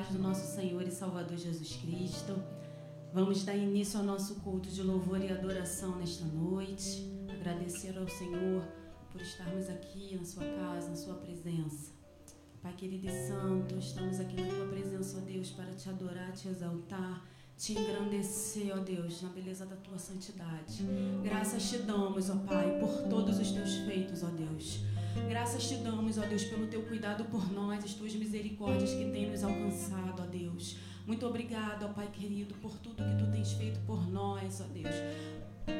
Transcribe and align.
paz 0.00 0.08
do 0.08 0.18
nosso 0.18 0.46
Senhor 0.54 0.82
e 0.88 0.90
Salvador 0.90 1.36
Jesus 1.36 1.76
Cristo. 1.76 2.42
Vamos 3.12 3.44
dar 3.44 3.54
início 3.54 4.00
ao 4.00 4.06
nosso 4.06 4.36
culto 4.36 4.70
de 4.70 4.82
louvor 4.82 5.22
e 5.22 5.30
adoração 5.30 5.96
nesta 5.96 6.24
noite. 6.24 7.06
Agradecer 7.28 7.98
ao 7.98 8.08
Senhor 8.08 8.62
por 9.12 9.20
estarmos 9.20 9.68
aqui 9.68 10.16
na 10.16 10.24
sua 10.24 10.44
casa, 10.44 10.88
na 10.88 10.96
sua 10.96 11.16
presença. 11.16 11.92
Pai 12.62 12.72
querido 12.72 13.08
e 13.08 13.28
santo, 13.28 13.76
estamos 13.78 14.18
aqui 14.20 14.40
na 14.40 14.48
tua 14.48 14.68
presença, 14.68 15.18
ó 15.18 15.20
Deus, 15.20 15.50
para 15.50 15.74
te 15.74 15.90
adorar, 15.90 16.32
te 16.32 16.48
exaltar, 16.48 17.22
te 17.58 17.72
engrandecer, 17.74 18.74
ó 18.74 18.78
Deus, 18.78 19.20
na 19.20 19.28
beleza 19.28 19.66
da 19.66 19.76
tua 19.76 19.98
santidade. 19.98 20.82
Graças 21.22 21.68
te 21.68 21.76
damos, 21.76 22.30
ó 22.30 22.36
Pai, 22.36 22.78
por 22.80 23.06
todos 23.10 23.38
os 23.38 23.50
teus 23.50 23.74
feitos, 23.80 24.22
ó 24.22 24.28
Deus. 24.28 24.82
Graças 25.28 25.68
te 25.68 25.76
damos, 25.76 26.18
ó 26.18 26.22
Deus, 26.22 26.44
pelo 26.44 26.66
teu 26.66 26.82
cuidado 26.82 27.24
por 27.24 27.50
nós, 27.52 27.84
as 27.84 27.94
tuas 27.94 28.14
misericórdias 28.14 28.90
que 28.90 29.10
têm 29.10 29.30
nos 29.30 29.42
alcançado, 29.42 30.22
ó 30.22 30.26
Deus. 30.26 30.76
Muito 31.06 31.26
obrigado, 31.26 31.84
ó 31.84 31.88
Pai 31.88 32.08
querido, 32.12 32.54
por 32.56 32.76
tudo 32.78 33.02
que 33.02 33.24
tu 33.24 33.30
tens 33.30 33.52
feito 33.52 33.80
por 33.80 34.08
nós, 34.08 34.60
ó 34.60 34.64
Deus. 34.72 34.94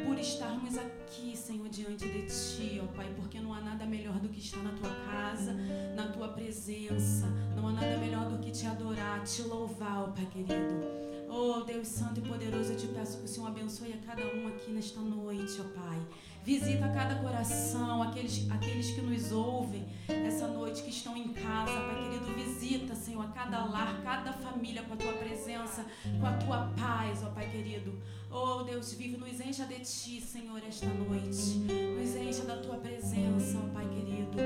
Por 0.07 0.19
estarmos 0.19 0.77
aqui, 0.77 1.37
Senhor, 1.37 1.69
diante 1.69 2.07
de 2.07 2.23
ti, 2.27 2.81
ó 2.83 2.87
Pai, 2.97 3.13
porque 3.17 3.41
não 3.41 3.53
há 3.53 3.61
nada 3.61 3.85
melhor 3.85 4.19
do 4.19 4.29
que 4.29 4.41
estar 4.41 4.63
na 4.63 4.73
tua 4.73 4.91
casa, 5.07 5.53
na 5.95 6.09
tua 6.09 6.29
presença. 6.29 7.27
Não 7.57 7.69
há 7.69 7.73
nada 7.73 7.97
melhor 7.99 8.29
do 8.29 8.39
que 8.39 8.51
te 8.51 8.67
adorar, 8.67 9.23
te 9.25 9.43
louvar, 9.43 10.05
ó 10.05 10.13
Pai 10.13 10.27
querido. 10.27 11.11
Oh, 11.29 11.61
Deus 11.61 11.87
Santo 11.87 12.19
e 12.19 12.23
Poderoso, 12.23 12.73
eu 12.73 12.77
te 12.77 12.89
peço 12.89 13.19
que 13.19 13.25
o 13.25 13.29
Senhor 13.29 13.47
abençoe 13.47 13.93
a 13.93 13.99
cada 13.99 14.23
um 14.35 14.49
aqui 14.49 14.73
nesta 14.73 15.01
noite, 15.01 15.61
ó 15.61 15.81
Pai. 15.81 16.01
Visita 16.45 16.89
cada 16.89 17.17
coração, 17.17 18.03
aqueles, 18.03 18.51
aqueles 18.51 18.91
que 18.93 19.03
nos 19.03 19.31
ouvem 19.31 19.87
nessa 20.09 20.49
noite, 20.49 20.83
que 20.83 20.89
estão 20.89 21.15
em 21.17 21.29
casa, 21.35 21.73
Pai 21.73 22.03
querido. 22.03 22.35
Visita, 22.35 22.95
Senhor, 22.95 23.25
a 23.25 23.29
cada 23.29 23.65
lar, 23.67 24.01
cada 24.03 24.33
família 24.33 24.83
com 24.83 24.95
a 24.95 24.97
tua 24.97 25.13
presença, 25.13 25.85
com 26.19 26.27
a 26.27 26.33
tua 26.39 26.73
paz, 26.79 27.23
ó 27.23 27.31
Pai 27.31 27.51
querido. 27.51 28.01
Oh, 28.31 28.63
Deus 28.63 28.95
vive, 28.95 29.19
nos 29.19 29.39
encha 29.39 29.67
de 29.67 29.81
ti, 29.81 30.21
Senhor, 30.21 30.63
esta 30.67 30.87
noite. 30.87 31.59
Nos 31.99 32.17
encha 32.17 32.45
da 32.45 32.57
tua 32.57 32.77
presença, 32.77 33.59
ó 33.59 33.75
Pai 33.75 33.87
querido. 33.89 34.39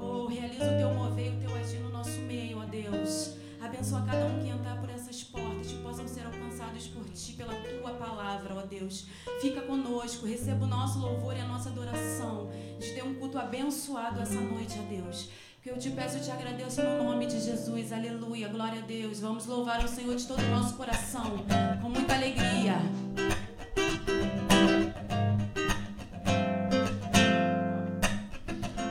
Oh, 0.00 0.26
realiza 0.26 0.64
o 0.64 0.78
teu 0.78 0.94
mover 0.94 1.32
e 1.32 1.36
o 1.36 1.40
teu 1.40 1.54
agir 1.54 1.78
no 1.78 1.90
nosso 1.90 2.18
meio, 2.22 2.58
ó 2.58 2.64
Deus. 2.64 3.36
Abençoa 3.60 4.02
cada 4.02 4.26
um 4.26 4.40
que 4.40 4.48
entrar 4.48 4.78
por 4.80 4.90
essas 4.90 5.22
portas, 5.22 5.68
que 5.68 5.78
possam 5.82 6.06
ser 6.06 6.24
alcançados 6.26 6.86
por 6.88 7.04
ti, 7.10 7.32
pela 7.32 7.54
tua 7.54 7.92
palavra, 7.92 8.54
ó 8.54 8.62
Deus. 8.62 9.06
Fica 9.40 9.62
conosco, 9.62 10.26
receba 10.26 10.64
o 10.64 10.68
nosso 10.68 10.98
louvor 10.98 11.36
e 11.36 11.40
a 11.40 11.46
nossa 11.46 11.68
adoração. 11.70 12.50
Te 12.78 12.94
dê 12.94 13.02
um 13.02 13.14
culto 13.14 13.38
abençoado 13.38 14.20
essa 14.20 14.40
noite, 14.40 14.78
ó 14.78 14.82
Deus. 14.88 15.28
Que 15.62 15.70
eu 15.70 15.78
te 15.78 15.90
peço 15.90 16.18
e 16.18 16.20
te 16.20 16.30
agradeço 16.30 16.82
no 16.82 17.02
nome 17.02 17.26
de 17.26 17.40
Jesus. 17.40 17.92
Aleluia, 17.92 18.48
glória 18.48 18.80
a 18.80 18.86
Deus. 18.86 19.18
Vamos 19.20 19.46
louvar 19.46 19.84
o 19.84 19.88
Senhor 19.88 20.14
de 20.14 20.24
todo 20.24 20.40
o 20.40 20.50
nosso 20.50 20.76
coração, 20.76 21.44
com 21.82 21.88
muita 21.88 22.14
alegria. 22.14 22.76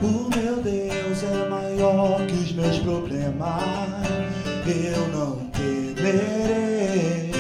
O 0.02 0.30
meu 0.38 0.62
Deus 0.62 1.24
é 1.24 1.50
maior 1.50 2.28
que 2.28 2.34
os 2.34 2.52
meus 2.52 2.78
problemas 2.80 4.45
eu 4.72 5.08
não 5.10 5.36
temerei. 5.52 7.32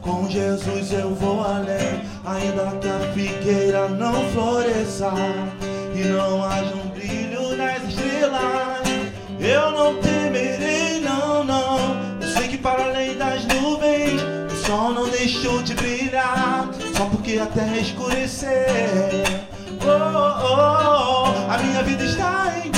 Com 0.00 0.28
Jesus 0.28 0.92
eu 0.92 1.14
vou 1.14 1.42
além, 1.42 2.02
ainda 2.24 2.76
que 2.78 2.88
a 2.88 2.98
figueira 3.12 3.88
não 3.88 4.14
floresça 4.30 5.10
e 5.94 6.04
não 6.08 6.44
haja 6.44 6.74
um 6.74 6.88
brilho 6.90 7.56
nas 7.56 7.82
estrelas. 7.88 8.86
Eu 9.40 9.70
não 9.70 10.00
temerei, 10.00 11.00
não, 11.00 11.42
não. 11.44 11.78
Eu 12.20 12.28
sei 12.28 12.48
que 12.48 12.58
para 12.58 12.84
além 12.84 13.16
das 13.16 13.44
nuvens 13.46 14.20
o 14.52 14.66
sol 14.66 14.92
não 14.92 15.08
deixou 15.08 15.62
de 15.62 15.74
brilhar, 15.74 16.68
só 16.96 17.06
porque 17.06 17.38
a 17.38 17.46
terra 17.46 17.78
escurecer. 17.78 19.46
Oh, 19.82 19.88
oh, 19.88 21.26
oh, 21.28 21.52
a 21.52 21.58
minha 21.58 21.82
vida 21.82 22.04
está 22.04 22.52
em 22.64 22.75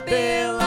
pela 0.00 0.63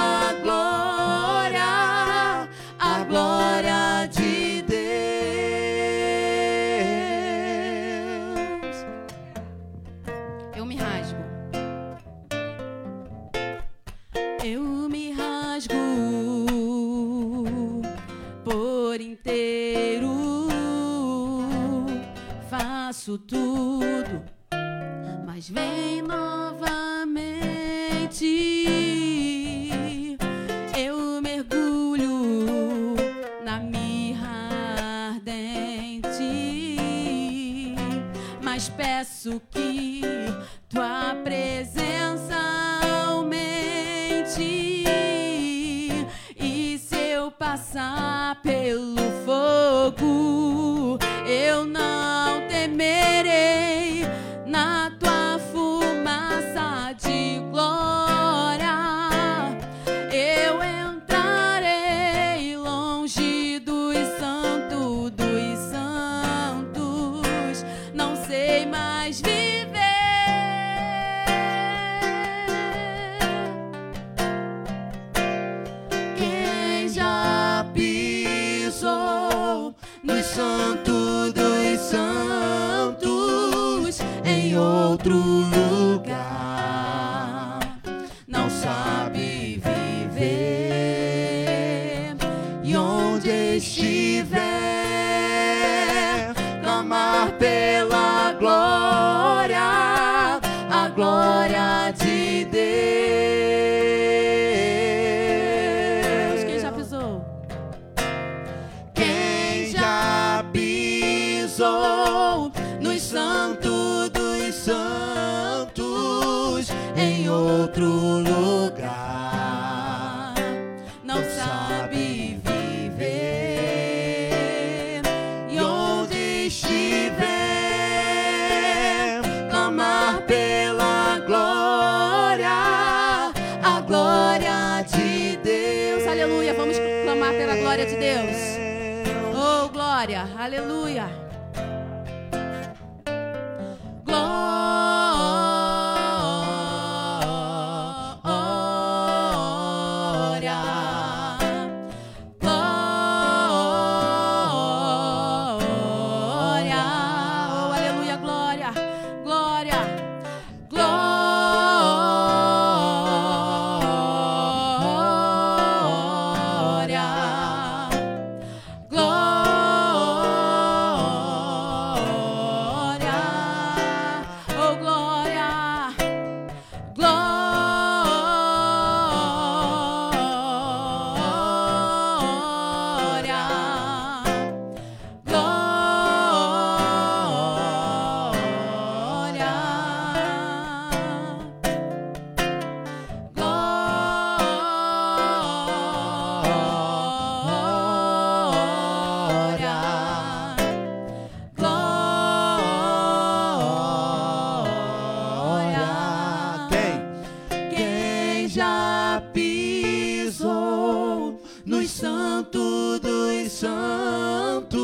dos 212.99 213.51
santos 213.51 214.77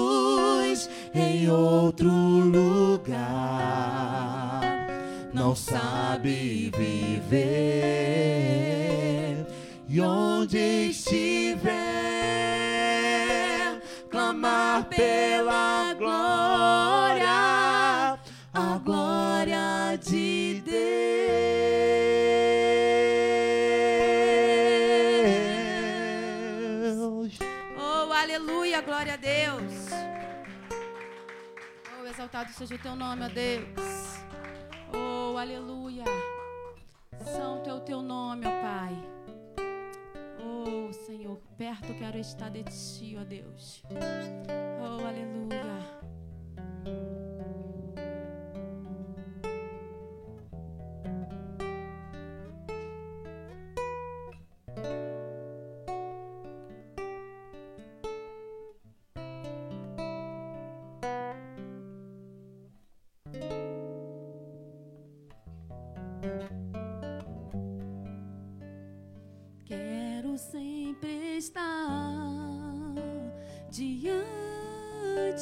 em 1.13 1.49
outro 1.49 2.09
lugar. 2.09 3.13
Não 5.33 5.55
sabe 5.55 6.71
viver 6.75 8.13
e 9.87 10.01
onde 10.01 10.57
estiver, 10.89 11.71
clamar 14.09 14.85
pela 14.85 15.92
Louvado 32.43 32.57
seja 32.57 32.75
o 32.75 32.77
teu 32.77 32.95
nome, 32.95 33.25
ó 33.25 33.29
Deus. 33.29 34.19
Oh, 34.93 35.37
aleluia. 35.37 36.03
Santo 37.23 37.69
é 37.69 37.73
o 37.73 37.79
teu 37.79 38.01
nome, 38.01 38.45
ó 38.45 38.61
Pai. 38.61 39.01
Oh, 40.43 40.91
Senhor, 40.91 41.39
perto 41.57 41.93
quero 41.93 42.17
estar 42.17 42.49
de 42.49 42.63
ti, 42.63 43.15
ó 43.17 43.23
Deus. 43.23 43.81
Oh, 44.81 45.05
aleluia. 45.05 45.63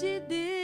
de 0.02 0.20
Deus. 0.22 0.61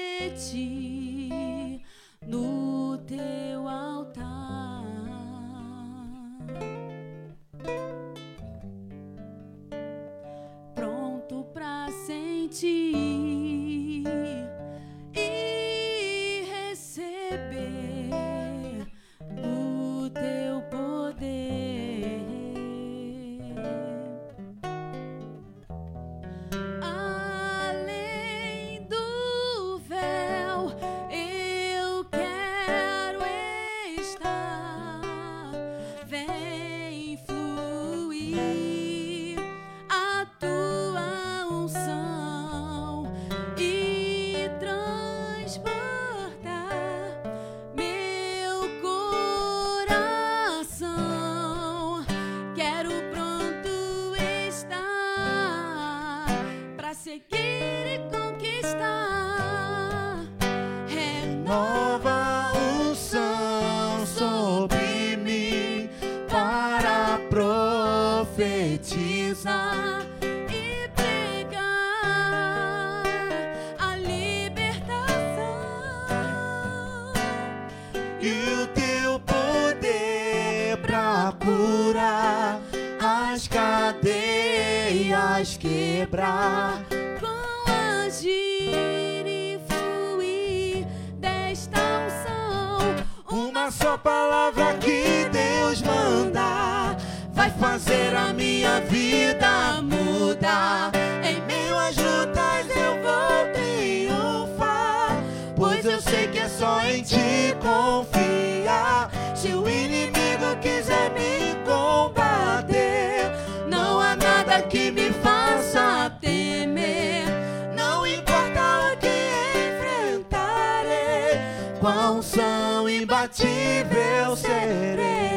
som 122.28 122.88
imbatível 122.88 124.36
serei. 124.36 125.37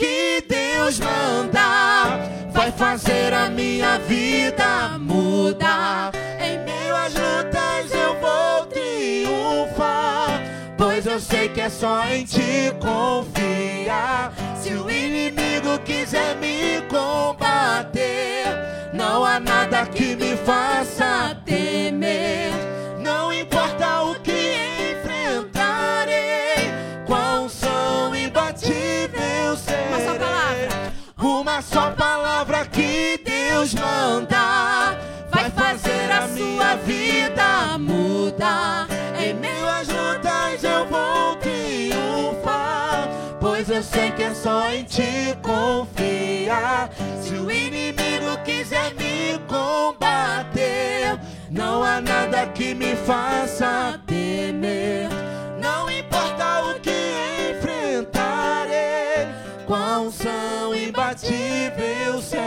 Que 0.00 0.42
Deus 0.48 0.98
manda 0.98 2.18
vai 2.54 2.72
fazer 2.72 3.34
a 3.34 3.50
minha 3.50 3.98
vida 3.98 4.98
mudar. 4.98 6.10
Em 6.40 6.58
meio 6.64 6.96
às 6.96 7.12
lutas 7.12 7.92
eu 7.92 8.18
vou 8.18 8.66
triunfar, 8.66 10.40
pois 10.78 11.04
eu 11.04 11.20
sei 11.20 11.50
que 11.50 11.60
é 11.60 11.68
só 11.68 12.02
em 12.06 12.24
ti 12.24 12.72
confiar. 12.80 14.32
Se 14.58 14.72
o 14.72 14.90
inimigo 14.90 15.78
quiser 15.84 16.34
me 16.36 16.80
combater, 16.88 18.46
não 18.94 19.22
há 19.22 19.38
nada 19.38 19.84
que 19.84 20.16
me 20.16 20.34
faça 20.38 21.36
temer. 21.44 22.69
Uma 31.60 31.66
só 31.66 31.90
palavra 31.90 32.64
que 32.64 33.20
Deus 33.22 33.74
manda 33.74 34.96
vai 35.30 35.50
fazer 35.50 36.10
a 36.10 36.26
sua 36.26 36.76
vida 36.76 37.76
mudar. 37.78 38.86
Em 39.22 39.34
meio 39.34 39.68
às 39.68 39.86
lutas 39.86 40.64
eu 40.64 40.86
vou 40.86 41.36
triunfar, 41.36 43.10
pois 43.38 43.68
eu 43.68 43.82
sei 43.82 44.10
que 44.12 44.22
é 44.22 44.32
só 44.32 44.70
em 44.70 44.84
ti 44.84 45.36
confiar. 45.42 46.88
Se 47.20 47.34
o 47.34 47.50
inimigo 47.50 48.38
quiser 48.42 48.94
me 48.94 49.38
combater, 49.46 51.20
não 51.50 51.84
há 51.84 52.00
nada 52.00 52.46
que 52.54 52.74
me 52.74 52.96
faça 52.96 54.00
temer. 54.06 55.19
Com 59.70 59.76
a 59.76 60.00
unção 60.00 60.74
imbatível 60.74 62.20
serei. 62.20 62.42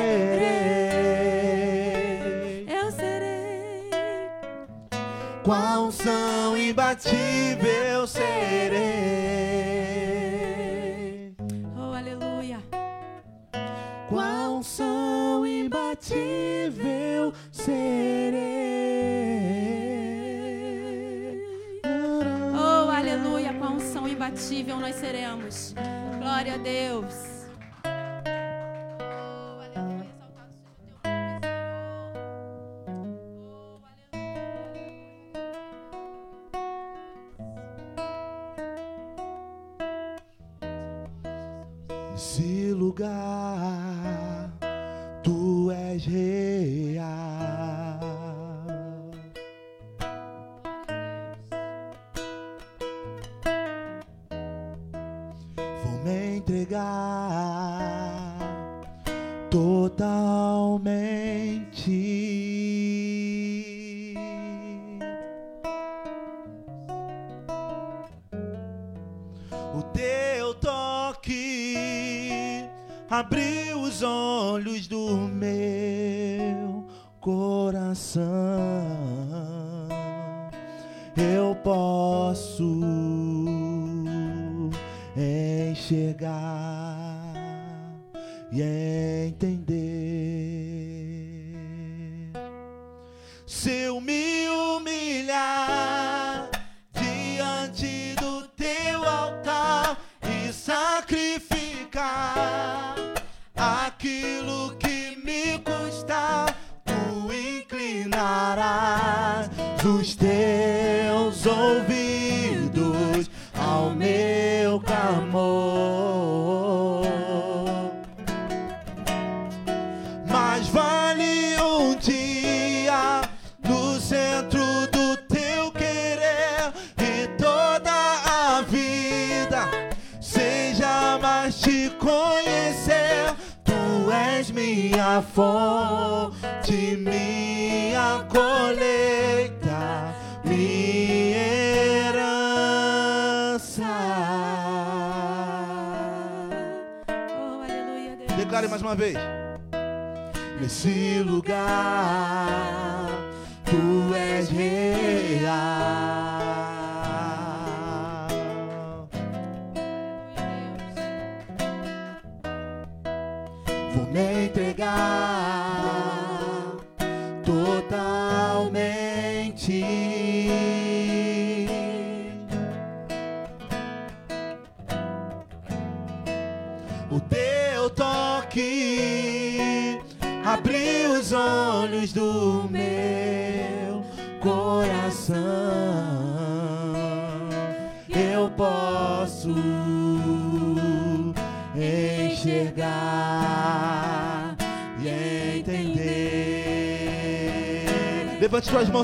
Eu 2.68 2.92
serei. 2.92 3.90
Com 5.42 5.54
a 5.54 5.80
unção 5.80 6.58
imbatível 6.58 8.06
serei. 8.06 8.84
Oh, 11.78 11.94
aleluia. 11.96 12.60
Com 14.10 14.20
a 14.20 14.50
unção 14.50 15.46
imbatível 15.48 17.32
serei. 17.54 18.44
Imbatível 24.24 24.80
nós 24.80 24.96
seremos. 24.96 25.76
Glória 26.18 26.54
a 26.54 26.58
Deus. 26.58 27.34
Nesse 42.14 42.72
lugar, 42.72 44.50
tu 45.22 45.70
és 45.72 46.06
real. 46.06 46.83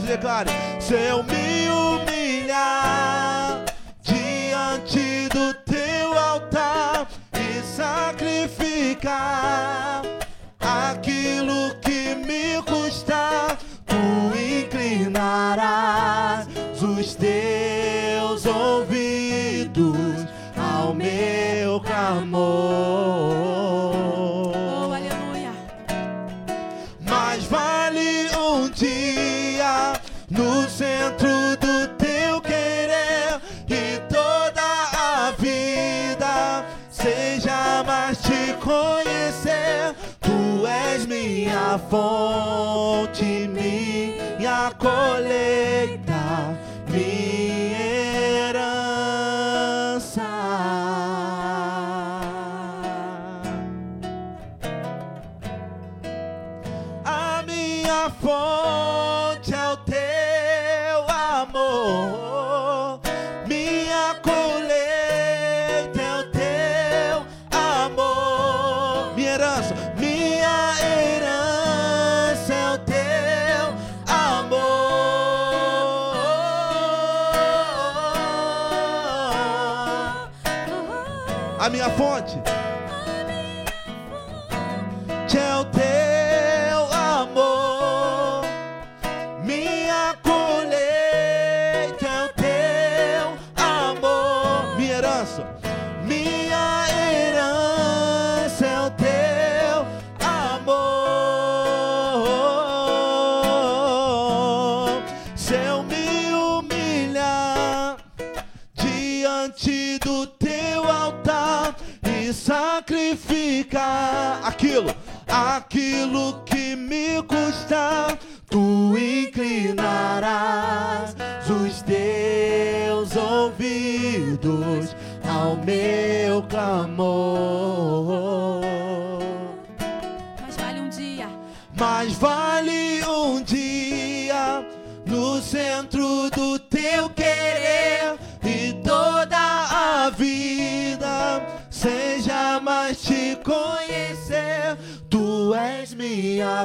Levante 0.09 0.58
minha 44.37 44.71
colheita, 44.77 46.08
fonte 81.99 82.38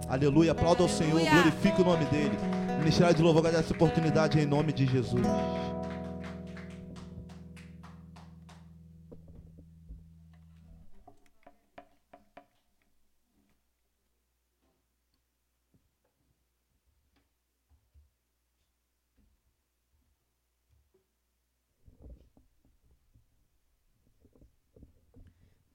Aleluia, 0.07 0.51
aplauda 0.53 0.83
ao 0.83 0.89
Senhor, 0.89 1.19
glorifique 1.19 1.81
o 1.81 1.85
nome 1.85 2.05
dele. 2.05 2.37
Ministério 2.79 3.13
de 3.13 3.21
louvor, 3.21 3.39
agradece 3.39 3.65
essa 3.65 3.73
oportunidade 3.73 4.39
em 4.39 4.45
nome 4.45 4.71
de 4.71 4.85
Jesus. 4.85 5.25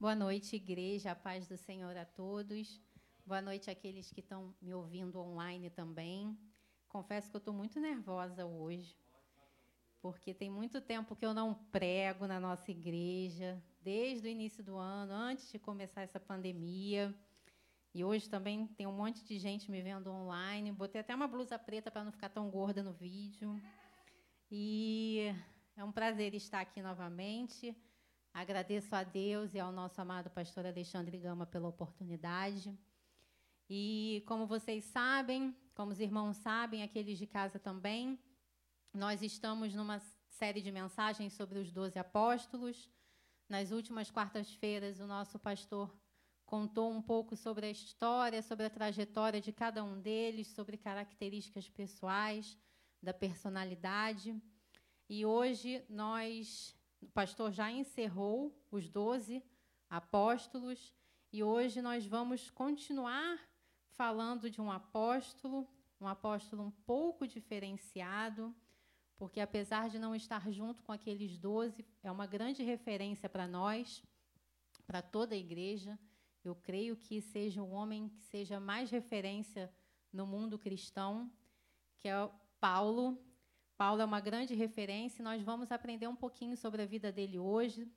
Boa 0.01 0.15
noite, 0.15 0.55
igreja. 0.55 1.11
A 1.11 1.15
paz 1.15 1.47
do 1.47 1.55
Senhor 1.55 1.95
a 1.95 2.03
todos. 2.03 2.81
Boa 3.23 3.39
noite 3.39 3.69
àqueles 3.69 4.11
que 4.11 4.19
estão 4.19 4.51
me 4.59 4.73
ouvindo 4.73 5.19
online 5.19 5.69
também. 5.69 6.35
Confesso 6.89 7.29
que 7.29 7.35
eu 7.35 7.37
estou 7.37 7.53
muito 7.53 7.79
nervosa 7.79 8.43
hoje, 8.43 8.97
porque 10.01 10.33
tem 10.33 10.49
muito 10.49 10.81
tempo 10.81 11.15
que 11.15 11.23
eu 11.23 11.35
não 11.35 11.53
prego 11.53 12.25
na 12.25 12.39
nossa 12.39 12.71
igreja, 12.71 13.63
desde 13.79 14.27
o 14.27 14.31
início 14.31 14.63
do 14.63 14.75
ano, 14.75 15.13
antes 15.13 15.51
de 15.51 15.59
começar 15.59 16.01
essa 16.01 16.19
pandemia. 16.19 17.13
E 17.93 18.03
hoje 18.03 18.27
também 18.27 18.65
tem 18.65 18.87
um 18.87 18.97
monte 18.97 19.23
de 19.23 19.37
gente 19.37 19.69
me 19.69 19.83
vendo 19.83 20.09
online. 20.09 20.71
Botei 20.71 21.01
até 21.01 21.13
uma 21.13 21.27
blusa 21.27 21.59
preta 21.59 21.91
para 21.91 22.03
não 22.03 22.11
ficar 22.11 22.29
tão 22.29 22.49
gorda 22.49 22.81
no 22.81 22.91
vídeo. 22.91 23.55
E 24.49 25.27
é 25.77 25.83
um 25.83 25.91
prazer 25.91 26.33
estar 26.33 26.59
aqui 26.59 26.81
novamente. 26.81 27.77
Agradeço 28.33 28.95
a 28.95 29.03
Deus 29.03 29.53
e 29.53 29.59
ao 29.59 29.73
nosso 29.73 29.99
amado 29.99 30.29
pastor 30.29 30.65
Alexandre 30.65 31.17
Gama 31.17 31.45
pela 31.45 31.67
oportunidade. 31.67 32.77
E 33.69 34.23
como 34.25 34.47
vocês 34.47 34.85
sabem, 34.85 35.55
como 35.75 35.91
os 35.91 35.99
irmãos 35.99 36.37
sabem, 36.37 36.81
aqueles 36.81 37.17
de 37.17 37.27
casa 37.27 37.59
também, 37.59 38.17
nós 38.93 39.21
estamos 39.21 39.75
numa 39.75 39.99
série 40.29 40.61
de 40.61 40.71
mensagens 40.71 41.33
sobre 41.33 41.59
os 41.59 41.71
doze 41.73 41.99
apóstolos. 41.99 42.89
Nas 43.49 43.71
últimas 43.71 44.09
quartas-feiras, 44.09 44.99
o 45.01 45.07
nosso 45.07 45.37
pastor 45.37 45.93
contou 46.45 46.89
um 46.89 47.01
pouco 47.01 47.35
sobre 47.35 47.65
a 47.65 47.71
história, 47.71 48.41
sobre 48.41 48.65
a 48.65 48.69
trajetória 48.69 49.41
de 49.41 49.51
cada 49.51 49.83
um 49.83 49.99
deles, 49.99 50.47
sobre 50.47 50.77
características 50.77 51.67
pessoais, 51.67 52.57
da 53.03 53.13
personalidade. 53.13 54.41
E 55.09 55.25
hoje 55.25 55.83
nós, 55.89 56.73
o 57.01 57.07
pastor 57.07 57.51
já 57.51 57.71
encerrou 57.71 58.55
os 58.71 58.87
doze 58.89 59.43
apóstolos, 59.89 60.93
e 61.33 61.43
hoje 61.43 61.81
nós 61.81 62.05
vamos 62.05 62.49
continuar 62.49 63.39
falando 63.89 64.49
de 64.49 64.61
um 64.61 64.71
apóstolo, 64.71 65.67
um 65.99 66.07
apóstolo 66.07 66.63
um 66.63 66.71
pouco 66.71 67.27
diferenciado, 67.27 68.55
porque 69.17 69.39
apesar 69.39 69.89
de 69.89 69.99
não 69.99 70.15
estar 70.15 70.51
junto 70.51 70.81
com 70.83 70.91
aqueles 70.91 71.37
doze, 71.37 71.85
é 72.01 72.11
uma 72.11 72.25
grande 72.25 72.63
referência 72.63 73.29
para 73.29 73.47
nós, 73.47 74.03
para 74.87 75.01
toda 75.01 75.35
a 75.35 75.37
igreja. 75.37 75.99
Eu 76.43 76.55
creio 76.55 76.95
que 76.95 77.21
seja 77.21 77.61
um 77.61 77.71
homem 77.71 78.09
que 78.09 78.23
seja 78.23 78.59
mais 78.59 78.89
referência 78.89 79.71
no 80.11 80.25
mundo 80.25 80.57
cristão, 80.57 81.31
que 81.99 82.07
é 82.07 82.29
Paulo. 82.59 83.17
Paulo 83.81 83.99
é 83.99 84.05
uma 84.05 84.19
grande 84.19 84.53
referência 84.53 85.23
e 85.23 85.25
nós 85.25 85.41
vamos 85.41 85.71
aprender 85.71 86.05
um 86.05 86.15
pouquinho 86.15 86.55
sobre 86.55 86.83
a 86.83 86.85
vida 86.85 87.11
dele 87.11 87.39
hoje. 87.39 87.91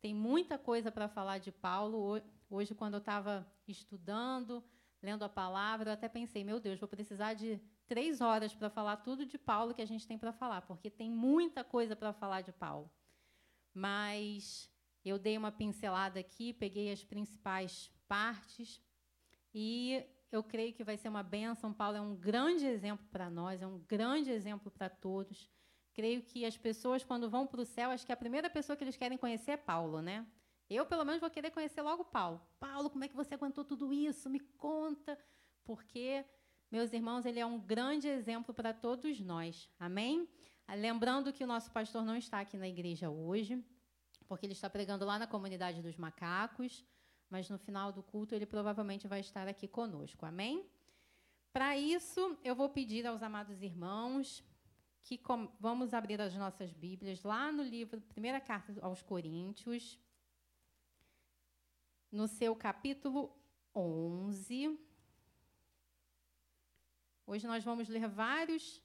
Tem 0.00 0.12
muita 0.12 0.58
coisa 0.58 0.90
para 0.90 1.06
falar 1.08 1.38
de 1.38 1.52
Paulo. 1.52 2.20
Hoje, 2.50 2.74
quando 2.74 2.94
eu 2.94 2.98
estava 2.98 3.46
estudando, 3.68 4.60
lendo 5.00 5.24
a 5.24 5.28
palavra, 5.28 5.90
eu 5.90 5.94
até 5.94 6.08
pensei, 6.08 6.42
meu 6.42 6.58
Deus, 6.58 6.80
vou 6.80 6.88
precisar 6.88 7.34
de 7.34 7.60
três 7.86 8.20
horas 8.20 8.52
para 8.52 8.68
falar 8.68 8.96
tudo 8.96 9.24
de 9.24 9.38
Paulo 9.38 9.72
que 9.72 9.80
a 9.80 9.86
gente 9.86 10.04
tem 10.04 10.18
para 10.18 10.32
falar, 10.32 10.62
porque 10.62 10.90
tem 10.90 11.08
muita 11.08 11.62
coisa 11.62 11.94
para 11.94 12.12
falar 12.12 12.40
de 12.40 12.50
Paulo. 12.50 12.90
Mas 13.72 14.68
eu 15.04 15.16
dei 15.16 15.38
uma 15.38 15.52
pincelada 15.52 16.18
aqui, 16.18 16.52
peguei 16.52 16.90
as 16.90 17.04
principais 17.04 17.88
partes 18.08 18.82
e 19.54 20.04
eu 20.30 20.42
creio 20.42 20.72
que 20.72 20.84
vai 20.84 20.96
ser 20.96 21.08
uma 21.08 21.22
benção. 21.22 21.72
Paulo 21.72 21.96
é 21.96 22.00
um 22.00 22.14
grande 22.14 22.66
exemplo 22.66 23.06
para 23.10 23.28
nós, 23.28 23.62
é 23.62 23.66
um 23.66 23.78
grande 23.78 24.30
exemplo 24.30 24.70
para 24.70 24.88
todos. 24.88 25.48
Creio 25.92 26.22
que 26.22 26.44
as 26.44 26.56
pessoas, 26.56 27.04
quando 27.04 27.28
vão 27.28 27.46
para 27.46 27.60
o 27.60 27.64
céu, 27.64 27.90
acho 27.90 28.06
que 28.06 28.12
a 28.12 28.16
primeira 28.16 28.48
pessoa 28.48 28.76
que 28.76 28.84
eles 28.84 28.96
querem 28.96 29.18
conhecer 29.18 29.52
é 29.52 29.56
Paulo, 29.56 30.00
né? 30.00 30.26
Eu, 30.68 30.86
pelo 30.86 31.04
menos, 31.04 31.20
vou 31.20 31.30
querer 31.30 31.50
conhecer 31.50 31.82
logo 31.82 32.04
Paulo. 32.04 32.40
Paulo, 32.60 32.88
como 32.88 33.02
é 33.02 33.08
que 33.08 33.16
você 33.16 33.34
aguentou 33.34 33.64
tudo 33.64 33.92
isso? 33.92 34.30
Me 34.30 34.38
conta. 34.38 35.18
Porque, 35.64 36.24
meus 36.70 36.92
irmãos, 36.92 37.26
ele 37.26 37.40
é 37.40 37.46
um 37.46 37.58
grande 37.58 38.06
exemplo 38.06 38.54
para 38.54 38.72
todos 38.72 39.20
nós. 39.20 39.68
Amém? 39.78 40.28
Lembrando 40.68 41.32
que 41.32 41.42
o 41.42 41.46
nosso 41.46 41.72
pastor 41.72 42.04
não 42.04 42.16
está 42.16 42.40
aqui 42.40 42.56
na 42.56 42.68
igreja 42.68 43.10
hoje 43.10 43.64
porque 44.30 44.46
ele 44.46 44.52
está 44.52 44.70
pregando 44.70 45.04
lá 45.04 45.18
na 45.18 45.26
comunidade 45.26 45.82
dos 45.82 45.96
macacos, 45.96 46.84
mas 47.30 47.48
no 47.48 47.58
final 47.58 47.92
do 47.92 48.02
culto 48.02 48.34
ele 48.34 48.44
provavelmente 48.44 49.06
vai 49.06 49.20
estar 49.20 49.46
aqui 49.48 49.68
conosco. 49.68 50.26
Amém? 50.26 50.66
Para 51.52 51.76
isso, 51.78 52.36
eu 52.44 52.54
vou 52.54 52.68
pedir 52.68 53.06
aos 53.06 53.22
amados 53.22 53.62
irmãos 53.62 54.44
que 55.02 55.18
vamos 55.58 55.94
abrir 55.94 56.20
as 56.20 56.34
nossas 56.34 56.72
Bíblias 56.72 57.22
lá 57.22 57.50
no 57.50 57.62
livro, 57.62 58.00
primeira 58.00 58.40
carta 58.40 58.74
aos 58.82 59.02
Coríntios, 59.02 59.98
no 62.12 62.28
seu 62.28 62.54
capítulo 62.54 63.34
11. 63.74 64.78
Hoje 67.26 67.46
nós 67.46 67.64
vamos 67.64 67.88
ler 67.88 68.06
vários 68.08 68.82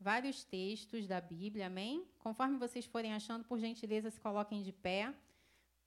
vários 0.00 0.42
textos 0.42 1.06
da 1.06 1.20
Bíblia, 1.20 1.66
amém? 1.66 2.08
Conforme 2.18 2.56
vocês 2.56 2.86
forem 2.86 3.12
achando, 3.12 3.44
por 3.44 3.58
gentileza, 3.58 4.10
se 4.10 4.18
coloquem 4.18 4.62
de 4.62 4.72
pé. 4.72 5.14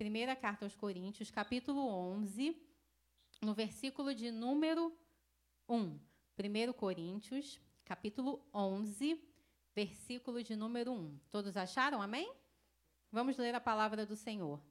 Primeira 0.04 0.36
carta 0.36 0.66
aos 0.66 0.76
Coríntios, 0.76 1.32
capítulo 1.32 1.88
11, 1.88 2.62
no 3.42 3.54
versículo 3.54 4.14
de 4.14 4.32
número 4.32 4.94
1. 5.66 5.98
1 6.38 6.74
Coríntios, 6.74 7.58
capítulo 7.86 8.46
11, 8.54 9.18
versículo 9.74 10.44
de 10.44 10.58
número 10.58 10.92
1. 10.92 11.20
Todos 11.30 11.56
acharam? 11.56 12.02
Amém? 12.02 12.30
Vamos 13.14 13.38
ler 13.38 13.56
a 13.56 13.62
palavra 13.62 14.06
do 14.06 14.18
Senhor. 14.18 14.62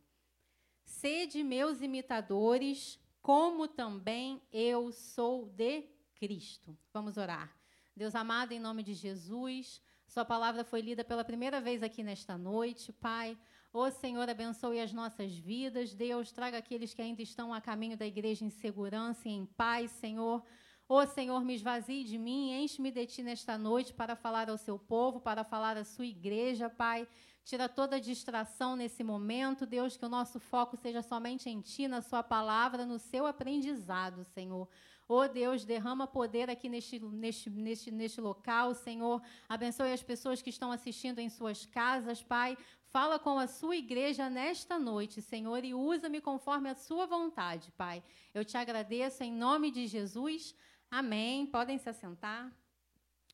Sede 0.84 1.42
meus 1.42 1.80
imitadores, 1.80 3.00
como 3.22 3.66
também 3.66 4.42
eu 4.52 4.92
sou 4.92 5.46
de 5.46 5.88
Cristo. 6.14 6.76
Vamos 6.92 7.16
orar. 7.16 7.56
Deus 7.96 8.14
amado, 8.14 8.52
em 8.52 8.60
nome 8.60 8.82
de 8.82 8.92
Jesus, 8.92 9.80
Sua 10.06 10.26
palavra 10.26 10.62
foi 10.62 10.82
lida 10.82 11.02
pela 11.02 11.24
primeira 11.24 11.58
vez 11.58 11.82
aqui 11.82 12.02
nesta 12.02 12.36
noite, 12.36 12.92
Pai. 12.92 13.34
Ô 13.74 13.90
Senhor, 13.90 14.28
abençoe 14.28 14.80
as 14.80 14.92
nossas 14.92 15.32
vidas. 15.32 15.94
Deus, 15.94 16.30
traga 16.30 16.58
aqueles 16.58 16.92
que 16.92 17.00
ainda 17.00 17.22
estão 17.22 17.54
a 17.54 17.60
caminho 17.60 17.96
da 17.96 18.06
igreja 18.06 18.44
em 18.44 18.50
segurança 18.50 19.26
e 19.26 19.32
em 19.32 19.46
paz, 19.46 19.90
Senhor. 19.92 20.44
Ô 20.86 21.06
Senhor, 21.06 21.42
me 21.42 21.54
esvazie 21.54 22.04
de 22.04 22.18
mim, 22.18 22.52
enche-me 22.52 22.90
de 22.90 23.06
ti 23.06 23.22
nesta 23.22 23.56
noite 23.56 23.94
para 23.94 24.14
falar 24.14 24.50
ao 24.50 24.58
seu 24.58 24.78
povo, 24.78 25.22
para 25.22 25.42
falar 25.42 25.78
à 25.78 25.84
sua 25.84 26.04
igreja, 26.04 26.68
Pai. 26.68 27.08
Tira 27.44 27.66
toda 27.66 27.98
distração 27.98 28.76
nesse 28.76 29.02
momento, 29.02 29.64
Deus, 29.64 29.96
que 29.96 30.04
o 30.04 30.08
nosso 30.08 30.38
foco 30.38 30.76
seja 30.76 31.00
somente 31.00 31.48
em 31.48 31.62
ti, 31.62 31.88
na 31.88 32.02
sua 32.02 32.22
palavra, 32.22 32.84
no 32.84 32.98
seu 32.98 33.26
aprendizado, 33.26 34.22
Senhor. 34.34 34.68
Oh 35.08 35.26
Deus, 35.26 35.64
derrama 35.64 36.06
poder 36.06 36.48
aqui 36.48 36.68
neste, 36.68 36.98
neste, 37.00 37.50
neste, 37.50 37.90
neste 37.90 38.20
local, 38.20 38.74
Senhor. 38.74 39.20
Abençoe 39.48 39.92
as 39.92 40.02
pessoas 40.02 40.40
que 40.40 40.50
estão 40.50 40.70
assistindo 40.70 41.18
em 41.18 41.28
suas 41.28 41.66
casas, 41.66 42.22
Pai. 42.22 42.56
Fala 42.92 43.18
com 43.18 43.38
a 43.38 43.46
sua 43.46 43.74
igreja 43.74 44.28
nesta 44.28 44.78
noite, 44.78 45.22
Senhor, 45.22 45.64
e 45.64 45.72
usa-me 45.72 46.20
conforme 46.20 46.68
a 46.68 46.74
sua 46.74 47.06
vontade, 47.06 47.72
Pai. 47.72 48.04
Eu 48.34 48.44
te 48.44 48.54
agradeço 48.58 49.24
em 49.24 49.32
nome 49.32 49.70
de 49.70 49.86
Jesus. 49.86 50.54
Amém. 50.90 51.46
Podem 51.46 51.78
se 51.78 51.88
assentar. 51.88 52.54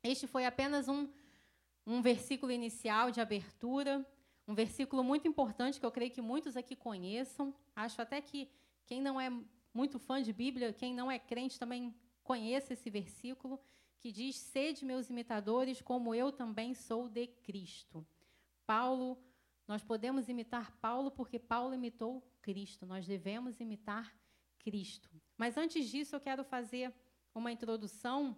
Este 0.00 0.28
foi 0.28 0.46
apenas 0.46 0.86
um, 0.86 1.08
um 1.84 2.00
versículo 2.00 2.52
inicial 2.52 3.10
de 3.10 3.20
abertura, 3.20 4.06
um 4.46 4.54
versículo 4.54 5.02
muito 5.02 5.26
importante 5.26 5.80
que 5.80 5.84
eu 5.84 5.90
creio 5.90 6.12
que 6.12 6.22
muitos 6.22 6.56
aqui 6.56 6.76
conheçam. 6.76 7.52
Acho 7.74 8.00
até 8.00 8.20
que 8.20 8.48
quem 8.86 9.02
não 9.02 9.20
é 9.20 9.28
muito 9.74 9.98
fã 9.98 10.22
de 10.22 10.32
Bíblia, 10.32 10.72
quem 10.72 10.94
não 10.94 11.10
é 11.10 11.18
crente 11.18 11.58
também 11.58 11.92
conhece 12.22 12.74
esse 12.74 12.88
versículo 12.88 13.58
que 13.98 14.12
diz: 14.12 14.36
Sede 14.36 14.84
meus 14.84 15.10
imitadores, 15.10 15.82
como 15.82 16.14
eu 16.14 16.30
também 16.30 16.74
sou 16.74 17.08
de 17.08 17.26
Cristo. 17.26 18.06
Paulo, 18.64 19.18
nós 19.68 19.84
podemos 19.84 20.30
imitar 20.30 20.72
Paulo 20.80 21.10
porque 21.10 21.38
Paulo 21.38 21.74
imitou 21.74 22.26
Cristo. 22.40 22.86
Nós 22.86 23.06
devemos 23.06 23.60
imitar 23.60 24.16
Cristo. 24.58 25.10
Mas 25.36 25.58
antes 25.58 25.88
disso, 25.90 26.16
eu 26.16 26.20
quero 26.20 26.42
fazer 26.42 26.92
uma 27.34 27.52
introdução, 27.52 28.36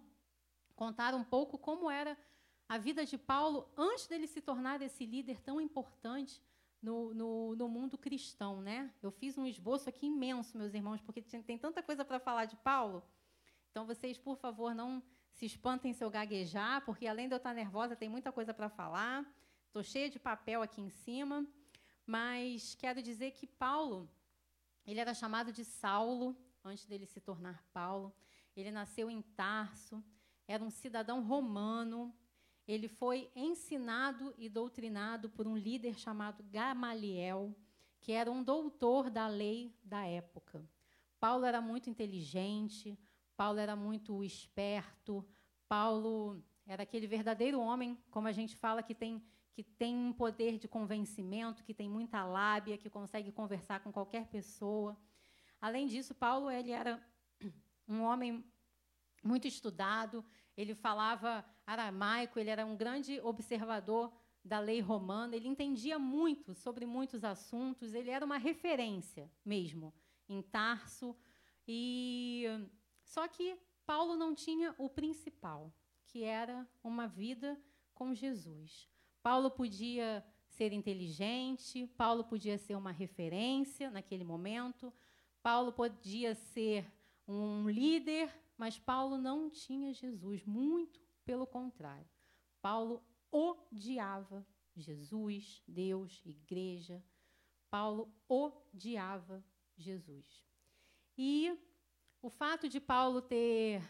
contar 0.75 1.15
um 1.15 1.23
pouco 1.23 1.57
como 1.57 1.89
era 1.89 2.17
a 2.67 2.77
vida 2.77 3.05
de 3.05 3.17
Paulo 3.17 3.67
antes 3.77 4.07
dele 4.07 4.27
se 4.27 4.41
tornar 4.41 4.81
esse 4.81 5.05
líder 5.05 5.39
tão 5.39 5.59
importante 5.59 6.43
no, 6.81 7.13
no, 7.13 7.55
no, 7.55 7.69
mundo 7.69 7.97
cristão, 7.97 8.61
né? 8.61 8.93
Eu 9.01 9.11
fiz 9.11 9.37
um 9.37 9.45
esboço 9.45 9.87
aqui 9.87 10.07
imenso, 10.07 10.57
meus 10.57 10.73
irmãos, 10.73 11.01
porque 11.01 11.21
tem 11.21 11.57
tanta 11.57 11.81
coisa 11.81 12.03
para 12.03 12.19
falar 12.19 12.45
de 12.45 12.55
Paulo. 12.57 13.03
Então, 13.69 13.85
vocês, 13.85 14.17
por 14.17 14.35
favor, 14.35 14.73
não 14.73 15.01
se 15.31 15.45
espantem 15.45 15.93
se 15.93 16.03
eu 16.03 16.09
gaguejar, 16.09 16.83
porque 16.83 17.07
além 17.07 17.27
de 17.27 17.33
eu 17.33 17.37
estar 17.37 17.53
nervosa, 17.53 17.95
tem 17.95 18.09
muita 18.09 18.31
coisa 18.31 18.53
para 18.53 18.69
falar. 18.69 19.25
Estou 19.71 19.83
cheia 19.83 20.09
de 20.09 20.19
papel 20.19 20.61
aqui 20.61 20.81
em 20.81 20.89
cima, 20.89 21.47
mas 22.05 22.75
quero 22.75 23.01
dizer 23.01 23.31
que 23.31 23.47
Paulo, 23.47 24.11
ele 24.85 24.99
era 24.99 25.13
chamado 25.13 25.49
de 25.53 25.63
Saulo 25.63 26.35
antes 26.61 26.85
dele 26.85 27.05
se 27.05 27.21
tornar 27.21 27.63
Paulo. 27.71 28.13
Ele 28.53 28.69
nasceu 28.69 29.09
em 29.09 29.21
Tarso, 29.21 30.03
era 30.45 30.61
um 30.61 30.69
cidadão 30.69 31.23
romano, 31.23 32.13
ele 32.67 32.89
foi 32.89 33.31
ensinado 33.33 34.35
e 34.37 34.49
doutrinado 34.49 35.29
por 35.29 35.47
um 35.47 35.55
líder 35.55 35.97
chamado 35.97 36.43
Gamaliel, 36.43 37.55
que 38.01 38.11
era 38.11 38.29
um 38.29 38.43
doutor 38.43 39.09
da 39.09 39.29
lei 39.29 39.73
da 39.81 40.05
época. 40.05 40.69
Paulo 41.17 41.45
era 41.45 41.61
muito 41.61 41.89
inteligente, 41.89 42.99
Paulo 43.37 43.57
era 43.57 43.77
muito 43.77 44.21
esperto, 44.21 45.25
Paulo 45.69 46.43
era 46.67 46.83
aquele 46.83 47.07
verdadeiro 47.07 47.61
homem, 47.61 47.97
como 48.11 48.27
a 48.27 48.33
gente 48.33 48.53
fala, 48.53 48.83
que 48.83 48.93
tem, 48.93 49.23
que 49.53 49.63
tem 49.63 49.95
um 49.95 50.13
poder 50.13 50.57
de 50.57 50.67
convencimento, 50.67 51.63
que 51.63 51.73
tem 51.73 51.89
muita 51.89 52.23
lábia, 52.23 52.77
que 52.77 52.89
consegue 52.89 53.31
conversar 53.31 53.81
com 53.81 53.91
qualquer 53.91 54.27
pessoa. 54.27 54.97
Além 55.59 55.87
disso, 55.87 56.15
Paulo 56.15 56.49
ele 56.49 56.71
era 56.71 57.01
um 57.87 58.01
homem 58.01 58.43
muito 59.23 59.47
estudado, 59.47 60.25
ele 60.55 60.73
falava 60.73 61.45
aramaico, 61.65 62.39
ele 62.39 62.49
era 62.49 62.65
um 62.65 62.75
grande 62.75 63.19
observador 63.21 64.11
da 64.43 64.59
lei 64.59 64.79
romana, 64.79 65.35
ele 65.35 65.47
entendia 65.47 65.99
muito 65.99 66.55
sobre 66.55 66.85
muitos 66.85 67.23
assuntos, 67.23 67.93
ele 67.93 68.09
era 68.09 68.25
uma 68.25 68.37
referência 68.37 69.31
mesmo 69.45 69.93
em 70.27 70.41
Tarso. 70.41 71.15
E 71.67 72.45
só 73.03 73.27
que 73.27 73.57
Paulo 73.85 74.15
não 74.15 74.33
tinha 74.33 74.73
o 74.77 74.89
principal, 74.89 75.73
que 76.07 76.23
era 76.23 76.67
uma 76.83 77.07
vida 77.07 77.61
com 77.93 78.13
Jesus. 78.13 78.90
Paulo 79.21 79.51
podia 79.51 80.25
ser 80.47 80.73
inteligente, 80.73 81.87
Paulo 81.97 82.23
podia 82.23 82.57
ser 82.57 82.75
uma 82.75 82.91
referência 82.91 83.89
naquele 83.89 84.23
momento, 84.23 84.93
Paulo 85.41 85.71
podia 85.71 86.35
ser 86.35 86.85
um 87.27 87.69
líder, 87.69 88.33
mas 88.57 88.77
Paulo 88.77 89.17
não 89.17 89.49
tinha 89.49 89.93
Jesus, 89.93 90.45
muito 90.45 90.99
pelo 91.23 91.47
contrário. 91.47 92.07
Paulo 92.61 93.03
odiava 93.31 94.45
Jesus, 94.75 95.63
Deus, 95.67 96.21
igreja. 96.25 97.03
Paulo 97.69 98.13
odiava 98.27 99.43
Jesus. 99.77 100.45
E 101.17 101.57
o 102.21 102.29
fato 102.29 102.67
de 102.67 102.79
Paulo 102.79 103.21
ter 103.21 103.81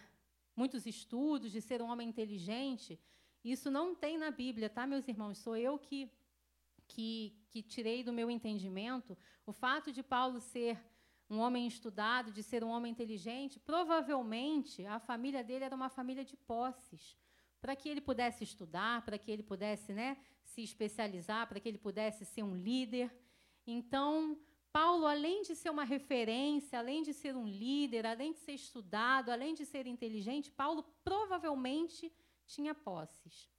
muitos 0.55 0.85
estudos, 0.85 1.51
de 1.51 1.61
ser 1.61 1.81
um 1.81 1.89
homem 1.89 2.07
inteligente, 2.07 2.99
isso 3.43 3.71
não 3.71 3.95
tem 3.95 4.17
na 4.17 4.29
Bíblia, 4.29 4.69
tá, 4.69 4.85
meus 4.85 5.07
irmãos? 5.07 5.37
Sou 5.39 5.55
eu 5.55 5.79
que, 5.79 6.09
que, 6.87 7.35
que 7.49 7.63
tirei 7.63 8.03
do 8.03 8.13
meu 8.13 8.29
entendimento. 8.29 9.17
O 9.45 9.51
fato 9.51 9.91
de 9.91 10.03
Paulo 10.03 10.39
ser 10.39 10.79
um 11.29 11.39
homem 11.39 11.65
estudado, 11.65 12.31
de 12.31 12.43
ser 12.43 12.63
um 12.63 12.69
homem 12.69 12.91
inteligente, 12.91 13.59
provavelmente 13.59 14.85
a 14.85 14.99
família 14.99 15.43
dele 15.43 15.63
era 15.63 15.75
uma 15.75 15.89
família 15.89 16.25
de 16.25 16.35
posses, 16.35 17.17
para 17.61 17.75
que 17.75 17.87
ele 17.87 18.01
pudesse 18.01 18.43
estudar, 18.43 19.03
para 19.03 19.17
que 19.17 19.31
ele 19.31 19.41
pudesse 19.41 19.93
né, 19.93 20.17
se 20.43 20.61
especializar, 20.61 21.47
para 21.47 21.59
que 21.59 21.69
ele 21.69 21.77
pudesse 21.77 22.25
ser 22.25 22.43
um 22.43 22.55
líder. 22.55 23.09
Então, 23.65 24.37
Paulo, 24.73 25.05
além 25.05 25.41
de 25.41 25.55
ser 25.55 25.69
uma 25.69 25.83
referência, 25.83 26.77
além 26.77 27.01
de 27.01 27.13
ser 27.13 27.35
um 27.35 27.47
líder, 27.47 28.05
além 28.05 28.33
de 28.33 28.39
ser 28.39 28.53
estudado, 28.53 29.29
além 29.29 29.53
de 29.53 29.65
ser 29.65 29.87
inteligente, 29.87 30.51
Paulo 30.51 30.83
provavelmente 31.03 32.11
tinha 32.53 32.73
posses. 32.75 33.49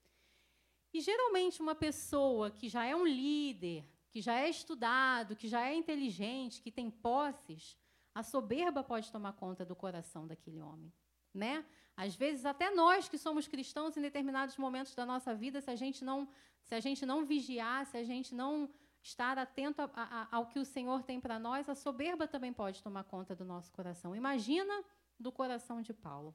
E 0.92 1.00
geralmente 1.00 1.60
uma 1.60 1.74
pessoa 1.74 2.50
que 2.50 2.68
já 2.68 2.84
é 2.84 2.94
um 2.94 3.06
líder, 3.06 3.88
que 4.10 4.20
já 4.20 4.34
é 4.38 4.48
estudado, 4.48 5.34
que 5.34 5.48
já 5.48 5.66
é 5.66 5.74
inteligente, 5.74 6.60
que 6.60 6.70
tem 6.70 6.90
posses, 6.90 7.78
a 8.14 8.22
soberba 8.22 8.84
pode 8.84 9.10
tomar 9.10 9.32
conta 9.32 9.64
do 9.64 9.74
coração 9.74 10.26
daquele 10.26 10.60
homem, 10.60 10.92
né? 11.32 11.64
Às 11.96 12.14
vezes 12.14 12.44
até 12.44 12.70
nós 12.70 13.08
que 13.08 13.16
somos 13.16 13.48
cristãos 13.48 13.96
em 13.96 14.02
determinados 14.02 14.56
momentos 14.58 14.94
da 14.94 15.06
nossa 15.06 15.34
vida, 15.34 15.60
se 15.60 15.70
a 15.70 15.76
gente 15.76 16.04
não, 16.04 16.28
se 16.62 16.74
a 16.74 16.80
gente 16.80 17.06
não 17.06 17.24
vigiar, 17.24 17.86
se 17.86 17.96
a 17.96 18.04
gente 18.04 18.34
não 18.34 18.68
estar 19.02 19.38
atento 19.38 19.82
a, 19.82 19.90
a, 19.94 20.28
ao 20.36 20.46
que 20.46 20.58
o 20.58 20.64
Senhor 20.64 21.02
tem 21.02 21.18
para 21.20 21.38
nós, 21.38 21.68
a 21.68 21.74
soberba 21.74 22.28
também 22.28 22.52
pode 22.52 22.82
tomar 22.82 23.04
conta 23.04 23.34
do 23.34 23.44
nosso 23.44 23.72
coração. 23.72 24.14
Imagina 24.14 24.84
do 25.18 25.32
coração 25.32 25.80
de 25.80 25.92
Paulo. 25.92 26.34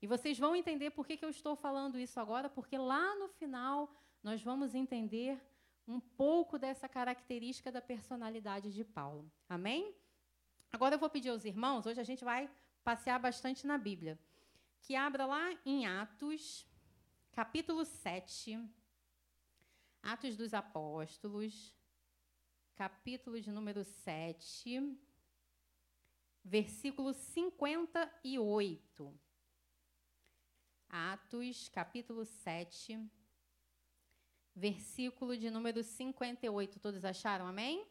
E 0.00 0.06
vocês 0.06 0.38
vão 0.38 0.54
entender 0.54 0.90
por 0.90 1.06
que, 1.06 1.16
que 1.16 1.24
eu 1.24 1.30
estou 1.30 1.56
falando 1.56 1.98
isso 1.98 2.20
agora, 2.20 2.48
porque 2.48 2.78
lá 2.78 3.16
no 3.16 3.28
final 3.28 3.92
nós 4.22 4.42
vamos 4.42 4.74
entender 4.74 5.40
um 5.86 5.98
pouco 5.98 6.58
dessa 6.58 6.88
característica 6.88 7.72
da 7.72 7.80
personalidade 7.80 8.72
de 8.72 8.84
Paulo. 8.84 9.30
Amém? 9.48 9.94
Agora 10.70 10.94
eu 10.94 10.98
vou 10.98 11.08
pedir 11.08 11.30
aos 11.30 11.44
irmãos, 11.44 11.86
hoje 11.86 12.00
a 12.00 12.04
gente 12.04 12.24
vai 12.24 12.48
passear 12.84 13.18
bastante 13.18 13.66
na 13.66 13.78
Bíblia, 13.78 14.18
que 14.82 14.94
abra 14.94 15.26
lá 15.26 15.58
em 15.64 15.86
Atos, 15.86 16.64
capítulo 17.32 17.84
7, 17.84 18.64
Atos 20.02 20.36
dos 20.36 20.54
Apóstolos, 20.54 21.74
capítulo 22.76 23.40
de 23.40 23.50
número 23.50 23.82
7, 23.82 24.96
versículo 26.44 27.12
58. 27.12 29.27
Atos, 30.88 31.68
capítulo 31.68 32.24
7, 32.24 32.98
versículo 34.54 35.36
de 35.36 35.50
número 35.50 35.82
58. 35.82 36.80
Todos 36.80 37.04
acharam? 37.04 37.46
Amém? 37.46 37.86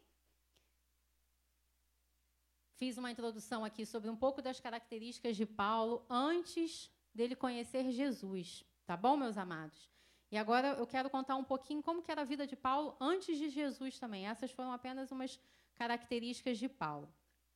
Fiz 2.75 2.97
uma 2.97 3.11
introdução 3.11 3.63
aqui 3.63 3.85
sobre 3.85 4.09
um 4.09 4.15
pouco 4.15 4.41
das 4.41 4.59
características 4.59 5.37
de 5.37 5.45
Paulo 5.45 6.05
antes 6.09 6.91
dele 7.13 7.35
conhecer 7.35 7.91
Jesus. 7.91 8.65
Tá 8.85 8.97
bom, 8.97 9.15
meus 9.15 9.37
amados? 9.37 9.89
E 10.31 10.37
agora 10.37 10.69
eu 10.69 10.85
quero 10.85 11.09
contar 11.09 11.35
um 11.35 11.43
pouquinho 11.43 11.81
como 11.81 12.03
era 12.07 12.21
a 12.21 12.25
vida 12.25 12.45
de 12.45 12.55
Paulo 12.55 12.95
antes 12.99 13.37
de 13.37 13.49
Jesus 13.49 13.97
também. 13.97 14.27
Essas 14.27 14.51
foram 14.51 14.71
apenas 14.71 15.11
umas 15.11 15.39
características 15.75 16.57
de 16.57 16.67
Paulo. 16.67 17.11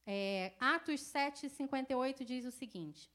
É, 0.05 0.53
Atos 0.59 1.01
7, 1.01 1.49
58 1.49 2.23
diz 2.23 2.45
o 2.45 2.51
seguinte: 2.51 3.11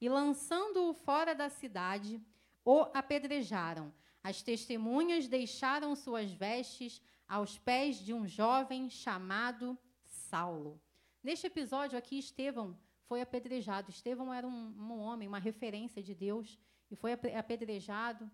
e, 0.00 0.08
lançando-o 0.08 0.92
fora 0.92 1.34
da 1.34 1.48
cidade, 1.48 2.20
o 2.64 2.80
apedrejaram. 2.92 3.92
As 4.22 4.42
testemunhas 4.42 5.28
deixaram 5.28 5.94
suas 5.94 6.30
vestes 6.32 7.00
aos 7.28 7.58
pés 7.58 7.96
de 7.96 8.12
um 8.12 8.26
jovem 8.26 8.90
chamado 8.90 9.78
Saulo. 10.02 10.80
Neste 11.22 11.46
episódio 11.46 11.98
aqui, 11.98 12.18
Estevão 12.18 12.78
foi 13.06 13.20
apedrejado. 13.20 13.90
Estevão 13.90 14.32
era 14.32 14.46
um, 14.46 14.74
um 14.78 14.98
homem, 14.98 15.28
uma 15.28 15.38
referência 15.38 16.02
de 16.02 16.14
Deus, 16.14 16.58
e 16.90 16.96
foi 16.96 17.12
apedrejado 17.12 18.30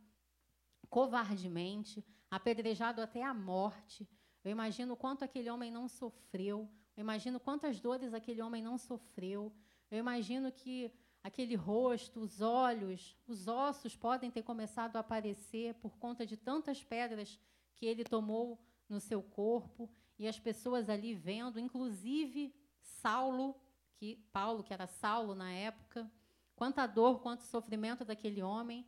covardemente, 0.89 2.05
apedrejado 2.31 3.01
até 3.01 3.23
a 3.23 3.33
morte. 3.33 4.09
Eu 4.45 4.51
imagino 4.51 4.97
quanto 4.97 5.25
aquele 5.25 5.49
homem 5.49 5.71
não 5.71 5.89
sofreu. 5.89 6.69
Eu 6.97 7.01
imagino 7.01 7.41
quantas 7.41 7.81
dores 7.81 8.13
aquele 8.13 8.43
homem 8.43 8.63
não 8.63 8.77
sofreu. 8.77 9.53
Eu 9.91 9.99
imagino 9.99 10.51
que 10.53 10.93
aquele 11.23 11.55
rosto, 11.55 12.21
os 12.21 12.41
olhos, 12.41 13.17
os 13.27 13.47
ossos 13.47 13.95
podem 13.97 14.31
ter 14.31 14.43
começado 14.43 14.97
a 14.97 15.01
aparecer 15.01 15.75
por 15.75 15.97
conta 15.99 16.27
de 16.27 16.37
tantas 16.37 16.83
pedras 16.83 17.39
que 17.77 17.87
ele 17.87 18.05
tomou 18.05 18.59
no 18.89 19.01
seu 19.01 19.23
corpo 19.23 19.89
e 20.19 20.27
as 20.27 20.39
pessoas 20.39 20.89
ali 20.89 21.15
vendo, 21.15 21.59
inclusive 21.59 22.55
Saulo, 22.81 23.57
que 23.95 24.17
Paulo, 24.33 24.63
que 24.63 24.73
era 24.73 24.87
Saulo 24.87 25.35
na 25.35 25.53
época, 25.53 26.11
quanta 26.57 26.87
dor, 26.87 27.21
quanto 27.21 27.43
sofrimento 27.43 28.05
daquele 28.05 28.43
homem. 28.43 28.87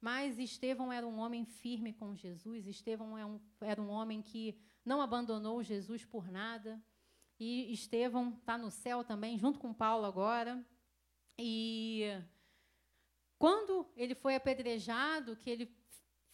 Mas 0.00 0.38
Estevão 0.38 0.92
era 0.92 1.06
um 1.06 1.18
homem 1.18 1.44
firme 1.44 1.92
com 1.92 2.14
Jesus, 2.14 2.66
Estevão 2.66 3.16
era 3.16 3.26
é 3.26 3.30
um, 3.30 3.40
era 3.60 3.82
um 3.82 3.88
homem 3.88 4.20
que 4.20 4.58
não 4.84 5.00
abandonou 5.00 5.62
Jesus 5.62 6.04
por 6.04 6.30
nada. 6.30 6.80
E 7.38 7.72
Estevão 7.72 8.30
está 8.38 8.56
no 8.56 8.70
céu 8.70 9.04
também, 9.04 9.38
junto 9.38 9.58
com 9.58 9.72
Paulo 9.72 10.04
agora. 10.04 10.64
E 11.38 12.04
quando 13.38 13.86
ele 13.96 14.14
foi 14.14 14.34
apedrejado, 14.34 15.36
que 15.36 15.50
ele 15.50 15.76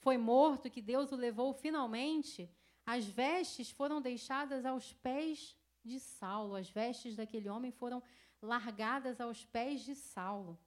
foi 0.00 0.16
morto, 0.16 0.70
que 0.70 0.80
Deus 0.80 1.12
o 1.12 1.16
levou 1.16 1.52
finalmente, 1.52 2.50
as 2.84 3.04
vestes 3.04 3.70
foram 3.70 4.00
deixadas 4.00 4.64
aos 4.64 4.92
pés 4.92 5.56
de 5.84 5.98
Saulo, 5.98 6.54
as 6.54 6.68
vestes 6.68 7.16
daquele 7.16 7.48
homem 7.48 7.70
foram 7.70 8.02
largadas 8.40 9.20
aos 9.20 9.44
pés 9.44 9.82
de 9.82 9.94
Saulo. 9.94 10.58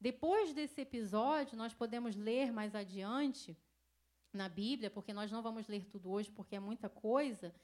Depois 0.00 0.52
desse 0.52 0.80
episódio, 0.80 1.56
nós 1.56 1.74
podemos 1.74 2.14
ler 2.14 2.52
mais 2.52 2.74
adiante 2.74 3.56
na 4.32 4.48
Bíblia, 4.48 4.90
porque 4.90 5.12
nós 5.12 5.30
não 5.30 5.42
vamos 5.42 5.66
ler 5.66 5.84
tudo 5.86 6.10
hoje, 6.10 6.30
porque 6.30 6.56
é 6.56 6.60
muita 6.60 6.88
coisa. 6.88 7.54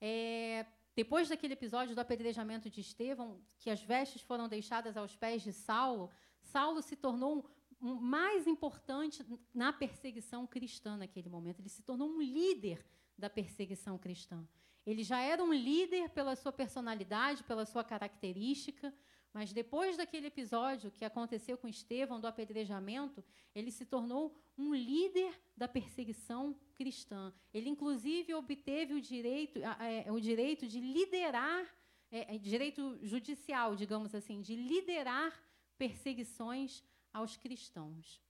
É, 0.00 0.66
depois 0.98 1.28
daquele 1.28 1.52
episódio 1.52 1.94
do 1.94 2.00
apedrejamento 2.00 2.68
de 2.68 2.80
Estevão, 2.80 3.40
que 3.60 3.70
as 3.70 3.80
vestes 3.80 4.20
foram 4.20 4.48
deixadas 4.48 4.96
aos 4.96 5.14
pés 5.14 5.42
de 5.42 5.52
Saulo, 5.52 6.10
Saulo 6.42 6.82
se 6.82 6.96
tornou 6.96 7.48
um, 7.80 7.90
um 7.90 7.94
mais 7.94 8.48
importante 8.48 9.24
na 9.54 9.72
perseguição 9.72 10.44
cristã 10.44 10.96
naquele 10.96 11.28
momento. 11.28 11.60
Ele 11.60 11.68
se 11.68 11.82
tornou 11.82 12.08
um 12.08 12.20
líder 12.20 12.84
da 13.16 13.30
perseguição 13.30 13.96
cristã. 13.96 14.44
Ele 14.84 15.04
já 15.04 15.20
era 15.20 15.40
um 15.40 15.52
líder 15.52 16.10
pela 16.10 16.34
sua 16.34 16.50
personalidade, 16.50 17.44
pela 17.44 17.64
sua 17.64 17.84
característica, 17.84 18.92
mas 19.32 19.52
depois 19.52 19.96
daquele 19.96 20.28
episódio 20.28 20.90
que 20.90 21.04
aconteceu 21.04 21.56
com 21.58 21.68
Estevão, 21.68 22.20
do 22.20 22.26
apedrejamento, 22.26 23.22
ele 23.54 23.70
se 23.70 23.84
tornou 23.84 24.34
um 24.56 24.74
líder 24.74 25.32
da 25.56 25.68
perseguição 25.68 26.58
cristã. 26.74 27.32
Ele, 27.52 27.68
inclusive, 27.68 28.34
obteve 28.34 28.94
o 28.94 29.00
direito, 29.00 29.58
é, 29.58 30.10
o 30.10 30.18
direito 30.20 30.66
de 30.66 30.80
liderar, 30.80 31.66
é, 32.10 32.34
é, 32.34 32.38
direito 32.38 32.98
judicial, 33.02 33.76
digamos 33.76 34.14
assim, 34.14 34.40
de 34.40 34.56
liderar 34.56 35.32
perseguições 35.76 36.82
aos 37.12 37.36
cristãos. 37.36 38.20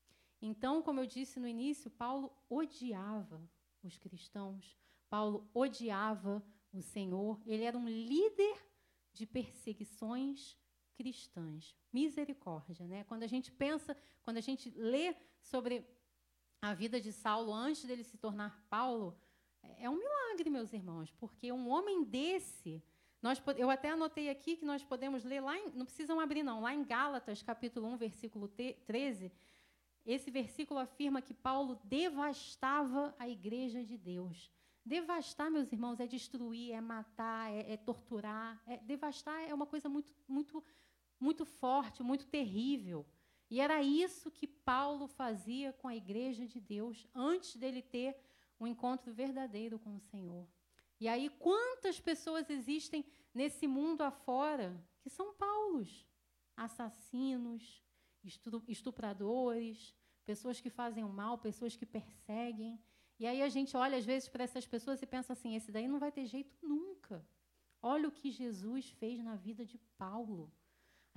Então, 0.43 0.83
como 0.83 1.01
eu 1.01 1.07
disse 1.07 1.41
no 1.41 1.49
início, 1.49 1.91
Paulo 1.91 2.33
odiava 2.49 3.41
os 3.83 3.99
cristãos, 3.99 4.77
Paulo 5.09 5.49
odiava 5.55 6.45
o 6.73 6.83
Senhor, 6.83 7.41
ele 7.47 7.63
era 7.63 7.79
um 7.79 7.89
líder 7.89 8.57
de 9.13 9.27
perseguições 9.27 10.57
cristãs. 10.99 11.77
Misericórdia, 11.93 12.85
né? 12.87 13.05
Quando 13.05 13.23
a 13.23 13.27
gente 13.29 13.53
pensa, 13.53 13.97
quando 14.25 14.39
a 14.39 14.41
gente 14.41 14.69
lê 14.71 15.15
sobre 15.41 15.87
a 16.61 16.75
vida 16.75 17.01
de 17.01 17.13
Saulo 17.13 17.55
antes 17.55 17.85
dele 17.85 18.03
se 18.03 18.19
tornar 18.19 18.67
Paulo, 18.69 19.17
é, 19.63 19.85
é 19.85 19.91
um 19.91 19.97
milagre, 19.97 20.51
meus 20.51 20.73
irmãos, 20.73 21.13
porque 21.13 21.53
um 21.53 21.69
homem 21.69 22.03
desse, 22.03 22.83
nós, 23.23 23.41
eu 23.57 23.71
até 23.71 23.91
anotei 23.91 24.29
aqui 24.29 24.57
que 24.57 24.65
nós 24.65 24.83
podemos 24.83 25.25
ler 25.25 25.41
lá, 25.41 25.57
em, 25.57 25.71
não 25.71 25.87
precisam 25.87 26.19
abrir 26.19 26.43
não, 26.43 26.61
lá 26.61 26.75
em 26.75 26.85
Gálatas, 26.85 27.45
capítulo 27.45 27.87
1, 27.95 27.97
versículo 27.97 28.49
13, 28.49 29.31
esse 30.05 30.31
versículo 30.33 30.81
afirma 30.81 31.23
que 31.23 31.35
Paulo 31.35 31.79
devastava 31.85 33.15
a 33.19 33.29
igreja 33.29 33.85
de 33.85 33.97
Deus. 33.97 34.51
Devastar, 34.89 35.51
meus 35.51 35.71
irmãos, 35.71 36.01
é 36.01 36.07
destruir, 36.07 36.73
é 36.73 36.81
matar, 36.81 37.53
é, 37.53 37.75
é 37.75 37.77
torturar. 37.77 38.59
É, 38.67 38.79
devastar 38.79 39.39
é 39.47 39.53
uma 39.53 39.67
coisa 39.67 39.87
muito, 39.87 40.11
muito, 40.27 40.65
muito 41.21 41.45
forte, 41.45 42.03
muito 42.03 42.27
terrível. 42.27 43.07
E 43.51 43.61
era 43.61 43.83
isso 43.83 44.31
que 44.31 44.47
Paulo 44.47 45.07
fazia 45.07 45.73
com 45.73 45.89
a 45.89 45.97
igreja 45.97 46.47
de 46.47 46.61
Deus 46.61 47.07
antes 47.14 47.57
dele 47.57 47.81
ter 47.81 48.16
um 48.61 48.66
encontro 48.66 49.12
verdadeiro 49.12 49.79
com 49.79 49.97
o 49.97 50.01
Senhor. 50.01 50.47
E 51.01 51.07
aí, 51.09 51.31
quantas 51.31 52.01
pessoas 52.01 52.51
existem 52.51 53.05
nesse 53.33 53.66
mundo 53.66 54.03
afora 54.03 54.77
que 55.01 55.09
são 55.09 55.33
Paulos? 55.35 56.07
Assassinos, 56.57 57.83
estupradores, 58.66 59.95
pessoas 60.25 60.61
que 60.61 60.69
fazem 60.69 61.05
o 61.05 61.09
mal, 61.09 61.39
pessoas 61.39 61.77
que 61.77 61.87
perseguem. 61.87 62.79
E 63.19 63.27
aí 63.27 63.43
a 63.43 63.49
gente 63.49 63.77
olha 63.77 63.97
às 63.97 64.05
vezes 64.05 64.29
para 64.29 64.45
essas 64.45 64.66
pessoas 64.66 65.01
e 65.01 65.07
pensa 65.07 65.33
assim: 65.33 65.55
esse 65.55 65.71
daí 65.71 65.89
não 65.89 65.99
vai 65.99 66.12
ter 66.12 66.27
jeito 66.27 66.55
nunca. 66.61 67.25
Olha 67.81 68.09
o 68.09 68.12
que 68.12 68.31
Jesus 68.31 68.91
fez 68.91 69.23
na 69.23 69.37
vida 69.37 69.64
de 69.64 69.79
Paulo. 69.97 70.53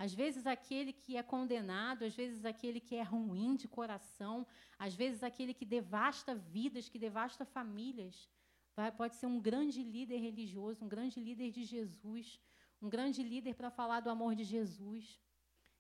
Às 0.04 0.16
vezes 0.16 0.47
aquele 0.47 0.91
que 0.91 1.16
é 1.16 1.22
condenado, 1.22 2.04
às 2.04 2.16
vezes 2.16 2.43
aquele 2.43 2.80
que 2.80 2.95
é 2.95 3.04
ruim 3.04 3.56
de 3.56 3.68
coração, 3.68 4.47
às 4.80 4.95
vezes 4.95 5.22
aquele 5.22 5.54
que 5.54 5.64
devasta 5.64 6.34
vidas, 6.34 6.89
que 6.89 6.97
devasta 6.97 7.45
famílias, 7.45 8.28
vai, 8.76 8.91
pode 8.91 9.16
ser 9.16 9.28
um 9.28 9.39
grande 9.39 9.84
líder 9.84 10.18
religioso, 10.18 10.84
um 10.84 10.88
grande 10.88 11.20
líder 11.20 11.52
de 11.52 11.64
Jesus, 11.64 12.39
um 12.82 12.89
grande 12.89 13.22
líder 13.22 13.54
para 13.54 13.70
falar 13.70 13.99
do 13.99 14.10
amor 14.10 14.34
de 14.34 14.43
Jesus. 14.43 15.22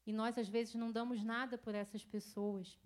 E 0.05 0.13
nós, 0.13 0.37
às 0.37 0.47
vezes, 0.47 0.75
não 0.75 0.91
damos 0.91 1.23
nada 1.23 1.57
por 1.57 1.73
essas 1.73 2.05
pessoas. 2.05 2.79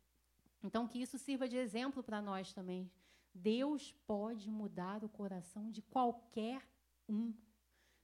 Então, 0.63 0.87
que 0.87 1.01
isso 1.01 1.17
sirva 1.17 1.49
de 1.49 1.57
exemplo 1.57 2.01
para 2.01 2.21
nós 2.21 2.53
também. 2.53 2.89
Deus 3.33 3.91
pode 4.07 4.49
mudar 4.49 5.03
o 5.03 5.09
coração 5.09 5.69
de 5.69 5.81
qualquer 5.81 6.65
um. 7.09 7.33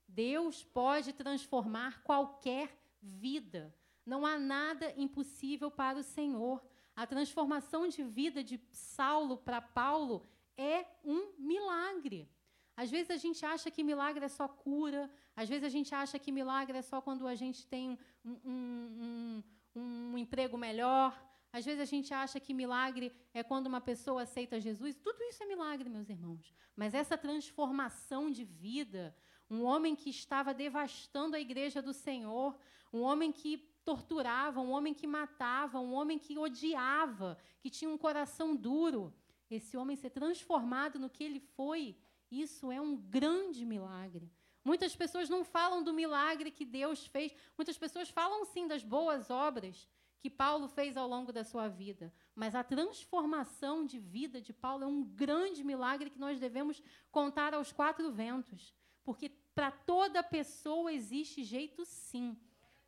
Deus 0.05 0.65
pode 0.65 1.13
transformar 1.13 2.03
qualquer 2.03 2.80
vida. 3.01 3.73
Não 4.05 4.25
há 4.25 4.37
nada 4.37 4.93
impossível 4.97 5.69
para 5.69 5.99
o 5.99 6.03
Senhor. 6.03 6.61
A 6.95 7.05
transformação 7.07 7.87
de 7.87 8.03
vida 8.03 8.43
de 8.43 8.59
Saulo 8.71 9.37
para 9.37 9.61
Paulo 9.61 10.27
é 10.57 10.85
um 11.03 11.33
milagre. 11.37 12.29
Às 12.75 12.89
vezes 12.89 13.11
a 13.11 13.17
gente 13.17 13.45
acha 13.45 13.69
que 13.69 13.83
milagre 13.83 14.25
é 14.25 14.27
só 14.29 14.47
cura, 14.47 15.09
às 15.35 15.47
vezes 15.47 15.63
a 15.63 15.69
gente 15.69 15.93
acha 15.93 16.17
que 16.17 16.31
milagre 16.31 16.77
é 16.77 16.81
só 16.81 17.01
quando 17.01 17.27
a 17.27 17.35
gente 17.35 17.67
tem 17.67 17.97
um, 18.23 18.31
um, 18.43 19.43
um, 19.75 19.83
um 20.13 20.17
emprego 20.17 20.57
melhor, 20.57 21.15
às 21.53 21.65
vezes 21.65 21.81
a 21.81 21.85
gente 21.85 22.13
acha 22.13 22.39
que 22.39 22.53
milagre 22.53 23.13
é 23.33 23.43
quando 23.43 23.67
uma 23.67 23.81
pessoa 23.81 24.21
aceita 24.21 24.59
Jesus. 24.59 24.95
Tudo 24.95 25.21
isso 25.23 25.43
é 25.43 25.45
milagre, 25.45 25.89
meus 25.89 26.09
irmãos. 26.09 26.53
Mas 26.75 26.93
essa 26.93 27.17
transformação 27.17 28.31
de 28.31 28.45
vida, 28.45 29.15
um 29.49 29.63
homem 29.63 29.95
que 29.95 30.09
estava 30.09 30.53
devastando 30.53 31.35
a 31.35 31.39
igreja 31.39 31.81
do 31.81 31.93
Senhor, 31.93 32.57
um 32.91 33.01
homem 33.01 33.31
que 33.31 33.57
torturava, 33.83 34.59
um 34.59 34.71
homem 34.71 34.93
que 34.93 35.07
matava, 35.07 35.79
um 35.79 35.93
homem 35.93 36.19
que 36.19 36.37
odiava, 36.37 37.37
que 37.59 37.69
tinha 37.69 37.89
um 37.89 37.97
coração 37.97 38.55
duro, 38.55 39.13
esse 39.49 39.75
homem 39.75 39.95
ser 39.97 40.11
transformado 40.11 40.99
no 40.99 41.09
que 41.09 41.23
ele 41.23 41.39
foi, 41.39 41.97
isso 42.29 42.71
é 42.71 42.79
um 42.79 42.95
grande 42.95 43.65
milagre. 43.65 44.31
Muitas 44.63 44.95
pessoas 44.95 45.27
não 45.27 45.43
falam 45.43 45.83
do 45.83 45.93
milagre 45.93 46.51
que 46.51 46.63
Deus 46.63 47.05
fez, 47.07 47.33
muitas 47.57 47.77
pessoas 47.77 48.09
falam 48.09 48.45
sim 48.45 48.67
das 48.67 48.83
boas 48.83 49.29
obras 49.29 49.89
que 50.19 50.29
Paulo 50.29 50.67
fez 50.67 50.95
ao 50.95 51.07
longo 51.07 51.33
da 51.33 51.43
sua 51.43 51.67
vida, 51.67 52.13
mas 52.35 52.53
a 52.53 52.63
transformação 52.63 53.83
de 53.83 53.97
vida 53.97 54.39
de 54.39 54.53
Paulo 54.53 54.83
é 54.83 54.87
um 54.87 55.03
grande 55.03 55.63
milagre 55.63 56.11
que 56.11 56.19
nós 56.19 56.39
devemos 56.39 56.81
contar 57.11 57.55
aos 57.55 57.71
quatro 57.71 58.11
ventos, 58.11 58.71
porque 59.03 59.29
para 59.55 59.71
toda 59.71 60.21
pessoa 60.21 60.93
existe 60.93 61.43
jeito 61.43 61.83
sim. 61.85 62.37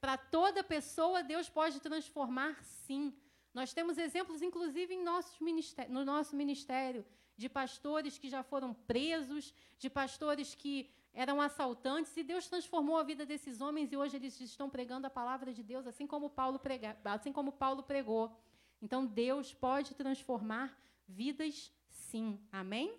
Para 0.04 0.18
toda 0.18 0.62
pessoa 0.66 1.24
Deus 1.24 1.47
pode 1.47 1.80
transformar 1.80 2.62
sim. 2.62 3.16
Nós 3.54 3.74
temos 3.74 3.97
exemplos, 3.97 4.41
inclusive, 4.41 4.93
em 4.93 5.01
nossos 5.01 5.39
no 5.88 6.04
nosso 6.04 6.36
ministério, 6.36 7.06
de 7.38 7.47
pastores 7.47 8.18
que 8.18 8.30
já 8.30 8.43
foram 8.43 8.74
presos, 8.74 9.54
de 9.78 9.89
pastores 9.89 10.54
que 10.54 10.91
eram 11.14 11.39
assaltantes, 11.39 12.18
e 12.18 12.22
Deus 12.22 12.49
transformou 12.49 12.97
a 12.97 13.04
vida 13.04 13.26
desses 13.26 13.62
homens 13.62 13.93
e 13.93 13.95
hoje 13.95 14.18
eles 14.18 14.41
estão 14.41 14.70
pregando 14.70 15.08
a 15.08 15.10
palavra 15.10 15.54
de 15.54 15.64
Deus, 15.64 15.88
assim 15.88 16.06
como 16.06 16.30
Paulo, 16.30 16.60
prega, 16.60 16.97
assim 17.06 17.32
como 17.32 17.54
Paulo 17.54 17.82
pregou. 17.82 18.38
Então, 18.82 19.06
Deus 19.06 19.54
pode 19.54 19.95
transformar 19.95 20.78
vidas, 21.08 21.72
sim. 21.88 22.45
Amém? 22.51 22.93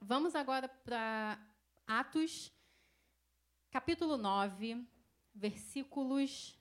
Vamos 0.00 0.36
agora 0.36 0.68
para 0.68 1.36
Atos, 1.84 2.52
capítulo 3.72 4.16
9, 4.16 4.86
versículos 5.34 6.58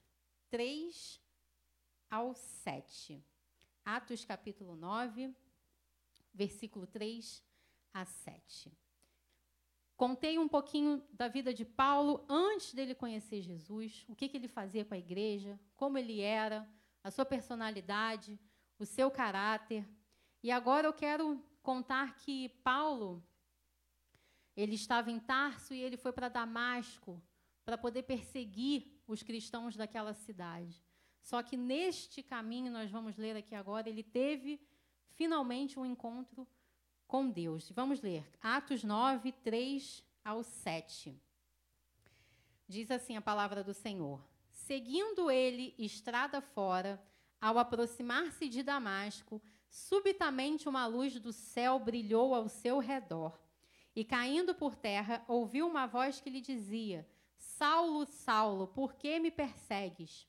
3 0.50 1.22
ao 2.10 2.34
7. 2.34 3.24
Atos 3.84 4.26
capítulo 4.26 4.76
9, 4.76 5.34
versículo 6.34 6.86
3 6.86 7.44
a 7.94 8.06
7. 8.06 8.72
Contei 9.96 10.40
um 10.40 10.48
pouquinho 10.48 11.04
da 11.12 11.28
vida 11.28 11.54
de 11.54 11.64
Paulo 11.64 12.26
antes 12.28 12.74
dele 12.74 12.96
conhecer 12.96 13.42
Jesus, 13.42 14.04
o 14.08 14.16
que, 14.16 14.28
que 14.28 14.38
ele 14.38 14.48
fazia 14.48 14.84
com 14.84 14.94
a 14.94 14.98
igreja, 14.98 15.60
como 15.76 15.98
ele 15.98 16.22
era, 16.22 16.68
a 17.04 17.12
sua 17.12 17.26
personalidade, 17.26 18.40
o 18.80 18.86
seu 18.86 19.12
caráter. 19.12 19.88
E 20.42 20.52
agora 20.52 20.88
eu 20.88 20.94
quero 20.94 21.44
contar 21.62 22.16
que 22.16 22.50
Paulo 22.64 23.24
ele 24.56 24.76
estava 24.76 25.12
em 25.12 25.20
Tarso 25.20 25.74
e 25.74 25.82
ele 25.82 25.98
foi 25.98 26.12
para 26.12 26.30
Damasco 26.30 27.22
para 27.64 27.78
poder 27.78 28.04
perseguir 28.04 29.02
os 29.08 29.24
cristãos 29.24 29.76
daquela 29.76 30.14
cidade. 30.14 30.82
Só 31.22 31.44
que 31.44 31.56
neste 31.56 32.24
caminho, 32.24 32.72
nós 32.72 32.90
vamos 32.90 33.18
ler 33.18 33.36
aqui 33.36 33.54
agora, 33.54 33.90
ele 33.90 34.04
teve 34.04 34.60
finalmente 35.16 35.80
um 35.80 35.86
encontro 35.86 36.48
com 37.08 37.30
Deus. 37.30 37.70
Vamos 37.72 38.02
ler 38.02 38.26
Atos 38.42 38.84
9, 38.84 39.32
3 39.32 40.04
ao 40.24 40.44
7. 40.44 41.22
Diz 42.68 42.90
assim 42.90 43.18
a 43.18 43.22
palavra 43.22 43.64
do 43.64 43.74
Senhor: 43.74 44.26
Seguindo 44.52 45.30
ele 45.30 45.76
estrada 45.78 46.42
fora, 46.42 47.02
ao 47.40 47.58
aproximar-se 47.58 48.48
de 48.48 48.64
Damasco, 48.64 49.42
subitamente 49.70 50.70
uma 50.70 50.86
luz 50.86 51.20
do 51.20 51.34
céu 51.34 51.80
brilhou 51.80 52.34
ao 52.34 52.48
seu 52.48 52.80
redor. 52.80 53.40
E 53.96 54.06
caindo 54.06 54.56
por 54.56 54.76
terra, 54.76 55.24
ouviu 55.28 55.68
uma 55.68 55.86
voz 55.86 56.22
que 56.22 56.30
lhe 56.30 56.40
dizia: 56.40 57.06
Saulo, 57.42 58.06
Saulo, 58.06 58.68
por 58.68 58.94
que 58.94 59.20
me 59.20 59.32
persegues? 59.32 60.28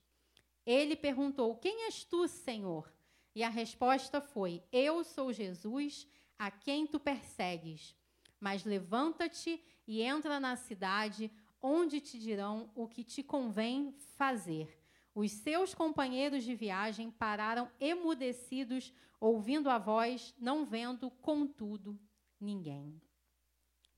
Ele 0.65 0.95
perguntou: 0.95 1.55
Quem 1.55 1.85
és 1.85 2.03
tu, 2.03 2.27
Senhor? 2.27 2.91
E 3.35 3.43
a 3.43 3.49
resposta 3.49 4.19
foi: 4.19 4.63
Eu 4.71 5.03
sou 5.03 5.31
Jesus, 5.31 6.07
a 6.39 6.49
quem 6.49 6.87
tu 6.87 6.99
persegues. 6.99 7.95
Mas 8.39 8.65
levanta-te 8.65 9.63
e 9.87 10.01
entra 10.01 10.39
na 10.39 10.55
cidade, 10.55 11.31
onde 11.61 12.01
te 12.01 12.19
dirão 12.19 12.71
o 12.75 12.87
que 12.87 13.03
te 13.03 13.21
convém 13.21 13.93
fazer. 14.17 14.79
Os 15.13 15.31
seus 15.31 15.75
companheiros 15.75 16.43
de 16.43 16.55
viagem 16.55 17.11
pararam 17.11 17.69
emudecidos, 17.79 18.91
ouvindo 19.19 19.69
a 19.69 19.77
voz, 19.77 20.33
não 20.39 20.65
vendo, 20.65 21.11
contudo, 21.11 21.99
ninguém. 22.39 22.99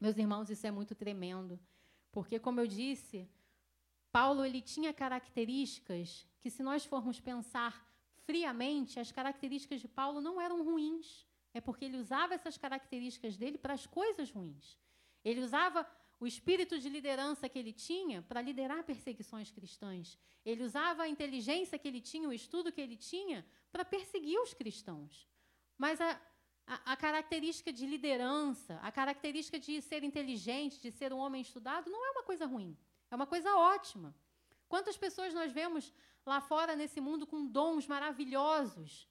Meus 0.01 0.18
irmãos, 0.18 0.49
isso 0.49 0.68
é 0.68 0.72
muito 0.72 0.93
tremendo, 0.93 1.57
porque, 2.16 2.39
como 2.39 2.61
eu 2.61 2.68
disse, 2.82 3.30
Paulo 4.09 4.45
ele 4.45 4.61
tinha 4.61 4.93
características 4.93 6.26
que, 6.39 6.49
se 6.49 6.63
nós 6.63 6.86
formos 6.86 7.20
pensar 7.20 7.74
friamente, 8.26 9.01
as 9.01 9.11
características 9.11 9.82
de 9.82 9.89
Paulo 9.89 10.22
não 10.22 10.39
eram 10.39 10.63
ruins. 10.63 11.28
É 11.53 11.59
porque 11.59 11.84
ele 11.84 11.97
usava 11.97 12.34
essas 12.34 12.57
características 12.57 13.36
dele 13.36 13.57
para 13.57 13.74
as 13.74 13.86
coisas 13.86 14.32
ruins. 14.32 14.80
Ele 15.26 15.41
usava 15.41 15.86
o 16.18 16.26
espírito 16.26 16.80
de 16.80 16.88
liderança 16.88 17.49
que 17.49 17.59
ele 17.59 17.74
tinha 17.74 18.22
para 18.22 18.41
liderar 18.41 18.86
perseguições 18.86 19.51
cristãs. 19.51 20.18
Ele 20.45 20.63
usava 20.63 21.03
a 21.03 21.09
inteligência 21.09 21.78
que 21.78 21.88
ele 21.89 21.99
tinha, 21.99 22.30
o 22.30 22.34
estudo 22.41 22.72
que 22.72 22.80
ele 22.80 22.95
tinha, 22.95 23.45
para 23.74 23.84
perseguir 23.84 24.39
os 24.39 24.53
cristãos. 24.53 25.28
Mas 25.78 25.99
a, 25.99 26.18
a, 26.68 26.95
característica 26.97 27.72
de 27.72 27.86
liderança, 27.86 28.80
a 28.82 28.91
característica 28.91 29.59
de 29.59 29.82
ser 29.82 30.03
inteligente, 30.03 30.82
de 30.82 30.91
ser 30.91 31.13
um 31.13 31.18
homem 31.18 31.41
estudado, 31.41 31.89
não 31.91 32.05
é 32.05 32.11
uma 32.11 32.24
coisa 32.24 32.45
ruim. 32.45 32.76
É 33.11 33.16
uma 33.16 33.28
coisa 33.28 33.55
ótima. 33.55 34.16
Quantas 34.68 34.97
pessoas 34.97 35.34
nós 35.34 35.51
vemos 35.51 35.93
lá 36.26 36.41
fora 36.41 36.76
nesse 36.76 36.99
mundo 36.99 37.28
com 37.28 37.45
dons 37.45 37.88
maravilhosos 37.88 39.07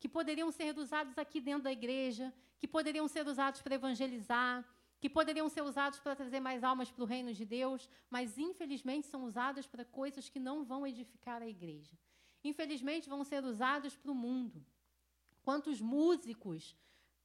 que 0.00 0.08
poderiam 0.08 0.50
ser 0.50 0.76
usados 0.78 1.16
aqui 1.18 1.40
dentro 1.40 1.62
da 1.62 1.72
igreja, 1.72 2.32
que 2.58 2.66
poderiam 2.66 3.06
ser 3.06 3.26
usados 3.26 3.60
para 3.60 3.74
evangelizar, 3.74 4.64
que 4.98 5.10
poderiam 5.10 5.48
ser 5.50 5.62
usados 5.62 5.98
para 5.98 6.16
trazer 6.16 6.40
mais 6.40 6.64
almas 6.64 6.90
para 6.90 7.04
o 7.04 7.06
reino 7.06 7.32
de 7.34 7.44
Deus, 7.44 7.88
mas 8.08 8.38
infelizmente 8.38 9.06
são 9.06 9.24
usados 9.24 9.66
para 9.66 9.84
coisas 9.84 10.30
que 10.30 10.40
não 10.40 10.64
vão 10.64 10.86
edificar 10.86 11.42
a 11.42 11.46
igreja. 11.46 11.94
Infelizmente 12.42 13.08
vão 13.08 13.22
ser 13.24 13.44
usados 13.44 13.94
para 13.94 14.10
o 14.10 14.14
mundo. 14.14 14.64
Quantos 15.42 15.78
músicos, 15.78 16.74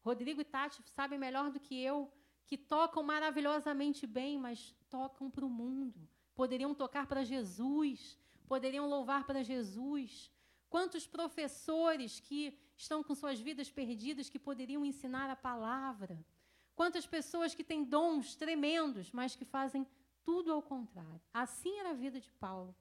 Rodrigo 0.02 0.42
e 0.42 0.46
Tati 0.46 0.82
sabem 0.90 1.20
melhor 1.20 1.52
do 1.52 1.60
que 1.60 1.80
eu, 1.82 2.12
que 2.46 2.58
tocam 2.58 3.04
maravilhosamente 3.04 4.08
bem, 4.08 4.38
mas 4.38 4.76
tocam 4.90 5.30
para 5.30 5.46
o 5.46 5.50
mundo. 5.50 6.08
Poderiam 6.34 6.74
tocar 6.74 7.06
para 7.06 7.24
Jesus, 7.24 8.18
poderiam 8.48 8.88
louvar 8.88 9.26
para 9.26 9.44
Jesus. 9.44 10.32
Quantos 10.70 11.06
professores 11.06 12.20
que 12.20 12.58
estão 12.78 13.04
com 13.04 13.14
suas 13.14 13.40
vidas 13.40 13.70
perdidas 13.70 14.30
que 14.30 14.40
poderiam 14.40 14.86
ensinar 14.86 15.30
a 15.30 15.36
palavra? 15.36 16.24
Quantas 16.76 17.06
pessoas 17.06 17.54
que 17.54 17.64
têm 17.64 17.84
dons 17.84 18.36
tremendos, 18.36 19.12
mas 19.12 19.36
que 19.36 19.46
fazem 19.46 19.86
tudo 20.24 20.52
ao 20.52 20.62
contrário. 20.62 21.22
Assim 21.34 21.78
era 21.80 21.90
a 21.90 21.94
vida 21.94 22.20
de 22.20 22.32
Paulo. 22.34 22.76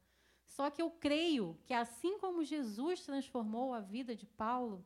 Só 0.44 0.70
que 0.70 0.80
eu 0.80 0.90
creio 0.90 1.58
que 1.66 1.74
assim 1.74 2.18
como 2.18 2.44
Jesus 2.44 3.02
transformou 3.02 3.74
a 3.74 3.80
vida 3.80 4.14
de 4.14 4.26
Paulo, 4.26 4.84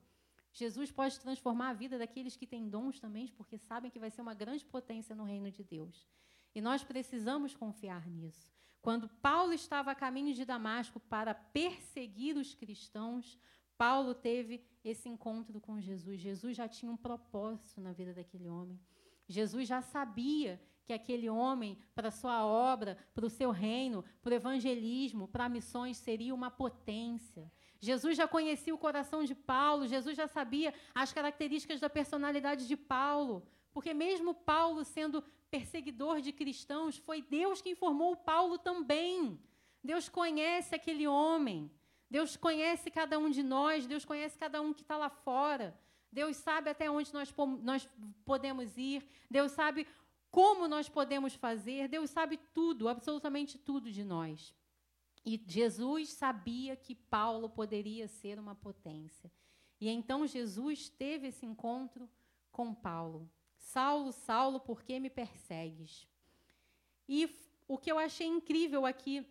Jesus 0.53 0.91
pode 0.91 1.19
transformar 1.19 1.71
a 1.71 1.73
vida 1.73 1.99
daqueles 1.99 2.37
que 2.37 2.47
têm 2.47 2.69
dons 2.69 3.01
também, 3.01 3.29
porque 3.29 3.57
sabem 3.57 3.91
que 3.91 3.99
vai 3.99 4.11
ser 4.11 4.21
uma 4.21 4.35
grande 4.35 4.65
potência 4.65 5.15
no 5.15 5.25
reino 5.25 5.51
de 5.51 5.65
Deus. 5.65 6.07
E 6.55 6.61
nós 6.61 6.85
precisamos 6.85 7.57
confiar 7.57 8.07
nisso. 8.07 8.53
Quando 8.83 9.09
Paulo 9.09 9.53
estava 9.53 9.93
a 9.93 9.95
caminho 9.95 10.35
de 10.35 10.45
Damasco 10.45 11.01
para 11.01 11.35
perseguir 11.35 12.37
os 12.37 12.55
cristãos, 12.55 13.39
Paulo 13.79 14.15
teve 14.15 14.65
esse 14.85 15.09
encontro 15.09 15.61
com 15.61 15.81
Jesus. 15.81 16.21
Jesus 16.21 16.57
já 16.57 16.69
tinha 16.69 16.91
um 16.91 16.97
propósito 16.97 17.81
na 17.81 17.93
vida 17.93 18.13
daquele 18.13 18.49
homem. 18.49 18.79
Jesus 19.29 19.67
já 19.67 19.81
sabia 19.81 20.61
que 20.85 20.93
aquele 20.93 21.29
homem, 21.31 21.79
para 21.95 22.11
sua 22.11 22.45
obra, 22.45 22.99
para 23.15 23.25
o 23.25 23.31
seu 23.31 23.51
reino, 23.51 24.05
para 24.21 24.33
o 24.33 24.35
evangelismo, 24.35 25.29
para 25.29 25.49
missões, 25.49 25.97
seria 25.97 26.35
uma 26.35 26.51
potência. 26.51 27.51
Jesus 27.83 28.17
já 28.17 28.29
conhecia 28.29 28.73
o 28.73 28.79
coração 28.79 29.25
de 29.25 29.35
Paulo, 29.35 29.89
Jesus 29.89 30.17
já 30.17 30.29
sabia 30.29 30.73
as 30.95 31.13
características 31.13 31.81
da 31.81 31.91
personalidade 31.91 32.69
de 32.69 32.77
Paulo, 32.77 33.45
porque 33.75 33.93
mesmo 33.93 34.33
Paulo 34.33 34.85
sendo 34.85 35.21
perseguidor 35.51 36.21
de 36.21 36.33
cristãos, 36.33 36.97
foi 36.99 37.21
Deus 37.21 37.61
que 37.61 37.71
informou 37.71 38.15
Paulo 38.15 38.57
também. 38.57 39.37
Deus 39.83 40.09
conhece 40.09 40.77
aquele 40.77 41.09
homem, 41.09 41.69
Deus 42.09 42.37
conhece 42.37 42.89
cada 42.89 43.19
um 43.19 43.29
de 43.29 43.43
nós, 43.43 43.85
Deus 43.85 44.05
conhece 44.05 44.39
cada 44.39 44.63
um 44.63 44.73
que 44.73 44.83
está 44.83 44.97
lá 44.97 45.11
fora. 45.11 45.77
Deus 46.13 46.37
sabe 46.37 46.71
até 46.71 46.89
onde 46.89 47.13
nós, 47.13 47.35
nós 47.63 47.89
podemos 48.25 48.79
ir, 48.79 49.05
Deus 49.29 49.51
sabe 49.51 49.89
como 50.31 50.69
nós 50.69 50.89
podemos 50.89 51.35
fazer, 51.35 51.89
Deus 51.89 52.11
sabe 52.11 52.39
tudo, 52.55 52.89
absolutamente 52.89 53.59
tudo 53.59 53.91
de 53.91 54.05
nós. 54.05 54.55
E 55.25 55.43
Jesus 55.47 56.11
sabia 56.11 56.75
que 56.77 56.95
Paulo 56.95 57.49
poderia 57.49 58.09
ser 58.09 58.39
uma 58.39 58.55
potência. 58.55 59.31
E 59.81 59.89
então 59.89 60.27
Jesus 60.27 60.89
teve 60.89 61.29
esse 61.29 61.47
encontro 61.47 62.09
com 62.51 62.75
Paulo. 62.75 63.31
Saulo, 63.57 64.13
Saulo, 64.13 64.61
por 64.61 64.83
que 64.83 64.99
me 64.99 65.09
persegues? 65.09 66.07
E 67.09 67.29
o 67.69 67.79
que 67.79 67.91
eu 67.91 67.99
achei 67.99 68.27
incrível 68.27 68.85
aqui 68.85 69.27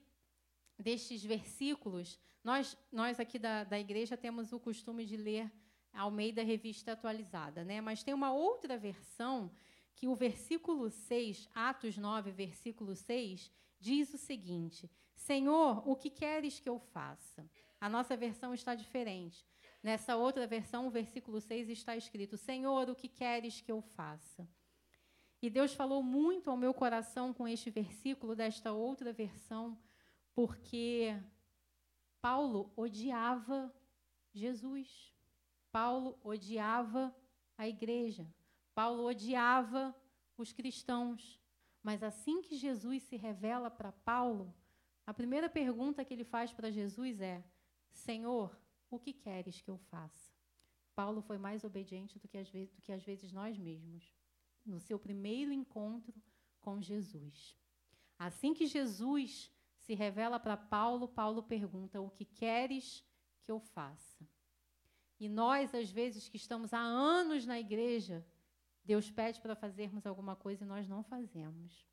destes 0.77 1.23
versículos, 1.23 2.19
nós, 2.43 2.77
nós 2.91 3.19
aqui 3.19 3.37
da, 3.37 3.63
da 3.63 3.79
igreja 3.79 4.17
temos 4.17 4.51
o 4.51 4.59
costume 4.59 5.05
de 5.05 5.15
ler 5.15 5.51
Almeida 5.93 6.41
Revista 6.41 6.93
Atualizada, 6.93 7.63
né? 7.63 7.81
mas 7.81 8.03
tem 8.03 8.13
uma 8.13 8.31
outra 8.31 8.77
versão 8.77 9.51
que 9.95 10.07
o 10.07 10.15
versículo 10.15 10.89
6, 10.89 11.47
Atos 11.53 11.97
9, 11.97 12.31
versículo 12.31 12.95
6, 12.95 13.51
diz 13.79 14.13
o 14.13 14.17
seguinte: 14.17 14.89
Senhor, 15.21 15.87
o 15.87 15.95
que 15.95 16.09
queres 16.09 16.59
que 16.59 16.67
eu 16.67 16.79
faça? 16.79 17.47
A 17.79 17.87
nossa 17.87 18.17
versão 18.17 18.55
está 18.55 18.73
diferente. 18.73 19.45
Nessa 19.83 20.15
outra 20.15 20.47
versão, 20.47 20.87
o 20.87 20.89
versículo 20.89 21.39
6 21.39 21.69
está 21.69 21.95
escrito: 21.95 22.37
Senhor, 22.37 22.89
o 22.89 22.95
que 22.95 23.07
queres 23.07 23.61
que 23.61 23.71
eu 23.71 23.81
faça? 23.81 24.49
E 25.39 25.47
Deus 25.47 25.75
falou 25.75 26.01
muito 26.01 26.49
ao 26.49 26.57
meu 26.57 26.73
coração 26.73 27.33
com 27.33 27.47
este 27.47 27.69
versículo 27.69 28.35
desta 28.35 28.71
outra 28.71 29.13
versão, 29.13 29.77
porque 30.33 31.15
Paulo 32.19 32.73
odiava 32.75 33.71
Jesus. 34.33 35.13
Paulo 35.71 36.19
odiava 36.23 37.15
a 37.55 37.67
igreja. 37.67 38.27
Paulo 38.73 39.03
odiava 39.05 39.95
os 40.35 40.51
cristãos. 40.51 41.39
Mas 41.83 42.01
assim 42.01 42.41
que 42.41 42.55
Jesus 42.55 43.03
se 43.03 43.15
revela 43.15 43.69
para 43.69 43.91
Paulo, 43.91 44.53
a 45.11 45.13
primeira 45.13 45.49
pergunta 45.49 46.05
que 46.05 46.13
ele 46.13 46.23
faz 46.23 46.53
para 46.53 46.71
Jesus 46.71 47.19
é: 47.19 47.43
Senhor, 47.91 48.57
o 48.89 48.97
que 48.97 49.11
queres 49.11 49.59
que 49.59 49.69
eu 49.69 49.77
faça? 49.77 50.31
Paulo 50.95 51.21
foi 51.21 51.37
mais 51.37 51.65
obediente 51.65 52.17
do 52.17 52.29
que, 52.29 52.37
às 52.37 52.49
vezes, 52.49 52.73
do 52.73 52.81
que 52.81 52.93
às 52.93 53.03
vezes 53.03 53.33
nós 53.33 53.57
mesmos, 53.57 54.15
no 54.65 54.79
seu 54.79 54.97
primeiro 54.97 55.51
encontro 55.51 56.13
com 56.61 56.81
Jesus. 56.81 57.57
Assim 58.17 58.53
que 58.53 58.65
Jesus 58.65 59.51
se 59.79 59.93
revela 59.93 60.39
para 60.39 60.55
Paulo, 60.55 61.09
Paulo 61.09 61.43
pergunta: 61.43 61.99
O 61.99 62.09
que 62.09 62.23
queres 62.23 63.03
que 63.43 63.51
eu 63.51 63.59
faça? 63.59 64.25
E 65.19 65.27
nós, 65.27 65.75
às 65.75 65.91
vezes, 65.91 66.29
que 66.29 66.37
estamos 66.37 66.73
há 66.73 66.79
anos 66.79 67.45
na 67.45 67.59
igreja, 67.59 68.25
Deus 68.85 69.11
pede 69.11 69.41
para 69.41 69.57
fazermos 69.57 70.05
alguma 70.05 70.37
coisa 70.37 70.63
e 70.63 70.67
nós 70.67 70.87
não 70.87 71.03
fazemos. 71.03 71.85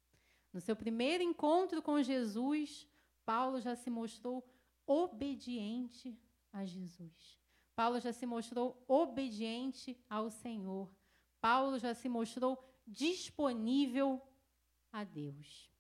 No 0.52 0.60
seu 0.60 0.76
primeiro 0.76 1.24
encontro 1.24 1.82
com 1.82 2.00
Jesus, 2.00 2.86
Paulo 3.29 3.61
já 3.61 3.76
se 3.76 3.91
mostrou 3.91 4.43
obediente 4.87 6.18
a 6.51 6.64
Jesus. 6.64 7.39
Paulo 7.76 8.01
já 8.01 8.11
se 8.11 8.24
mostrou 8.24 8.83
obediente 8.89 10.03
ao 10.09 10.31
Senhor. 10.31 10.91
Paulo 11.39 11.79
já 11.79 11.93
se 11.93 12.09
mostrou 12.09 12.59
disponível 12.87 14.18
a 14.91 15.05
Deus. 15.05 15.70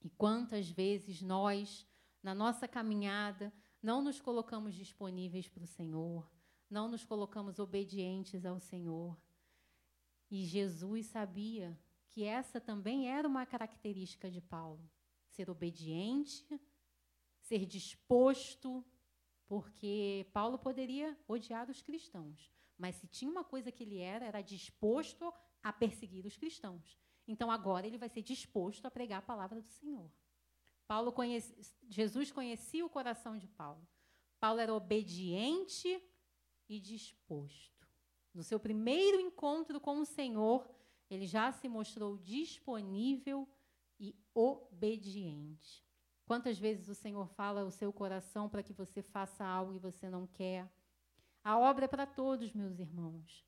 E 0.00 0.08
quantas 0.08 0.70
vezes 0.70 1.20
nós, 1.20 1.84
na 2.22 2.32
nossa 2.32 2.68
caminhada, 2.68 3.52
não 3.82 4.00
nos 4.00 4.20
colocamos 4.20 4.72
disponíveis 4.72 5.48
para 5.48 5.64
o 5.64 5.66
Senhor, 5.66 6.30
não 6.70 6.86
nos 6.86 7.04
colocamos 7.04 7.58
obedientes 7.58 8.46
ao 8.46 8.60
Senhor. 8.60 9.20
E 10.30 10.44
Jesus 10.44 11.06
sabia 11.06 11.76
que 12.08 12.22
essa 12.22 12.60
também 12.60 13.08
era 13.10 13.26
uma 13.26 13.44
característica 13.44 14.30
de 14.30 14.40
Paulo: 14.40 14.88
ser 15.26 15.50
obediente, 15.50 16.60
ser 17.48 17.64
disposto, 17.64 18.84
porque 19.46 20.26
Paulo 20.32 20.58
poderia 20.58 21.18
odiar 21.26 21.70
os 21.70 21.80
cristãos, 21.80 22.52
mas 22.76 22.94
se 22.96 23.06
tinha 23.06 23.30
uma 23.30 23.42
coisa 23.42 23.72
que 23.72 23.82
ele 23.82 23.98
era, 23.98 24.26
era 24.26 24.42
disposto 24.42 25.32
a 25.62 25.72
perseguir 25.72 26.26
os 26.26 26.36
cristãos. 26.36 26.98
Então 27.26 27.50
agora 27.50 27.86
ele 27.86 27.98
vai 27.98 28.08
ser 28.08 28.22
disposto 28.22 28.84
a 28.86 28.90
pregar 28.90 29.20
a 29.20 29.22
palavra 29.22 29.60
do 29.60 29.68
Senhor. 29.68 30.10
Paulo 30.86 31.12
conhece, 31.12 31.74
Jesus 31.88 32.30
conhecia 32.30 32.84
o 32.84 32.90
coração 32.90 33.36
de 33.36 33.48
Paulo. 33.48 33.86
Paulo 34.38 34.60
era 34.60 34.72
obediente 34.72 36.02
e 36.68 36.78
disposto. 36.78 37.88
No 38.32 38.42
seu 38.42 38.60
primeiro 38.60 39.18
encontro 39.20 39.80
com 39.80 39.98
o 40.00 40.06
Senhor, 40.06 40.68
ele 41.10 41.26
já 41.26 41.50
se 41.50 41.68
mostrou 41.68 42.18
disponível 42.18 43.48
e 43.98 44.14
obediente. 44.34 45.87
Quantas 46.28 46.58
vezes 46.58 46.88
o 46.88 46.94
Senhor 46.94 47.26
fala 47.26 47.64
o 47.64 47.70
seu 47.70 47.90
coração 47.90 48.50
para 48.50 48.62
que 48.62 48.74
você 48.74 49.00
faça 49.00 49.42
algo 49.46 49.72
e 49.72 49.78
você 49.78 50.10
não 50.10 50.26
quer? 50.26 50.70
A 51.42 51.58
obra 51.58 51.86
é 51.86 51.88
para 51.88 52.04
todos, 52.04 52.52
meus 52.52 52.78
irmãos. 52.78 53.46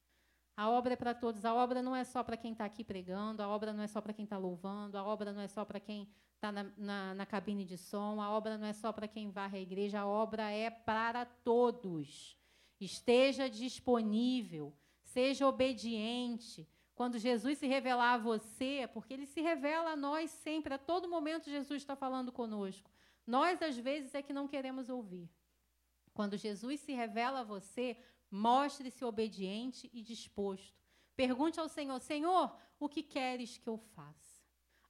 A 0.57 0.67
obra 0.71 0.95
é 0.95 0.97
para 0.97 1.13
todos. 1.13 1.45
A 1.45 1.53
obra 1.53 1.83
não 1.83 1.95
é 1.95 2.05
só 2.05 2.25
para 2.25 2.39
quem 2.39 2.53
está 2.53 2.65
aqui 2.65 2.83
pregando, 2.83 3.43
a 3.43 3.49
obra 3.49 3.75
não 3.75 3.83
é 3.83 3.87
só 3.87 4.01
para 4.01 4.15
quem 4.15 4.25
está 4.25 4.39
louvando, 4.39 4.97
a 4.97 5.05
obra 5.05 5.31
não 5.31 5.43
é 5.43 5.47
só 5.47 5.63
para 5.63 5.79
quem 5.79 6.09
está 6.37 6.51
na, 6.51 6.73
na, 6.79 7.15
na, 7.17 7.27
cabine 7.27 7.67
de 7.67 7.77
som, 7.77 8.19
a 8.19 8.31
obra 8.31 8.57
não 8.57 8.67
é 8.67 8.73
só 8.73 8.91
para 8.95 9.07
quem 9.07 9.31
varre 9.31 9.59
a 9.59 9.61
igreja, 9.61 10.01
a 10.01 10.07
obra 10.07 10.51
é 10.51 10.71
para 10.71 11.27
todos. 11.27 12.35
Esteja 12.81 13.51
disponível, 13.51 14.75
seja 15.03 15.47
obediente. 15.47 16.67
Quando 17.01 17.19
Jesus 17.19 17.57
se 17.57 17.67
revelar 17.67 18.13
a 18.13 18.19
você, 18.19 18.87
porque 18.93 19.15
ele 19.15 19.25
se 19.25 19.41
revela 19.41 19.93
a 19.93 19.97
nós 19.97 20.31
sempre, 20.31 20.75
a 20.75 20.79
todo 20.79 21.09
momento 21.09 21.49
Jesus 21.49 21.81
está 21.81 21.97
falando 21.97 22.31
conosco. 22.31 22.91
Nós, 23.27 23.63
às 23.63 23.75
vezes, 23.79 24.15
é 24.15 24.21
que 24.21 24.35
não 24.35 24.47
queremos 24.47 24.91
ouvir. 24.91 25.27
Quando 26.13 26.37
Jesus 26.37 26.79
se 26.81 26.93
revela 26.93 27.41
a 27.41 27.43
você, 27.43 27.97
mostre-se 28.31 29.03
obediente 29.03 29.89
e 29.95 30.03
disposto. 30.03 30.85
Pergunte 31.17 31.59
ao 31.59 31.71
Senhor: 31.71 31.99
Senhor, 32.01 32.55
o 32.79 32.87
que 32.87 33.03
queres 33.03 33.57
que 33.57 33.71
eu 33.71 33.79
faça? 33.79 34.43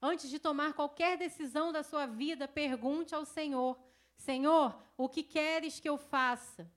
Antes 0.02 0.28
de 0.28 0.40
tomar 0.40 0.72
qualquer 0.72 1.16
decisão 1.16 1.70
da 1.70 1.84
sua 1.84 2.06
vida, 2.06 2.48
pergunte 2.48 3.14
ao 3.14 3.24
Senhor: 3.24 3.78
Senhor, 4.16 4.76
o 4.96 5.08
que 5.08 5.22
queres 5.22 5.78
que 5.78 5.88
eu 5.88 5.96
faça? 5.96 6.68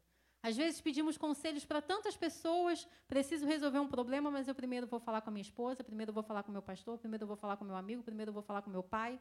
Às 0.44 0.58
vezes 0.58 0.82
pedimos 0.82 1.18
conselhos 1.18 1.64
para 1.64 1.82
tantas 1.82 2.18
pessoas, 2.18 2.86
preciso 3.08 3.46
resolver 3.46 3.80
um 3.80 3.88
problema, 3.88 4.30
mas 4.30 4.46
eu 4.46 4.54
primeiro 4.54 4.86
vou 4.86 5.00
falar 5.00 5.22
com 5.22 5.30
a 5.30 5.34
minha 5.34 5.42
esposa, 5.42 5.86
primeiro 5.86 6.12
vou 6.12 6.22
falar 6.22 6.44
com 6.44 6.52
meu 6.52 6.62
pastor, 6.62 6.98
primeiro 6.98 7.26
vou 7.26 7.38
falar 7.38 7.56
com 7.56 7.64
meu 7.64 7.78
amigo, 7.78 8.04
primeiro 8.04 8.34
vou 8.34 8.44
falar 8.44 8.62
com 8.62 8.70
meu 8.70 8.84
pai, 8.84 9.18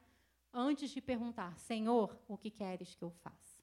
antes 0.53 0.91
de 0.91 1.01
perguntar: 1.01 1.57
Senhor, 1.61 2.19
o 2.27 2.37
que 2.37 2.51
queres 2.51 2.97
que 2.97 3.05
eu 3.05 3.13
faça? 3.13 3.63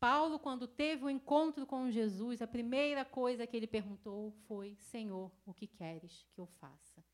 Paulo, 0.00 0.40
quando 0.40 0.66
teve 0.66 1.04
o 1.04 1.06
um 1.06 1.10
encontro 1.10 1.64
com 1.64 1.88
Jesus, 1.88 2.42
a 2.42 2.48
primeira 2.48 3.04
coisa 3.04 3.46
que 3.46 3.56
ele 3.56 3.68
perguntou 3.68 4.32
foi: 4.48 4.74
Senhor, 4.74 5.30
o 5.46 5.54
que 5.54 5.68
queres 5.68 6.26
que 6.32 6.40
eu 6.40 6.46
faça? 6.46 7.04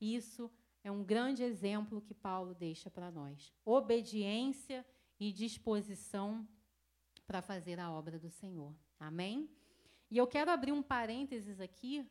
Isso 0.00 0.48
é 0.84 0.90
um 0.92 1.02
grande 1.02 1.42
exemplo 1.42 2.00
que 2.00 2.14
Paulo 2.14 2.54
deixa 2.54 2.88
para 2.88 3.10
nós. 3.10 3.52
Obediência 3.64 4.86
e 5.18 5.32
disposição 5.32 6.46
para 7.28 7.42
fazer 7.42 7.78
a 7.78 7.92
obra 7.92 8.18
do 8.18 8.30
Senhor. 8.30 8.74
Amém? 8.98 9.50
E 10.10 10.16
eu 10.16 10.26
quero 10.26 10.50
abrir 10.50 10.72
um 10.72 10.82
parênteses 10.82 11.60
aqui, 11.60 12.10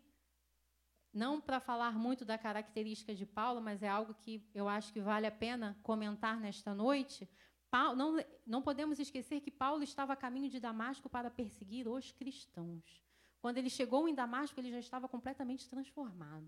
não 1.11 1.41
para 1.41 1.59
falar 1.59 1.97
muito 1.97 2.23
da 2.23 2.37
característica 2.37 3.15
de 3.15 3.25
Paulo, 3.25 3.59
mas 3.59 3.81
é 3.81 3.89
algo 3.89 4.13
que 4.13 4.47
eu 4.53 4.69
acho 4.69 4.93
que 4.93 5.01
vale 5.01 5.25
a 5.25 5.31
pena 5.31 5.75
comentar 5.81 6.39
nesta 6.39 6.75
noite. 6.75 7.27
Paulo, 7.71 7.95
não, 7.97 8.23
não 8.45 8.61
podemos 8.61 8.99
esquecer 8.99 9.41
que 9.41 9.49
Paulo 9.49 9.81
estava 9.81 10.13
a 10.13 10.15
caminho 10.15 10.51
de 10.51 10.59
Damasco 10.59 11.09
para 11.09 11.31
perseguir 11.31 11.87
os 11.87 12.11
cristãos. 12.11 13.03
Quando 13.41 13.57
ele 13.57 13.71
chegou 13.71 14.07
em 14.07 14.13
Damasco, 14.13 14.59
ele 14.59 14.69
já 14.69 14.79
estava 14.79 15.09
completamente 15.09 15.67
transformado. 15.67 16.47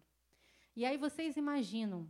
E 0.76 0.86
aí 0.86 0.95
vocês 0.95 1.36
imaginam, 1.36 2.09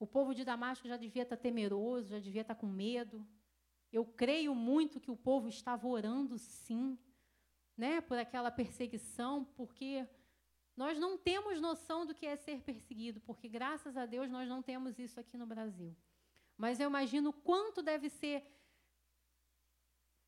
o 0.00 0.06
povo 0.06 0.34
de 0.34 0.44
Damasco 0.44 0.88
já 0.88 0.96
devia 0.96 1.22
estar 1.22 1.36
temeroso, 1.36 2.08
já 2.08 2.18
devia 2.18 2.42
estar 2.42 2.56
com 2.56 2.66
medo. 2.66 3.24
Eu 3.92 4.04
creio 4.04 4.54
muito 4.54 4.98
que 4.98 5.10
o 5.10 5.16
povo 5.16 5.48
estava 5.48 5.86
orando, 5.86 6.38
sim, 6.38 6.98
né, 7.76 8.00
por 8.00 8.18
aquela 8.18 8.50
perseguição, 8.50 9.44
porque 9.56 10.08
nós 10.76 10.98
não 10.98 11.18
temos 11.18 11.60
noção 11.60 12.06
do 12.06 12.14
que 12.14 12.24
é 12.24 12.36
ser 12.36 12.62
perseguido, 12.62 13.20
porque 13.20 13.48
graças 13.48 13.96
a 13.96 14.06
Deus 14.06 14.30
nós 14.30 14.48
não 14.48 14.62
temos 14.62 14.98
isso 14.98 15.20
aqui 15.20 15.36
no 15.36 15.46
Brasil. 15.46 15.94
Mas 16.56 16.80
eu 16.80 16.88
imagino 16.88 17.32
quanto 17.32 17.82
deve 17.82 18.08
ser 18.08 18.46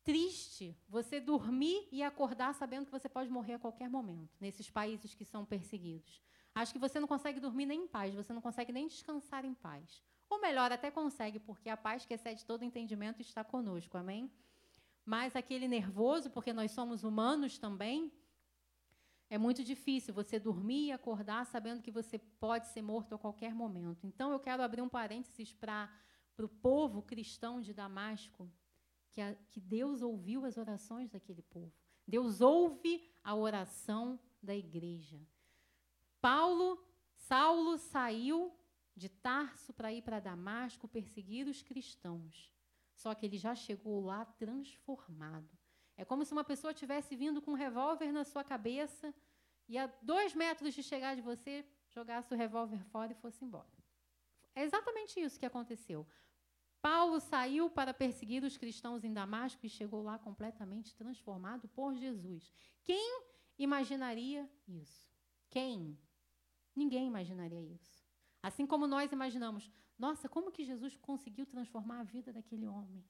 triste 0.03 0.77
você 0.87 1.19
dormir 1.19 1.87
e 1.91 2.03
acordar 2.03 2.53
sabendo 2.53 2.85
que 2.85 2.91
você 2.91 3.09
pode 3.09 3.29
morrer 3.31 3.53
a 3.53 3.59
qualquer 3.59 3.89
momento, 3.89 4.37
nesses 4.39 4.69
países 4.69 5.15
que 5.15 5.25
são 5.25 5.43
perseguidos. 5.43 6.21
Acho 6.53 6.71
que 6.71 6.79
você 6.79 6.99
não 6.99 7.07
consegue 7.07 7.39
dormir 7.39 7.65
nem 7.65 7.83
em 7.83 7.87
paz, 7.87 8.13
você 8.13 8.31
não 8.31 8.41
consegue 8.41 8.71
nem 8.71 8.87
descansar 8.87 9.43
em 9.43 9.53
paz. 9.55 10.03
Ou 10.29 10.39
melhor, 10.41 10.71
até 10.71 10.89
consegue, 10.89 11.39
porque 11.39 11.69
a 11.69 11.77
paz 11.77 12.05
que 12.05 12.13
excede 12.13 12.45
todo 12.45 12.63
entendimento 12.63 13.21
está 13.21 13.43
conosco, 13.43 13.97
amém? 13.97 14.31
Mas 15.05 15.35
aquele 15.35 15.67
nervoso, 15.67 16.29
porque 16.29 16.51
nós 16.51 16.71
somos 16.71 17.03
humanos 17.03 17.57
também, 17.57 18.11
é 19.29 19.37
muito 19.37 19.63
difícil 19.63 20.13
você 20.13 20.39
dormir 20.39 20.87
e 20.87 20.91
acordar 20.91 21.45
sabendo 21.45 21.81
que 21.81 21.91
você 21.91 22.17
pode 22.17 22.67
ser 22.67 22.81
morto 22.81 23.15
a 23.15 23.17
qualquer 23.17 23.53
momento. 23.53 24.05
Então, 24.05 24.31
eu 24.31 24.39
quero 24.39 24.63
abrir 24.63 24.81
um 24.81 24.89
parênteses 24.89 25.53
para 25.53 25.89
o 26.39 26.47
povo 26.47 27.01
cristão 27.01 27.61
de 27.61 27.73
Damasco, 27.73 28.49
que, 29.11 29.21
a, 29.21 29.33
que 29.49 29.59
Deus 29.59 30.01
ouviu 30.01 30.45
as 30.45 30.57
orações 30.57 31.09
daquele 31.09 31.41
povo. 31.41 31.73
Deus 32.07 32.41
ouve 32.41 33.09
a 33.23 33.33
oração 33.33 34.19
da 34.41 34.55
igreja. 34.55 35.19
Paulo, 36.21 36.83
Saulo 37.15 37.77
saiu 37.77 38.53
de 38.95 39.09
Tarso 39.09 39.73
para 39.73 39.91
ir 39.91 40.01
para 40.01 40.19
Damasco 40.19 40.87
perseguir 40.87 41.47
os 41.47 41.61
cristãos. 41.61 42.53
Só 42.93 43.13
que 43.13 43.25
ele 43.25 43.37
já 43.37 43.53
chegou 43.53 44.03
lá 44.03 44.25
transformado. 44.25 45.49
É 45.97 46.05
como 46.05 46.23
se 46.23 46.31
uma 46.31 46.43
pessoa 46.43 46.73
tivesse 46.73 47.15
vindo 47.15 47.41
com 47.41 47.51
um 47.51 47.55
revólver 47.55 48.11
na 48.11 48.23
sua 48.23 48.43
cabeça 48.43 49.13
e 49.67 49.77
a 49.77 49.87
dois 50.01 50.33
metros 50.33 50.73
de 50.73 50.83
chegar 50.83 51.15
de 51.15 51.21
você, 51.21 51.65
jogasse 51.89 52.33
o 52.33 52.37
revólver 52.37 52.83
fora 52.85 53.11
e 53.11 53.15
fosse 53.15 53.43
embora. 53.43 53.75
É 54.53 54.63
exatamente 54.63 55.19
isso 55.19 55.39
que 55.39 55.45
aconteceu. 55.45 56.07
Paulo 56.81 57.19
saiu 57.19 57.69
para 57.69 57.93
perseguir 57.93 58.43
os 58.43 58.57
cristãos 58.57 59.03
em 59.03 59.11
Damasco 59.11 59.65
e 59.65 59.69
chegou 59.69 60.03
lá 60.03 60.19
completamente 60.19 60.95
transformado 60.95 61.67
por 61.69 61.95
Jesus. 61.95 62.53
Quem 62.83 63.23
imaginaria 63.57 64.49
isso? 64.67 65.09
Quem? 65.49 65.97
Ninguém 66.75 67.07
imaginaria 67.07 67.61
isso. 67.61 67.94
Assim 68.45 68.63
como 68.67 68.85
nós 68.85 69.11
imaginamos, 69.11 69.71
nossa, 69.97 70.29
como 70.29 70.51
que 70.51 70.63
Jesus 70.63 70.95
conseguiu 70.97 71.47
transformar 71.47 72.01
a 72.01 72.03
vida 72.03 72.31
daquele 72.31 72.67
homem? 72.67 73.03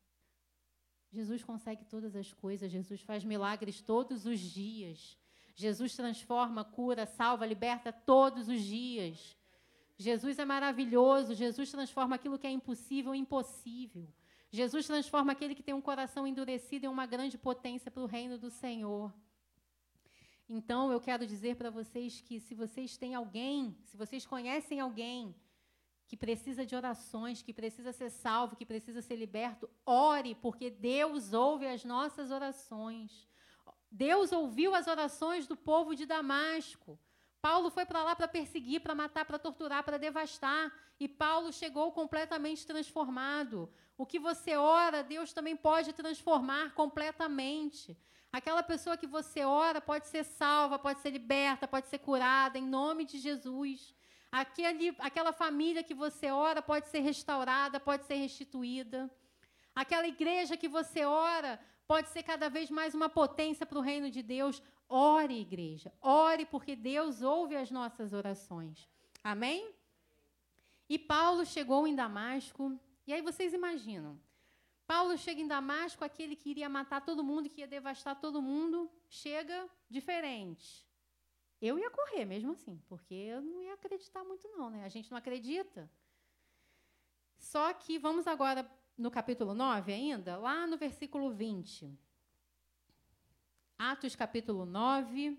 Jesus 1.12 1.44
consegue 1.44 1.84
todas 1.84 2.16
as 2.16 2.32
coisas, 2.32 2.72
Jesus 2.72 3.02
faz 3.02 3.22
milagres 3.26 3.82
todos 3.82 4.26
os 4.26 4.40
dias. 4.40 5.18
Jesus 5.54 5.94
transforma, 5.94 6.64
cura, 6.64 7.06
salva, 7.06 7.46
liberta 7.46 7.92
todos 7.92 8.48
os 8.48 8.62
dias. 8.62 9.38
Jesus 9.98 10.40
é 10.40 10.46
maravilhoso, 10.46 11.34
Jesus 11.34 11.70
transforma 11.70 12.16
aquilo 12.16 12.40
que 12.40 12.48
é 12.48 12.52
impossível 12.52 13.14
em 13.14 13.20
impossível. 13.20 14.08
Jesus 14.50 14.88
transforma 14.88 15.34
aquele 15.34 15.54
que 15.54 15.64
tem 15.64 15.74
um 15.74 15.82
coração 15.82 16.26
endurecido 16.26 16.86
em 16.86 16.90
uma 16.90 17.06
grande 17.06 17.38
potência 17.38 17.92
para 17.92 18.04
o 18.04 18.06
reino 18.06 18.38
do 18.38 18.50
Senhor. 18.50 19.14
Então, 20.48 20.92
eu 20.92 21.02
quero 21.02 21.26
dizer 21.26 21.56
para 21.56 21.72
vocês 21.72 22.22
que 22.22 22.40
se 22.40 22.54
vocês 22.54 22.98
têm 22.98 23.16
alguém, 23.16 23.76
se 23.84 23.98
vocês 23.98 24.26
conhecem 24.26 24.80
alguém 24.80 25.36
que 26.08 26.16
precisa 26.16 26.66
de 26.66 26.76
orações, 26.76 27.42
que 27.42 27.52
precisa 27.52 27.92
ser 27.92 28.12
salvo, 28.12 28.56
que 28.56 28.66
precisa 28.66 29.02
ser 29.02 29.16
liberto, 29.16 29.68
ore, 29.86 30.36
porque 30.36 30.70
Deus 30.70 31.34
ouve 31.34 31.66
as 31.66 31.84
nossas 31.84 32.30
orações. 32.30 33.28
Deus 33.90 34.32
ouviu 34.32 34.76
as 34.76 34.88
orações 34.88 35.48
do 35.48 35.56
povo 35.56 35.96
de 35.96 36.06
Damasco. 36.06 37.00
Paulo 37.42 37.72
foi 37.72 37.86
para 37.86 38.04
lá 38.04 38.16
para 38.16 38.28
perseguir, 38.28 38.82
para 38.82 38.94
matar, 38.94 39.26
para 39.26 39.40
torturar, 39.40 39.84
para 39.84 39.98
devastar. 39.98 40.72
E 41.00 41.08
Paulo 41.08 41.52
chegou 41.52 41.92
completamente 41.92 42.66
transformado. 42.68 43.72
O 43.98 44.06
que 44.06 44.20
você 44.20 44.56
ora, 44.56 45.04
Deus 45.04 45.34
também 45.34 45.56
pode 45.56 45.94
transformar 45.94 46.74
completamente. 46.74 47.98
Aquela 48.38 48.62
pessoa 48.62 48.98
que 48.98 49.08
você 49.08 49.46
ora 49.46 49.80
pode 49.80 50.08
ser 50.08 50.26
salva, 50.26 50.78
pode 50.78 51.00
ser 51.00 51.10
liberta, 51.10 51.66
pode 51.66 51.88
ser 51.88 52.00
curada, 52.00 52.58
em 52.60 52.68
nome 52.68 53.06
de 53.06 53.18
Jesus. 53.18 53.96
Aquele, 54.30 54.94
aquela 55.00 55.32
família 55.32 55.82
que 55.82 55.94
você 55.94 56.30
ora 56.30 56.62
pode 56.62 56.90
ser 56.90 57.00
restaurada, 57.00 57.80
pode 57.80 58.04
ser 58.06 58.16
restituída. 58.16 59.10
Aquela 59.74 60.06
igreja 60.06 60.58
que 60.58 60.68
você 60.68 61.06
ora 61.06 61.58
pode 61.88 62.10
ser 62.10 62.24
cada 62.24 62.50
vez 62.50 62.70
mais 62.70 62.94
uma 62.94 63.08
potência 63.08 63.66
para 63.66 63.78
o 63.78 63.88
reino 63.90 64.12
de 64.12 64.22
Deus. 64.22 64.62
Ore, 64.90 65.40
igreja, 65.40 65.94
ore, 66.02 66.46
porque 66.46 66.76
Deus 66.76 67.22
ouve 67.22 67.56
as 67.56 67.72
nossas 67.72 68.12
orações. 68.12 68.86
Amém? 69.24 69.72
E 70.90 71.00
Paulo 71.00 71.46
chegou 71.46 71.88
em 71.88 71.96
Damasco, 71.96 72.78
e 73.08 73.14
aí 73.14 73.22
vocês 73.22 73.54
imaginam. 73.54 74.20
Paulo 74.88 75.18
chega 75.18 75.42
em 75.42 75.48
Damasco, 75.48 76.04
aquele 76.04 76.36
que 76.36 76.50
iria 76.50 76.70
matar 76.70 77.04
todo 77.04 77.24
mundo, 77.24 77.50
que 77.50 77.62
ia 77.62 77.68
devastar 77.68 78.20
todo 78.20 78.42
mundo, 78.42 78.90
chega 79.10 79.68
diferente. 79.90 80.86
Eu 81.62 81.80
ia 81.80 81.90
correr 81.90 82.26
mesmo 82.26 82.52
assim, 82.52 82.82
porque 82.88 83.14
eu 83.14 83.42
não 83.42 83.62
ia 83.64 83.74
acreditar 83.74 84.24
muito, 84.24 84.48
não, 84.50 84.70
né? 84.70 84.84
A 84.84 84.90
gente 84.90 85.10
não 85.10 85.18
acredita. 85.18 85.90
Só 87.38 87.74
que 87.74 87.98
vamos 87.98 88.28
agora 88.28 88.70
no 88.98 89.10
capítulo 89.10 89.54
9 89.54 89.92
ainda, 89.92 90.38
lá 90.38 90.68
no 90.68 90.78
versículo 90.78 91.32
20. 91.32 91.98
Atos 93.78 94.16
capítulo 94.16 94.66
9, 94.66 95.38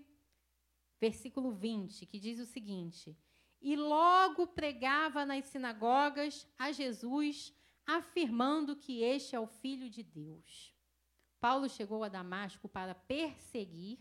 versículo 0.99 1.51
20, 1.51 2.05
que 2.05 2.19
diz 2.19 2.39
o 2.39 2.45
seguinte: 2.45 3.17
E 3.61 3.75
logo 3.75 4.47
pregava 4.47 5.25
nas 5.25 5.45
sinagogas 5.45 6.47
a 6.57 6.71
Jesus, 6.71 7.53
afirmando 7.87 8.75
que 8.75 9.01
este 9.01 9.35
é 9.35 9.39
o 9.39 9.47
Filho 9.47 9.89
de 9.89 10.03
Deus. 10.03 10.75
Paulo 11.39 11.69
chegou 11.69 12.03
a 12.03 12.09
Damasco 12.09 12.67
para 12.67 12.93
perseguir, 12.93 13.99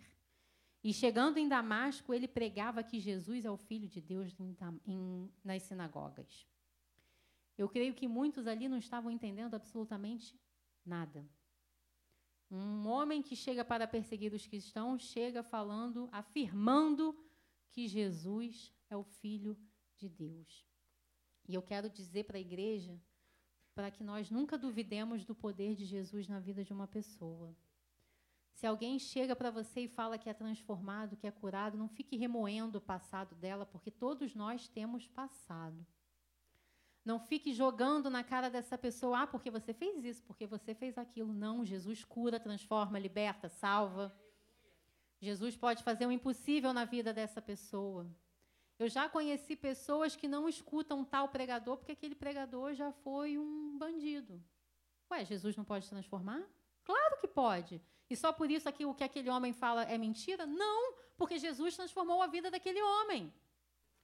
e 0.83 0.93
chegando 0.93 1.39
em 1.39 1.49
Damasco, 1.49 2.13
ele 2.13 2.29
pregava 2.29 2.83
que 2.83 3.01
Jesus 3.01 3.45
é 3.45 3.51
o 3.51 3.57
Filho 3.57 3.89
de 3.89 4.01
Deus 4.01 4.39
em, 4.39 4.57
em, 4.87 5.33
nas 5.43 5.63
sinagogas. 5.63 6.47
Eu 7.59 7.69
creio 7.69 7.95
que 7.95 8.07
muitos 8.07 8.47
ali 8.47 8.69
não 8.69 8.79
estavam 8.79 9.11
entendendo 9.11 9.55
absolutamente 9.55 10.39
nada. 10.85 11.29
Um 12.51 12.87
homem 12.87 13.23
que 13.23 13.35
chega 13.35 13.65
para 13.65 13.89
perseguir 13.89 14.33
os 14.33 14.47
cristãos 14.47 15.03
chega 15.03 15.43
falando, 15.43 16.09
afirmando 16.13 17.17
que 17.71 17.89
Jesus 17.89 18.73
é 18.89 18.97
o 18.97 19.03
Filho 19.03 19.59
de 19.97 20.09
Deus. 20.09 20.65
E 21.49 21.55
eu 21.55 21.63
quero 21.63 21.91
dizer 21.91 22.25
para 22.25 22.39
a 22.39 22.41
igreja, 22.41 23.01
para 23.77 23.91
que 23.91 24.03
nós 24.03 24.31
nunca 24.31 24.57
duvidemos 24.57 25.23
do 25.27 25.35
poder 25.35 25.75
de 25.75 25.85
Jesus 25.85 26.27
na 26.27 26.41
vida 26.41 26.65
de 26.65 26.73
uma 26.73 26.89
pessoa. 26.89 27.55
Se 28.55 28.67
alguém 28.67 28.99
chega 28.99 29.37
para 29.37 29.51
você 29.51 29.81
e 29.83 29.89
fala 29.89 30.17
que 30.17 30.31
é 30.31 30.33
transformado, 30.33 31.15
que 31.15 31.27
é 31.27 31.31
curado, 31.31 31.77
não 31.77 31.87
fique 31.87 32.17
remoendo 32.17 32.79
o 32.79 32.81
passado 32.81 33.35
dela, 33.35 33.67
porque 33.67 33.91
todos 33.91 34.35
nós 34.35 34.67
temos 34.67 35.07
passado. 35.07 35.87
Não 37.05 37.21
fique 37.21 37.53
jogando 37.53 38.09
na 38.09 38.25
cara 38.25 38.49
dessa 38.49 38.79
pessoa, 38.79 39.21
ah, 39.21 39.27
porque 39.27 39.51
você 39.51 39.75
fez 39.75 40.03
isso, 40.03 40.23
porque 40.23 40.47
você 40.47 40.75
fez 40.75 40.97
aquilo. 40.97 41.35
Não, 41.35 41.63
Jesus 41.63 42.03
cura, 42.03 42.41
transforma, 42.41 42.99
liberta, 42.99 43.51
salva. 43.51 44.11
Jesus 45.21 45.55
pode 45.55 45.85
fazer 45.85 46.07
o 46.07 46.11
impossível 46.11 46.73
na 46.73 46.87
vida 46.87 47.13
dessa 47.13 47.43
pessoa. 47.43 48.07
Eu 48.79 48.89
já 48.89 49.09
conheci 49.09 49.57
pessoas 49.57 50.15
que 50.15 50.29
não 50.29 50.49
escutam 50.49 51.05
tal 51.05 51.29
pregador 51.29 51.79
porque 51.79 51.93
aquele 51.93 52.15
pregador 52.15 52.75
já 52.75 52.93
foi 52.93 53.39
um 53.39 53.77
bandido. 53.79 54.43
Ué, 55.11 55.25
Jesus 55.25 55.57
não 55.57 55.65
pode 55.65 55.89
transformar? 55.89 56.47
Claro 56.85 57.19
que 57.21 57.27
pode. 57.27 57.81
E 58.09 58.17
só 58.17 58.33
por 58.33 58.51
isso 58.51 58.69
aqui 58.69 58.85
o 58.85 58.95
que 58.95 59.03
aquele 59.03 59.31
homem 59.31 59.53
fala 59.53 59.83
é 59.85 59.97
mentira? 59.97 60.47
Não, 60.47 60.95
porque 61.17 61.39
Jesus 61.39 61.75
transformou 61.75 62.23
a 62.23 62.27
vida 62.27 62.51
daquele 62.51 62.81
homem. 62.83 63.33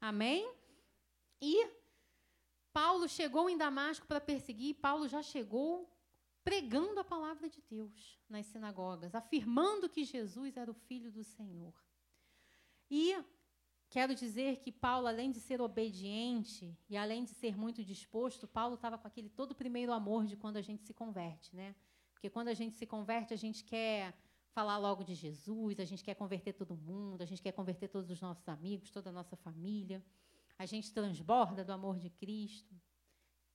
Amém? 0.01 0.51
E 1.41 1.69
Paulo 2.73 3.09
chegou 3.09 3.51
em 3.51 3.59
Damasco 3.59 4.07
para 4.07 4.21
perseguir, 4.21 4.75
Paulo 4.77 5.07
já 5.07 5.23
chegou 5.23 5.89
pregando 6.43 6.99
a 6.99 7.05
palavra 7.05 7.49
de 7.49 7.61
Deus 7.63 8.19
nas 8.29 8.47
sinagogas, 8.47 9.15
afirmando 9.15 9.89
que 9.89 10.05
Jesus 10.05 10.57
era 10.57 10.71
o 10.71 10.75
filho 10.75 11.13
do 11.13 11.23
Senhor. 11.23 11.75
E 12.91 13.17
quero 13.93 14.15
dizer 14.15 14.57
que 14.57 14.73
Paulo, 14.73 15.07
além 15.07 15.31
de 15.31 15.39
ser 15.39 15.61
obediente 15.61 16.75
e 16.89 16.97
além 16.97 17.25
de 17.25 17.33
ser 17.33 17.55
muito 17.59 17.85
disposto, 17.85 18.49
Paulo 18.49 18.77
estava 18.77 18.97
com 18.97 19.07
aquele 19.07 19.29
todo 19.29 19.55
primeiro 19.55 19.93
amor 19.93 20.25
de 20.25 20.35
quando 20.35 20.57
a 20.57 20.63
gente 20.63 20.83
se 20.83 20.95
converte, 20.95 21.55
né? 21.55 21.75
Porque 22.15 22.31
quando 22.31 22.49
a 22.49 22.55
gente 22.55 22.75
se 22.75 22.87
converte, 22.87 23.35
a 23.35 23.37
gente 23.37 23.63
quer 23.63 24.15
falar 24.55 24.79
logo 24.79 25.05
de 25.05 25.15
Jesus, 25.15 25.79
a 25.79 25.85
gente 25.85 26.03
quer 26.03 26.15
converter 26.15 26.55
todo 26.55 26.75
mundo, 26.75 27.21
a 27.21 27.27
gente 27.27 27.43
quer 27.43 27.53
converter 27.53 27.89
todos 27.89 28.11
os 28.11 28.19
nossos 28.19 28.49
amigos, 28.49 28.91
toda 28.91 29.11
a 29.11 29.13
nossa 29.13 29.37
família. 29.37 30.03
A 30.59 30.65
gente 30.65 30.91
transborda 30.91 31.63
do 31.63 31.73
amor 31.73 31.99
de 31.99 32.09
Cristo. 32.09 32.75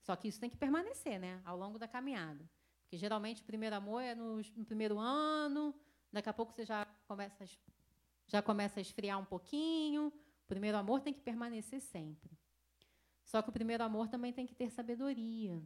Só 0.04 0.16
que 0.16 0.28
isso 0.28 0.40
tem 0.40 0.52
que 0.52 0.58
permanecer, 0.58 1.20
né? 1.20 1.42
Ao 1.46 1.58
longo 1.58 1.80
da 1.80 1.88
caminhada. 1.88 2.48
Porque 2.84 2.96
geralmente 2.96 3.42
o 3.42 3.46
primeiro 3.46 3.76
amor 3.76 4.02
é 4.02 4.14
no, 4.14 4.40
no 4.56 4.66
primeiro 4.66 5.00
ano, 5.00 5.74
daqui 6.12 6.30
a 6.30 6.34
pouco 6.34 6.54
você 6.54 6.64
já 6.64 6.86
começa, 7.08 7.44
a, 7.44 7.48
já 8.28 8.42
começa 8.44 8.80
a 8.80 8.82
esfriar 8.82 9.20
um 9.20 9.26
pouquinho. 9.26 10.14
O 10.48 10.54
primeiro 10.56 10.78
amor 10.78 11.02
tem 11.02 11.14
que 11.14 11.20
permanecer 11.20 11.82
sempre. 11.82 12.32
Só 13.26 13.42
que 13.42 13.50
o 13.50 13.52
primeiro 13.52 13.84
amor 13.84 14.08
também 14.08 14.32
tem 14.32 14.48
que 14.48 14.56
ter 14.56 14.72
sabedoria. 14.72 15.62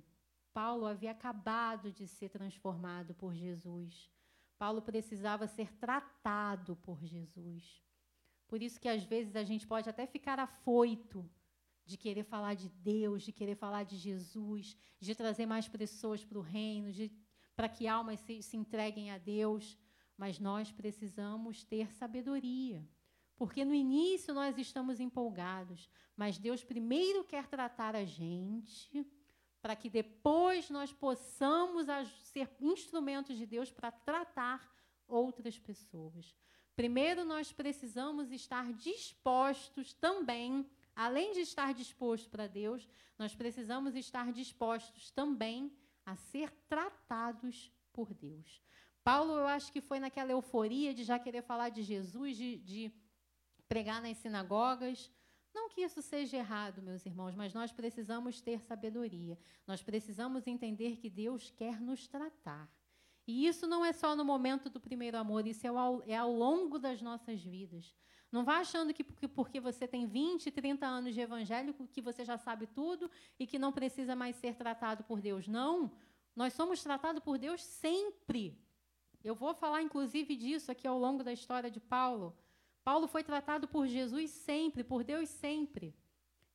Paulo 0.51 0.87
havia 0.87 1.11
acabado 1.11 1.91
de 1.91 2.07
ser 2.07 2.29
transformado 2.29 3.13
por 3.13 3.35
Jesus. 3.35 4.09
Paulo 4.57 4.81
precisava 4.81 5.45
ser 5.45 5.71
tratado 5.73 6.75
por 6.77 7.05
Jesus. 7.05 7.79
Por 8.47 8.59
isso 8.59 8.81
que 8.81 8.89
às 8.89 9.03
vezes 9.03 9.35
a 9.35 9.43
gente 9.43 9.67
pode 9.67 9.87
até 9.87 10.07
ficar 10.07 10.39
afoito 10.39 11.29
de 11.85 11.95
querer 11.95 12.23
falar 12.23 12.55
de 12.55 12.67
Deus, 12.69 13.21
de 13.21 13.31
querer 13.31 13.53
falar 13.55 13.83
de 13.83 13.97
Jesus, 13.97 14.75
de 14.99 15.13
trazer 15.13 15.45
mais 15.45 15.67
pessoas 15.67 16.25
para 16.25 16.39
o 16.39 16.41
reino, 16.41 16.91
para 17.55 17.69
que 17.69 17.87
almas 17.87 18.19
se, 18.21 18.41
se 18.41 18.57
entreguem 18.57 19.11
a 19.11 19.19
Deus. 19.19 19.77
Mas 20.17 20.39
nós 20.39 20.71
precisamos 20.71 21.63
ter 21.63 21.93
sabedoria. 21.93 22.83
Porque 23.41 23.65
no 23.65 23.73
início 23.73 24.35
nós 24.35 24.55
estamos 24.59 24.99
empolgados, 24.99 25.89
mas 26.15 26.37
Deus 26.37 26.63
primeiro 26.63 27.23
quer 27.23 27.47
tratar 27.47 27.95
a 27.95 28.05
gente, 28.05 29.03
para 29.59 29.75
que 29.75 29.89
depois 29.89 30.69
nós 30.69 30.93
possamos 30.93 31.87
ser 32.19 32.55
instrumentos 32.59 33.35
de 33.35 33.47
Deus 33.47 33.71
para 33.71 33.89
tratar 33.91 34.71
outras 35.07 35.57
pessoas. 35.57 36.35
Primeiro 36.75 37.25
nós 37.25 37.51
precisamos 37.51 38.31
estar 38.31 38.71
dispostos 38.73 39.91
também 39.91 40.69
além 40.95 41.33
de 41.33 41.39
estar 41.39 41.73
disposto 41.73 42.29
para 42.29 42.45
Deus, 42.45 42.87
nós 43.17 43.33
precisamos 43.33 43.95
estar 43.95 44.31
dispostos 44.31 45.09
também 45.09 45.75
a 46.05 46.15
ser 46.15 46.51
tratados 46.69 47.71
por 47.91 48.13
Deus. 48.13 48.61
Paulo, 49.03 49.33
eu 49.33 49.47
acho 49.47 49.71
que 49.71 49.81
foi 49.81 49.99
naquela 49.99 50.31
euforia 50.31 50.93
de 50.93 51.03
já 51.03 51.17
querer 51.17 51.41
falar 51.41 51.69
de 51.69 51.81
Jesus, 51.81 52.37
de, 52.37 52.57
de 52.57 52.93
pregar 53.71 54.01
nas 54.01 54.17
sinagogas. 54.17 55.09
Não 55.53 55.69
que 55.69 55.79
isso 55.79 56.01
seja 56.01 56.35
errado, 56.35 56.81
meus 56.81 57.05
irmãos, 57.05 57.33
mas 57.35 57.53
nós 57.53 57.71
precisamos 57.71 58.41
ter 58.41 58.59
sabedoria. 58.59 59.39
Nós 59.65 59.81
precisamos 59.81 60.45
entender 60.45 60.97
que 60.97 61.09
Deus 61.09 61.51
quer 61.51 61.79
nos 61.79 62.05
tratar. 62.05 62.69
E 63.25 63.47
isso 63.47 63.65
não 63.65 63.85
é 63.85 63.93
só 63.93 64.13
no 64.13 64.25
momento 64.25 64.69
do 64.69 64.77
primeiro 64.77 65.17
amor, 65.17 65.47
isso 65.47 65.65
é 65.65 65.69
ao, 65.69 66.03
é 66.03 66.17
ao 66.17 66.33
longo 66.33 66.77
das 66.77 67.01
nossas 67.01 67.41
vidas. 67.41 67.95
Não 68.29 68.43
vá 68.43 68.57
achando 68.57 68.93
que 68.93 69.05
porque 69.05 69.61
você 69.61 69.87
tem 69.87 70.05
20, 70.05 70.51
30 70.51 70.85
anos 70.85 71.13
de 71.13 71.21
evangélico 71.21 71.87
que 71.87 72.01
você 72.01 72.25
já 72.25 72.37
sabe 72.37 72.67
tudo 72.67 73.09
e 73.39 73.47
que 73.47 73.57
não 73.57 73.71
precisa 73.71 74.17
mais 74.17 74.35
ser 74.35 74.53
tratado 74.55 75.01
por 75.05 75.21
Deus. 75.21 75.47
Não. 75.47 75.93
Nós 76.35 76.51
somos 76.51 76.83
tratados 76.83 77.23
por 77.23 77.37
Deus 77.37 77.63
sempre. 77.63 78.59
Eu 79.23 79.33
vou 79.33 79.53
falar, 79.53 79.81
inclusive, 79.81 80.35
disso 80.35 80.69
aqui 80.69 80.85
ao 80.85 80.99
longo 80.99 81.23
da 81.23 81.31
história 81.31 81.71
de 81.71 81.79
Paulo. 81.79 82.35
Paulo 82.83 83.07
foi 83.07 83.23
tratado 83.23 83.67
por 83.67 83.87
Jesus 83.87 84.31
sempre, 84.31 84.83
por 84.83 85.03
Deus 85.03 85.29
sempre. 85.29 85.95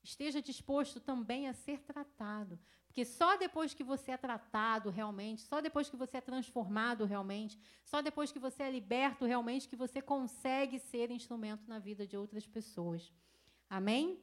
Esteja 0.02 0.40
disposto 0.40 1.00
também 1.00 1.48
a 1.48 1.52
ser 1.52 1.80
tratado. 1.82 2.58
Porque 2.86 3.04
só 3.04 3.36
depois 3.36 3.74
que 3.74 3.84
você 3.84 4.12
é 4.12 4.16
tratado 4.16 4.88
realmente, 4.88 5.42
só 5.42 5.60
depois 5.60 5.88
que 5.90 5.96
você 5.96 6.16
é 6.16 6.20
transformado 6.20 7.04
realmente, 7.04 7.60
só 7.84 8.00
depois 8.00 8.32
que 8.32 8.38
você 8.38 8.62
é 8.62 8.70
liberto 8.70 9.24
realmente, 9.24 9.68
que 9.68 9.76
você 9.76 10.00
consegue 10.00 10.78
ser 10.78 11.10
instrumento 11.10 11.68
na 11.68 11.78
vida 11.78 12.06
de 12.06 12.16
outras 12.16 12.46
pessoas. 12.46 13.12
Amém? 13.68 14.18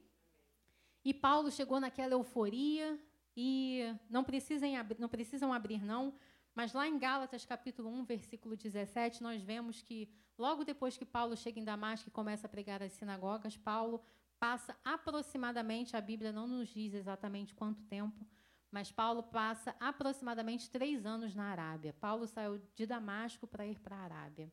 E 1.06 1.14
Paulo 1.14 1.52
chegou 1.52 1.80
naquela 1.80 2.14
euforia 2.14 3.00
e 3.36 3.82
não 4.10 4.24
precisam, 4.24 4.70
não 4.98 5.10
precisam 5.10 5.54
abrir, 5.54 5.84
não, 5.84 6.14
mas 6.56 6.74
lá 6.74 6.88
em 6.88 6.98
Gálatas, 6.98 7.46
capítulo 7.46 7.90
1, 7.90 8.06
versículo 8.06 8.56
17, 8.56 9.24
nós 9.24 9.42
vemos 9.42 9.82
que 9.82 10.10
logo 10.38 10.64
depois 10.64 10.98
que 10.98 11.06
Paulo 11.06 11.36
chega 11.36 11.60
em 11.60 11.64
Damasco 11.64 12.10
e 12.10 12.12
começa 12.12 12.46
a 12.46 12.50
pregar 12.50 12.82
as 12.84 12.94
sinagogas, 12.94 13.58
Paulo 13.58 14.02
passa 14.40 14.76
aproximadamente, 14.84 15.96
a 15.96 16.02
Bíblia 16.02 16.32
não 16.32 16.46
nos 16.48 16.70
diz 16.70 16.94
exatamente 16.94 17.56
quanto 17.56 17.82
tempo, 17.84 18.26
mas 18.70 18.92
Paulo 18.92 19.24
passa 19.24 19.76
aproximadamente 19.80 20.70
três 20.70 21.06
anos 21.06 21.34
na 21.36 21.46
Arábia. 21.46 21.94
Paulo 21.94 22.28
saiu 22.28 22.62
de 22.76 22.86
Damasco 22.86 23.48
para 23.48 23.66
ir 23.66 23.80
para 23.80 23.96
a 23.96 24.04
Arábia. 24.04 24.52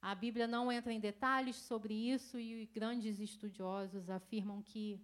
A 0.00 0.14
Bíblia 0.14 0.46
não 0.46 0.70
entra 0.70 0.92
em 0.92 1.00
detalhes 1.00 1.56
sobre 1.56 1.94
isso 1.94 2.38
e 2.38 2.66
grandes 2.66 3.18
estudiosos 3.18 4.10
afirmam 4.10 4.62
que 4.62 5.00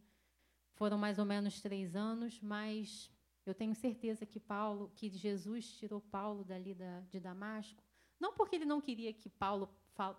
foram 0.75 0.99
mais 0.99 1.19
ou 1.19 1.25
menos 1.25 1.61
três 1.61 1.97
anos, 1.97 2.41
mas 2.41 3.11
eu 3.47 3.55
tenho 3.55 3.75
certeza 3.75 4.27
que 4.27 4.39
Paulo, 4.39 4.91
que 4.95 5.09
Jesus 5.09 5.73
tirou 5.73 6.01
Paulo 6.01 6.45
dali 6.45 6.75
da, 6.75 7.01
de 7.01 7.19
Damasco, 7.19 7.83
não 8.19 8.35
porque 8.35 8.57
ele 8.57 8.65
não 8.65 8.81
queria 8.81 9.13
que 9.13 9.29
Paulo 9.29 9.69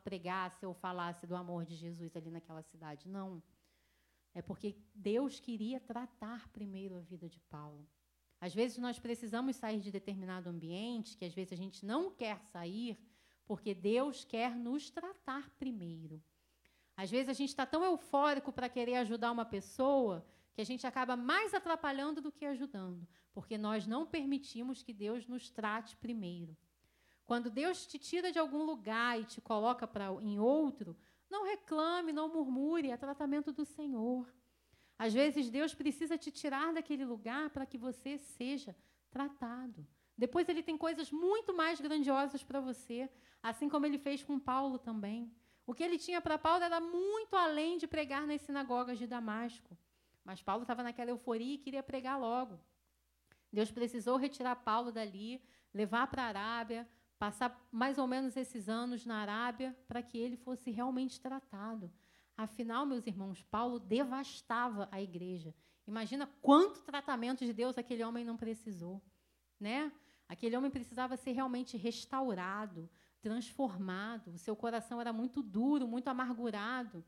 pregasse 0.04 0.66
ou 0.66 0.74
falasse 0.74 1.26
do 1.28 1.36
amor 1.36 1.66
de 1.66 1.76
Jesus 1.76 2.16
ali 2.16 2.30
naquela 2.30 2.62
cidade, 2.62 3.08
não. 3.08 3.42
É 4.34 4.42
porque 4.42 4.78
Deus 4.94 5.40
queria 5.40 5.80
tratar 5.80 6.48
primeiro 6.50 6.98
a 6.98 7.02
vida 7.02 7.28
de 7.28 7.40
Paulo. 7.42 7.88
Às 8.40 8.56
vezes 8.56 8.78
nós 8.78 8.98
precisamos 8.98 9.56
sair 9.56 9.80
de 9.80 9.92
determinado 9.92 10.50
ambiente, 10.50 11.16
que 11.16 11.26
às 11.26 11.34
vezes 11.34 11.54
a 11.54 11.56
gente 11.56 11.86
não 11.86 12.10
quer 12.10 12.42
sair, 12.46 12.98
porque 13.46 13.74
Deus 13.74 14.24
quer 14.24 14.56
nos 14.56 14.90
tratar 14.90 15.50
primeiro. 15.60 16.24
Às 16.98 17.12
vezes 17.12 17.30
a 17.30 17.34
gente 17.34 17.50
está 17.50 17.66
tão 17.66 17.84
eufórico 17.84 18.52
para 18.52 18.70
querer 18.70 18.96
ajudar 18.96 19.32
uma 19.32 19.46
pessoa 19.46 20.26
que 20.54 20.62
a 20.62 20.66
gente 20.66 20.86
acaba 20.86 21.16
mais 21.16 21.54
atrapalhando 21.54 22.22
do 22.22 22.32
que 22.32 22.46
ajudando, 22.46 23.08
porque 23.34 23.58
nós 23.58 23.88
não 23.88 24.06
permitimos 24.06 24.84
que 24.84 24.94
Deus 24.94 25.28
nos 25.28 25.50
trate 25.50 25.96
primeiro. 25.98 26.56
Quando 27.26 27.50
Deus 27.50 27.86
te 27.86 27.98
tira 27.98 28.32
de 28.32 28.40
algum 28.40 28.64
lugar 28.64 29.20
e 29.20 29.26
te 29.26 29.40
coloca 29.40 29.88
pra, 29.88 30.08
em 30.22 30.40
outro, 30.40 30.98
não 31.30 31.46
reclame, 31.46 32.12
não 32.12 32.28
murmure, 32.28 32.92
é 32.92 32.98
tratamento 32.98 33.54
do 33.54 33.64
Senhor. 33.64 34.28
Às 35.00 35.14
vezes 35.14 35.50
Deus 35.50 35.74
precisa 35.74 36.18
te 36.18 36.30
tirar 36.30 36.74
daquele 36.74 37.06
lugar 37.06 37.50
para 37.50 37.66
que 37.66 37.78
você 37.78 38.18
seja 38.18 38.76
tratado. 39.10 39.88
Depois 40.18 40.48
ele 40.50 40.62
tem 40.62 40.78
coisas 40.78 41.10
muito 41.12 41.54
mais 41.54 41.80
grandiosas 41.80 42.44
para 42.44 42.60
você, 42.60 43.10
assim 43.42 43.70
como 43.70 43.86
ele 43.86 43.98
fez 43.98 44.24
com 44.24 44.38
Paulo 44.38 44.78
também. 44.78 45.34
O 45.66 45.74
que 45.74 45.84
ele 45.84 45.98
tinha 45.98 46.20
para 46.20 46.38
Paulo 46.38 46.64
era 46.64 46.80
muito 46.80 47.36
além 47.36 47.78
de 47.78 47.88
pregar 47.88 48.28
nas 48.28 48.42
sinagogas 48.42 49.00
de 49.00 49.08
Damasco. 49.08 49.78
Mas 50.24 50.42
Paulo 50.42 50.64
estava 50.64 50.84
naquela 50.84 51.12
euforia 51.12 51.56
e 51.56 51.58
queria 51.58 51.84
pregar 51.84 52.20
logo. 52.20 52.60
Deus 53.52 53.72
precisou 53.72 54.18
retirar 54.18 54.56
Paulo 54.56 54.92
dali, 54.92 55.42
levar 55.74 56.08
para 56.08 56.24
a 56.24 56.28
Arábia, 56.28 56.88
passar 57.20 57.68
mais 57.72 57.98
ou 57.98 58.08
menos 58.08 58.36
esses 58.36 58.68
anos 58.70 59.06
na 59.06 59.18
Arábia 59.18 59.78
para 59.88 60.02
que 60.02 60.18
ele 60.18 60.38
fosse 60.38 60.72
realmente 60.72 61.20
tratado. 61.20 61.92
Afinal, 62.38 62.86
meus 62.86 63.06
irmãos, 63.06 63.44
Paulo 63.44 63.80
devastava 63.80 64.88
a 64.92 65.02
igreja. 65.02 65.54
Imagina 65.86 66.28
quanto 66.42 66.82
tratamento 66.82 67.46
de 67.46 67.54
Deus 67.54 67.78
aquele 67.78 68.04
homem 68.04 68.24
não 68.24 68.38
precisou, 68.38 69.02
né? 69.60 69.92
Aquele 70.28 70.56
homem 70.56 70.72
precisava 70.72 71.18
ser 71.18 71.34
realmente 71.34 71.76
restaurado, 71.76 72.90
transformado. 73.22 74.32
O 74.32 74.38
seu 74.38 74.56
coração 74.56 75.02
era 75.02 75.12
muito 75.12 75.44
duro, 75.44 75.88
muito 75.88 76.08
amargurado. 76.08 77.04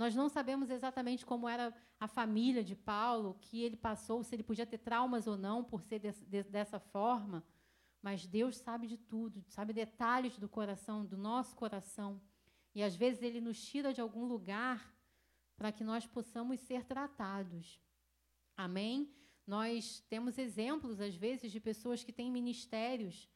Nós 0.00 0.14
não 0.14 0.30
sabemos 0.30 0.70
exatamente 0.70 1.26
como 1.26 1.46
era 1.46 1.74
a 2.00 2.08
família 2.08 2.64
de 2.64 2.74
Paulo, 2.74 3.36
que 3.38 3.62
ele 3.62 3.76
passou, 3.76 4.24
se 4.24 4.34
ele 4.34 4.42
podia 4.42 4.64
ter 4.64 4.78
traumas 4.78 5.26
ou 5.26 5.36
não 5.36 5.62
por 5.62 5.82
ser 5.82 5.98
de, 5.98 6.10
de, 6.10 6.42
dessa 6.44 6.80
forma. 6.80 7.44
Mas 8.00 8.24
Deus 8.24 8.56
sabe 8.56 8.86
de 8.86 8.96
tudo, 8.96 9.44
sabe 9.46 9.74
detalhes 9.74 10.38
do 10.38 10.48
coração, 10.48 11.04
do 11.04 11.18
nosso 11.18 11.54
coração. 11.54 12.18
E 12.74 12.82
às 12.82 12.96
vezes 12.96 13.22
ele 13.22 13.42
nos 13.42 13.62
tira 13.62 13.92
de 13.92 14.00
algum 14.00 14.24
lugar 14.24 14.90
para 15.54 15.70
que 15.70 15.84
nós 15.84 16.06
possamos 16.06 16.60
ser 16.60 16.82
tratados. 16.86 17.78
Amém? 18.56 19.14
Nós 19.46 20.02
temos 20.08 20.38
exemplos, 20.38 20.98
às 20.98 21.14
vezes, 21.14 21.52
de 21.52 21.60
pessoas 21.60 22.02
que 22.02 22.10
têm 22.10 22.30
ministérios 22.30 23.28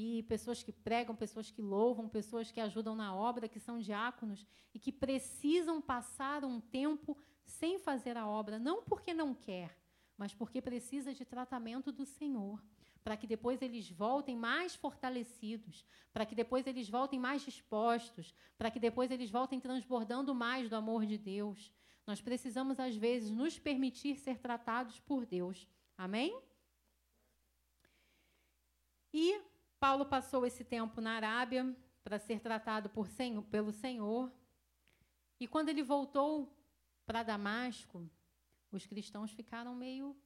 e 0.00 0.22
pessoas 0.22 0.62
que 0.62 0.70
pregam, 0.70 1.16
pessoas 1.16 1.50
que 1.50 1.60
louvam, 1.60 2.08
pessoas 2.08 2.52
que 2.52 2.60
ajudam 2.60 2.94
na 2.94 3.12
obra, 3.12 3.48
que 3.48 3.58
são 3.58 3.80
diáconos 3.80 4.46
e 4.72 4.78
que 4.78 4.92
precisam 4.92 5.82
passar 5.82 6.44
um 6.44 6.60
tempo 6.60 7.16
sem 7.44 7.80
fazer 7.80 8.16
a 8.16 8.24
obra, 8.24 8.60
não 8.60 8.84
porque 8.84 9.12
não 9.12 9.34
quer, 9.34 9.76
mas 10.16 10.32
porque 10.32 10.62
precisa 10.62 11.12
de 11.12 11.24
tratamento 11.24 11.90
do 11.90 12.06
Senhor, 12.06 12.62
para 13.02 13.16
que 13.16 13.26
depois 13.26 13.60
eles 13.60 13.90
voltem 13.90 14.36
mais 14.36 14.76
fortalecidos, 14.76 15.84
para 16.12 16.24
que 16.24 16.34
depois 16.36 16.64
eles 16.68 16.88
voltem 16.88 17.18
mais 17.18 17.42
dispostos, 17.42 18.32
para 18.56 18.70
que 18.70 18.78
depois 18.78 19.10
eles 19.10 19.30
voltem 19.30 19.58
transbordando 19.58 20.32
mais 20.32 20.68
do 20.68 20.76
amor 20.76 21.06
de 21.06 21.18
Deus. 21.18 21.72
Nós 22.06 22.20
precisamos, 22.20 22.78
às 22.78 22.94
vezes, 22.94 23.32
nos 23.32 23.58
permitir 23.58 24.16
ser 24.16 24.38
tratados 24.38 25.00
por 25.00 25.26
Deus. 25.26 25.66
Amém? 25.96 26.40
E 29.12 29.40
Paulo 29.78 30.04
passou 30.06 30.44
esse 30.44 30.64
tempo 30.64 31.00
na 31.00 31.12
Arábia 31.12 31.74
para 32.02 32.18
ser 32.18 32.40
tratado 32.40 32.88
por, 32.88 33.08
pelo 33.50 33.72
Senhor. 33.72 34.32
E 35.38 35.46
quando 35.46 35.68
ele 35.68 35.82
voltou 35.82 36.52
para 37.06 37.22
Damasco, 37.22 38.08
os 38.72 38.86
cristãos 38.86 39.30
ficaram 39.30 39.74
meio, 39.74 40.16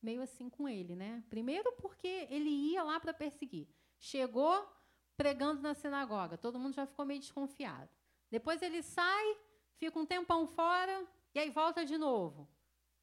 meio 0.00 0.22
assim 0.22 0.48
com 0.48 0.68
ele, 0.68 0.96
né? 0.96 1.22
Primeiro 1.30 1.72
porque 1.72 2.26
ele 2.30 2.50
ia 2.50 2.82
lá 2.82 2.98
para 2.98 3.14
perseguir. 3.14 3.68
Chegou 3.98 4.68
pregando 5.16 5.62
na 5.62 5.74
sinagoga, 5.74 6.36
todo 6.36 6.58
mundo 6.58 6.74
já 6.74 6.86
ficou 6.86 7.04
meio 7.04 7.20
desconfiado. 7.20 7.90
Depois 8.30 8.62
ele 8.62 8.82
sai, 8.82 9.36
fica 9.76 9.98
um 9.98 10.06
tempão 10.06 10.46
fora 10.46 11.06
e 11.34 11.38
aí 11.38 11.50
volta 11.50 11.84
de 11.84 11.96
novo. 11.96 12.48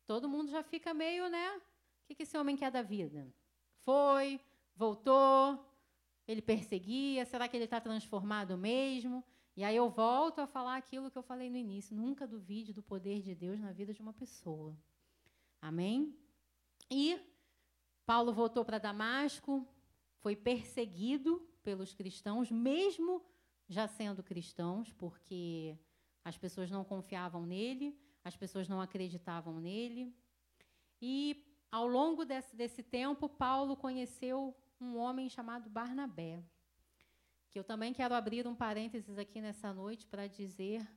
Todo 0.06 0.28
mundo 0.28 0.50
já 0.50 0.64
fica 0.64 0.94
meio, 0.94 1.30
né? 1.30 1.58
O 1.58 1.62
que, 2.08 2.16
que 2.16 2.24
esse 2.24 2.38
homem 2.38 2.58
quer 2.58 2.72
da 2.72 2.82
vida? 2.82 3.32
Foi, 3.82 4.42
voltou, 4.76 5.69
ele 6.32 6.44
perseguia, 6.44 7.26
será 7.26 7.48
que 7.48 7.58
ele 7.58 7.64
está 7.64 7.82
transformado 7.82 8.56
mesmo? 8.56 9.26
E 9.58 9.64
aí 9.64 9.76
eu 9.76 9.90
volto 9.90 10.38
a 10.38 10.46
falar 10.46 10.78
aquilo 10.78 11.10
que 11.10 11.18
eu 11.18 11.24
falei 11.24 11.50
no 11.50 11.58
início: 11.58 11.96
nunca 11.96 12.28
duvide 12.28 12.72
do 12.72 12.84
poder 12.84 13.24
de 13.24 13.34
Deus 13.34 13.60
na 13.60 13.72
vida 13.72 13.96
de 13.96 14.02
uma 14.02 14.14
pessoa. 14.14 14.78
Amém? 15.60 16.16
E 16.88 17.20
Paulo 18.06 18.32
voltou 18.32 18.64
para 18.64 18.78
Damasco, 18.78 19.68
foi 20.20 20.36
perseguido 20.36 21.42
pelos 21.64 21.96
cristãos, 21.96 22.52
mesmo 22.52 23.26
já 23.68 23.88
sendo 23.88 24.22
cristãos, 24.22 24.94
porque 24.94 25.76
as 26.24 26.38
pessoas 26.38 26.70
não 26.70 26.84
confiavam 26.84 27.44
nele, 27.44 27.98
as 28.24 28.38
pessoas 28.38 28.68
não 28.68 28.80
acreditavam 28.80 29.60
nele. 29.60 30.16
E 31.02 31.44
ao 31.72 31.88
longo 31.88 32.24
desse, 32.24 32.56
desse 32.56 32.84
tempo, 32.84 33.28
Paulo 33.28 33.76
conheceu 33.76 34.56
um 34.80 34.98
homem 34.98 35.30
chamado 35.30 35.70
Barnabé, 35.70 36.44
que 37.50 37.60
eu 37.60 37.64
também 37.64 37.94
quero 37.94 38.14
abrir 38.14 38.48
um 38.48 38.56
parênteses 38.56 39.18
aqui 39.18 39.42
nessa 39.42 39.74
noite 39.74 40.06
para 40.08 40.28
dizer 40.28 40.88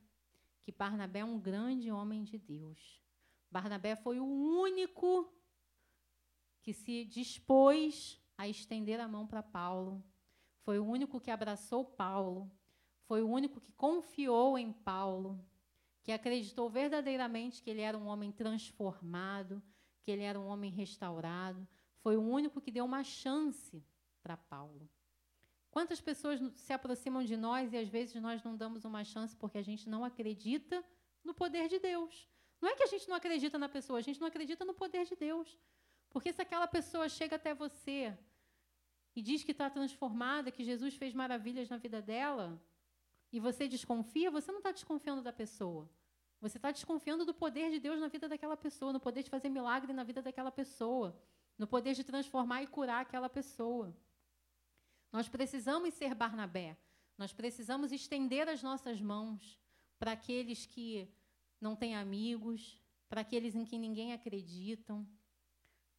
que 0.61 0.71
Barnabé 0.71 1.19
é 1.19 1.25
um 1.25 1.39
grande 1.39 1.91
homem 1.91 2.23
de 2.23 2.37
Deus. 2.37 3.01
Barnabé 3.51 3.95
foi 3.95 4.19
o 4.19 4.25
único 4.25 5.31
que 6.61 6.73
se 6.73 7.05
dispôs 7.05 8.21
a 8.37 8.47
estender 8.47 8.99
a 8.99 9.07
mão 9.07 9.27
para 9.27 9.43
Paulo. 9.43 10.03
Foi 10.61 10.79
o 10.79 10.85
único 10.85 11.19
que 11.19 11.29
abraçou 11.29 11.83
Paulo. 11.83 12.49
Foi 13.05 13.21
o 13.21 13.27
único 13.27 13.59
que 13.59 13.73
confiou 13.73 14.57
em 14.57 14.71
Paulo, 14.71 15.43
que 16.01 16.11
acreditou 16.11 16.69
verdadeiramente 16.69 17.61
que 17.61 17.69
ele 17.69 17.81
era 17.81 17.97
um 17.97 18.07
homem 18.07 18.31
transformado, 18.31 19.61
que 20.01 20.09
ele 20.09 20.23
era 20.23 20.39
um 20.39 20.47
homem 20.47 20.71
restaurado, 20.71 21.67
foi 22.03 22.17
o 22.17 22.21
único 22.21 22.59
que 22.59 22.69
deu 22.69 22.83
uma 22.83 23.01
chance 23.01 23.81
para 24.21 24.35
Paulo. 24.35 24.89
Quantas 25.71 26.01
pessoas 26.01 26.39
se 26.55 26.73
aproximam 26.73 27.23
de 27.23 27.37
nós 27.37 27.71
e 27.71 27.77
às 27.77 27.87
vezes 27.87 28.13
nós 28.21 28.43
não 28.43 28.55
damos 28.57 28.83
uma 28.83 29.03
chance 29.05 29.35
porque 29.35 29.57
a 29.57 29.63
gente 29.69 29.89
não 29.89 30.03
acredita 30.03 30.83
no 31.23 31.33
poder 31.33 31.69
de 31.69 31.79
Deus? 31.79 32.29
Não 32.61 32.69
é 32.69 32.75
que 32.75 32.83
a 32.83 32.91
gente 32.93 33.07
não 33.07 33.15
acredita 33.15 33.57
na 33.57 33.69
pessoa, 33.69 33.99
a 33.99 34.01
gente 34.01 34.19
não 34.19 34.27
acredita 34.27 34.65
no 34.65 34.73
poder 34.73 35.05
de 35.05 35.15
Deus. 35.15 35.57
Porque 36.09 36.31
se 36.33 36.41
aquela 36.41 36.67
pessoa 36.67 37.07
chega 37.07 37.37
até 37.37 37.53
você 37.53 38.15
e 39.15 39.21
diz 39.21 39.43
que 39.43 39.51
está 39.51 39.69
transformada, 39.69 40.51
que 40.51 40.63
Jesus 40.63 40.95
fez 40.95 41.13
maravilhas 41.13 41.69
na 41.69 41.77
vida 41.77 42.01
dela, 42.01 42.61
e 43.31 43.39
você 43.39 43.67
desconfia, 43.67 44.29
você 44.29 44.51
não 44.51 44.59
está 44.59 44.71
desconfiando 44.71 45.21
da 45.21 45.31
pessoa. 45.31 45.89
Você 46.41 46.57
está 46.57 46.69
desconfiando 46.69 47.25
do 47.25 47.33
poder 47.33 47.71
de 47.71 47.79
Deus 47.79 47.99
na 47.99 48.09
vida 48.09 48.27
daquela 48.27 48.57
pessoa, 48.57 48.91
no 48.91 48.99
poder 48.99 49.23
de 49.23 49.29
fazer 49.29 49.49
milagre 49.49 49.93
na 49.93 50.03
vida 50.03 50.21
daquela 50.21 50.51
pessoa 50.51 51.17
no 51.57 51.67
poder 51.67 51.93
de 51.93 52.03
transformar 52.03 52.63
e 52.63 52.67
curar 52.67 53.01
aquela 53.01 53.29
pessoa. 53.29 53.95
Nós 55.11 55.27
precisamos 55.27 55.93
ser 55.93 56.15
Barnabé. 56.15 56.77
Nós 57.17 57.31
precisamos 57.31 57.91
estender 57.91 58.49
as 58.49 58.63
nossas 58.63 58.99
mãos 58.99 59.59
para 59.99 60.13
aqueles 60.13 60.65
que 60.65 61.07
não 61.61 61.75
têm 61.75 61.95
amigos, 61.95 62.81
para 63.07 63.21
aqueles 63.21 63.55
em 63.55 63.63
que 63.63 63.77
ninguém 63.77 64.11
acreditam. 64.13 65.07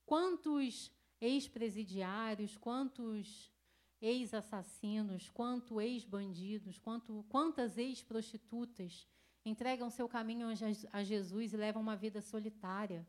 Quantos 0.05 0.90
ex-presidiários, 1.20 2.57
quantos 2.57 3.52
ex-assassinos, 4.00 5.30
quantos 5.30 5.78
ex-bandidos, 5.78 6.78
quanto, 6.78 7.24
quantas 7.28 7.78
ex-prostitutas 7.78 9.07
entregam 9.44 9.88
seu 9.88 10.09
caminho 10.09 10.48
a 10.92 11.05
Jesus 11.05 11.52
e 11.52 11.57
levam 11.57 11.80
uma 11.80 11.96
vida 11.96 12.20
solitária 12.20 13.07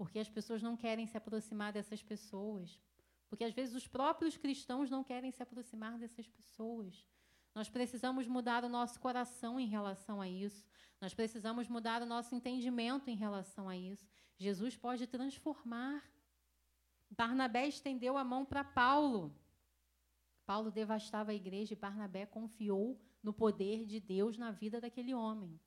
porque 0.00 0.18
as 0.18 0.30
pessoas 0.30 0.62
não 0.62 0.78
querem 0.78 1.06
se 1.06 1.18
aproximar 1.18 1.74
dessas 1.74 2.02
pessoas. 2.02 2.80
Porque 3.28 3.44
às 3.44 3.52
vezes 3.52 3.74
os 3.74 3.86
próprios 3.86 4.34
cristãos 4.34 4.88
não 4.88 5.04
querem 5.04 5.30
se 5.30 5.42
aproximar 5.42 5.98
dessas 5.98 6.26
pessoas. 6.26 7.04
Nós 7.54 7.68
precisamos 7.68 8.26
mudar 8.26 8.64
o 8.64 8.68
nosso 8.70 8.98
coração 8.98 9.60
em 9.60 9.66
relação 9.66 10.18
a 10.18 10.26
isso. 10.26 10.64
Nós 11.02 11.12
precisamos 11.12 11.68
mudar 11.68 12.00
o 12.00 12.06
nosso 12.06 12.34
entendimento 12.34 13.10
em 13.10 13.14
relação 13.14 13.68
a 13.68 13.76
isso. 13.76 14.08
Jesus 14.38 14.74
pode 14.74 15.06
transformar. 15.06 16.02
Barnabé 17.10 17.68
estendeu 17.68 18.16
a 18.16 18.24
mão 18.24 18.42
para 18.42 18.64
Paulo. 18.64 19.36
Paulo 20.46 20.70
devastava 20.70 21.32
a 21.32 21.34
igreja 21.34 21.74
e 21.74 21.76
Barnabé 21.76 22.24
confiou 22.24 22.98
no 23.22 23.34
poder 23.34 23.84
de 23.84 24.00
Deus 24.00 24.38
na 24.38 24.50
vida 24.50 24.80
daquele 24.80 25.12
homem. 25.12 25.60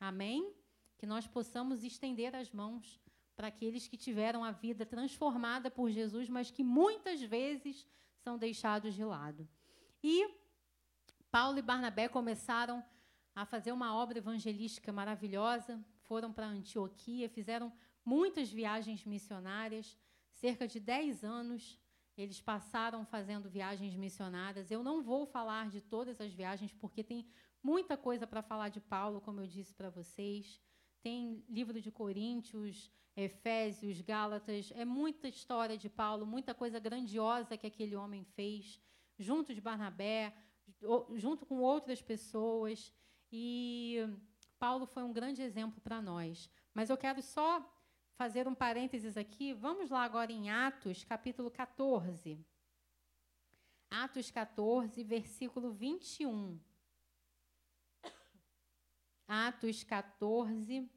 Amém? 0.00 0.52
Que 0.98 1.06
nós 1.06 1.28
possamos 1.28 1.84
estender 1.84 2.34
as 2.34 2.50
mãos 2.50 3.03
para 3.36 3.48
aqueles 3.48 3.88
que 3.88 3.96
tiveram 3.96 4.44
a 4.44 4.50
vida 4.50 4.86
transformada 4.86 5.70
por 5.70 5.90
Jesus, 5.90 6.28
mas 6.28 6.50
que 6.50 6.62
muitas 6.62 7.20
vezes 7.22 7.86
são 8.16 8.38
deixados 8.38 8.94
de 8.94 9.04
lado. 9.04 9.48
E 10.02 10.28
Paulo 11.30 11.58
e 11.58 11.62
Barnabé 11.62 12.08
começaram 12.08 12.84
a 13.34 13.44
fazer 13.44 13.72
uma 13.72 13.94
obra 13.94 14.18
evangelística 14.18 14.92
maravilhosa, 14.92 15.84
foram 16.02 16.32
para 16.32 16.46
Antioquia, 16.46 17.28
fizeram 17.28 17.72
muitas 18.04 18.50
viagens 18.50 19.04
missionárias, 19.04 19.98
cerca 20.32 20.68
de 20.68 20.78
10 20.78 21.24
anos 21.24 21.80
eles 22.16 22.40
passaram 22.40 23.04
fazendo 23.04 23.50
viagens 23.50 23.96
missionárias. 23.96 24.70
Eu 24.70 24.82
não 24.82 25.02
vou 25.02 25.26
falar 25.26 25.68
de 25.68 25.80
todas 25.80 26.20
as 26.20 26.32
viagens, 26.32 26.72
porque 26.72 27.02
tem 27.02 27.26
muita 27.62 27.96
coisa 27.96 28.26
para 28.26 28.42
falar 28.42 28.68
de 28.68 28.80
Paulo, 28.80 29.20
como 29.20 29.40
eu 29.40 29.46
disse 29.46 29.74
para 29.74 29.90
vocês. 29.90 30.60
Tem 31.04 31.44
livro 31.50 31.82
de 31.82 31.90
Coríntios, 31.90 32.90
Efésios, 33.14 34.00
Gálatas, 34.00 34.72
é 34.74 34.86
muita 34.86 35.28
história 35.28 35.76
de 35.76 35.90
Paulo, 35.90 36.24
muita 36.24 36.54
coisa 36.54 36.78
grandiosa 36.78 37.58
que 37.58 37.66
aquele 37.66 37.94
homem 37.94 38.24
fez, 38.24 38.80
junto 39.18 39.54
de 39.54 39.60
Barnabé, 39.60 40.34
junto 41.14 41.44
com 41.44 41.58
outras 41.60 42.00
pessoas. 42.00 42.90
E 43.30 43.98
Paulo 44.58 44.86
foi 44.86 45.02
um 45.02 45.12
grande 45.12 45.42
exemplo 45.42 45.78
para 45.78 46.00
nós. 46.00 46.48
Mas 46.72 46.88
eu 46.88 46.96
quero 46.96 47.20
só 47.20 47.62
fazer 48.14 48.48
um 48.48 48.54
parênteses 48.54 49.18
aqui. 49.18 49.52
Vamos 49.52 49.90
lá 49.90 50.04
agora 50.04 50.32
em 50.32 50.48
Atos, 50.48 51.04
capítulo 51.04 51.50
14. 51.50 52.42
Atos 53.90 54.30
14, 54.30 55.04
versículo 55.04 55.70
21. 55.70 56.58
Atos 59.26 59.82
14, 59.84 60.88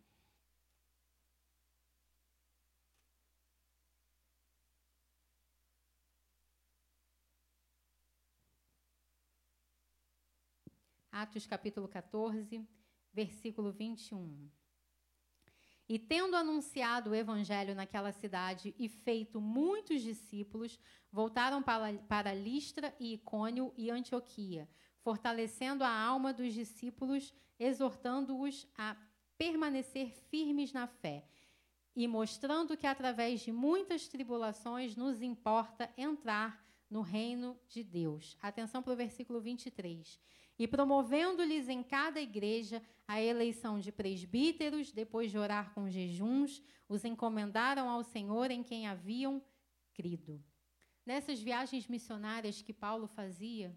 Atos 11.10 11.46
capítulo 11.46 11.88
14, 11.88 12.66
versículo 13.12 13.72
21. 13.72 14.61
E 15.88 15.98
tendo 15.98 16.36
anunciado 16.36 17.10
o 17.10 17.14
evangelho 17.14 17.74
naquela 17.74 18.12
cidade 18.12 18.74
e 18.78 18.88
feito 18.88 19.40
muitos 19.40 20.00
discípulos, 20.02 20.78
voltaram 21.10 21.62
para, 21.62 21.92
para 22.08 22.34
Listra 22.34 22.94
e 22.98 23.14
Icônio 23.14 23.72
e 23.76 23.90
Antioquia, 23.90 24.68
fortalecendo 25.00 25.84
a 25.84 25.90
alma 25.90 26.32
dos 26.32 26.54
discípulos, 26.54 27.34
exortando-os 27.58 28.66
a 28.76 28.96
permanecer 29.36 30.12
firmes 30.30 30.72
na 30.72 30.86
fé 30.86 31.24
e 31.94 32.08
mostrando 32.08 32.76
que 32.76 32.86
através 32.86 33.40
de 33.40 33.52
muitas 33.52 34.08
tribulações 34.08 34.96
nos 34.96 35.20
importa 35.20 35.92
entrar 35.96 36.61
no 36.92 37.00
reino 37.00 37.58
de 37.66 37.82
Deus. 37.82 38.36
Atenção 38.42 38.82
para 38.82 38.92
o 38.92 38.96
versículo 38.96 39.40
23. 39.40 40.20
e 40.58 40.68
promovendo-lhes 40.68 41.66
em 41.68 41.82
cada 41.82 42.20
igreja 42.20 42.82
a 43.08 43.20
eleição 43.20 43.80
de 43.80 43.90
presbíteros, 43.90 44.92
depois 44.92 45.30
de 45.30 45.38
orar 45.38 45.72
com 45.72 45.88
jejuns, 45.88 46.62
os 46.86 47.06
encomendaram 47.06 47.88
ao 47.88 48.04
Senhor 48.04 48.50
em 48.50 48.62
quem 48.62 48.86
haviam 48.86 49.42
crido. 49.94 50.44
Nessas 51.06 51.40
viagens 51.40 51.88
missionárias 51.88 52.60
que 52.60 52.74
Paulo 52.74 53.06
fazia, 53.06 53.74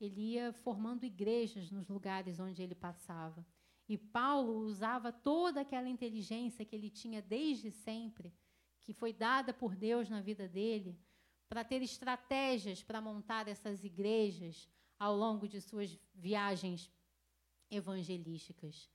ele 0.00 0.32
ia 0.32 0.52
formando 0.52 1.06
igrejas 1.06 1.70
nos 1.70 1.88
lugares 1.88 2.40
onde 2.40 2.60
ele 2.60 2.74
passava. 2.74 3.46
E 3.88 3.96
Paulo 3.96 4.58
usava 4.58 5.12
toda 5.12 5.60
aquela 5.60 5.88
inteligência 5.88 6.64
que 6.64 6.74
ele 6.74 6.90
tinha 6.90 7.22
desde 7.22 7.70
sempre, 7.70 8.34
que 8.82 8.92
foi 8.92 9.12
dada 9.12 9.54
por 9.54 9.76
Deus 9.76 10.10
na 10.10 10.20
vida 10.20 10.48
dele, 10.48 10.98
para 11.48 11.64
ter 11.64 11.82
estratégias 11.82 12.82
para 12.82 13.00
montar 13.00 13.48
essas 13.48 13.84
igrejas 13.84 14.68
ao 14.98 15.14
longo 15.16 15.46
de 15.46 15.60
suas 15.60 15.98
viagens 16.14 16.90
evangelísticas. 17.70 18.90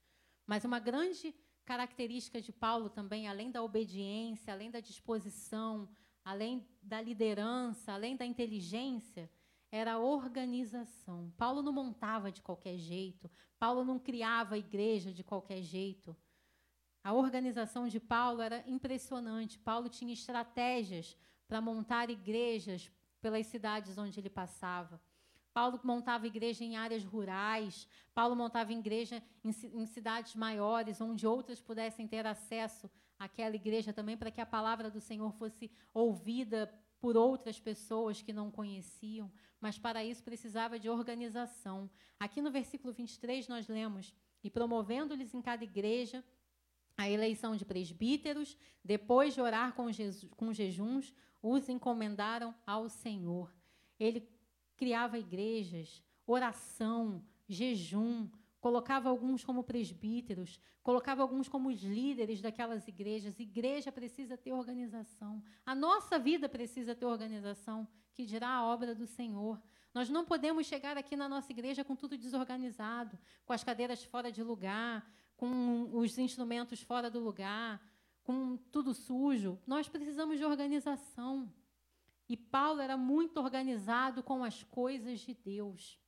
Mas 0.45 0.66
uma 0.66 0.80
grande 0.80 1.36
característica 1.64 2.41
de 2.41 2.52
Paulo 2.52 2.89
também, 2.89 3.28
além 3.28 3.52
da 3.52 3.64
obediência, 3.64 4.52
além 4.52 4.72
da 4.72 4.80
disposição, 4.80 5.88
além 6.24 6.68
da 6.82 7.02
liderança, 7.02 7.93
além 7.93 8.16
da 8.16 8.26
inteligência, 8.26 9.30
era 9.72 9.93
a 9.93 9.99
organização. 9.99 11.32
Paulo 11.38 11.62
não 11.62 11.72
montava 11.72 12.32
de 12.32 12.41
qualquer 12.41 12.78
jeito, 12.78 13.32
Paulo 13.58 13.86
não 13.86 13.97
criava 13.97 14.56
a 14.56 14.58
igreja 14.58 15.14
de 15.14 15.24
qualquer 15.24 15.62
jeito. 15.62 16.16
A 17.04 17.14
organização 17.14 17.88
de 17.88 17.99
Paulo 17.99 18.41
era 18.41 18.64
impressionante. 18.68 19.58
Paulo 19.58 19.89
tinha 19.89 20.14
estratégias 20.14 21.18
para 21.52 21.60
montar 21.60 22.10
igrejas 22.10 22.89
pelas 23.20 23.45
cidades 23.45 23.97
onde 23.97 24.18
ele 24.18 24.30
passava. 24.30 25.02
Paulo 25.54 25.82
montava 25.84 26.26
igreja 26.26 26.64
em 26.64 26.78
áreas 26.78 27.04
rurais, 27.04 27.86
Paulo 28.14 28.38
montava 28.38 28.72
igreja 28.72 29.22
em, 29.43 29.49
em 29.49 29.86
cidades 29.86 30.34
maiores, 30.34 31.02
onde 31.02 31.28
outras 31.28 31.60
pudessem 31.60 32.08
ter 32.08 32.26
acesso 32.26 32.89
àquela 33.20 33.54
igreja 33.54 33.91
também, 33.91 34.16
para 34.16 34.32
que 34.32 34.39
a 34.39 34.45
palavra 34.45 34.89
do 34.89 35.02
Senhor 35.02 35.30
fosse 35.34 35.70
ouvida 35.93 36.74
por 37.02 37.18
outras 37.18 37.60
pessoas 37.60 38.22
que 38.22 38.32
não 38.32 38.49
conheciam, 38.49 39.30
mas 39.60 39.78
para 39.78 40.06
isso 40.06 40.24
precisava 40.24 40.80
de 40.80 40.89
organização. 40.89 41.89
Aqui 42.18 42.41
no 42.41 42.49
versículo 42.49 42.93
23 42.93 43.49
nós 43.49 43.68
lemos: 43.68 44.14
E 44.41 44.49
promovendo-lhes 44.49 45.34
em 45.34 45.41
cada 45.41 45.66
igreja 45.66 46.24
a 46.97 47.10
eleição 47.10 47.58
de 47.58 47.66
presbíteros, 47.66 48.58
depois 48.82 49.34
de 49.34 49.41
orar 49.41 49.74
com, 49.74 49.88
com 50.38 50.54
jejuns, 50.54 51.14
os 51.42 51.70
encomendaram 51.70 52.54
ao 52.66 52.89
Senhor. 52.89 53.54
Ele 54.00 54.28
criava 54.76 55.18
igrejas, 55.18 56.04
oração, 56.26 57.24
jejum, 57.48 58.30
colocava 58.60 59.10
alguns 59.10 59.44
como 59.44 59.64
presbíteros, 59.64 60.60
colocava 60.84 61.22
alguns 61.22 61.50
como 61.50 61.70
os 61.70 61.82
líderes 61.82 62.42
daquelas 62.42 62.88
igrejas. 62.88 63.39
Igreja 63.39 63.92
precisa 63.92 64.38
ter 64.38 64.54
organização. 64.54 65.44
A 65.66 65.74
nossa 65.74 66.20
vida 66.20 66.48
precisa 66.48 66.96
ter 66.96 67.06
organização, 67.06 67.88
que 68.14 68.26
dirá 68.26 68.50
a 68.50 68.66
obra 68.66 68.94
do 68.94 69.08
Senhor. 69.08 69.62
Nós 69.94 70.10
não 70.10 70.24
podemos 70.24 70.68
chegar 70.68 70.96
aqui 70.96 71.16
na 71.16 71.28
nossa 71.28 71.52
igreja 71.52 71.84
com 71.84 71.96
tudo 71.96 72.18
desorganizado, 72.18 73.18
com 73.46 73.52
as 73.52 73.64
cadeiras 73.64 74.04
fora 74.04 74.32
de 74.32 74.44
lugar, 74.44 75.06
com 75.36 75.89
os 75.92 76.18
instrumentos 76.20 76.82
fora 76.82 77.10
do 77.10 77.20
lugar, 77.20 77.82
com 78.32 78.55
tudo 78.71 78.93
sujo. 78.93 79.59
Nós 79.67 79.89
precisamos 79.89 80.38
de 80.38 80.45
organização. 80.45 81.51
E 82.29 82.38
Paulo 82.38 82.79
era 82.79 82.95
muito 82.95 83.38
organizado 83.41 84.23
com 84.23 84.41
as 84.41 84.63
coisas 84.63 85.19
de 85.19 85.34
Deus. 85.34 85.99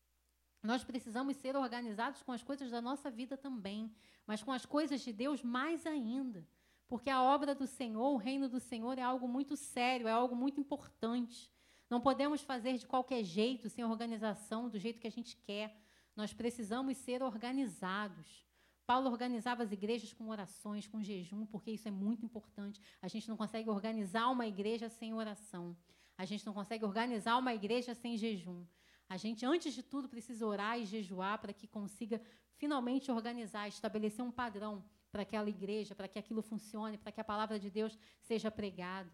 Nós 0.62 0.86
precisamos 0.86 1.36
ser 1.36 1.58
organizados 1.58 2.24
com 2.24 2.32
as 2.32 2.42
coisas 2.42 2.72
da 2.72 2.82
nossa 2.82 3.12
vida 3.12 3.36
também, 3.36 3.94
mas 4.26 4.42
com 4.42 4.54
as 4.54 4.66
coisas 4.66 5.02
de 5.02 5.12
Deus 5.12 5.44
mais 5.44 5.86
ainda. 5.86 6.48
Porque 6.88 7.10
a 7.10 7.22
obra 7.22 7.54
do 7.54 7.68
Senhor, 7.68 8.14
o 8.14 8.18
reino 8.18 8.48
do 8.48 8.62
Senhor, 8.62 8.98
é 8.98 9.02
algo 9.02 9.28
muito 9.28 9.58
sério, 9.58 10.08
é 10.08 10.12
algo 10.12 10.34
muito 10.34 10.62
importante. 10.62 11.52
Não 11.90 12.00
podemos 12.00 12.42
fazer 12.42 12.78
de 12.78 12.88
qualquer 12.88 13.22
jeito, 13.26 13.70
sem 13.70 13.84
organização, 13.84 14.70
do 14.70 14.80
jeito 14.80 15.02
que 15.02 15.08
a 15.08 15.12
gente 15.12 15.36
quer. 15.36 15.78
Nós 16.16 16.32
precisamos 16.34 16.96
ser 16.96 17.22
organizados. 17.22 18.48
Paulo 18.86 19.10
organizava 19.10 19.64
as 19.64 19.72
igrejas 19.72 20.14
com 20.14 20.30
orações, 20.30 20.88
com 20.88 21.02
jejum, 21.02 21.46
porque 21.46 21.72
isso 21.72 21.88
é 21.88 21.92
muito 21.92 22.26
importante. 22.26 22.82
A 23.02 23.08
gente 23.08 23.30
não 23.30 23.38
consegue 23.38 23.70
organizar 23.70 24.30
uma 24.30 24.46
igreja 24.46 24.90
sem 24.90 25.14
oração. 25.14 25.76
A 26.18 26.26
gente 26.26 26.46
não 26.46 26.54
consegue 26.54 26.84
organizar 26.84 27.38
uma 27.38 27.54
igreja 27.54 27.94
sem 27.94 28.18
jejum. 28.18 28.66
A 29.08 29.18
gente, 29.18 29.46
antes 29.46 29.74
de 29.74 29.84
tudo, 29.84 30.10
precisa 30.10 30.46
orar 30.46 30.80
e 30.80 30.86
jejuar 30.86 31.40
para 31.40 31.54
que 31.54 31.68
consiga 31.68 32.22
finalmente 32.56 33.12
organizar, 33.12 33.68
estabelecer 33.68 34.24
um 34.24 34.32
padrão 34.32 34.84
para 35.12 35.22
aquela 35.22 35.50
igreja, 35.50 35.96
para 35.96 36.08
que 36.08 36.20
aquilo 36.20 36.42
funcione, 36.42 36.98
para 36.98 37.12
que 37.12 37.22
a 37.22 37.24
palavra 37.24 37.60
de 37.60 37.70
Deus 37.70 37.98
seja 38.22 38.50
pregada. 38.50 39.12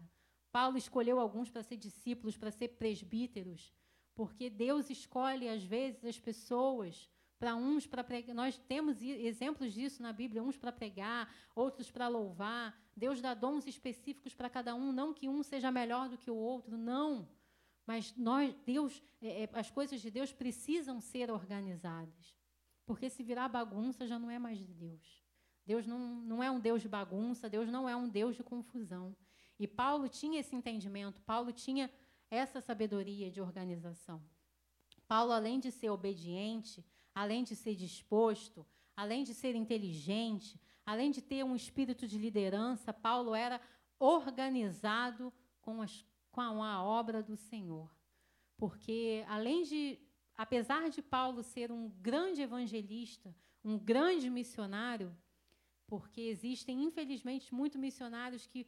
Paulo 0.50 0.76
escolheu 0.76 1.20
alguns 1.20 1.50
para 1.50 1.62
ser 1.62 1.76
discípulos, 1.76 2.36
para 2.36 2.50
ser 2.50 2.68
presbíteros, 2.68 3.72
porque 4.14 4.50
Deus 4.50 4.90
escolhe, 4.90 5.48
às 5.48 5.62
vezes, 5.62 6.04
as 6.04 6.18
pessoas 6.18 7.08
para 7.40 7.56
uns 7.56 7.86
para 7.86 8.04
pregar. 8.04 8.34
Nós 8.34 8.58
temos 8.58 9.02
exemplos 9.02 9.72
disso 9.72 10.02
na 10.02 10.12
Bíblia, 10.12 10.42
uns 10.42 10.58
para 10.58 10.70
pregar, 10.70 11.34
outros 11.56 11.90
para 11.90 12.06
louvar. 12.06 12.78
Deus 12.94 13.22
dá 13.22 13.32
dons 13.32 13.66
específicos 13.66 14.34
para 14.34 14.50
cada 14.50 14.74
um, 14.74 14.92
não 14.92 15.14
que 15.14 15.26
um 15.26 15.42
seja 15.42 15.70
melhor 15.70 16.10
do 16.10 16.18
que 16.18 16.30
o 16.30 16.36
outro, 16.36 16.76
não. 16.76 17.26
Mas 17.86 18.14
nós, 18.14 18.54
Deus, 18.66 19.02
é, 19.22 19.44
é, 19.44 19.50
as 19.54 19.70
coisas 19.70 20.02
de 20.02 20.10
Deus 20.10 20.34
precisam 20.34 21.00
ser 21.00 21.30
organizadas. 21.30 22.36
Porque 22.84 23.08
se 23.08 23.22
virar 23.22 23.48
bagunça 23.48 24.06
já 24.06 24.18
não 24.18 24.30
é 24.30 24.38
mais 24.38 24.58
de 24.58 24.74
Deus. 24.74 25.24
Deus 25.64 25.86
não, 25.86 25.98
não 25.98 26.42
é 26.42 26.50
um 26.50 26.60
Deus 26.60 26.82
de 26.82 26.88
bagunça, 26.88 27.48
Deus 27.48 27.70
não 27.70 27.88
é 27.88 27.96
um 27.96 28.08
Deus 28.08 28.36
de 28.36 28.42
confusão. 28.42 29.16
E 29.58 29.66
Paulo 29.66 30.08
tinha 30.08 30.40
esse 30.40 30.54
entendimento, 30.54 31.22
Paulo 31.22 31.52
tinha 31.52 31.90
essa 32.30 32.60
sabedoria 32.60 33.30
de 33.30 33.40
organização. 33.40 34.22
Paulo, 35.08 35.32
além 35.32 35.58
de 35.58 35.70
ser 35.70 35.88
obediente, 35.88 36.84
além 37.22 37.42
de 37.44 37.54
ser 37.54 37.74
disposto, 37.86 38.66
além 38.96 39.22
de 39.28 39.34
ser 39.34 39.54
inteligente, 39.54 40.58
além 40.86 41.10
de 41.10 41.20
ter 41.20 41.44
um 41.44 41.54
espírito 41.54 42.04
de 42.10 42.16
liderança, 42.16 42.94
Paulo 42.94 43.34
era 43.34 43.60
organizado 43.98 45.30
com, 45.60 45.82
as, 45.82 45.94
com 46.32 46.62
a 46.62 46.82
obra 46.82 47.22
do 47.22 47.36
Senhor. 47.36 47.94
Porque, 48.56 49.22
além 49.28 49.64
de, 49.64 49.98
apesar 50.34 50.88
de 50.88 51.02
Paulo 51.02 51.42
ser 51.42 51.70
um 51.70 51.90
grande 52.08 52.40
evangelista, 52.40 53.28
um 53.62 53.76
grande 53.78 54.30
missionário, 54.30 55.14
porque 55.86 56.22
existem, 56.22 56.82
infelizmente, 56.88 57.54
muitos 57.54 57.78
missionários 57.78 58.46
que 58.46 58.66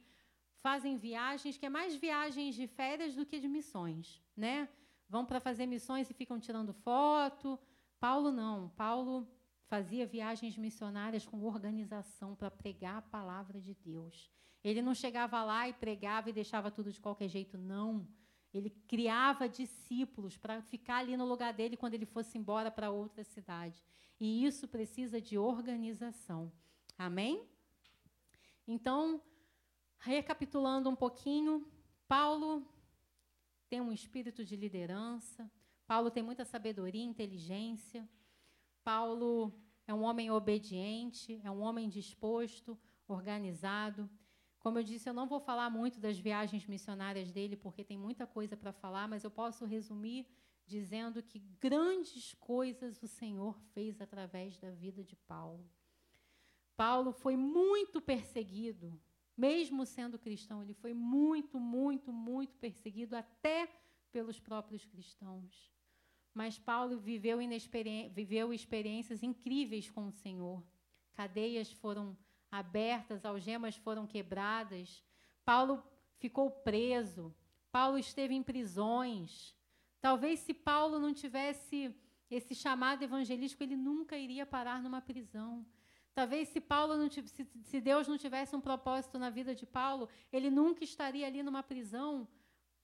fazem 0.65 0.95
viagens, 0.95 1.57
que 1.57 1.65
é 1.65 1.69
mais 1.69 1.95
viagens 1.95 2.53
de 2.53 2.67
férias 2.67 3.15
do 3.15 3.25
que 3.25 3.39
de 3.39 3.47
missões, 3.47 4.21
né? 4.37 4.69
Vão 5.09 5.25
para 5.25 5.39
fazer 5.39 5.65
missões 5.65 6.07
e 6.07 6.13
ficam 6.13 6.39
tirando 6.39 6.71
foto, 6.71 7.59
Paulo 8.03 8.33
não. 8.33 8.67
Paulo 8.75 9.25
fazia 9.63 10.05
viagens 10.05 10.57
missionárias 10.57 11.25
com 11.25 11.41
organização 11.45 12.35
para 12.35 12.51
pregar 12.51 12.97
a 12.97 13.01
palavra 13.01 13.61
de 13.61 13.73
Deus. 13.73 14.29
Ele 14.61 14.81
não 14.81 14.93
chegava 14.93 15.41
lá 15.41 15.69
e 15.69 15.73
pregava 15.73 16.29
e 16.29 16.33
deixava 16.33 16.69
tudo 16.69 16.91
de 16.91 16.99
qualquer 16.99 17.29
jeito, 17.29 17.57
não. 17.57 18.05
Ele 18.53 18.69
criava 18.69 19.47
discípulos 19.47 20.37
para 20.37 20.61
ficar 20.61 20.97
ali 20.97 21.15
no 21.15 21.25
lugar 21.25 21.53
dele 21.53 21.77
quando 21.77 21.93
ele 21.93 22.05
fosse 22.05 22.37
embora 22.37 22.69
para 22.69 22.91
outra 22.91 23.23
cidade. 23.23 23.81
E 24.19 24.45
isso 24.45 24.67
precisa 24.67 25.21
de 25.21 25.37
organização. 25.37 26.51
Amém? 26.97 27.47
Então, 28.67 29.21
recapitulando 29.97 30.89
um 30.89 30.95
pouquinho, 30.95 31.65
Paulo 32.05 32.67
tem 33.69 33.79
um 33.79 33.93
espírito 33.93 34.43
de 34.43 34.57
liderança, 34.57 35.49
Paulo 35.93 36.09
tem 36.09 36.23
muita 36.23 36.43
sabedoria, 36.43 37.03
inteligência. 37.03 38.09
Paulo 38.83 39.53
é 39.85 39.93
um 39.93 40.01
homem 40.01 40.31
obediente, 40.31 41.39
é 41.43 41.51
um 41.51 41.61
homem 41.61 41.87
disposto, 41.87 42.75
organizado. 43.07 44.09
Como 44.57 44.79
eu 44.79 44.83
disse, 44.83 45.07
eu 45.07 45.13
não 45.13 45.27
vou 45.27 45.39
falar 45.39 45.69
muito 45.69 45.99
das 45.99 46.17
viagens 46.17 46.65
missionárias 46.65 47.31
dele, 47.31 47.55
porque 47.55 47.83
tem 47.83 47.95
muita 47.95 48.25
coisa 48.25 48.57
para 48.57 48.73
falar, 48.73 49.07
mas 49.07 49.23
eu 49.23 49.29
posso 49.29 49.65
resumir 49.65 50.25
dizendo 50.65 51.21
que 51.21 51.37
grandes 51.59 52.33
coisas 52.39 53.03
o 53.03 53.07
Senhor 53.07 53.55
fez 53.75 54.01
através 54.01 54.57
da 54.57 54.71
vida 54.71 55.03
de 55.03 55.15
Paulo. 55.15 55.69
Paulo 56.75 57.11
foi 57.11 57.37
muito 57.37 58.01
perseguido, 58.01 58.99
mesmo 59.37 59.85
sendo 59.85 60.17
cristão, 60.17 60.63
ele 60.63 60.73
foi 60.73 60.95
muito, 60.95 61.59
muito, 61.59 62.11
muito 62.11 62.57
perseguido 62.57 63.15
até 63.15 63.69
pelos 64.11 64.39
próprios 64.39 64.87
cristãos. 64.87 65.72
Mas 66.33 66.57
Paulo 66.57 66.97
viveu, 66.97 67.37
viveu 68.11 68.53
experiências 68.53 69.21
incríveis 69.21 69.89
com 69.89 70.07
o 70.07 70.11
Senhor. 70.11 70.63
Cadeias 71.13 71.71
foram 71.71 72.17
abertas, 72.51 73.23
algemas 73.23 73.75
foram 73.75 74.07
quebradas. 74.07 75.03
Paulo 75.45 75.83
ficou 76.17 76.49
preso. 76.49 77.33
Paulo 77.71 77.97
esteve 77.97 78.33
em 78.33 78.41
prisões. 78.43 79.55
Talvez 80.01 80.39
se 80.39 80.53
Paulo 80.53 80.99
não 80.99 81.13
tivesse 81.13 81.95
esse 82.29 82.55
chamado 82.55 83.03
evangelístico, 83.03 83.63
ele 83.63 83.75
nunca 83.75 84.17
iria 84.17 84.45
parar 84.45 84.81
numa 84.81 85.01
prisão. 85.01 85.65
Talvez 86.13 86.49
se 86.49 86.59
Paulo 86.61 86.95
não 86.95 87.09
se, 87.09 87.23
se 87.63 87.81
Deus 87.81 88.07
não 88.07 88.17
tivesse 88.17 88.55
um 88.55 88.61
propósito 88.61 89.17
na 89.17 89.29
vida 89.29 89.55
de 89.55 89.65
Paulo, 89.65 90.07
ele 90.31 90.49
nunca 90.49 90.83
estaria 90.83 91.25
ali 91.25 91.41
numa 91.41 91.63
prisão 91.63 92.27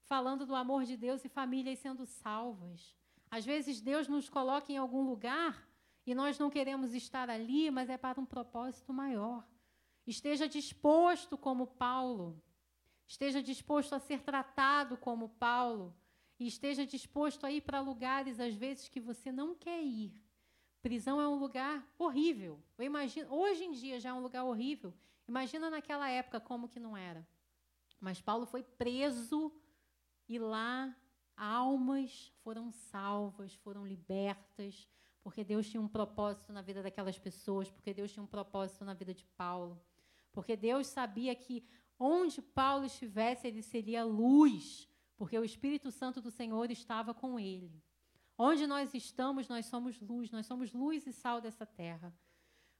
falando 0.02 0.44
do 0.44 0.54
amor 0.54 0.84
de 0.84 0.96
Deus 0.96 1.24
e 1.24 1.28
famílias 1.28 1.78
sendo 1.78 2.04
salvas. 2.04 2.96
Às 3.30 3.44
vezes 3.44 3.80
Deus 3.80 4.08
nos 4.08 4.28
coloca 4.28 4.72
em 4.72 4.76
algum 4.76 5.02
lugar 5.02 5.68
e 6.04 6.14
nós 6.14 6.38
não 6.38 6.50
queremos 6.50 6.92
estar 6.94 7.30
ali, 7.30 7.70
mas 7.70 7.88
é 7.88 7.96
para 7.96 8.20
um 8.20 8.26
propósito 8.26 8.92
maior. 8.92 9.46
Esteja 10.06 10.48
disposto 10.48 11.38
como 11.38 11.66
Paulo. 11.66 12.42
Esteja 13.06 13.42
disposto 13.42 13.94
a 13.94 14.00
ser 14.00 14.22
tratado 14.22 14.96
como 14.96 15.28
Paulo. 15.28 15.94
E 16.38 16.46
esteja 16.46 16.86
disposto 16.86 17.44
a 17.44 17.52
ir 17.52 17.60
para 17.60 17.80
lugares, 17.80 18.40
às 18.40 18.54
vezes, 18.54 18.88
que 18.88 18.98
você 18.98 19.30
não 19.30 19.54
quer 19.54 19.82
ir. 19.82 20.12
Prisão 20.82 21.20
é 21.20 21.28
um 21.28 21.38
lugar 21.38 21.86
horrível. 21.98 22.58
Eu 22.78 22.84
imagino, 22.86 23.32
hoje 23.32 23.64
em 23.64 23.72
dia 23.72 24.00
já 24.00 24.10
é 24.10 24.12
um 24.12 24.22
lugar 24.22 24.44
horrível. 24.44 24.94
Imagina 25.28 25.68
naquela 25.68 26.08
época 26.08 26.40
como 26.40 26.68
que 26.68 26.80
não 26.80 26.96
era. 26.96 27.26
Mas 28.00 28.20
Paulo 28.20 28.46
foi 28.46 28.62
preso 28.62 29.52
e 30.26 30.38
lá 30.38 30.96
almas 31.40 32.30
foram 32.44 32.70
salvas, 32.70 33.54
foram 33.54 33.86
libertas, 33.86 34.86
porque 35.22 35.42
Deus 35.42 35.68
tinha 35.68 35.80
um 35.80 35.88
propósito 35.88 36.52
na 36.52 36.60
vida 36.60 36.82
daquelas 36.82 37.18
pessoas, 37.18 37.70
porque 37.70 37.94
Deus 37.94 38.12
tinha 38.12 38.22
um 38.22 38.26
propósito 38.26 38.84
na 38.84 38.92
vida 38.92 39.14
de 39.14 39.24
Paulo. 39.36 39.80
Porque 40.32 40.54
Deus 40.56 40.86
sabia 40.86 41.34
que 41.34 41.64
onde 41.98 42.42
Paulo 42.42 42.84
estivesse, 42.84 43.46
ele 43.46 43.62
seria 43.62 44.04
luz, 44.04 44.88
porque 45.16 45.38
o 45.38 45.44
Espírito 45.44 45.90
Santo 45.90 46.20
do 46.20 46.30
Senhor 46.30 46.70
estava 46.70 47.12
com 47.14 47.38
ele. 47.38 47.82
Onde 48.36 48.66
nós 48.66 48.94
estamos, 48.94 49.48
nós 49.48 49.66
somos 49.66 50.00
luz, 50.00 50.30
nós 50.30 50.46
somos 50.46 50.72
luz 50.72 51.06
e 51.06 51.12
sal 51.12 51.40
dessa 51.40 51.66
terra. 51.66 52.14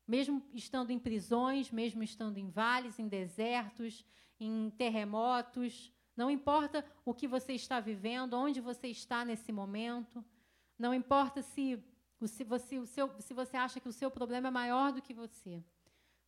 Mesmo 0.07 0.43
estando 0.53 0.91
em 0.91 0.99
prisões, 0.99 1.71
mesmo 1.71 2.03
estando 2.03 2.39
em 2.39 2.49
vales, 2.49 2.99
em 2.99 3.09
desertos, 3.09 4.05
em 4.39 4.71
terremotos, 4.71 5.93
não 6.21 6.31
importa 6.31 6.85
o 7.03 7.15
que 7.15 7.27
você 7.27 7.55
está 7.55 7.81
vivendo, 7.81 8.35
onde 8.35 8.61
você 8.61 8.89
está 8.89 9.25
nesse 9.25 9.51
momento, 9.51 10.23
não 10.79 10.93
importa 10.93 11.41
se, 11.41 11.83
se, 12.27 12.45
você, 12.45 12.79
o 12.79 12.85
seu, 12.85 13.11
se 13.19 13.33
você 13.33 13.57
acha 13.57 13.81
que 13.81 13.89
o 13.89 13.93
seu 14.01 14.11
problema 14.11 14.49
é 14.49 14.51
maior 14.51 14.93
do 14.93 15.01
que 15.01 15.15
você. 15.15 15.65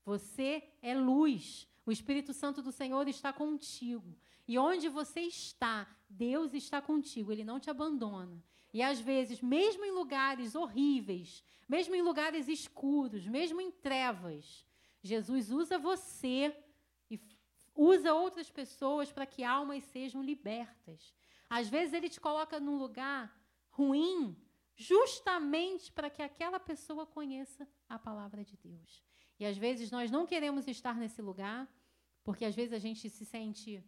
Você 0.02 0.51
é 0.81 0.94
luz. 0.94 1.69
O 1.85 1.93
Espírito 1.93 2.32
Santo 2.32 2.62
do 2.62 2.73
Senhor 2.73 3.06
está 3.06 3.35
contigo. 3.35 4.16
E 4.48 4.59
onde 4.59 4.89
você 4.89 5.20
está, 5.20 5.86
Deus 6.09 6.55
está 6.55 6.81
contigo. 6.81 7.31
Ele 7.31 7.44
não 7.44 7.60
te 7.60 7.69
abandona. 7.69 8.43
E 8.73 8.81
às 8.81 8.98
vezes, 8.98 9.43
mesmo 9.43 9.85
em 9.85 9.90
lugares 9.90 10.55
horríveis, 10.55 11.44
mesmo 11.69 11.94
em 11.94 12.01
lugares 12.01 12.48
escuros, 12.48 13.27
mesmo 13.27 13.60
em 13.60 13.70
trevas, 13.70 14.64
Jesus 15.02 15.51
usa 15.51 15.78
você 15.78 16.56
usa 17.74 18.14
outras 18.14 18.50
pessoas 18.50 19.12
para 19.12 19.26
que 19.26 19.44
almas 19.44 19.84
sejam 19.84 20.22
libertas. 20.22 21.14
Às 21.48 21.68
vezes 21.68 21.92
ele 21.92 22.08
te 22.08 22.20
coloca 22.20 22.58
num 22.58 22.78
lugar 22.78 23.34
ruim, 23.70 24.36
justamente 24.74 25.90
para 25.92 26.10
que 26.10 26.22
aquela 26.22 26.60
pessoa 26.60 27.06
conheça 27.06 27.68
a 27.88 27.98
palavra 27.98 28.44
de 28.44 28.56
Deus. 28.56 29.02
E 29.38 29.44
às 29.44 29.56
vezes 29.56 29.90
nós 29.90 30.10
não 30.10 30.26
queremos 30.26 30.66
estar 30.68 30.94
nesse 30.94 31.20
lugar, 31.20 31.68
porque 32.22 32.44
às 32.44 32.54
vezes 32.54 32.72
a 32.72 32.78
gente 32.78 33.08
se 33.10 33.24
sente 33.24 33.84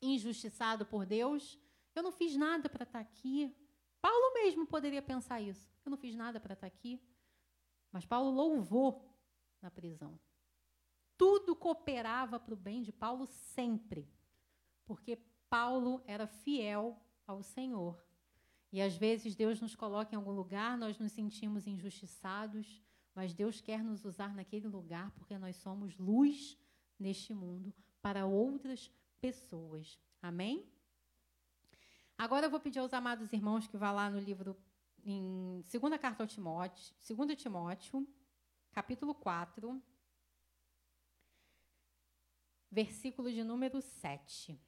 injustiçado 0.00 0.86
por 0.86 1.04
Deus. 1.04 1.58
Eu 1.94 2.02
não 2.02 2.12
fiz 2.12 2.36
nada 2.36 2.68
para 2.68 2.84
estar 2.84 3.00
aqui. 3.00 3.54
Paulo 4.00 4.34
mesmo 4.34 4.66
poderia 4.66 5.02
pensar 5.02 5.40
isso. 5.40 5.70
Eu 5.84 5.90
não 5.90 5.98
fiz 5.98 6.14
nada 6.14 6.40
para 6.40 6.54
estar 6.54 6.66
aqui. 6.66 7.00
Mas 7.90 8.06
Paulo 8.06 8.30
louvou 8.30 9.14
na 9.60 9.70
prisão. 9.70 10.18
Tudo 11.18 11.54
cooperava 11.54 12.40
para 12.40 12.54
o 12.54 12.56
bem 12.56 12.82
de 12.82 12.92
Paulo 12.92 13.26
sempre. 13.26 14.08
Porque 14.86 15.16
Paulo 15.50 16.00
era 16.06 16.26
fiel 16.26 16.98
ao 17.26 17.42
Senhor. 17.42 18.02
E 18.72 18.80
às 18.80 18.96
vezes 18.96 19.34
Deus 19.34 19.60
nos 19.60 19.74
coloca 19.74 20.14
em 20.14 20.16
algum 20.16 20.32
lugar, 20.32 20.78
nós 20.78 20.98
nos 20.98 21.12
sentimos 21.12 21.66
injustiçados, 21.66 22.82
mas 23.14 23.34
Deus 23.34 23.60
quer 23.60 23.82
nos 23.82 24.04
usar 24.04 24.34
naquele 24.34 24.68
lugar 24.68 25.10
porque 25.12 25.36
nós 25.36 25.56
somos 25.56 25.98
luz 25.98 26.56
neste 26.98 27.34
mundo 27.34 27.74
para 28.00 28.26
outras 28.26 28.90
pessoas. 29.20 29.98
Amém? 30.22 30.70
Agora 32.16 32.46
eu 32.46 32.50
vou 32.50 32.60
pedir 32.60 32.78
aos 32.78 32.92
amados 32.92 33.32
irmãos 33.32 33.66
que 33.66 33.76
vá 33.76 33.90
lá 33.90 34.10
no 34.10 34.18
livro, 34.18 34.56
em 35.04 35.62
segunda 35.64 35.98
carta 35.98 36.22
ao 36.22 36.26
Timóteo, 36.26 36.94
2 37.08 37.40
Timóteo, 37.40 38.06
capítulo 38.72 39.14
4, 39.14 39.80
versículo 42.70 43.30
de 43.30 43.42
número 43.42 43.80
7. 43.80 44.58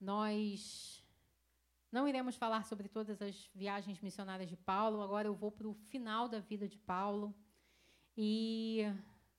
Nós 0.00 1.04
não 1.90 2.06
iremos 2.06 2.36
falar 2.36 2.64
sobre 2.64 2.88
todas 2.88 3.20
as 3.20 3.50
viagens 3.54 4.00
missionárias 4.00 4.48
de 4.48 4.56
Paulo, 4.56 5.02
agora 5.02 5.26
eu 5.28 5.34
vou 5.34 5.50
para 5.50 5.68
o 5.68 5.74
final 5.74 6.28
da 6.28 6.38
vida 6.38 6.68
de 6.68 6.78
Paulo. 6.78 7.34
E 8.16 8.82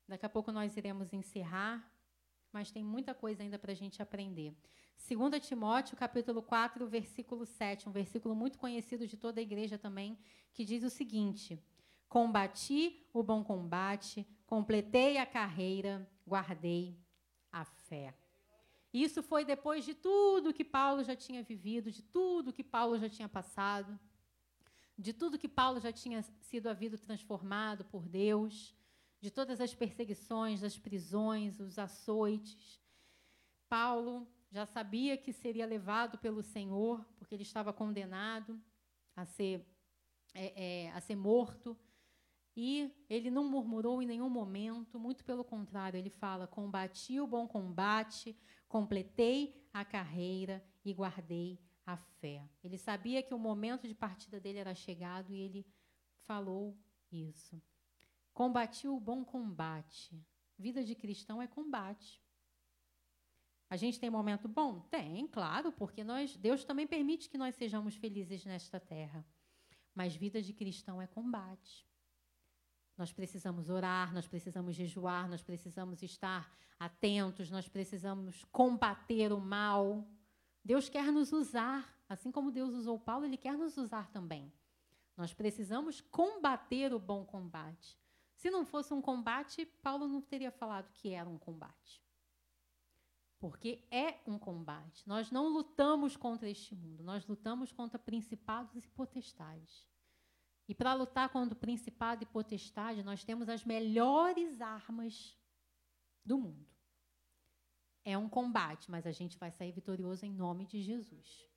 daqui 0.08 0.26
a 0.26 0.30
pouco 0.30 0.52
nós 0.52 0.76
iremos 0.76 1.14
encerrar 1.14 1.90
mas 2.52 2.72
tem 2.72 2.84
muita 2.84 3.14
coisa 3.14 3.44
ainda 3.44 3.60
para 3.60 3.72
a 3.72 3.76
gente 3.76 4.02
aprender. 4.02 4.54
2 4.98 5.48
Timóteo, 5.48 5.96
capítulo 5.96 6.42
4, 6.42 6.86
versículo 6.88 7.46
7, 7.46 7.88
um 7.88 7.92
versículo 7.92 8.36
muito 8.36 8.58
conhecido 8.58 9.08
de 9.08 9.16
toda 9.16 9.40
a 9.40 9.44
igreja 9.44 9.78
também, 9.78 10.18
que 10.54 10.66
diz 10.66 10.84
o 10.84 10.90
seguinte: 10.90 11.62
Combati 12.08 13.08
o 13.14 13.24
bom 13.24 13.44
combate, 13.44 14.28
completei 14.50 15.18
a 15.18 15.28
carreira, 15.28 16.10
guardei 16.26 16.98
a 17.52 17.64
fé. 17.64 18.16
Isso 18.92 19.22
foi 19.22 19.46
depois 19.46 19.86
de 19.86 19.94
tudo 19.94 20.52
que 20.52 20.66
Paulo 20.66 21.04
já 21.04 21.16
tinha 21.16 21.44
vivido, 21.44 21.92
de 21.92 22.02
tudo 22.02 22.52
que 22.52 22.64
Paulo 22.64 22.98
já 22.98 23.08
tinha 23.08 23.30
passado, 23.30 24.00
de 24.98 25.14
tudo 25.14 25.38
que 25.38 25.48
Paulo 25.48 25.80
já 25.80 25.92
tinha 25.92 26.24
sido 26.42 26.68
a 26.68 26.74
vida 26.74 26.98
transformado 26.98 27.86
por 27.86 28.10
Deus 28.10 28.76
de 29.22 29.30
todas 29.30 29.62
as 29.62 29.76
perseguições, 29.76 30.64
as 30.64 30.80
prisões, 30.80 31.60
os 31.60 31.78
açoites. 31.78 32.82
Paulo 33.68 34.28
já 34.50 34.66
sabia 34.66 35.16
que 35.16 35.32
seria 35.32 35.68
levado 35.68 36.18
pelo 36.18 36.42
Senhor, 36.42 37.06
porque 37.18 37.36
ele 37.36 37.44
estava 37.44 37.72
condenado 37.72 38.60
a 39.16 39.26
ser, 39.26 39.64
é, 40.34 40.86
é, 40.86 40.92
a 40.92 41.00
ser 41.00 41.16
morto. 41.16 41.78
E 42.62 42.94
ele 43.10 43.32
não 43.32 43.50
murmurou 43.50 44.02
em 44.02 44.06
nenhum 44.06 44.30
momento, 44.30 45.00
muito 45.00 45.24
pelo 45.24 45.46
contrário, 45.46 45.98
ele 45.98 46.10
fala: 46.10 46.46
Combati 46.46 47.18
o 47.18 47.26
bom 47.26 47.48
combate, 47.48 48.38
completei 48.68 49.66
a 49.72 49.86
carreira 49.86 50.62
e 50.84 50.92
guardei 50.92 51.58
a 51.86 51.96
fé. 51.96 52.50
Ele 52.62 52.78
sabia 52.78 53.24
que 53.24 53.34
o 53.34 53.40
momento 53.40 53.88
de 53.88 53.96
partida 53.96 54.42
dele 54.42 54.60
era 54.60 54.76
chegado 54.76 55.34
e 55.34 55.40
ele 55.40 55.66
falou 56.24 56.78
isso. 57.10 57.62
Combati 58.34 58.90
o 58.90 59.00
bom 59.00 59.24
combate. 59.24 60.22
Vida 60.58 60.84
de 60.84 60.96
cristão 60.96 61.42
é 61.42 61.48
combate. 61.48 62.22
A 63.70 63.78
gente 63.78 64.02
tem 64.02 64.10
momento 64.10 64.50
bom? 64.50 64.82
Tem, 64.82 65.26
claro, 65.28 65.72
porque 65.72 66.04
nós, 66.04 66.36
Deus 66.36 66.66
também 66.66 66.86
permite 66.86 67.30
que 67.30 67.38
nós 67.38 67.56
sejamos 67.56 67.96
felizes 67.96 68.44
nesta 68.44 68.82
terra. 68.82 69.26
Mas 69.96 70.14
vida 70.14 70.42
de 70.42 70.52
cristão 70.52 71.02
é 71.02 71.08
combate. 71.08 71.89
Nós 73.00 73.14
precisamos 73.14 73.70
orar, 73.70 74.14
nós 74.14 74.28
precisamos 74.28 74.76
jejuar, 74.76 75.30
nós 75.30 75.42
precisamos 75.42 76.04
estar 76.04 76.54
atentos, 76.78 77.50
nós 77.50 77.66
precisamos 77.66 78.44
combater 78.52 79.32
o 79.32 79.40
mal. 79.40 80.06
Deus 80.66 80.90
quer 80.90 81.10
nos 81.10 81.32
usar, 81.32 81.98
assim 82.10 82.30
como 82.30 82.52
Deus 82.52 82.74
usou 82.74 83.00
Paulo, 83.00 83.24
ele 83.24 83.38
quer 83.38 83.58
nos 83.58 83.78
usar 83.78 84.12
também. 84.12 84.52
Nós 85.16 85.34
precisamos 85.34 86.02
combater 86.02 86.94
o 86.94 87.00
bom 87.00 87.24
combate. 87.24 87.98
Se 88.36 88.52
não 88.52 88.66
fosse 88.66 88.94
um 88.94 89.02
combate, 89.02 89.66
Paulo 89.82 90.06
não 90.06 90.22
teria 90.22 90.52
falado 90.52 90.92
que 90.92 91.14
era 91.14 91.30
um 91.30 91.38
combate. 91.38 92.04
Porque 93.40 93.82
é 93.90 94.20
um 94.28 94.38
combate. 94.38 95.08
Nós 95.08 95.32
não 95.32 95.48
lutamos 95.48 96.18
contra 96.18 96.50
este 96.50 96.76
mundo, 96.76 97.02
nós 97.02 97.26
lutamos 97.26 97.72
contra 97.72 97.98
principados 97.98 98.76
e 98.76 98.90
potestades. 98.90 99.88
E 100.70 100.76
para 100.76 100.94
lutar 100.94 101.30
contra 101.30 101.56
o 101.56 101.60
principado 101.60 102.22
e 102.22 102.28
potestade, 102.28 103.02
nós 103.02 103.24
temos 103.24 103.50
as 103.50 103.66
melhores 103.66 104.62
armas 104.62 105.36
do 106.24 106.38
mundo. 106.38 106.70
É 108.06 108.16
um 108.16 108.30
combate, 108.30 108.92
mas 108.92 109.08
a 109.08 109.12
gente 109.12 109.36
vai 109.36 109.50
sair 109.50 109.72
vitorioso 109.72 110.28
em 110.28 110.32
nome 110.32 110.68
de 110.68 110.80
Jesus. 110.80 111.50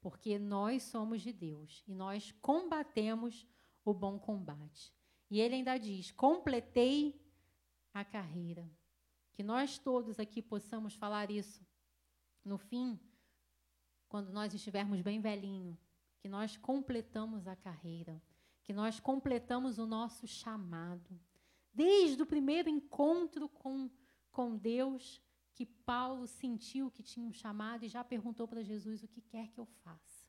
Porque 0.00 0.38
nós 0.38 0.82
somos 0.84 1.20
de 1.20 1.30
Deus 1.30 1.84
e 1.86 1.94
nós 1.94 2.32
combatemos 2.40 3.46
o 3.84 3.92
bom 3.92 4.18
combate. 4.18 4.94
E 5.30 5.42
ele 5.42 5.56
ainda 5.56 5.76
diz: 5.76 6.10
completei 6.10 7.22
a 7.92 8.02
carreira. 8.02 8.66
Que 9.34 9.42
nós 9.42 9.76
todos 9.76 10.18
aqui 10.18 10.40
possamos 10.40 10.94
falar 10.94 11.30
isso 11.30 11.62
no 12.42 12.56
fim, 12.56 12.98
quando 14.08 14.32
nós 14.32 14.54
estivermos 14.54 15.02
bem 15.02 15.20
velhinho. 15.20 15.78
que 16.18 16.28
nós 16.30 16.56
completamos 16.56 17.46
a 17.46 17.54
carreira, 17.54 18.22
que 18.64 18.72
nós 18.72 18.98
completamos 18.98 19.78
o 19.78 19.86
nosso 19.86 20.26
chamado. 20.26 21.20
Desde 21.72 22.22
o 22.22 22.26
primeiro 22.26 22.68
encontro 22.68 23.48
com, 23.48 23.90
com 24.32 24.56
Deus, 24.56 25.22
que 25.52 25.66
Paulo 25.66 26.26
sentiu 26.26 26.90
que 26.90 27.02
tinha 27.02 27.26
um 27.26 27.32
chamado 27.32 27.84
e 27.84 27.88
já 27.88 28.02
perguntou 28.02 28.48
para 28.48 28.62
Jesus 28.62 29.02
o 29.02 29.08
que 29.08 29.20
quer 29.20 29.48
que 29.48 29.60
eu 29.60 29.66
faça. 29.66 30.24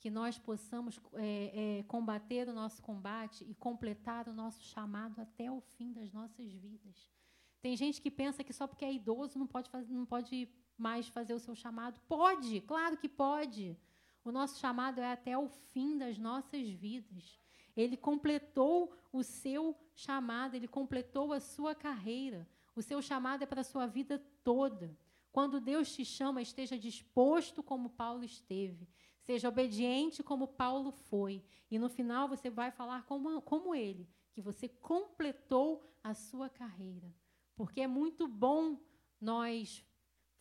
Que 0.00 0.10
nós 0.10 0.38
possamos 0.38 0.98
é, 1.14 1.78
é, 1.78 1.82
combater 1.84 2.48
o 2.48 2.52
nosso 2.52 2.82
combate 2.82 3.44
e 3.44 3.54
completar 3.54 4.26
o 4.26 4.32
nosso 4.32 4.64
chamado 4.64 5.20
até 5.20 5.50
o 5.50 5.60
fim 5.60 5.92
das 5.92 6.10
nossas 6.12 6.50
vidas. 6.52 7.12
Tem 7.60 7.76
gente 7.76 8.00
que 8.00 8.10
pensa 8.10 8.42
que 8.42 8.52
só 8.52 8.66
porque 8.66 8.84
é 8.84 8.92
idoso 8.92 9.38
não 9.38 9.46
pode, 9.46 9.70
fazer, 9.70 9.92
não 9.92 10.04
pode 10.04 10.48
mais 10.76 11.06
fazer 11.06 11.34
o 11.34 11.38
seu 11.38 11.54
chamado. 11.54 12.00
Pode, 12.08 12.60
claro 12.62 12.96
que 12.96 13.08
pode. 13.08 13.76
O 14.24 14.30
nosso 14.30 14.58
chamado 14.60 15.00
é 15.00 15.10
até 15.10 15.36
o 15.36 15.48
fim 15.48 15.98
das 15.98 16.18
nossas 16.18 16.68
vidas. 16.68 17.40
Ele 17.76 17.96
completou 17.96 18.94
o 19.12 19.22
seu 19.22 19.76
chamado, 19.94 20.54
ele 20.54 20.68
completou 20.68 21.32
a 21.32 21.40
sua 21.40 21.74
carreira. 21.74 22.48
O 22.76 22.82
seu 22.82 23.02
chamado 23.02 23.42
é 23.42 23.46
para 23.46 23.62
a 23.62 23.64
sua 23.64 23.86
vida 23.86 24.18
toda. 24.44 24.96
Quando 25.32 25.60
Deus 25.60 25.94
te 25.94 26.04
chama, 26.04 26.42
esteja 26.42 26.78
disposto 26.78 27.62
como 27.62 27.90
Paulo 27.90 28.22
esteve. 28.22 28.88
Seja 29.20 29.48
obediente 29.48 30.22
como 30.22 30.46
Paulo 30.46 30.92
foi. 30.92 31.42
E 31.70 31.78
no 31.78 31.88
final 31.88 32.28
você 32.28 32.50
vai 32.50 32.70
falar 32.70 33.04
como, 33.04 33.40
como 33.42 33.74
ele, 33.74 34.08
que 34.32 34.42
você 34.42 34.68
completou 34.68 35.82
a 36.02 36.12
sua 36.12 36.48
carreira. 36.48 37.14
Porque 37.56 37.80
é 37.80 37.86
muito 37.86 38.28
bom 38.28 38.78
nós 39.20 39.84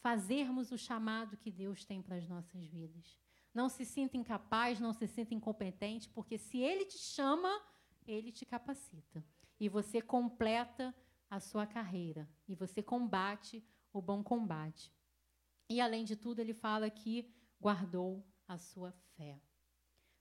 fazermos 0.01 0.71
o 0.71 0.77
chamado 0.77 1.37
que 1.37 1.51
Deus 1.51 1.85
tem 1.85 2.01
para 2.01 2.15
as 2.15 2.27
nossas 2.27 2.63
vidas. 2.65 3.17
Não 3.53 3.67
se 3.67 3.85
sinta 3.85 4.17
incapaz, 4.17 4.79
não 4.79 4.93
se 4.93 5.07
sinta 5.07 5.33
incompetente, 5.33 6.09
porque 6.09 6.37
se 6.37 6.59
Ele 6.59 6.85
te 6.85 6.97
chama, 6.97 7.49
Ele 8.05 8.31
te 8.31 8.45
capacita. 8.45 9.23
E 9.59 9.67
você 9.69 10.01
completa 10.01 10.95
a 11.29 11.39
sua 11.39 11.65
carreira. 11.65 12.29
E 12.47 12.55
você 12.55 12.81
combate 12.83 13.63
o 13.93 14.01
bom 14.01 14.23
combate. 14.23 14.93
E, 15.69 15.79
além 15.79 16.03
de 16.03 16.15
tudo, 16.15 16.39
ele 16.39 16.53
fala 16.53 16.89
que 16.89 17.33
guardou 17.59 18.25
a 18.47 18.57
sua 18.57 18.91
fé. 19.15 19.39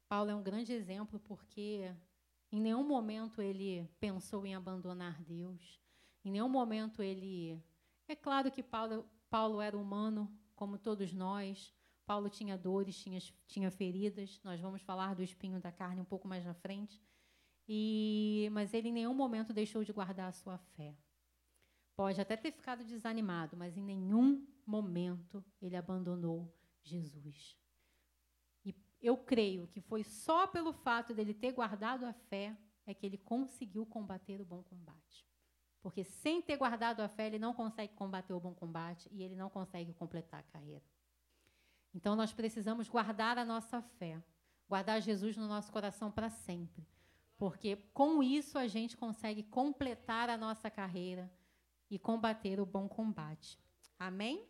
Paulo 0.09 0.31
é 0.31 0.35
um 0.35 0.43
grande 0.43 0.73
exemplo 0.73 1.19
porque 1.19 1.93
em 2.53 2.61
nenhum 2.61 2.87
momento 2.87 3.41
ele 3.43 3.89
pensou 3.99 4.47
em 4.47 4.55
abandonar 4.55 5.21
Deus. 5.23 5.81
Em 6.25 6.31
nenhum 6.31 6.49
momento 6.49 7.03
ele. 7.03 7.61
É 8.07 8.15
claro 8.15 8.51
que 8.51 8.63
Paulo, 8.63 9.09
Paulo 9.29 9.61
era 9.61 9.77
humano, 9.77 10.33
como 10.55 10.79
todos 10.79 11.13
nós. 11.13 11.75
Paulo 12.11 12.29
tinha 12.29 12.59
dores, 12.59 13.01
tinha, 13.01 13.21
tinha 13.47 13.71
feridas. 13.71 14.41
Nós 14.43 14.61
vamos 14.61 14.83
falar 14.83 15.15
do 15.15 15.23
espinho 15.23 15.61
da 15.61 15.71
carne 15.71 16.01
um 16.01 16.05
pouco 16.05 16.27
mais 16.27 16.45
na 16.45 16.53
frente. 16.55 17.01
E, 17.69 18.49
mas 18.51 18.75
ele 18.75 18.89
em 18.89 18.93
nenhum 18.93 19.15
momento 19.15 19.53
deixou 19.53 19.85
de 19.85 19.93
guardar 19.93 20.29
a 20.29 20.33
sua 20.33 20.59
fé. 20.59 20.93
Pode 21.95 22.21
até 22.21 22.37
ter 22.37 22.51
ficado 22.51 22.83
desanimado, 22.83 23.57
mas 23.57 23.77
em 23.77 23.85
nenhum 23.85 24.45
momento 24.67 25.45
ele 25.63 25.77
abandonou 25.77 26.53
Jesus. 26.83 27.57
E 28.65 28.75
eu 29.01 29.17
creio 29.17 29.69
que 29.69 29.81
foi 29.81 30.03
só 30.03 30.49
pelo 30.49 30.73
fato 30.73 31.15
dele 31.15 31.33
ter 31.33 31.53
guardado 31.53 32.05
a 32.05 32.13
fé 32.13 32.59
é 32.87 32.93
que 32.93 33.07
ele 33.07 33.19
conseguiu 33.19 33.87
combater 33.87 34.41
o 34.41 34.45
bom 34.45 34.65
combate. 34.65 35.25
Porque 35.81 36.03
sem 36.03 36.43
ter 36.43 36.57
guardado 36.57 37.03
a 37.03 37.09
fé, 37.09 37.29
ele 37.29 37.39
não 37.39 37.55
consegue 37.55 37.95
combater 37.95 38.33
o 38.33 38.41
bom 38.41 38.53
combate 38.53 39.09
e 39.13 39.23
ele 39.23 39.37
não 39.37 39.49
consegue 39.49 39.95
completar 39.95 40.41
a 40.41 40.43
carreira. 40.43 40.83
Então 41.95 42.15
nós 42.15 42.33
precisamos 42.33 42.89
guardar 42.89 43.39
a 43.39 43.45
nossa 43.45 43.83
fé, 43.83 44.23
guardar 44.69 45.01
Jesus 45.01 45.37
no 45.37 45.49
nosso 45.49 45.73
coração 45.73 46.11
para 46.11 46.31
sempre. 46.31 46.87
Porque 47.37 47.77
com 47.95 48.23
isso 48.23 48.59
a 48.59 48.69
gente 48.69 48.97
consegue 48.97 49.43
completar 49.43 50.29
a 50.29 50.37
nossa 50.37 50.71
carreira 50.71 51.33
e 51.91 51.99
combater 51.99 52.61
o 52.61 52.67
bom 52.67 52.89
combate. 52.89 53.59
Amém? 53.99 54.47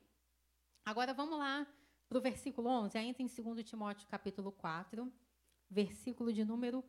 Agora 0.85 1.15
vamos 1.15 1.39
lá 1.39 1.67
para 2.09 2.19
o 2.19 2.21
versículo 2.21 2.69
11, 2.69 2.99
ainda 2.99 3.23
em 3.23 3.27
2 3.27 3.65
Timóteo 3.65 4.09
capítulo 4.09 4.51
4, 4.53 5.11
versículo 5.71 6.33
de 6.33 6.45
número 6.45 6.85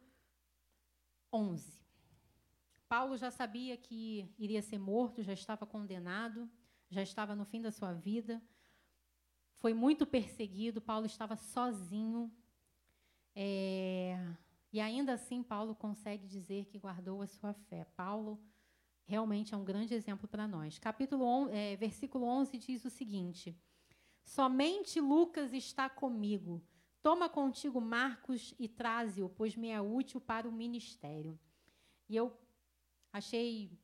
11. 1.31 1.79
Paulo 2.89 3.15
já 3.15 3.31
sabia 3.31 3.77
que 3.77 4.27
iria 4.37 4.61
ser 4.61 4.77
morto, 4.77 5.23
já 5.23 5.31
estava 5.31 5.65
condenado, 5.65 6.49
já 6.89 7.01
estava 7.01 7.35
no 7.35 7.45
fim 7.45 7.61
da 7.61 7.71
sua 7.71 7.93
vida. 7.93 8.41
Foi 9.61 9.75
muito 9.75 10.07
perseguido, 10.07 10.81
Paulo 10.81 11.05
estava 11.05 11.35
sozinho. 11.35 12.31
É, 13.35 14.17
e 14.73 14.79
ainda 14.79 15.13
assim, 15.13 15.43
Paulo 15.43 15.75
consegue 15.75 16.25
dizer 16.25 16.65
que 16.65 16.79
guardou 16.79 17.21
a 17.21 17.27
sua 17.27 17.53
fé. 17.53 17.85
Paulo 17.95 18.41
realmente 19.05 19.53
é 19.53 19.57
um 19.57 19.63
grande 19.63 19.93
exemplo 19.93 20.27
para 20.27 20.47
nós. 20.47 20.79
Capítulo 20.79 21.23
11, 21.23 21.53
é, 21.53 21.75
versículo 21.75 22.25
11 22.25 22.57
diz 22.57 22.83
o 22.85 22.89
seguinte: 22.89 23.55
Somente 24.23 24.99
Lucas 24.99 25.53
está 25.53 25.87
comigo. 25.87 26.59
Toma 26.99 27.29
contigo 27.29 27.79
Marcos 27.79 28.55
e 28.57 28.67
traze-o, 28.67 29.29
pois 29.29 29.55
me 29.55 29.69
é 29.69 29.79
útil 29.79 30.19
para 30.19 30.49
o 30.49 30.51
ministério. 30.51 31.39
E 32.09 32.15
eu 32.15 32.35
achei, 33.13 33.77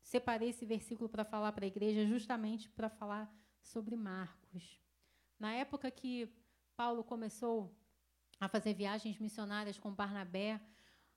separei 0.00 0.50
esse 0.50 0.64
versículo 0.64 1.08
para 1.08 1.24
falar 1.24 1.50
para 1.50 1.64
a 1.64 1.66
igreja, 1.66 2.06
justamente 2.06 2.70
para 2.70 2.88
falar 2.88 3.28
sobre 3.60 3.96
Marcos. 3.96 4.83
Na 5.38 5.52
época 5.52 5.90
que 5.90 6.28
Paulo 6.76 7.04
começou 7.04 7.74
a 8.40 8.48
fazer 8.48 8.74
viagens 8.74 9.18
missionárias 9.18 9.78
com 9.78 9.92
Barnabé, 9.92 10.60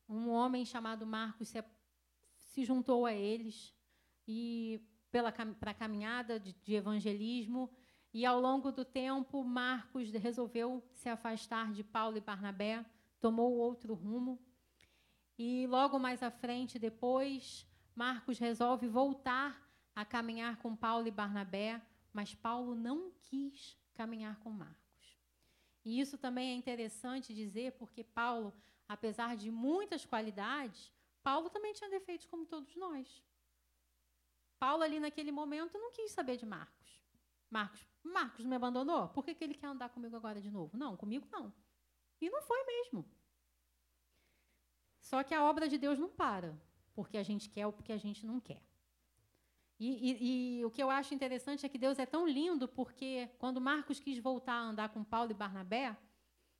um 0.07 0.29
homem 0.29 0.65
chamado 0.65 1.05
Marcos 1.05 1.49
se, 1.49 1.63
se 2.37 2.63
juntou 2.63 3.05
a 3.05 3.13
eles 3.13 3.73
e 4.27 4.81
pela 5.11 5.31
para 5.31 5.71
a 5.71 5.73
caminhada 5.73 6.39
de, 6.39 6.53
de 6.53 6.75
evangelismo 6.75 7.71
e 8.13 8.25
ao 8.25 8.39
longo 8.39 8.71
do 8.71 8.85
tempo 8.85 9.43
Marcos 9.43 10.11
resolveu 10.11 10.83
se 10.93 11.09
afastar 11.09 11.71
de 11.71 11.83
Paulo 11.83 12.17
e 12.17 12.21
Barnabé, 12.21 12.85
tomou 13.19 13.53
outro 13.57 13.93
rumo 13.93 14.39
e 15.37 15.67
logo 15.67 15.99
mais 15.99 16.23
à 16.23 16.31
frente, 16.31 16.79
depois, 16.79 17.67
Marcos 17.95 18.39
resolve 18.39 18.87
voltar 18.87 19.61
a 19.95 20.03
caminhar 20.03 20.57
com 20.57 20.75
Paulo 20.75 21.07
e 21.07 21.11
Barnabé, 21.11 21.79
mas 22.11 22.33
Paulo 22.33 22.73
não 22.73 23.11
quis 23.21 23.77
caminhar 23.99 24.35
com 24.39 24.51
Marcos. 24.51 25.05
E 25.83 25.99
isso 25.99 26.17
também 26.17 26.51
é 26.51 26.55
interessante 26.55 27.33
dizer, 27.33 27.69
porque 27.73 28.03
Paulo, 28.03 28.53
apesar 28.87 29.35
de 29.35 29.49
muitas 29.49 30.05
qualidades, 30.05 30.91
Paulo 31.23 31.49
também 31.49 31.73
tinha 31.73 31.89
defeitos 31.89 32.27
como 32.27 32.45
todos 32.45 32.75
nós. 32.75 33.23
Paulo, 34.59 34.83
ali 34.83 34.99
naquele 34.99 35.31
momento, 35.31 35.77
não 35.77 35.91
quis 35.91 36.11
saber 36.11 36.37
de 36.37 36.45
Marcos. 36.45 37.01
Marcos, 37.49 37.87
Marcos 38.03 38.45
me 38.45 38.55
abandonou? 38.55 39.07
Por 39.09 39.23
que, 39.23 39.33
que 39.33 39.43
ele 39.43 39.53
quer 39.53 39.67
andar 39.67 39.89
comigo 39.89 40.15
agora 40.15 40.41
de 40.41 40.51
novo? 40.51 40.77
Não, 40.77 40.97
comigo 40.97 41.27
não. 41.31 41.53
E 42.19 42.29
não 42.29 42.41
foi 42.41 42.63
mesmo. 42.65 43.05
Só 44.99 45.23
que 45.23 45.33
a 45.33 45.43
obra 45.43 45.69
de 45.69 45.77
Deus 45.77 45.97
não 45.97 46.09
para, 46.09 46.59
porque 46.93 47.17
a 47.17 47.23
gente 47.23 47.49
quer 47.49 47.65
ou 47.65 47.71
porque 47.71 47.93
a 47.93 47.97
gente 47.97 48.25
não 48.25 48.41
quer. 48.41 48.61
E, 49.79 49.87
e, 49.87 50.59
e, 50.59 50.65
o 50.65 50.71
que 50.71 50.81
eu 50.81 50.89
acho 50.89 51.13
interessante 51.13 51.65
é 51.65 51.69
que 51.69 51.77
Deus 51.77 51.99
é 51.99 52.05
tão 52.05 52.27
lindo, 52.27 52.67
porque 52.67 53.29
quando 53.37 53.61
Marcos 53.61 53.99
quis 53.99 54.17
voltar 54.17 54.53
a 54.53 54.63
andar 54.63 54.89
com 54.89 55.03
Paulo 55.03 55.31
e 55.31 55.35
Barnabé, 55.35 55.95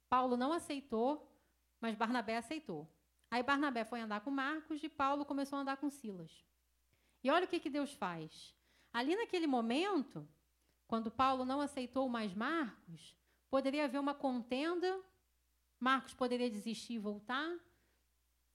Paulo 0.07 0.37
não 0.37 0.53
aceitou, 0.53 1.27
mas 1.81 1.95
Barnabé 1.95 2.37
aceitou. 2.37 2.87
Aí 3.31 3.41
Barnabé 3.41 3.83
foi 3.83 3.99
andar 3.99 4.21
com 4.21 4.29
Marcos 4.29 4.83
e 4.83 4.89
Paulo 4.89 5.25
começou 5.25 5.57
a 5.57 5.61
andar 5.63 5.77
com 5.77 5.89
Silas. 5.89 6.45
E 7.23 7.31
olha 7.31 7.45
o 7.45 7.47
que, 7.47 7.59
que 7.59 7.69
Deus 7.69 7.91
faz. 7.91 8.55
Ali 8.93 9.15
naquele 9.15 9.47
momento, 9.47 10.27
quando 10.87 11.11
Paulo 11.11 11.43
não 11.43 11.59
aceitou 11.59 12.07
mais 12.07 12.33
Marcos, 12.33 13.15
poderia 13.49 13.85
haver 13.85 13.99
uma 13.99 14.13
contenda, 14.13 15.01
Marcos 15.79 16.13
poderia 16.13 16.49
desistir 16.49 16.93
e 16.93 16.99
voltar, 16.99 17.57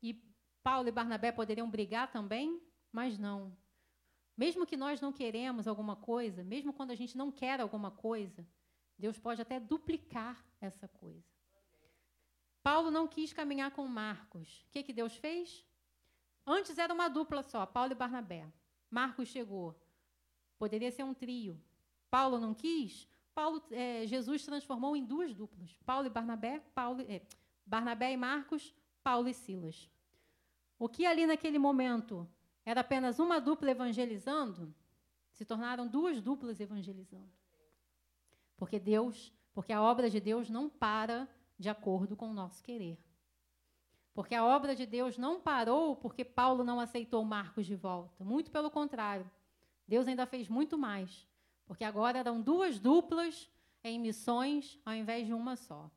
e 0.02 0.14
Paulo 0.62 0.88
e 0.88 0.92
Barnabé 0.92 1.32
poderiam 1.32 1.68
brigar 1.68 2.10
também, 2.10 2.60
mas 2.90 3.18
não. 3.18 3.56
Mesmo 4.36 4.66
que 4.66 4.76
nós 4.76 5.00
não 5.00 5.12
queremos 5.12 5.68
alguma 5.68 5.96
coisa, 5.96 6.42
mesmo 6.42 6.72
quando 6.72 6.90
a 6.90 6.94
gente 6.94 7.16
não 7.16 7.30
quer 7.30 7.60
alguma 7.60 7.90
coisa, 7.90 8.46
Deus 8.98 9.18
pode 9.18 9.42
até 9.42 9.60
duplicar 9.60 10.44
essa 10.60 10.88
coisa. 10.88 11.32
Paulo 12.62 12.90
não 12.90 13.08
quis 13.08 13.32
caminhar 13.32 13.72
com 13.72 13.86
Marcos. 13.86 14.64
O 14.68 14.70
que, 14.70 14.82
que 14.82 14.92
Deus 14.92 15.16
fez? 15.16 15.64
Antes 16.46 16.78
era 16.78 16.94
uma 16.94 17.08
dupla 17.08 17.42
só, 17.42 17.66
Paulo 17.66 17.92
e 17.92 17.94
Barnabé. 17.94 18.46
Marcos 18.90 19.28
chegou. 19.28 19.76
Poderia 20.58 20.90
ser 20.90 21.02
um 21.02 21.14
trio. 21.14 21.60
Paulo 22.10 22.38
não 22.38 22.54
quis. 22.54 23.08
Paulo, 23.34 23.62
é, 23.70 24.06
Jesus 24.06 24.44
transformou 24.44 24.96
em 24.96 25.04
duas 25.04 25.34
duplas. 25.34 25.76
Paulo 25.84 26.06
e 26.06 26.10
Barnabé, 26.10 26.60
Paulo, 26.74 27.00
é, 27.02 27.22
Barnabé 27.66 28.12
e 28.12 28.16
Marcos, 28.16 28.74
Paulo 29.02 29.28
e 29.28 29.34
Silas. 29.34 29.90
O 30.78 30.88
que 30.88 31.06
ali 31.06 31.26
naquele 31.26 31.58
momento 31.58 32.28
era 32.64 32.80
apenas 32.80 33.18
uma 33.18 33.40
dupla 33.40 33.70
evangelizando, 33.70 34.72
se 35.32 35.44
tornaram 35.44 35.86
duas 35.86 36.20
duplas 36.20 36.60
evangelizando. 36.60 37.30
Porque 38.56 38.78
Deus, 38.78 39.32
porque 39.52 39.72
a 39.72 39.82
obra 39.82 40.08
de 40.08 40.20
Deus 40.20 40.48
não 40.48 40.68
para 40.68 41.28
de 41.58 41.68
acordo 41.68 42.16
com 42.16 42.30
o 42.30 42.34
nosso 42.34 42.62
querer. 42.62 42.98
Porque 44.14 44.34
a 44.34 44.44
obra 44.44 44.76
de 44.76 44.84
Deus 44.84 45.16
não 45.16 45.40
parou 45.40 45.96
porque 45.96 46.24
Paulo 46.24 46.62
não 46.62 46.78
aceitou 46.78 47.24
Marcos 47.24 47.66
de 47.66 47.74
volta. 47.74 48.22
Muito 48.22 48.50
pelo 48.50 48.70
contrário. 48.70 49.28
Deus 49.88 50.06
ainda 50.06 50.26
fez 50.26 50.48
muito 50.48 50.76
mais. 50.76 51.26
Porque 51.66 51.84
agora 51.84 52.18
eram 52.18 52.40
duas 52.40 52.78
duplas 52.78 53.50
em 53.82 53.98
missões 53.98 54.78
ao 54.84 54.94
invés 54.94 55.26
de 55.26 55.32
uma 55.32 55.56
só. 55.56 55.90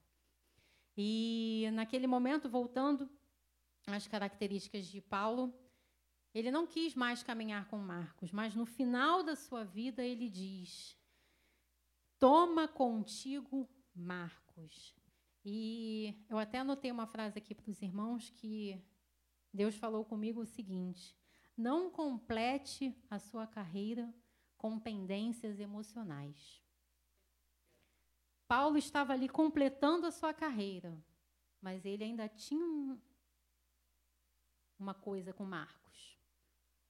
E 0.97 1.69
naquele 1.73 2.07
momento, 2.07 2.49
voltando 2.49 3.09
às 3.85 4.07
características 4.07 4.85
de 4.85 5.01
Paulo, 5.01 5.53
ele 6.35 6.51
não 6.51 6.67
quis 6.67 6.93
mais 6.93 7.23
caminhar 7.23 7.65
com 7.69 7.77
Marcos, 7.77 8.29
mas 8.33 8.53
no 8.53 8.65
final 8.65 9.23
da 9.23 9.37
sua 9.37 9.63
vida 9.63 10.03
ele 10.03 10.29
diz: 10.29 10.97
Toma 12.19 12.67
contigo 12.67 13.69
Marcos. 13.95 14.93
E 15.45 16.13
eu 16.29 16.37
até 16.37 16.59
anotei 16.59 16.91
uma 16.91 17.07
frase 17.07 17.37
aqui 17.37 17.55
para 17.55 17.69
os 17.69 17.81
irmãos 17.81 18.29
que 18.31 18.83
Deus 19.53 19.75
falou 19.75 20.03
comigo 20.03 20.41
o 20.41 20.45
seguinte: 20.45 21.15
não 21.55 21.89
complete 21.89 22.93
a 23.09 23.17
sua 23.17 23.47
carreira 23.47 24.13
com 24.57 24.77
pendências 24.77 25.57
emocionais. 25.57 26.61
Paulo 28.45 28.77
estava 28.77 29.13
ali 29.13 29.29
completando 29.29 30.05
a 30.05 30.11
sua 30.11 30.33
carreira, 30.33 31.01
mas 31.61 31.85
ele 31.85 32.03
ainda 32.03 32.27
tinha 32.27 32.65
um, 32.65 32.99
uma 34.77 34.93
coisa 34.93 35.31
com 35.31 35.45
Marcos. 35.45 36.14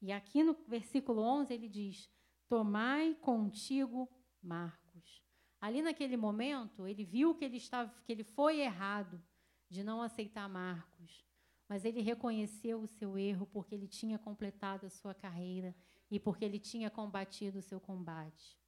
E 0.02 0.12
aqui 0.12 0.44
no 0.44 0.54
versículo 0.68 1.22
11 1.22 1.54
ele 1.54 1.70
diz: 1.70 2.10
Tomai 2.48 3.16
contigo 3.16 4.10
Marcos. 4.42 5.24
Ali 5.60 5.82
naquele 5.82 6.16
momento, 6.16 6.88
ele 6.88 7.04
viu 7.04 7.34
que 7.34 7.46
ele 7.46 7.58
estava 7.58 7.92
que 8.04 8.12
ele 8.12 8.24
foi 8.24 8.60
errado 8.60 9.22
de 9.70 9.84
não 9.84 10.02
aceitar 10.02 10.48
Marcos, 10.48 11.26
mas 11.68 11.84
ele 11.84 12.02
reconheceu 12.02 12.82
o 12.82 12.88
seu 12.88 13.18
erro 13.18 13.48
porque 13.48 13.74
ele 13.74 13.88
tinha 13.88 14.20
completado 14.20 14.86
a 14.86 14.90
sua 14.90 15.14
carreira 15.14 15.76
e 16.12 16.20
porque 16.20 16.46
ele 16.46 16.60
tinha 16.60 16.90
combatido 16.90 17.60
o 17.60 17.64
seu 17.64 17.80
combate. 17.80 18.60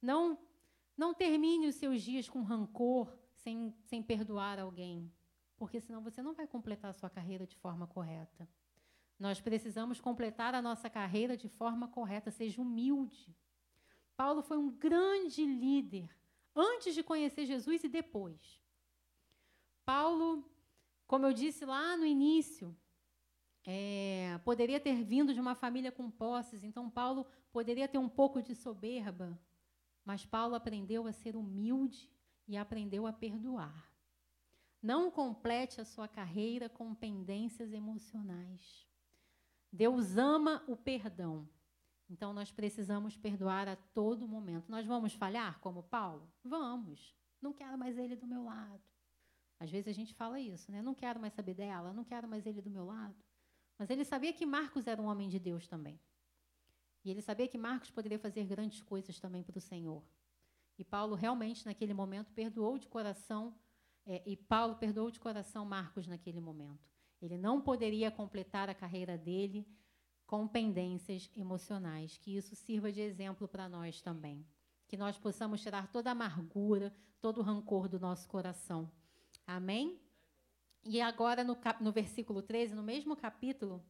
Não 0.00 0.38
não 0.98 1.14
termine 1.14 1.68
os 1.68 1.76
seus 1.76 2.02
dias 2.02 2.28
com 2.28 2.42
rancor, 2.42 3.16
sem, 3.36 3.72
sem 3.84 4.02
perdoar 4.02 4.58
alguém, 4.58 5.14
porque 5.56 5.80
senão 5.80 6.02
você 6.02 6.20
não 6.20 6.34
vai 6.34 6.44
completar 6.44 6.90
a 6.90 6.92
sua 6.92 7.08
carreira 7.08 7.46
de 7.46 7.56
forma 7.56 7.86
correta. 7.86 8.48
Nós 9.18 9.40
precisamos 9.40 10.00
completar 10.00 10.54
a 10.54 10.62
nossa 10.62 10.88
carreira 10.88 11.36
de 11.36 11.48
forma 11.48 11.88
correta, 11.88 12.30
seja 12.30 12.62
humilde. 12.62 13.36
Paulo 14.16 14.42
foi 14.42 14.56
um 14.56 14.70
grande 14.70 15.44
líder 15.44 16.08
antes 16.54 16.94
de 16.94 17.02
conhecer 17.02 17.44
Jesus 17.44 17.82
e 17.84 17.88
depois. 17.88 18.60
Paulo, 19.84 20.44
como 21.06 21.26
eu 21.26 21.32
disse 21.32 21.64
lá 21.64 21.96
no 21.96 22.04
início, 22.04 22.76
é, 23.64 24.40
poderia 24.44 24.80
ter 24.80 25.02
vindo 25.02 25.34
de 25.34 25.40
uma 25.40 25.54
família 25.54 25.92
com 25.92 26.10
posses, 26.10 26.62
então 26.62 26.88
Paulo 26.88 27.26
poderia 27.52 27.88
ter 27.88 27.98
um 27.98 28.08
pouco 28.08 28.40
de 28.40 28.54
soberba, 28.54 29.38
mas 30.04 30.24
Paulo 30.24 30.54
aprendeu 30.54 31.06
a 31.06 31.12
ser 31.12 31.36
humilde 31.36 32.10
e 32.46 32.56
aprendeu 32.56 33.06
a 33.06 33.12
perdoar. 33.12 33.92
Não 34.80 35.10
complete 35.10 35.80
a 35.80 35.84
sua 35.84 36.08
carreira 36.08 36.68
com 36.68 36.94
pendências 36.94 37.72
emocionais. 37.72 38.87
Deus 39.72 40.16
ama 40.16 40.62
o 40.66 40.76
perdão. 40.76 41.48
Então 42.08 42.32
nós 42.32 42.50
precisamos 42.50 43.16
perdoar 43.16 43.68
a 43.68 43.76
todo 43.76 44.26
momento. 44.26 44.70
Nós 44.70 44.86
vamos 44.86 45.12
falhar 45.12 45.58
como 45.60 45.82
Paulo? 45.82 46.30
Vamos. 46.42 47.14
Não 47.40 47.52
quero 47.52 47.76
mais 47.76 47.98
ele 47.98 48.16
do 48.16 48.26
meu 48.26 48.44
lado. 48.44 48.82
Às 49.60 49.70
vezes 49.70 49.88
a 49.88 49.92
gente 49.92 50.14
fala 50.14 50.40
isso, 50.40 50.70
né? 50.70 50.80
Não 50.80 50.94
quero 50.94 51.20
mais 51.20 51.32
saber 51.34 51.54
dela, 51.54 51.92
não 51.92 52.04
quero 52.04 52.28
mais 52.28 52.46
ele 52.46 52.62
do 52.62 52.70
meu 52.70 52.84
lado. 52.84 53.16
Mas 53.76 53.90
ele 53.90 54.04
sabia 54.04 54.32
que 54.32 54.46
Marcos 54.46 54.86
era 54.86 55.00
um 55.00 55.06
homem 55.06 55.28
de 55.28 55.38
Deus 55.38 55.66
também. 55.66 56.00
E 57.04 57.10
ele 57.10 57.22
sabia 57.22 57.48
que 57.48 57.58
Marcos 57.58 57.90
poderia 57.90 58.18
fazer 58.18 58.44
grandes 58.44 58.82
coisas 58.82 59.18
também 59.20 59.42
para 59.42 59.58
o 59.58 59.60
Senhor. 59.60 60.02
E 60.78 60.84
Paulo 60.84 61.14
realmente, 61.14 61.66
naquele 61.66 61.92
momento, 61.92 62.32
perdoou 62.32 62.78
de 62.78 62.88
coração, 62.88 63.54
é, 64.06 64.22
e 64.24 64.36
Paulo 64.36 64.76
perdoou 64.76 65.10
de 65.10 65.18
coração 65.18 65.64
Marcos 65.64 66.06
naquele 66.06 66.40
momento. 66.40 66.88
Ele 67.20 67.36
não 67.36 67.60
poderia 67.60 68.10
completar 68.10 68.68
a 68.68 68.74
carreira 68.74 69.18
dele 69.18 69.66
com 70.26 70.46
pendências 70.46 71.30
emocionais. 71.36 72.18
Que 72.18 72.36
isso 72.36 72.54
sirva 72.54 72.92
de 72.92 73.00
exemplo 73.00 73.48
para 73.48 73.68
nós 73.68 74.00
também. 74.00 74.46
Que 74.86 74.96
nós 74.96 75.18
possamos 75.18 75.60
tirar 75.60 75.90
toda 75.90 76.10
a 76.10 76.12
amargura, 76.12 76.94
todo 77.20 77.38
o 77.38 77.42
rancor 77.42 77.88
do 77.88 77.98
nosso 77.98 78.28
coração. 78.28 78.90
Amém? 79.46 80.00
E 80.84 81.00
agora, 81.00 81.42
no, 81.42 81.56
no 81.80 81.92
versículo 81.92 82.42
13, 82.42 82.74
no 82.74 82.82
mesmo 82.82 83.16
capítulo, 83.16 83.84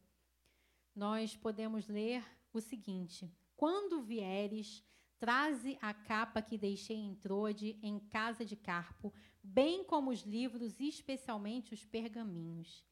nós 0.95 1.35
podemos 1.35 1.87
ler 1.87 2.23
o 2.51 2.59
seguinte: 2.59 3.31
Quando 3.55 4.01
vieres, 4.01 4.83
traze 5.17 5.77
a 5.81 5.93
capa 5.93 6.41
que 6.41 6.57
deixei 6.57 6.97
em 6.97 7.13
Trode, 7.15 7.77
em 7.83 7.99
casa 7.99 8.43
de 8.43 8.55
Carpo, 8.55 9.13
bem 9.43 9.83
como 9.83 10.09
os 10.11 10.21
livros, 10.21 10.79
especialmente 10.79 11.73
os 11.73 11.85
pergaminhos. 11.85 12.83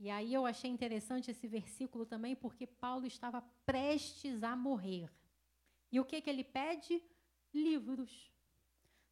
E 0.00 0.08
aí 0.08 0.32
eu 0.32 0.46
achei 0.46 0.70
interessante 0.70 1.30
esse 1.30 1.46
versículo 1.46 2.06
também, 2.06 2.34
porque 2.34 2.66
Paulo 2.66 3.04
estava 3.04 3.42
prestes 3.66 4.42
a 4.42 4.56
morrer. 4.56 5.12
E 5.92 6.00
o 6.00 6.06
que, 6.06 6.22
que 6.22 6.30
ele 6.30 6.42
pede? 6.42 7.02
Livros. 7.52 8.32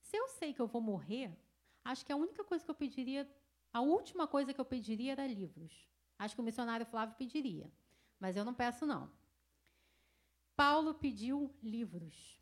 Se 0.00 0.16
eu 0.16 0.28
sei 0.28 0.54
que 0.54 0.62
eu 0.62 0.66
vou 0.66 0.80
morrer, 0.80 1.36
acho 1.84 2.06
que 2.06 2.12
a 2.12 2.16
única 2.16 2.42
coisa 2.42 2.64
que 2.64 2.70
eu 2.70 2.74
pediria, 2.74 3.30
a 3.70 3.82
última 3.82 4.26
coisa 4.26 4.54
que 4.54 4.60
eu 4.60 4.64
pediria 4.64 5.12
era 5.12 5.26
livros. 5.26 5.86
Acho 6.18 6.34
que 6.34 6.40
o 6.40 6.44
missionário 6.44 6.86
Flávio 6.86 7.16
pediria, 7.16 7.70
mas 8.18 8.34
eu 8.34 8.44
não 8.44 8.54
peço 8.54 8.86
não. 8.86 9.10
Paulo 10.56 10.94
pediu 10.94 11.54
livros. 11.62 12.40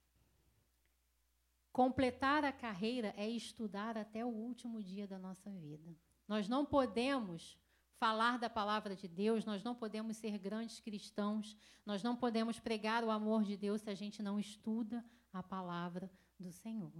Completar 1.73 2.44
a 2.44 2.52
carreira 2.52 3.12
é 3.16 3.28
estudar 3.28 3.98
até 3.98 4.24
o 4.24 4.28
último 4.28 4.81
dia 4.81 5.06
da 5.09 5.18
nossa 5.18 5.51
vida. 5.51 5.97
Nós 6.28 6.48
não 6.48 6.64
podemos 6.64 7.59
falar 7.98 8.39
da 8.39 8.48
palavra 8.48 8.94
de 8.94 9.09
Deus, 9.09 9.44
nós 9.44 9.62
não 9.62 9.74
podemos 9.74 10.16
ser 10.16 10.39
grandes 10.39 10.81
cristãos, 10.81 11.56
nós 11.85 12.02
não 12.02 12.16
podemos 12.16 12.59
pregar 12.59 13.02
o 13.05 13.10
amor 13.10 13.43
de 13.43 13.56
Deus 13.56 13.82
se 13.82 13.90
a 13.90 13.94
gente 13.94 14.23
não 14.23 14.39
estuda 14.39 15.05
a 15.32 15.43
palavra 15.43 16.10
do 16.39 16.52
Senhor. 16.52 16.93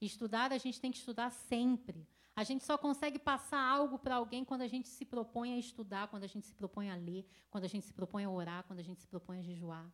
Estudar, 0.00 0.52
a 0.52 0.58
gente 0.58 0.80
tem 0.80 0.90
que 0.90 0.98
estudar 0.98 1.30
sempre. 1.30 2.06
A 2.36 2.44
gente 2.44 2.64
só 2.64 2.76
consegue 2.76 3.18
passar 3.18 3.60
algo 3.60 3.98
para 3.98 4.16
alguém 4.16 4.44
quando 4.44 4.62
a 4.62 4.68
gente 4.68 4.88
se 4.88 5.04
propõe 5.04 5.54
a 5.54 5.58
estudar, 5.58 6.08
quando 6.08 6.24
a 6.24 6.26
gente 6.26 6.46
se 6.46 6.54
propõe 6.54 6.90
a 6.90 6.96
ler, 6.96 7.26
quando 7.50 7.64
a 7.64 7.68
gente 7.68 7.86
se 7.86 7.92
propõe 7.92 8.24
a 8.24 8.30
orar, 8.30 8.64
quando 8.64 8.80
a 8.80 8.82
gente 8.82 9.00
se 9.00 9.06
propõe 9.06 9.38
a 9.38 9.42
jejuar. 9.42 9.90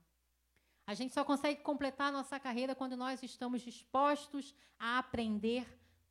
A 0.86 0.94
gente 0.94 1.14
só 1.14 1.24
consegue 1.24 1.60
completar 1.62 2.08
a 2.08 2.12
nossa 2.12 2.40
carreira 2.40 2.74
quando 2.74 2.96
nós 2.96 3.22
estamos 3.22 3.62
dispostos 3.62 4.54
a 4.78 4.98
aprender 4.98 5.66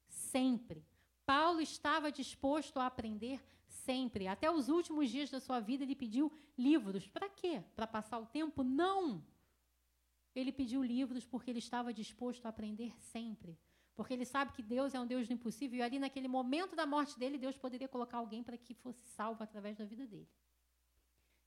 sempre. 0.08 0.86
Paulo 1.26 1.60
estava 1.60 2.12
disposto 2.12 2.80
a 2.80 2.86
aprender 2.86 3.40
sempre. 3.40 3.59
Até 4.30 4.52
os 4.52 4.70
últimos 4.70 5.10
dias 5.10 5.30
da 5.30 5.40
sua 5.40 5.60
vida, 5.60 5.84
ele 5.84 5.96
pediu 5.96 6.32
livros. 6.58 7.08
Para 7.08 7.28
quê? 7.30 7.64
Para 7.76 7.88
passar 7.88 8.20
o 8.20 8.26
tempo? 8.26 8.64
Não. 8.64 9.24
Ele 10.36 10.52
pediu 10.52 10.84
livros 10.84 11.26
porque 11.26 11.50
ele 11.50 11.60
estava 11.60 11.94
disposto 11.94 12.46
a 12.46 12.50
aprender 12.50 12.94
sempre. 13.00 13.58
Porque 13.96 14.14
ele 14.14 14.26
sabe 14.26 14.54
que 14.54 14.62
Deus 14.62 14.94
é 14.94 15.00
um 15.00 15.08
Deus 15.08 15.28
do 15.28 15.34
impossível. 15.34 15.80
E 15.80 15.82
ali, 15.82 15.98
naquele 15.98 16.28
momento 16.28 16.76
da 16.76 16.86
morte 16.86 17.18
dele, 17.18 17.38
Deus 17.38 17.58
poderia 17.58 17.88
colocar 17.88 18.20
alguém 18.20 18.44
para 18.44 18.58
que 18.58 18.74
fosse 18.74 19.06
salvo 19.08 19.44
através 19.44 19.76
da 19.76 19.86
vida 19.86 20.06
dele. 20.06 20.30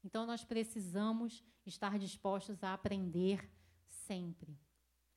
Então, 0.05 0.27
nós 0.27 0.44
precisamos 0.44 1.44
estar 1.64 1.98
dispostos 1.98 2.62
a 2.64 2.74
aprender 2.74 3.48
sempre. 3.86 4.59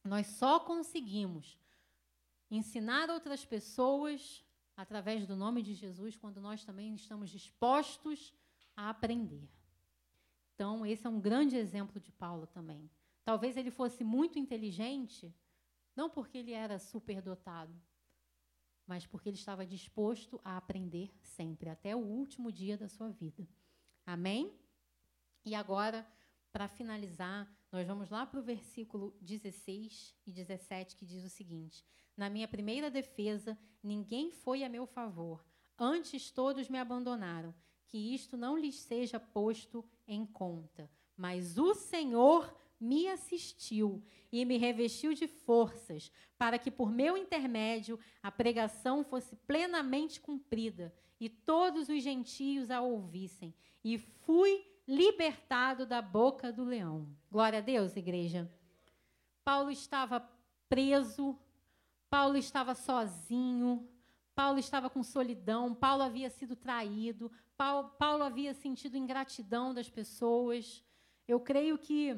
Nós 0.03 0.27
só 0.27 0.59
conseguimos 0.59 1.57
ensinar 2.51 3.09
outras 3.09 3.43
pessoas 3.43 4.44
através 4.75 5.25
do 5.25 5.35
nome 5.35 5.61
de 5.61 5.73
Jesus 5.73 6.15
quando 6.15 6.41
nós 6.41 6.63
também 6.63 6.93
estamos 6.95 7.29
dispostos 7.29 8.33
a 8.75 8.89
aprender. 8.89 9.49
Então, 10.53 10.85
esse 10.85 11.05
é 11.05 11.09
um 11.09 11.19
grande 11.19 11.55
exemplo 11.55 11.99
de 11.99 12.11
Paulo 12.11 12.47
também. 12.47 12.89
Talvez 13.23 13.57
ele 13.57 13.71
fosse 13.71 14.03
muito 14.03 14.37
inteligente, 14.37 15.33
não 15.95 16.09
porque 16.09 16.37
ele 16.37 16.51
era 16.51 16.77
superdotado, 16.77 17.73
mas 18.87 19.05
porque 19.05 19.29
ele 19.29 19.37
estava 19.37 19.65
disposto 19.65 20.39
a 20.43 20.57
aprender 20.57 21.11
sempre, 21.23 21.69
até 21.69 21.95
o 21.95 21.99
último 21.99 22.51
dia 22.51 22.77
da 22.77 22.87
sua 22.87 23.09
vida. 23.09 23.47
Amém? 24.05 24.53
E 25.43 25.55
agora, 25.55 26.07
para 26.51 26.67
finalizar, 26.67 27.51
nós 27.71 27.87
vamos 27.87 28.09
lá 28.09 28.25
para 28.25 28.39
o 28.39 28.43
versículo 28.43 29.17
16 29.21 30.15
e 30.25 30.31
17, 30.31 30.95
que 30.95 31.05
diz 31.05 31.23
o 31.25 31.29
seguinte: 31.29 31.85
Na 32.15 32.29
minha 32.29 32.47
primeira 32.47 32.89
defesa, 32.89 33.57
ninguém 33.83 34.31
foi 34.31 34.63
a 34.63 34.69
meu 34.69 34.85
favor, 34.85 35.45
antes 35.77 36.31
todos 36.31 36.69
me 36.69 36.77
abandonaram. 36.77 37.53
Que 37.87 38.13
isto 38.13 38.35
não 38.35 38.57
lhes 38.57 38.75
seja 38.75 39.19
posto 39.19 39.85
em 40.07 40.25
conta. 40.25 40.89
Mas 41.15 41.57
o 41.57 41.73
Senhor 41.75 42.53
me 42.79 43.07
assistiu 43.07 44.03
e 44.31 44.43
me 44.43 44.57
revestiu 44.57 45.13
de 45.13 45.27
forças, 45.27 46.11
para 46.37 46.59
que 46.59 46.69
por 46.69 46.91
meu 46.91 47.15
intermédio 47.15 47.99
a 48.21 48.31
pregação 48.31 49.03
fosse 49.03 49.35
plenamente 49.47 50.19
cumprida 50.19 50.93
e 51.19 51.29
todos 51.29 51.87
os 51.89 52.03
gentios 52.03 52.69
a 52.69 52.81
ouvissem. 52.81 53.53
E 53.83 53.97
fui 53.97 54.65
libertado 54.87 55.85
da 55.85 56.01
boca 56.01 56.51
do 56.51 56.63
leão. 56.63 57.07
Glória 57.31 57.59
a 57.59 57.61
Deus, 57.61 57.95
igreja. 57.95 58.51
Paulo 59.43 59.71
estava 59.71 60.19
preso, 60.67 61.37
Paulo 62.15 62.37
estava 62.37 62.73
sozinho, 62.73 63.85
Paulo 64.33 64.57
estava 64.57 64.89
com 64.89 65.03
solidão, 65.03 65.75
Paulo 65.75 66.01
havia 66.01 66.29
sido 66.29 66.55
traído, 66.55 67.29
Paulo, 67.57 67.89
Paulo 67.99 68.23
havia 68.23 68.53
sentido 68.53 68.95
ingratidão 68.95 69.73
das 69.73 69.89
pessoas. 69.89 70.81
Eu 71.27 71.41
creio 71.41 71.77
que 71.77 72.17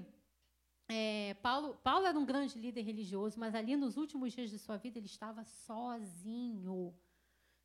é, 0.87 1.33
Paulo, 1.41 1.79
Paulo 1.83 2.05
era 2.05 2.17
um 2.17 2.27
grande 2.27 2.59
líder 2.59 2.83
religioso, 2.83 3.39
mas 3.39 3.55
ali 3.55 3.75
nos 3.75 3.97
últimos 3.97 4.33
dias 4.33 4.51
de 4.51 4.59
sua 4.59 4.77
vida 4.77 4.99
ele 4.99 5.07
estava 5.07 5.43
sozinho. 5.43 6.93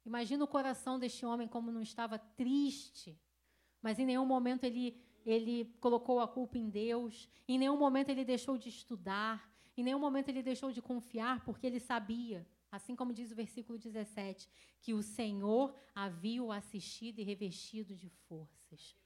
Imagina 0.02 0.42
o 0.42 0.48
coração 0.48 0.98
deste 0.98 1.26
homem 1.26 1.46
como 1.46 1.70
não 1.70 1.82
estava 1.82 2.18
triste, 2.18 3.14
mas 3.82 3.98
em 3.98 4.06
nenhum 4.06 4.24
momento 4.24 4.64
ele, 4.64 4.98
ele 5.26 5.66
colocou 5.80 6.18
a 6.18 6.26
culpa 6.26 6.56
em 6.56 6.70
Deus, 6.70 7.28
em 7.46 7.58
nenhum 7.58 7.76
momento 7.76 8.08
ele 8.08 8.24
deixou 8.24 8.56
de 8.56 8.70
estudar, 8.70 9.51
em 9.76 9.82
nenhum 9.82 9.98
momento 9.98 10.28
ele 10.28 10.42
deixou 10.42 10.70
de 10.70 10.82
confiar, 10.82 11.44
porque 11.44 11.66
ele 11.66 11.80
sabia, 11.80 12.46
assim 12.70 12.94
como 12.94 13.12
diz 13.12 13.30
o 13.30 13.34
versículo 13.34 13.78
17, 13.78 14.48
que 14.80 14.92
o 14.92 15.02
Senhor 15.02 15.74
havia 15.94 16.42
o 16.42 16.52
assistido 16.52 17.18
e 17.18 17.22
revestido 17.22 17.94
de 17.94 18.08
forças. 18.08 18.96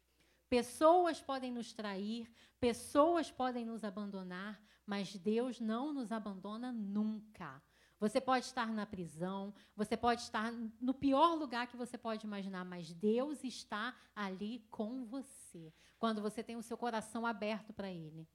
Pessoas 0.49 1.21
podem 1.21 1.53
nos 1.53 1.73
trair, 1.73 2.33
pessoas 2.61 3.31
podem 3.31 3.65
nos 3.65 3.85
abandonar, 3.85 4.61
mas 4.85 5.17
Deus 5.17 5.61
não 5.61 5.93
nos 5.93 6.13
abandona 6.13 6.73
nunca. 6.73 7.63
Você 7.99 8.21
pode 8.21 8.45
estar 8.45 8.69
na 8.73 8.85
prisão, 8.85 9.55
você 9.75 9.97
pode 9.97 10.21
estar 10.21 10.53
no 10.53 10.93
pior 10.93 11.35
lugar 11.35 11.67
que 11.67 11.77
você 11.77 11.97
pode 11.97 12.27
imaginar, 12.27 12.65
mas 12.65 12.93
Deus 12.93 13.43
está 13.43 13.97
ali 14.15 14.65
com 14.71 15.05
você, 15.07 15.73
quando 15.99 16.21
você 16.21 16.43
tem 16.43 16.57
o 16.57 16.63
seu 16.63 16.77
coração 16.77 17.27
aberto 17.27 17.73
para 17.73 17.91
Ele. 17.91 18.29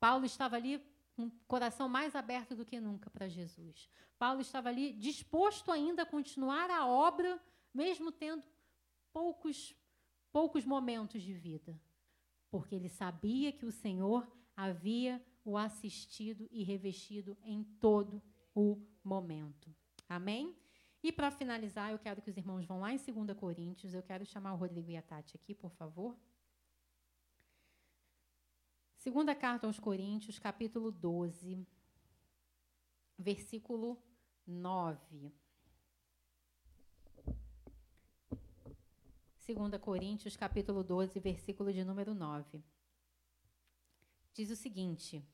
Paulo 0.00 0.24
estava 0.24 0.56
ali 0.56 0.82
o 1.26 1.30
coração 1.46 1.88
mais 1.88 2.14
aberto 2.14 2.54
do 2.54 2.64
que 2.64 2.80
nunca 2.80 3.10
para 3.10 3.28
Jesus. 3.28 3.88
Paulo 4.18 4.40
estava 4.40 4.68
ali 4.68 4.92
disposto 4.92 5.70
ainda 5.70 6.02
a 6.02 6.06
continuar 6.06 6.70
a 6.70 6.86
obra, 6.86 7.40
mesmo 7.74 8.10
tendo 8.10 8.42
poucos 9.12 9.74
poucos 10.32 10.64
momentos 10.64 11.22
de 11.22 11.32
vida, 11.32 11.80
porque 12.50 12.74
ele 12.74 12.88
sabia 12.88 13.52
que 13.52 13.66
o 13.66 13.72
Senhor 13.72 14.30
havia 14.56 15.24
o 15.44 15.56
assistido 15.56 16.46
e 16.50 16.62
revestido 16.62 17.36
em 17.42 17.64
todo 17.80 18.22
o 18.54 18.80
momento. 19.02 19.74
Amém? 20.08 20.54
E 21.02 21.12
para 21.12 21.30
finalizar, 21.30 21.92
eu 21.92 21.98
quero 21.98 22.20
que 22.20 22.30
os 22.30 22.36
irmãos 22.36 22.64
vão 22.64 22.80
lá 22.80 22.92
em 22.92 22.96
2 22.96 23.38
Coríntios. 23.38 23.94
Eu 23.94 24.02
quero 24.02 24.26
chamar 24.26 24.54
o 24.54 24.56
Rodrigo 24.56 24.90
e 24.90 24.96
a 24.96 25.02
Tati 25.02 25.36
aqui, 25.36 25.54
por 25.54 25.70
favor. 25.70 26.16
Segunda 29.08 29.34
carta 29.34 29.66
aos 29.66 29.80
Coríntios, 29.80 30.38
capítulo 30.38 30.92
12, 30.92 31.66
versículo 33.18 33.96
9. 34.46 35.32
2 39.46 39.80
Coríntios, 39.80 40.36
capítulo 40.36 40.84
12, 40.84 41.18
versículo 41.20 41.72
de 41.72 41.82
número 41.84 42.12
9. 42.12 42.62
Diz 44.34 44.50
o 44.50 44.56
seguinte: 44.56 45.24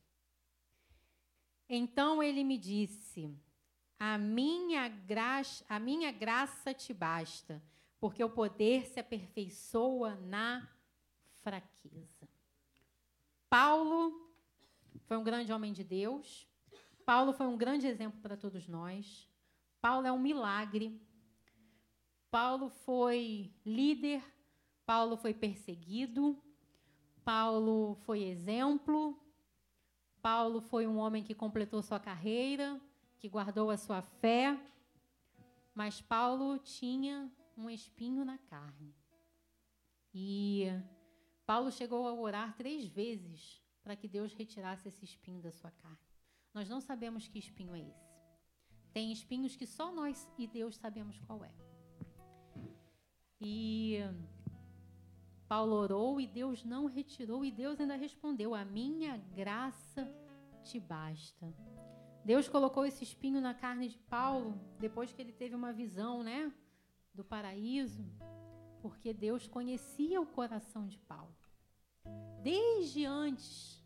Então 1.67 2.23
ele 2.23 2.45
me 2.45 2.57
disse: 2.57 3.29
A 3.99 4.17
minha 4.17 4.87
graça, 4.87 5.65
a 5.67 5.77
minha 5.79 6.13
graça 6.13 6.73
te 6.73 6.93
basta, 6.93 7.61
porque 7.99 8.23
o 8.23 8.29
poder 8.29 8.85
se 8.85 9.01
aperfeiçoa 9.01 10.15
na 10.15 10.65
fraqueza. 11.41 12.14
Paulo 13.57 14.01
foi 15.05 15.17
um 15.17 15.23
grande 15.23 15.53
homem 15.53 15.71
de 15.71 15.83
Deus. 15.83 16.45
Paulo 17.05 17.31
foi 17.31 17.47
um 17.47 17.55
grande 17.55 17.87
exemplo 17.87 18.19
para 18.19 18.35
todos 18.35 18.67
nós. 18.67 19.29
Paulo 19.79 20.05
é 20.05 20.11
um 20.11 20.19
milagre 20.19 20.99
Paulo 22.29 22.67
foi 22.69 23.49
líder, 23.65 24.21
Paulo 24.85 25.15
foi 25.15 25.33
perseguido, 25.33 26.37
Paulo 27.23 27.95
foi 28.05 28.23
exemplo, 28.23 29.17
Paulo 30.21 30.59
foi 30.59 30.85
um 30.85 30.97
homem 30.97 31.23
que 31.23 31.33
completou 31.33 31.81
sua 31.81 31.97
carreira, 31.97 32.77
que 33.19 33.29
guardou 33.29 33.69
a 33.69 33.77
sua 33.77 34.01
fé, 34.01 34.59
mas 35.73 36.01
Paulo 36.01 36.59
tinha 36.59 37.31
um 37.57 37.69
espinho 37.69 38.25
na 38.25 38.37
carne. 38.37 38.93
E 40.13 40.65
Paulo 41.45 41.71
chegou 41.71 42.07
a 42.07 42.13
orar 42.13 42.55
três 42.55 42.87
vezes 42.87 43.61
para 43.83 43.95
que 43.95 44.07
Deus 44.07 44.33
retirasse 44.33 44.87
esse 44.87 45.05
espinho 45.05 45.41
da 45.41 45.51
sua 45.51 45.71
carne. 45.71 45.97
Nós 46.53 46.67
não 46.67 46.81
sabemos 46.81 47.27
que 47.27 47.37
espinho 47.37 47.75
é 47.75 47.81
esse. 47.81 48.15
Tem 48.91 49.11
espinhos 49.11 49.55
que 49.55 49.67
só 49.67 49.91
nós 49.91 50.27
e 50.37 50.47
Deus 50.47 50.75
sabemos 50.77 51.19
qual 51.19 51.43
é. 51.43 51.53
E 53.39 53.99
Paulo 55.47 55.75
orou 55.75 56.19
e 56.19 56.25
Deus 56.25 56.63
não 56.63 56.85
retirou, 56.85 57.45
e 57.45 57.51
Deus 57.51 57.79
ainda 57.79 57.95
respondeu: 57.95 58.55
A 58.55 58.65
minha 58.65 59.17
graça 59.17 60.11
te 60.63 60.79
basta. 60.79 61.53
Deus 62.23 62.49
colocou 62.49 62.85
esse 62.85 63.03
espinho 63.03 63.39
na 63.39 63.53
carne 63.53 63.89
de 63.89 63.99
Paulo 63.99 64.59
depois 64.79 65.13
que 65.13 65.21
ele 65.21 65.31
teve 65.31 65.53
uma 65.53 65.71
visão, 65.71 66.23
né, 66.23 66.51
do 67.13 67.23
paraíso, 67.23 68.03
porque 68.85 69.11
Deus 69.11 69.47
conhecia 69.47 70.21
o 70.21 70.27
coração 70.27 70.85
de 70.85 70.99
Paulo. 70.99 71.35
Desde 72.43 73.03
antes 73.03 73.83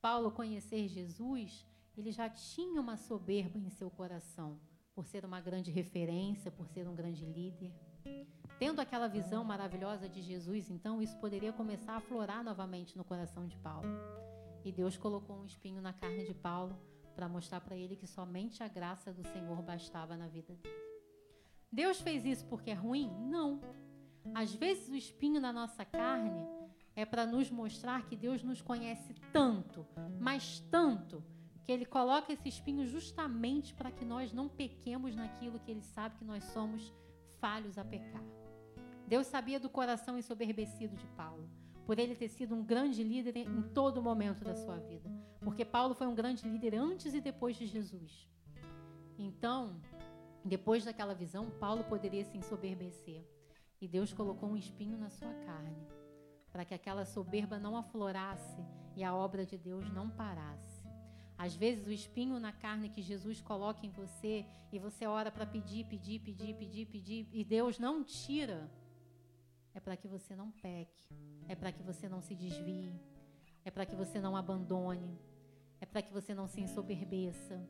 Paulo 0.00 0.30
conhecer 0.30 0.86
Jesus, 0.86 1.66
ele 1.96 2.12
já 2.12 2.30
tinha 2.30 2.80
uma 2.80 2.96
soberba 2.96 3.58
em 3.58 3.68
seu 3.68 3.90
coração, 3.90 4.60
por 4.94 5.08
ser 5.08 5.24
uma 5.24 5.40
grande 5.40 5.72
referência, 5.72 6.52
por 6.52 6.68
ser 6.68 6.86
um 6.86 6.94
grande 6.94 7.26
líder. 7.26 7.74
Tendo 8.60 8.80
aquela 8.80 9.08
visão 9.08 9.42
maravilhosa 9.42 10.08
de 10.08 10.22
Jesus, 10.22 10.70
então 10.70 11.02
isso 11.02 11.18
poderia 11.18 11.52
começar 11.52 11.96
a 11.96 12.00
florar 12.00 12.44
novamente 12.44 12.96
no 12.96 13.02
coração 13.02 13.48
de 13.48 13.56
Paulo. 13.56 13.88
E 14.64 14.70
Deus 14.70 14.96
colocou 14.96 15.36
um 15.40 15.44
espinho 15.44 15.82
na 15.82 15.92
carne 15.92 16.24
de 16.24 16.34
Paulo 16.34 16.78
para 17.16 17.28
mostrar 17.28 17.60
para 17.60 17.74
ele 17.74 17.96
que 17.96 18.06
somente 18.06 18.62
a 18.62 18.68
graça 18.68 19.12
do 19.12 19.24
Senhor 19.24 19.60
bastava 19.62 20.16
na 20.16 20.28
vida 20.28 20.54
dele. 20.54 20.92
Deus 21.72 22.00
fez 22.00 22.24
isso 22.24 22.46
porque 22.46 22.70
é 22.70 22.74
ruim? 22.74 23.10
Não. 23.28 23.81
Às 24.34 24.54
vezes 24.54 24.88
o 24.88 24.94
espinho 24.94 25.40
na 25.40 25.52
nossa 25.52 25.84
carne 25.84 26.46
é 26.94 27.04
para 27.04 27.26
nos 27.26 27.50
mostrar 27.50 28.06
que 28.06 28.16
Deus 28.16 28.42
nos 28.42 28.60
conhece 28.60 29.14
tanto, 29.32 29.86
mas 30.20 30.60
tanto, 30.70 31.24
que 31.64 31.72
Ele 31.72 31.84
coloca 31.84 32.32
esse 32.32 32.48
espinho 32.48 32.86
justamente 32.86 33.74
para 33.74 33.90
que 33.90 34.04
nós 34.04 34.32
não 34.32 34.48
pequemos 34.48 35.14
naquilo 35.14 35.60
que 35.60 35.70
Ele 35.70 35.82
sabe 35.82 36.16
que 36.16 36.24
nós 36.24 36.44
somos 36.44 36.92
falhos 37.40 37.78
a 37.78 37.84
pecar. 37.84 38.24
Deus 39.06 39.26
sabia 39.26 39.60
do 39.60 39.68
coração 39.68 40.18
ensoberbecido 40.18 40.96
de 40.96 41.06
Paulo, 41.08 41.48
por 41.84 41.98
ele 41.98 42.14
ter 42.14 42.28
sido 42.28 42.54
um 42.54 42.64
grande 42.64 43.02
líder 43.02 43.36
em 43.36 43.62
todo 43.74 44.02
momento 44.02 44.44
da 44.44 44.54
sua 44.54 44.76
vida. 44.76 45.10
Porque 45.40 45.64
Paulo 45.64 45.94
foi 45.94 46.06
um 46.06 46.14
grande 46.14 46.48
líder 46.48 46.74
antes 46.76 47.12
e 47.12 47.20
depois 47.20 47.56
de 47.56 47.66
Jesus. 47.66 48.28
Então, 49.18 49.80
depois 50.44 50.84
daquela 50.84 51.14
visão, 51.14 51.50
Paulo 51.50 51.84
poderia 51.84 52.24
se 52.24 52.38
ensoberbecer. 52.38 53.24
E 53.82 53.88
Deus 53.88 54.12
colocou 54.12 54.48
um 54.48 54.56
espinho 54.56 54.96
na 54.96 55.10
sua 55.10 55.34
carne, 55.44 55.86
para 56.52 56.64
que 56.64 56.72
aquela 56.72 57.04
soberba 57.04 57.58
não 57.58 57.76
aflorasse 57.76 58.64
e 58.96 59.02
a 59.02 59.12
obra 59.12 59.44
de 59.44 59.58
Deus 59.58 59.92
não 59.92 60.08
parasse. 60.08 60.86
Às 61.36 61.56
vezes, 61.56 61.88
o 61.88 61.92
espinho 61.92 62.38
na 62.38 62.52
carne 62.52 62.88
que 62.88 63.02
Jesus 63.02 63.40
coloca 63.40 63.84
em 63.84 63.90
você, 63.90 64.46
e 64.70 64.78
você 64.78 65.04
ora 65.04 65.32
para 65.32 65.44
pedir, 65.44 65.84
pedir, 65.86 66.20
pedir, 66.20 66.54
pedir, 66.54 66.86
pedir, 66.86 67.28
e 67.32 67.42
Deus 67.42 67.80
não 67.80 68.04
tira 68.04 68.70
é 69.74 69.80
para 69.80 69.96
que 69.96 70.06
você 70.06 70.36
não 70.36 70.50
peque, 70.50 71.08
é 71.48 71.56
para 71.56 71.72
que 71.72 71.82
você 71.82 72.08
não 72.08 72.20
se 72.20 72.34
desvie, 72.36 72.94
é 73.64 73.70
para 73.70 73.86
que 73.86 73.96
você 73.96 74.20
não 74.20 74.36
abandone, 74.36 75.18
é 75.80 75.86
para 75.86 76.02
que 76.02 76.12
você 76.12 76.34
não 76.34 76.46
se 76.46 76.60
ensoberbeça, 76.60 77.60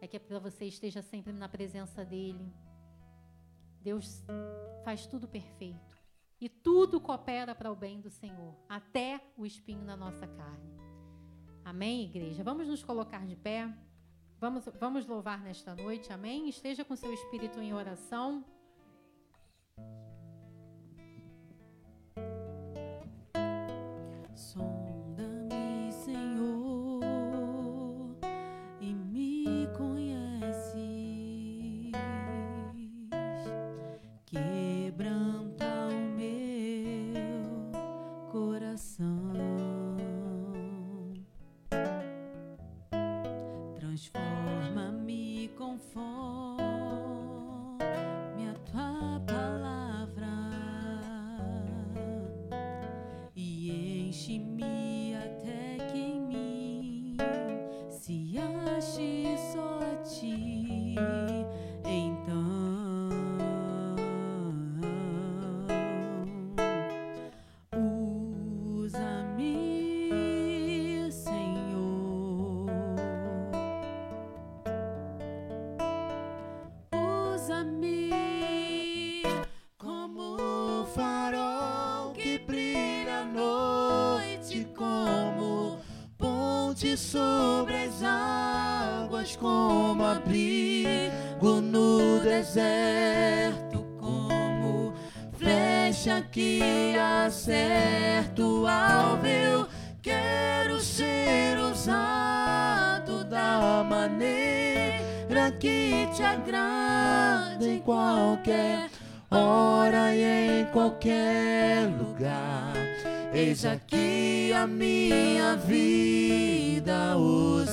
é 0.00 0.06
que 0.06 0.16
é 0.16 0.20
para 0.20 0.38
você 0.38 0.66
esteja 0.66 1.02
sempre 1.02 1.32
na 1.32 1.48
presença 1.48 2.04
dele. 2.04 2.52
Deus 3.80 4.24
faz 4.84 5.06
tudo 5.06 5.26
perfeito 5.26 5.96
e 6.40 6.48
tudo 6.48 7.00
coopera 7.00 7.54
para 7.54 7.70
o 7.70 7.76
bem 7.76 8.00
do 8.00 8.10
Senhor, 8.10 8.54
até 8.68 9.20
o 9.36 9.44
espinho 9.44 9.84
na 9.84 9.96
nossa 9.96 10.26
carne. 10.26 10.70
Amém, 11.64 12.04
igreja? 12.04 12.42
Vamos 12.42 12.66
nos 12.66 12.82
colocar 12.82 13.26
de 13.26 13.36
pé. 13.36 13.72
Vamos, 14.38 14.64
vamos 14.78 15.06
louvar 15.06 15.42
nesta 15.42 15.74
noite, 15.74 16.12
amém? 16.12 16.48
Esteja 16.48 16.84
com 16.84 16.96
seu 16.96 17.12
espírito 17.12 17.60
em 17.60 17.74
oração. 17.74 18.44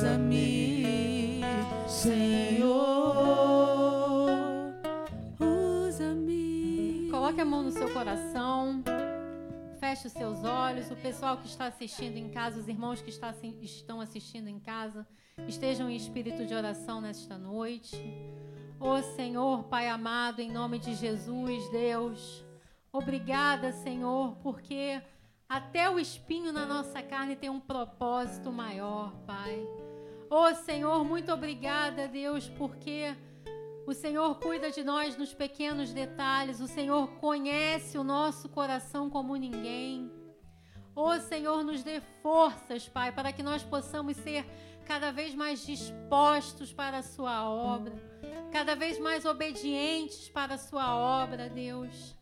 Usa-me, 0.08 1.42
Senhor, 1.88 2.70
usa-me. 5.40 7.10
Coloque 7.12 7.42
a 7.42 7.46
mão 7.46 7.64
no 7.64 7.72
seu 7.72 7.92
coração. 7.94 8.84
Feche 9.80 10.08
os 10.08 10.14
seus 10.14 10.44
olhos. 10.44 10.90
O 10.90 10.96
pessoal 10.96 11.38
que 11.38 11.48
está 11.48 11.66
assistindo 11.66 12.16
em 12.16 12.30
casa, 12.30 12.60
os 12.60 12.68
irmãos 12.68 13.02
que 13.02 13.10
estão 13.10 14.00
assistindo 14.00 14.48
em 14.48 14.60
casa, 14.60 15.06
estejam 15.48 15.90
em 15.90 15.96
espírito 15.96 16.46
de 16.46 16.54
oração 16.54 17.02
nesta 17.02 17.38
noite. 17.38 17.98
Ó 18.80 18.98
oh, 18.98 19.04
Senhor, 19.16 19.64
Pai 19.64 19.90
amado, 19.90 20.40
em 20.40 20.52
nome 20.52 20.78
de 20.80 20.94
Jesus, 20.94 21.68
Deus, 21.70 22.46
obrigada, 22.92 23.74
Senhor, 23.74 24.36
porque 24.44 25.02
até 25.50 25.90
o 25.90 26.00
espinho 26.00 26.54
na 26.54 26.64
nossa 26.64 27.02
carne 27.02 27.36
tem 27.36 27.50
um 27.50 27.60
propósito 27.60 28.52
maior, 28.52 29.12
Pai. 29.26 29.68
Oh 30.30 30.54
Senhor, 30.54 31.06
muito 31.06 31.32
obrigada, 31.32 32.06
Deus, 32.08 32.50
porque 32.50 33.16
o 33.86 33.94
Senhor 33.94 34.36
cuida 34.40 34.70
de 34.70 34.84
nós 34.84 35.16
nos 35.16 35.34
pequenos 35.34 35.94
detalhes, 35.94 36.60
o 36.60 36.68
Senhor 36.68 37.08
conhece 37.20 37.98
o 37.98 38.04
nosso 38.04 38.50
coração 38.50 39.10
como 39.10 39.38
ninguém. 39.38 40.12
Oh 40.94 41.18
Senhor, 41.22 41.64
nos 41.64 41.82
dê 41.82 42.02
forças, 42.22 42.90
Pai, 42.90 43.14
para 43.14 43.32
que 43.32 43.42
nós 43.42 43.64
possamos 43.64 44.18
ser 44.18 44.46
cada 44.86 45.14
vez 45.14 45.34
mais 45.34 45.66
dispostos 45.66 46.74
para 46.74 46.98
a 46.98 47.04
Sua 47.04 47.50
obra, 47.50 47.96
cada 48.52 48.76
vez 48.76 49.00
mais 49.00 49.24
obedientes 49.24 50.28
para 50.28 50.56
a 50.56 50.58
Sua 50.58 50.94
obra, 50.94 51.48
Deus. 51.48 52.18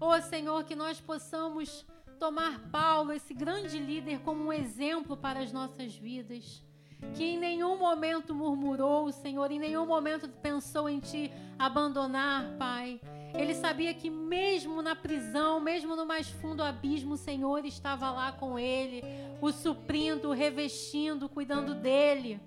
Oh 0.00 0.20
Senhor, 0.20 0.62
que 0.62 0.76
nós 0.76 1.00
possamos 1.00 1.84
tomar 2.20 2.70
Paulo, 2.70 3.12
esse 3.12 3.34
grande 3.34 3.80
líder, 3.80 4.20
como 4.20 4.44
um 4.44 4.52
exemplo 4.52 5.16
para 5.16 5.40
as 5.40 5.52
nossas 5.52 5.96
vidas. 5.96 6.67
Que 7.14 7.24
em 7.24 7.38
nenhum 7.38 7.76
momento 7.78 8.34
murmurou, 8.34 9.10
Senhor, 9.12 9.50
em 9.50 9.58
nenhum 9.58 9.86
momento 9.86 10.28
pensou 10.28 10.88
em 10.88 11.00
te 11.00 11.30
abandonar, 11.58 12.56
Pai. 12.58 13.00
Ele 13.34 13.54
sabia 13.54 13.92
que 13.94 14.08
mesmo 14.08 14.80
na 14.82 14.96
prisão, 14.96 15.60
mesmo 15.60 15.94
no 15.94 16.06
mais 16.06 16.28
fundo 16.28 16.62
abismo, 16.62 17.14
o 17.14 17.18
Senhor 17.18 17.64
estava 17.64 18.10
lá 18.10 18.32
com 18.32 18.58
ele, 18.58 19.02
o 19.40 19.52
suprindo, 19.52 20.30
o 20.30 20.32
revestindo, 20.32 21.28
cuidando 21.28 21.74
dele. 21.74 22.40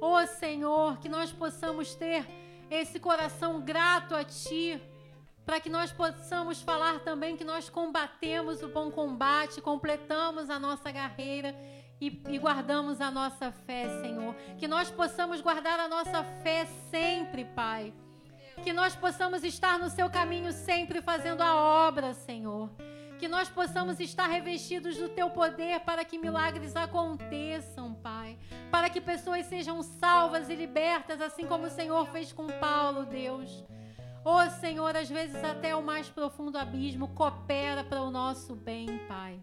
Oh 0.00 0.26
Senhor, 0.26 0.98
que 0.98 1.08
nós 1.08 1.30
possamos 1.30 1.94
ter 1.94 2.26
esse 2.70 2.98
coração 2.98 3.60
grato 3.60 4.14
a 4.14 4.24
Ti, 4.24 4.80
para 5.44 5.60
que 5.60 5.68
nós 5.68 5.92
possamos 5.92 6.62
falar 6.62 7.00
também 7.00 7.36
que 7.36 7.44
nós 7.44 7.68
combatemos 7.68 8.62
o 8.62 8.68
bom 8.68 8.90
combate, 8.90 9.60
completamos 9.60 10.48
a 10.48 10.58
nossa 10.58 10.92
carreira 10.92 11.54
e, 12.00 12.22
e, 12.28 12.38
guardamos 12.38 13.00
a 13.00 13.10
nossa 13.10 13.52
fé, 13.52 13.86
Senhor. 14.00 14.34
Que 14.56 14.66
nós 14.66 14.90
possamos 14.90 15.40
guardar 15.40 15.78
a 15.78 15.86
nossa 15.86 16.24
fé 16.42 16.66
sempre, 16.90 17.44
Pai. 17.44 17.92
Que 18.62 18.72
nós 18.72 18.96
possamos 18.96 19.44
estar 19.44 19.78
no 19.78 19.90
Seu 19.90 20.08
caminho 20.08 20.50
sempre 20.52 21.02
fazendo 21.02 21.42
a 21.42 21.54
obra, 21.54 22.14
Senhor. 22.14 22.70
Que 23.18 23.28
nós 23.28 23.50
possamos 23.50 24.00
estar 24.00 24.26
revestidos 24.26 24.96
do 24.96 25.10
Teu 25.10 25.28
poder 25.28 25.80
para 25.80 26.02
que 26.02 26.16
milagres 26.16 26.74
aconteçam, 26.74 27.92
Pai. 27.94 28.38
Para 28.70 28.88
que 28.88 29.00
pessoas 29.00 29.44
sejam 29.44 29.82
salvas 29.82 30.48
e 30.48 30.54
libertas, 30.54 31.20
assim 31.20 31.46
como 31.46 31.66
o 31.66 31.70
Senhor 31.70 32.06
fez 32.06 32.32
com 32.32 32.46
Paulo, 32.46 33.04
Deus. 33.04 33.62
Oh 34.24 34.48
Senhor, 34.58 34.96
às 34.96 35.08
vezes 35.08 35.42
até 35.44 35.74
o 35.76 35.82
mais 35.82 36.08
profundo 36.08 36.56
abismo 36.56 37.08
coopera 37.08 37.84
para 37.84 38.02
o 38.02 38.10
nosso 38.10 38.54
bem, 38.54 38.86
Pai. 39.06 39.38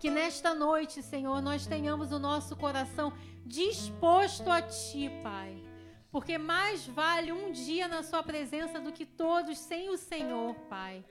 Que 0.00 0.10
nesta 0.10 0.54
noite, 0.54 1.02
Senhor, 1.02 1.42
nós 1.42 1.66
tenhamos 1.66 2.10
o 2.10 2.18
nosso 2.18 2.56
coração 2.56 3.12
disposto 3.44 4.50
a 4.50 4.62
Ti, 4.62 5.10
Pai. 5.22 5.62
Porque 6.10 6.38
mais 6.38 6.86
vale 6.86 7.30
um 7.30 7.52
dia 7.52 7.86
na 7.86 8.02
Sua 8.02 8.22
presença 8.22 8.80
do 8.80 8.92
que 8.92 9.04
todos 9.04 9.58
sem 9.58 9.90
o 9.90 9.98
Senhor, 9.98 10.54
Pai. 10.70 11.04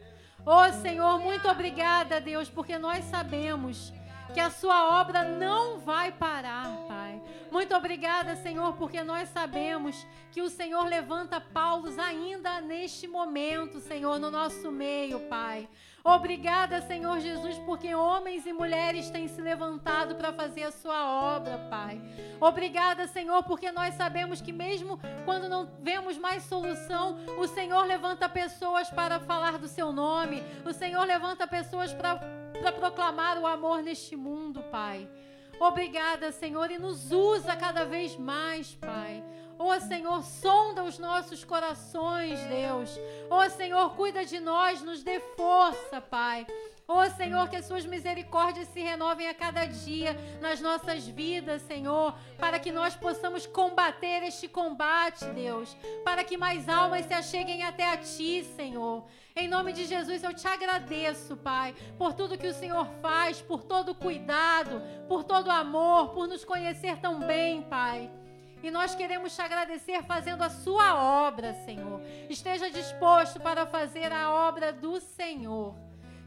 Oh 0.44 0.82
Senhor, 0.82 1.20
muito 1.20 1.48
obrigada, 1.48 2.20
Deus, 2.20 2.50
porque 2.50 2.80
nós 2.80 3.06
sabemos 3.06 3.94
que 4.34 4.40
a 4.40 4.50
sua 4.50 5.00
obra 5.00 5.24
não 5.24 5.80
vai 5.80 6.12
parar, 6.12 6.76
Pai. 6.88 7.22
Muito 7.52 7.76
obrigada, 7.76 8.36
Senhor, 8.36 8.74
porque 8.74 9.04
nós 9.04 9.30
sabemos 9.30 10.06
que 10.32 10.42
o 10.42 10.50
Senhor 10.50 10.86
levanta 10.86 11.40
Paulos 11.40 11.98
ainda 12.00 12.60
neste 12.62 13.08
momento, 13.08 13.80
Senhor, 13.80 14.20
no 14.20 14.32
nosso 14.32 14.72
meio, 14.72 15.20
Pai. 15.22 15.70
Obrigada, 16.10 16.82
Senhor 16.82 17.20
Jesus, 17.20 17.60
porque 17.60 17.94
homens 17.94 18.48
e 18.48 18.52
mulheres 18.52 19.12
têm 19.12 19.28
se 19.28 19.40
levantado 19.40 20.16
para 20.16 20.34
fazer 20.34 20.64
a 20.64 20.72
sua 20.72 21.36
obra, 21.36 21.60
Pai. 21.70 22.02
Obrigada, 22.42 23.06
Senhor, 23.06 23.44
porque 23.44 23.72
nós 23.72 23.94
sabemos 23.94 24.42
que 24.42 24.52
mesmo 24.52 25.00
quando 25.24 25.48
não 25.48 25.70
vemos 25.84 26.18
mais 26.18 26.42
solução, 26.42 27.16
o 27.38 27.46
Senhor 27.48 27.86
levanta 27.86 28.28
pessoas 28.28 28.90
para 28.90 29.20
falar 29.20 29.60
do 29.60 29.68
seu 29.68 29.94
nome. 29.94 30.42
O 30.66 30.74
Senhor 30.74 31.06
levanta 31.06 31.46
pessoas 31.46 31.94
para 31.94 32.18
proclamar 32.72 33.38
o 33.38 33.46
amor 33.46 33.84
neste 33.84 34.16
mundo, 34.16 34.64
Pai. 34.64 35.08
Obrigada, 35.60 36.32
Senhor, 36.32 36.72
e 36.72 36.80
nos 36.80 37.12
usa 37.12 37.56
cada 37.56 37.86
vez 37.86 38.18
mais, 38.18 38.74
Pai. 38.74 39.24
Ó 39.62 39.76
oh, 39.76 39.82
Senhor, 39.82 40.24
sonda 40.24 40.86
os 40.86 40.98
nossos 40.98 41.44
corações, 41.44 42.40
Deus. 42.46 42.98
Ó 43.30 43.46
oh, 43.46 43.50
Senhor, 43.50 43.94
cuida 43.94 44.24
de 44.24 44.40
nós, 44.40 44.82
nos 44.82 45.04
dê 45.04 45.20
força, 45.20 46.00
Pai. 46.00 46.48
Ó 46.88 47.04
oh, 47.04 47.10
Senhor, 47.12 47.50
que 47.50 47.58
as 47.58 47.66
suas 47.66 47.86
misericórdias 47.86 48.70
se 48.70 48.80
renovem 48.80 49.28
a 49.28 49.34
cada 49.34 49.66
dia 49.66 50.16
nas 50.40 50.62
nossas 50.62 51.06
vidas, 51.06 51.62
Senhor, 51.64 52.16
para 52.38 52.58
que 52.58 52.72
nós 52.72 52.96
possamos 52.96 53.46
combater 53.46 54.24
este 54.24 54.48
combate, 54.48 55.26
Deus, 55.26 55.76
para 56.06 56.24
que 56.24 56.38
mais 56.38 56.70
almas 56.70 57.06
se 57.06 57.14
acheguem 57.14 57.62
até 57.62 57.84
a 57.84 57.98
Ti, 57.98 58.46
Senhor. 58.56 59.06
Em 59.36 59.50
nome 59.50 59.74
de 59.74 59.84
Jesus, 59.84 60.24
eu 60.24 60.34
te 60.34 60.48
agradeço, 60.48 61.36
Pai, 61.36 61.76
por 61.98 62.14
tudo 62.14 62.38
que 62.38 62.48
o 62.48 62.54
Senhor 62.54 62.88
faz, 63.02 63.42
por 63.42 63.62
todo 63.62 63.90
o 63.90 63.96
cuidado, 63.96 64.82
por 65.10 65.26
todo 65.26 65.48
o 65.48 65.52
amor, 65.52 66.12
por 66.14 66.30
nos 66.30 66.46
conhecer 66.46 66.98
tão 67.00 67.20
bem, 67.20 67.62
Pai. 67.64 68.10
E 68.62 68.70
nós 68.70 68.94
queremos 68.94 69.36
te 69.36 69.42
agradecer 69.42 70.04
fazendo 70.04 70.44
a 70.44 70.50
sua 70.50 70.96
obra, 71.28 71.54
Senhor. 71.66 72.02
Esteja 72.30 72.70
disposto 72.70 73.40
para 73.40 73.66
fazer 73.66 74.12
a 74.12 74.32
obra 74.32 74.74
do 74.74 75.00
Senhor. 75.00 75.76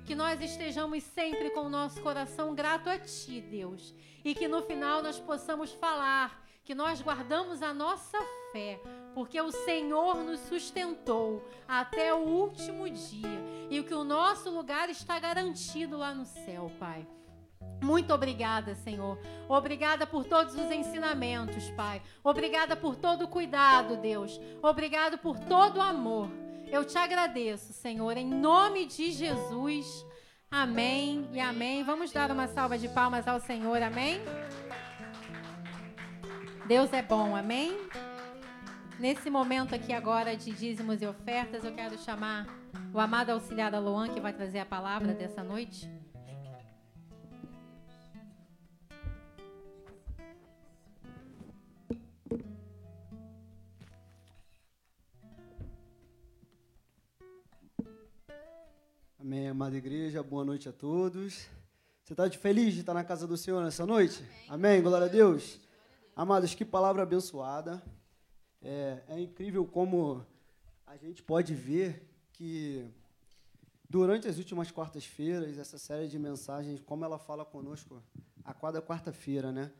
Que 0.05 0.15
nós 0.15 0.41
estejamos 0.41 1.05
sempre 1.05 1.51
com 1.51 1.61
o 1.61 1.69
nosso 1.69 2.01
coração 2.01 2.55
grato 2.55 2.89
a 2.89 2.99
Ti, 2.99 3.41
Deus. 3.41 3.95
E 4.25 4.35
que 4.35 4.49
no 4.49 4.63
final 4.63 5.03
nós 5.03 5.19
possamos 5.19 5.73
falar 5.73 6.43
que 6.65 6.75
nós 6.75 7.03
guardamos 7.03 7.61
a 7.61 7.75
nossa 7.75 8.19
fé, 8.53 8.81
porque 9.15 9.41
o 9.41 9.51
Senhor 9.51 10.17
nos 10.23 10.41
sustentou 10.41 11.45
até 11.67 12.15
o 12.15 12.19
último 12.19 12.89
dia. 12.89 13.43
E 13.69 13.83
que 13.83 13.95
o 13.95 14.05
nosso 14.05 14.51
lugar 14.51 14.89
está 14.89 15.19
garantido 15.19 15.97
lá 15.97 16.15
no 16.15 16.25
céu, 16.25 16.71
Pai. 16.79 17.07
Muito 17.83 18.15
obrigada, 18.15 18.75
Senhor. 18.77 19.19
Obrigada 19.49 20.07
por 20.07 20.25
todos 20.25 20.55
os 20.55 20.71
ensinamentos, 20.71 21.69
Pai. 21.71 22.01
Obrigada 22.23 22.77
por 22.77 22.95
todo 22.95 23.25
o 23.25 23.29
cuidado, 23.29 23.97
Deus. 23.97 24.41
Obrigado 24.63 25.19
por 25.19 25.39
todo 25.39 25.79
o 25.79 25.83
amor. 25.83 26.31
Eu 26.69 26.85
te 26.85 26.97
agradeço, 26.97 27.73
Senhor, 27.73 28.17
em 28.17 28.27
nome 28.27 28.87
de 28.87 29.11
Jesus. 29.11 30.07
Amém 30.51 31.29
e 31.33 31.41
amém. 31.41 31.83
Vamos 31.83 32.13
dar 32.13 32.31
uma 32.31 32.47
salva 32.47 32.79
de 32.79 32.89
palmas 32.89 33.27
ao 33.27 33.41
Senhor, 33.41 33.83
amém? 33.83 34.21
Deus 36.67 36.93
é 36.93 37.03
bom, 37.03 37.35
amém? 37.35 37.77
Nesse 38.99 39.29
momento 39.29 39.75
aqui 39.75 39.93
agora 39.93 40.37
de 40.37 40.53
dízimos 40.53 41.03
e 41.03 41.07
ofertas, 41.07 41.65
eu 41.65 41.75
quero 41.75 41.99
chamar 41.99 42.47
o 42.95 43.01
amado 43.01 43.31
auxiliar 43.31 43.75
Luan, 43.75 44.09
que 44.09 44.21
vai 44.21 44.33
trazer 44.33 44.61
a 44.61 44.67
palavra 44.67 45.13
dessa 45.13 45.43
noite. 45.43 45.91
Amém, 59.25 59.47
amada 59.47 59.77
igreja, 59.77 60.21
boa 60.21 60.45
noite 60.45 60.69
a 60.69 60.73
todos. 60.73 61.47
Você 62.03 62.13
está 62.13 62.29
feliz 62.33 62.75
de 62.75 62.81
estar 62.81 62.93
na 62.93 63.05
casa 63.05 63.25
do 63.25 63.37
Senhor 63.37 63.63
nessa 63.63 63.87
noite? 63.87 64.21
Amém? 64.49 64.73
Amém. 64.73 64.83
Glória 64.83 65.07
a 65.07 65.09
Deus. 65.09 65.61
Amados, 66.17 66.57
que 66.57 66.65
palavra 66.65 67.05
abençoada. 67.05 67.81
É, 68.61 69.01
é 69.07 69.21
incrível 69.21 69.65
como 69.65 70.27
a 70.85 70.97
gente 70.97 71.23
pode 71.23 71.55
ver 71.55 72.05
que 72.33 72.85
durante 73.89 74.27
as 74.27 74.39
últimas 74.39 74.73
quartas-feiras, 74.73 75.57
essa 75.57 75.79
série 75.79 76.09
de 76.09 76.19
mensagens, 76.19 76.81
como 76.81 77.05
ela 77.05 77.17
fala 77.17 77.45
conosco 77.45 78.03
a 78.45 78.53
cada 78.53 78.83
quarta-feira, 78.83 79.53
né? 79.53 79.71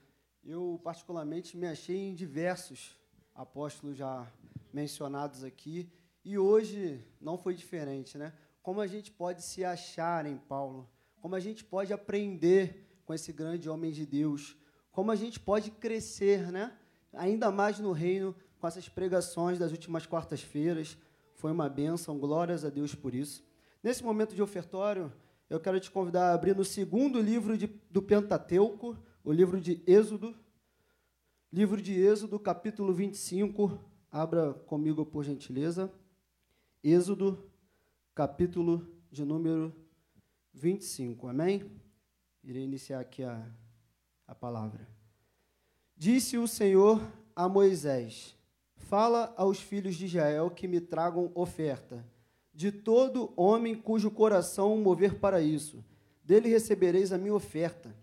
Eu, 0.45 0.81
particularmente, 0.85 1.57
me 1.57 1.67
achei 1.67 1.97
em 1.97 2.15
diversos 2.15 2.97
apóstolos 3.35 3.97
já 3.97 4.25
mencionados 4.73 5.43
aqui, 5.43 5.91
e 6.25 6.39
hoje 6.39 7.05
não 7.21 7.37
foi 7.37 7.57
diferente, 7.57 8.17
né? 8.17 8.33
Como 8.63 8.81
a 8.81 8.87
gente 8.87 9.11
pode 9.11 9.43
se 9.43 9.65
achar 9.65 10.25
em 10.25 10.37
Paulo, 10.37 10.89
como 11.21 11.35
a 11.35 11.41
gente 11.41 11.65
pode 11.65 11.93
aprender 11.93 12.87
com 13.05 13.13
esse 13.13 13.33
grande 13.33 13.69
homem 13.69 13.91
de 13.91 14.07
Deus, 14.07 14.57
como 14.93 15.11
a 15.11 15.17
gente 15.17 15.41
pode 15.41 15.71
crescer, 15.71 16.53
né? 16.53 16.73
Ainda 17.13 17.51
mais 17.51 17.79
no 17.79 17.93
reino 17.93 18.35
com 18.59 18.67
essas 18.67 18.89
pregações 18.89 19.59
das 19.59 19.73
últimas 19.73 20.07
quartas-feiras. 20.07 20.97
Foi 21.35 21.51
uma 21.51 21.69
bênção, 21.69 22.19
glórias 22.19 22.65
a 22.65 22.71
Deus 22.71 22.95
por 22.95 23.15
isso. 23.15 23.45
Nesse 23.83 24.05
momento 24.05 24.35
de 24.35 24.43
ofertório, 24.43 25.13
eu 25.51 25.59
quero 25.59 25.81
te 25.81 25.91
convidar 25.91 26.31
a 26.31 26.35
abrir 26.35 26.55
no 26.55 26.65
segundo 26.65 27.21
livro 27.21 27.59
de, 27.59 27.67
do 27.91 28.01
Pentateuco, 28.01 28.97
o 29.25 29.33
livro 29.33 29.61
de 29.61 29.83
Êxodo. 29.87 30.37
Livro 31.53 31.83
de 31.83 31.93
Êxodo, 31.93 32.39
capítulo 32.39 32.95
25. 32.95 33.79
Abra 34.11 34.55
comigo, 34.55 35.05
por 35.05 35.25
gentileza. 35.25 35.93
Êxodo, 36.83 37.52
capítulo 38.15 38.87
de 39.11 39.25
número 39.25 39.75
25. 40.53 41.29
Amém? 41.29 41.71
Irei 42.45 42.63
iniciar 42.63 43.01
aqui 43.01 43.23
a, 43.23 43.51
a 44.27 44.35
palavra. 44.35 44.87
Disse 45.97 46.37
o 46.37 46.47
Senhor 46.47 47.01
a 47.35 47.49
Moisés: 47.49 48.37
Fala 48.77 49.33
aos 49.37 49.59
filhos 49.61 49.95
de 49.97 50.05
Israel 50.05 50.51
que 50.51 50.69
me 50.69 50.79
tragam 50.79 51.33
oferta, 51.35 52.05
de 52.53 52.71
todo 52.71 53.33
homem 53.35 53.75
cujo 53.75 54.11
coração 54.11 54.77
mover 54.77 55.19
para 55.19 55.41
isso. 55.41 55.83
Dele 56.23 56.51
recebereis 56.51 57.13
a 57.13 57.19
minha 57.19 57.35
oferta. 57.35 57.97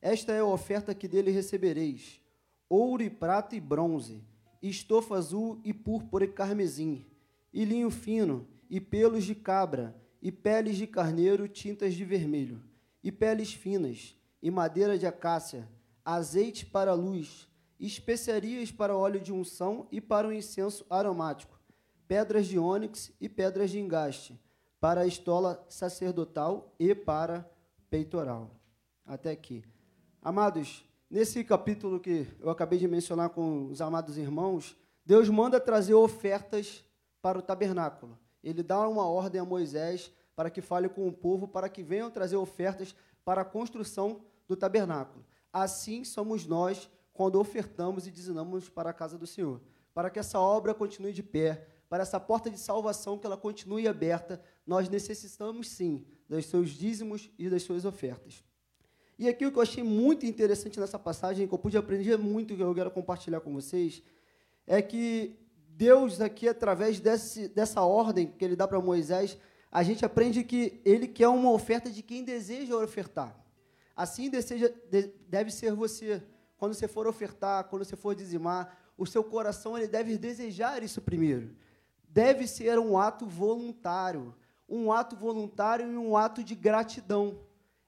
Esta 0.00 0.32
é 0.32 0.38
a 0.38 0.44
oferta 0.44 0.94
que 0.94 1.08
dele 1.08 1.32
recebereis: 1.32 2.20
ouro 2.68 3.02
e 3.02 3.10
prata 3.10 3.56
e 3.56 3.60
bronze, 3.60 4.22
estofa 4.62 5.16
azul 5.16 5.60
e 5.64 5.74
púrpura 5.74 6.24
e 6.24 6.28
carmesim, 6.28 7.04
e 7.52 7.64
linho 7.64 7.90
fino, 7.90 8.46
e 8.68 8.80
pelos 8.80 9.24
de 9.24 9.34
cabra, 9.34 9.94
e 10.20 10.32
peles 10.32 10.76
de 10.76 10.86
carneiro 10.86 11.48
tintas 11.48 11.94
de 11.94 12.04
vermelho, 12.04 12.62
e 13.02 13.12
peles 13.12 13.52
finas, 13.52 14.16
e 14.42 14.50
madeira 14.50 14.98
de 14.98 15.06
acácia, 15.06 15.68
azeite 16.04 16.64
para 16.66 16.92
a 16.92 16.94
luz, 16.94 17.48
especiarias 17.78 18.70
para 18.70 18.96
óleo 18.96 19.20
de 19.20 19.32
unção 19.32 19.86
e 19.90 20.00
para 20.00 20.28
o 20.28 20.32
incenso 20.32 20.86
aromático, 20.88 21.60
pedras 22.08 22.46
de 22.46 22.58
ônix 22.58 23.12
e 23.20 23.28
pedras 23.28 23.70
de 23.70 23.78
engaste, 23.78 24.40
para 24.80 25.02
a 25.02 25.06
estola 25.06 25.64
sacerdotal 25.68 26.74
e 26.78 26.94
para 26.94 27.50
peitoral. 27.90 28.50
Até 29.04 29.30
aqui. 29.30 29.64
Amados, 30.22 30.84
nesse 31.10 31.42
capítulo 31.44 32.00
que 32.00 32.26
eu 32.40 32.50
acabei 32.50 32.78
de 32.78 32.88
mencionar 32.88 33.30
com 33.30 33.66
os 33.66 33.80
amados 33.80 34.18
irmãos, 34.18 34.76
Deus 35.04 35.28
manda 35.28 35.60
trazer 35.60 35.94
ofertas 35.94 36.84
para 37.22 37.38
o 37.38 37.42
tabernáculo. 37.42 38.18
Ele 38.46 38.62
dá 38.62 38.88
uma 38.88 39.04
ordem 39.04 39.40
a 39.40 39.44
Moisés 39.44 40.12
para 40.36 40.50
que 40.50 40.60
fale 40.60 40.88
com 40.88 41.08
o 41.08 41.12
povo, 41.12 41.48
para 41.48 41.68
que 41.68 41.82
venham 41.82 42.08
trazer 42.08 42.36
ofertas 42.36 42.94
para 43.24 43.40
a 43.40 43.44
construção 43.44 44.20
do 44.46 44.54
tabernáculo. 44.54 45.24
Assim 45.52 46.04
somos 46.04 46.46
nós 46.46 46.88
quando 47.12 47.40
ofertamos 47.40 48.06
e 48.06 48.10
dizimamos 48.10 48.68
para 48.68 48.90
a 48.90 48.92
casa 48.92 49.18
do 49.18 49.26
Senhor, 49.26 49.60
para 49.92 50.08
que 50.10 50.20
essa 50.20 50.38
obra 50.38 50.72
continue 50.72 51.12
de 51.12 51.24
pé, 51.24 51.66
para 51.88 52.04
essa 52.04 52.20
porta 52.20 52.48
de 52.48 52.58
salvação 52.58 53.18
que 53.18 53.26
ela 53.26 53.36
continue 53.36 53.88
aberta, 53.88 54.40
nós 54.64 54.88
necessitamos 54.88 55.68
sim 55.68 56.06
dos 56.28 56.46
seus 56.46 56.70
dízimos 56.70 57.28
e 57.36 57.50
das 57.50 57.64
suas 57.64 57.84
ofertas. 57.84 58.44
E 59.18 59.28
aqui 59.28 59.44
o 59.44 59.50
que 59.50 59.58
eu 59.58 59.62
achei 59.62 59.82
muito 59.82 60.24
interessante 60.24 60.78
nessa 60.78 61.00
passagem, 61.00 61.48
que 61.48 61.54
eu 61.54 61.58
pude 61.58 61.76
aprender 61.76 62.16
muito, 62.16 62.54
que 62.54 62.62
eu 62.62 62.74
quero 62.74 62.92
compartilhar 62.92 63.40
com 63.40 63.52
vocês, 63.52 64.04
é 64.66 64.80
que 64.80 65.36
Deus 65.76 66.22
aqui, 66.22 66.48
através 66.48 66.98
desse, 66.98 67.48
dessa 67.48 67.82
ordem 67.82 68.28
que 68.28 68.42
ele 68.42 68.56
dá 68.56 68.66
para 68.66 68.80
Moisés, 68.80 69.36
a 69.70 69.82
gente 69.82 70.06
aprende 70.06 70.42
que 70.42 70.80
ele 70.86 71.06
quer 71.06 71.28
uma 71.28 71.52
oferta 71.52 71.90
de 71.90 72.02
quem 72.02 72.24
deseja 72.24 72.74
ofertar. 72.74 73.36
Assim 73.94 74.30
deseja, 74.30 74.72
deve 75.28 75.50
ser 75.50 75.74
você. 75.74 76.22
Quando 76.56 76.72
você 76.72 76.88
for 76.88 77.06
ofertar, 77.06 77.64
quando 77.64 77.84
você 77.84 77.94
for 77.94 78.14
dizimar, 78.14 78.74
o 78.96 79.04
seu 79.04 79.22
coração 79.22 79.76
ele 79.76 79.86
deve 79.86 80.16
desejar 80.16 80.82
isso 80.82 81.02
primeiro. 81.02 81.54
Deve 82.08 82.46
ser 82.46 82.78
um 82.78 82.96
ato 82.96 83.26
voluntário, 83.26 84.34
um 84.66 84.90
ato 84.90 85.14
voluntário 85.14 85.92
e 85.92 85.96
um 85.98 86.16
ato 86.16 86.42
de 86.42 86.54
gratidão. 86.54 87.38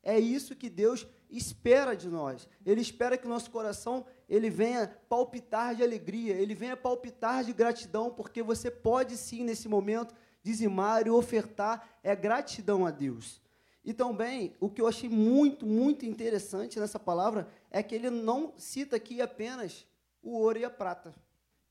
É 0.02 0.18
isso 0.18 0.54
que 0.54 0.68
Deus 0.68 1.06
espera 1.30 1.94
de 1.96 2.08
nós. 2.08 2.48
Ele 2.64 2.80
espera 2.80 3.16
que 3.16 3.26
o 3.26 3.28
nosso 3.28 3.50
coração 3.50 4.06
ele 4.28 4.50
venha 4.50 4.88
palpitar 5.08 5.74
de 5.74 5.82
alegria, 5.82 6.34
ele 6.34 6.54
venha 6.54 6.76
palpitar 6.76 7.44
de 7.44 7.52
gratidão, 7.52 8.10
porque 8.10 8.42
você 8.42 8.70
pode 8.70 9.16
sim 9.16 9.44
nesse 9.44 9.68
momento 9.68 10.14
dizimar 10.42 11.06
e 11.06 11.10
ofertar 11.10 11.98
é 12.02 12.14
gratidão 12.14 12.86
a 12.86 12.90
Deus. 12.90 13.40
E 13.84 13.92
também, 13.92 14.54
o 14.60 14.68
que 14.68 14.82
eu 14.82 14.86
achei 14.86 15.08
muito, 15.08 15.64
muito 15.64 16.04
interessante 16.04 16.78
nessa 16.78 16.98
palavra 16.98 17.48
é 17.70 17.82
que 17.82 17.94
ele 17.94 18.10
não 18.10 18.52
cita 18.56 18.96
aqui 18.96 19.20
apenas 19.22 19.86
o 20.22 20.32
ouro 20.32 20.58
e 20.58 20.64
a 20.64 20.70
prata. 20.70 21.14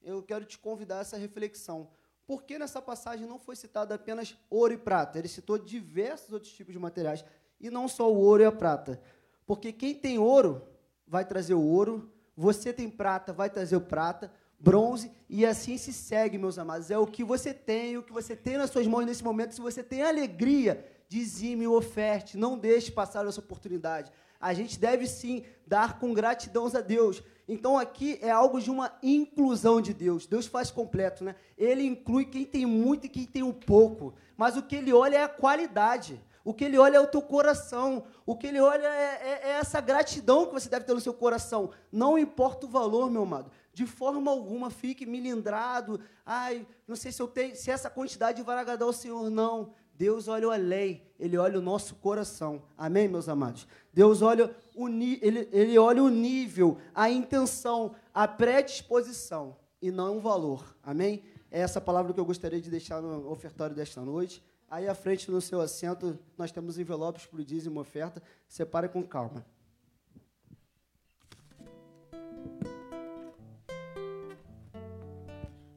Eu 0.02 0.24
quero 0.24 0.46
te 0.46 0.58
convidar 0.58 0.98
a 0.98 1.02
essa 1.02 1.18
reflexão. 1.18 1.90
Por 2.26 2.44
que 2.44 2.58
nessa 2.58 2.82
passagem 2.82 3.28
não 3.28 3.38
foi 3.38 3.56
citado 3.56 3.94
apenas 3.94 4.36
ouro 4.50 4.74
e 4.74 4.78
prata? 4.78 5.20
Ele 5.20 5.28
citou 5.28 5.58
diversos 5.58 6.34
outros 6.34 6.52
tipos 6.52 6.74
de 6.74 6.80
materiais, 6.80 7.24
e 7.60 7.70
não 7.70 7.88
só 7.88 8.12
o 8.12 8.18
ouro 8.18 8.44
e 8.44 8.46
a 8.46 8.52
prata. 8.52 9.02
Porque 9.48 9.72
quem 9.72 9.96
tem 9.96 10.20
ouro 10.20 10.62
vai 11.08 11.24
trazer 11.26 11.54
o 11.54 11.62
ouro, 11.62 12.12
você 12.36 12.74
tem 12.74 12.90
prata, 12.90 13.32
vai 13.32 13.50
trazer 13.50 13.78
o 13.78 13.82
prata, 13.82 14.32
bronze, 14.60 15.10
e 15.30 15.46
assim 15.46 15.78
se 15.78 15.94
segue, 15.94 16.38
meus 16.38 16.60
amados. 16.60 16.92
É 16.92 16.98
o 16.98 17.08
que 17.08 17.24
você 17.24 17.54
tem, 17.54 17.98
o 17.98 18.04
que 18.04 18.12
você 18.12 18.36
tem 18.36 18.58
nas 18.58 18.70
suas 18.70 18.86
mãos 18.86 19.06
nesse 19.06 19.24
momento. 19.24 19.56
Se 19.56 19.62
você 19.62 19.82
tem 19.82 20.04
alegria, 20.04 20.86
dizime 21.08 21.64
e 21.64 21.68
oferte, 21.68 22.38
não 22.38 22.58
deixe 22.58 22.92
passar 22.92 23.26
essa 23.26 23.40
oportunidade. 23.40 24.12
A 24.40 24.54
gente 24.54 24.78
deve 24.78 25.08
sim 25.08 25.44
dar 25.66 25.98
com 25.98 26.14
gratidão 26.14 26.68
a 26.68 26.82
Deus. 26.82 27.24
Então 27.48 27.78
aqui 27.78 28.20
é 28.22 28.30
algo 28.30 28.60
de 28.60 28.70
uma 28.70 28.92
inclusão 29.02 29.82
de 29.82 29.94
Deus. 29.94 30.28
Deus 30.28 30.46
faz 30.46 30.70
completo, 30.70 31.24
né? 31.24 31.36
Ele 31.58 31.84
inclui 31.84 32.26
quem 32.26 32.46
tem 32.46 32.66
muito 32.66 33.06
e 33.06 33.10
quem 33.10 33.26
tem 33.26 33.42
um 33.42 33.54
pouco. 33.54 34.14
Mas 34.36 34.58
o 34.58 34.62
que 34.62 34.76
ele 34.76 34.92
olha 34.92 35.18
é 35.18 35.24
a 35.24 35.30
qualidade. 35.30 36.22
O 36.48 36.54
que 36.54 36.64
ele 36.64 36.78
olha 36.78 36.96
é 36.96 37.00
o 37.02 37.06
teu 37.06 37.22
coração. 37.22 38.06
O 38.26 38.34
que 38.34 38.48
ele 38.48 38.62
olha 38.62 38.88
é, 38.88 39.20
é, 39.22 39.42
é, 39.44 39.50
essa 39.60 39.82
gratidão 39.82 40.46
que 40.46 40.54
você 40.54 40.70
deve 40.70 40.86
ter 40.86 40.94
no 40.94 41.02
seu 41.02 41.14
coração. 41.14 41.72
Não 41.92 42.18
importa 42.18 42.66
o 42.66 42.70
valor, 42.70 43.12
meu 43.12 43.24
amado. 43.24 43.52
De 43.74 43.86
forma 43.86 44.32
alguma 44.32 44.70
fique 44.70 45.06
milindrado. 45.06 46.00
Ai, 46.26 46.66
não 46.88 46.96
sei 46.96 47.12
se 47.12 47.22
eu 47.22 47.28
tenho, 47.28 47.54
se 47.54 47.70
essa 47.70 47.90
quantidade 47.90 48.42
vai 48.44 48.58
agradar 48.58 48.88
ao 48.88 48.94
Senhor. 48.94 49.30
Não. 49.30 49.74
Deus 49.94 50.30
olha 50.30 50.48
a 50.48 50.56
lei, 50.56 51.06
Ele 51.20 51.38
olha 51.38 51.60
o 51.60 51.62
nosso 51.62 51.96
coração. 51.96 52.64
Amém, 52.78 53.10
meus 53.10 53.28
amados? 53.28 53.68
Deus 53.92 54.22
olha 54.22 54.56
o, 54.74 54.88
ele, 54.88 55.50
ele 55.52 55.78
olha 55.78 56.02
o 56.02 56.08
nível, 56.08 56.78
a 56.96 57.10
intenção, 57.10 57.94
a 58.14 58.26
predisposição 58.26 59.58
e 59.82 59.92
não 59.92 60.20
o 60.20 60.22
valor. 60.22 60.78
Amém? 60.82 61.24
É 61.52 61.60
essa 61.60 61.82
palavra 61.82 62.14
que 62.14 62.20
eu 62.22 62.26
gostaria 62.26 62.62
de 62.62 62.70
deixar 62.70 63.02
no 63.02 63.30
ofertório 63.30 63.76
desta 63.76 64.00
noite. 64.00 64.42
Aí 64.70 64.88
à 64.88 64.94
frente 64.94 65.32
no 65.32 65.40
seu 65.40 65.62
assento 65.62 66.20
nós 66.38 66.52
temos 66.52 66.78
envelopes 66.78 67.26
para 67.26 67.40
o 67.40 67.44
dízimo 67.44 67.80
oferta. 67.80 68.22
Separe 68.48 68.90
com 68.90 69.02
calma. 69.04 69.46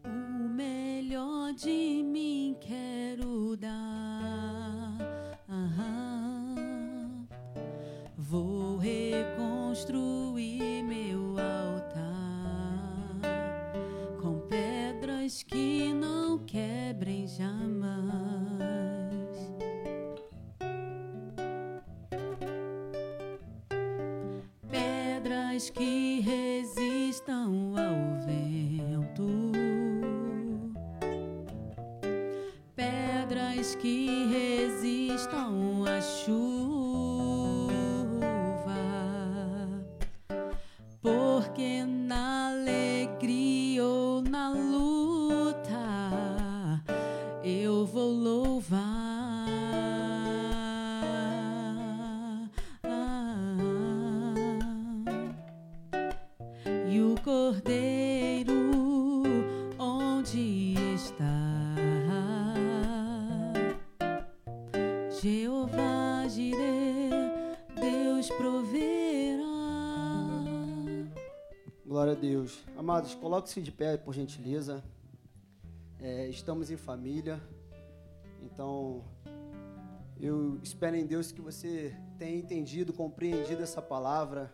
O 0.05 0.49
melhor 0.49 1.55
de 1.55 2.03
mim 2.03 2.57
quero 2.61 3.57
dar. 3.57 3.71
Vou 8.17 8.77
reconstruir 8.77 10.83
meu 10.85 11.37
altar 11.39 13.17
com 14.21 14.41
pedras 14.47 15.43
que 15.43 15.93
não 15.93 16.39
quebrem 16.39 17.27
jamais. 17.27 17.80
Ao 27.43 28.19
vento, 28.27 29.27
pedras 32.77 33.75
que 33.77 34.60
Amados, 72.91 73.15
coloque-se 73.15 73.63
de 73.63 73.71
pé, 73.71 73.97
por 73.97 74.13
gentileza. 74.13 74.83
É, 76.01 76.27
estamos 76.27 76.73
em 76.73 76.77
família. 76.77 77.41
Então, 78.43 79.05
eu 80.21 80.59
espero 80.61 80.97
em 80.97 81.07
Deus 81.07 81.31
que 81.31 81.41
você 81.41 81.95
tenha 82.19 82.37
entendido, 82.37 82.93
compreendido 82.93 83.63
essa 83.63 83.81
palavra. 83.81 84.53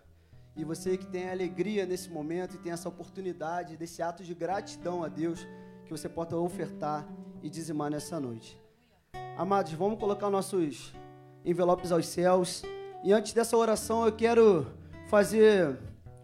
E 0.54 0.64
você 0.64 0.98
que 0.98 1.06
tem 1.06 1.30
alegria 1.30 1.86
nesse 1.86 2.10
momento 2.10 2.56
e 2.56 2.58
tem 2.58 2.72
essa 2.72 2.90
oportunidade, 2.90 3.74
desse 3.74 4.02
ato 4.02 4.22
de 4.22 4.34
gratidão 4.34 5.02
a 5.02 5.08
Deus, 5.08 5.40
que 5.86 5.90
você 5.90 6.06
possa 6.06 6.36
ofertar 6.36 7.08
e 7.42 7.48
dizimar 7.48 7.90
nessa 7.90 8.20
noite. 8.20 8.60
Amados, 9.38 9.72
vamos 9.72 9.98
colocar 9.98 10.28
nossos 10.28 10.92
envelopes 11.42 11.90
aos 11.90 12.06
céus. 12.06 12.62
E 13.02 13.14
antes 13.14 13.32
dessa 13.32 13.56
oração, 13.56 14.04
eu 14.04 14.12
quero 14.12 14.66
fazer 15.08 15.78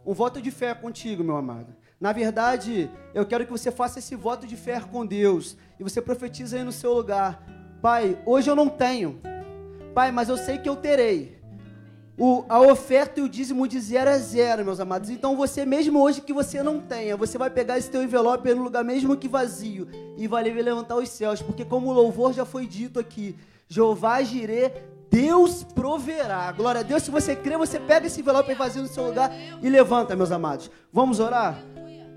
um 0.05 0.13
voto 0.13 0.43
de 0.43 0.51
fé 0.51 0.75
contigo, 0.75 1.25
meu 1.25 1.39
amado. 1.39 1.81
Na 2.03 2.11
verdade, 2.11 2.91
eu 3.15 3.25
quero 3.25 3.47
que 3.47 3.53
você 3.53 3.71
faça 3.71 4.01
esse 4.01 4.17
voto 4.17 4.45
de 4.45 4.57
fé 4.57 4.81
com 4.81 5.07
Deus. 5.07 5.57
E 5.79 5.85
você 5.85 6.03
profetiza 6.03 6.57
aí 6.57 6.65
no 6.65 6.73
seu 6.73 6.93
lugar. 6.93 7.41
Pai, 7.81 8.19
hoje 8.27 8.51
eu 8.51 8.57
não 8.57 8.69
tenho. 8.69 9.21
Pai, 9.95 10.11
mas 10.11 10.29
eu 10.29 10.37
sei 10.37 10.59
que 10.59 10.69
eu 10.69 10.75
terei. 10.75 11.41
O, 12.19 12.45
a 12.49 12.61
oferta 12.61 13.21
e 13.21 13.23
o 13.23 13.29
dízimo 13.29 13.69
de 13.69 13.79
zero 13.79 14.11
a 14.11 14.19
zero, 14.19 14.65
meus 14.65 14.81
amados. 14.81 15.11
Então 15.11 15.37
você 15.37 15.65
mesmo 15.65 16.03
hoje 16.03 16.21
que 16.21 16.33
você 16.33 16.61
não 16.61 16.81
tenha, 16.81 17.17
você 17.17 17.39
vai 17.39 17.51
pegar 17.51 17.79
esse 17.79 17.89
teu 17.89 18.03
envelope 18.03 18.53
no 18.53 18.65
lugar 18.65 18.83
mesmo 18.83 19.17
que 19.17 19.29
vazio 19.29 19.87
e 20.19 20.27
vai 20.27 20.43
levantar 20.43 20.97
os 20.97 21.09
céus, 21.09 21.41
porque 21.41 21.65
como 21.65 21.89
o 21.89 21.93
louvor 21.93 22.33
já 22.33 22.45
foi 22.45 22.67
dito 22.67 22.99
aqui, 22.99 23.37
Jeová 23.69 24.21
Jirê, 24.23 24.73
Deus 25.09 25.63
proverá. 25.63 26.51
Glória 26.51 26.81
a 26.81 26.85
Deus. 26.85 27.05
Se 27.05 27.13
você 27.13 27.37
crê, 27.37 27.57
você 27.57 27.79
pega 27.79 28.09
esse 28.09 28.21
envelope 28.21 28.53
vazio 28.55 28.83
no 28.83 28.89
seu 28.89 29.07
lugar 29.07 29.31
e 29.63 29.69
levanta, 29.69 30.17
meus 30.17 30.33
amados. 30.33 30.69
Vamos 30.93 31.21
orar? 31.21 31.63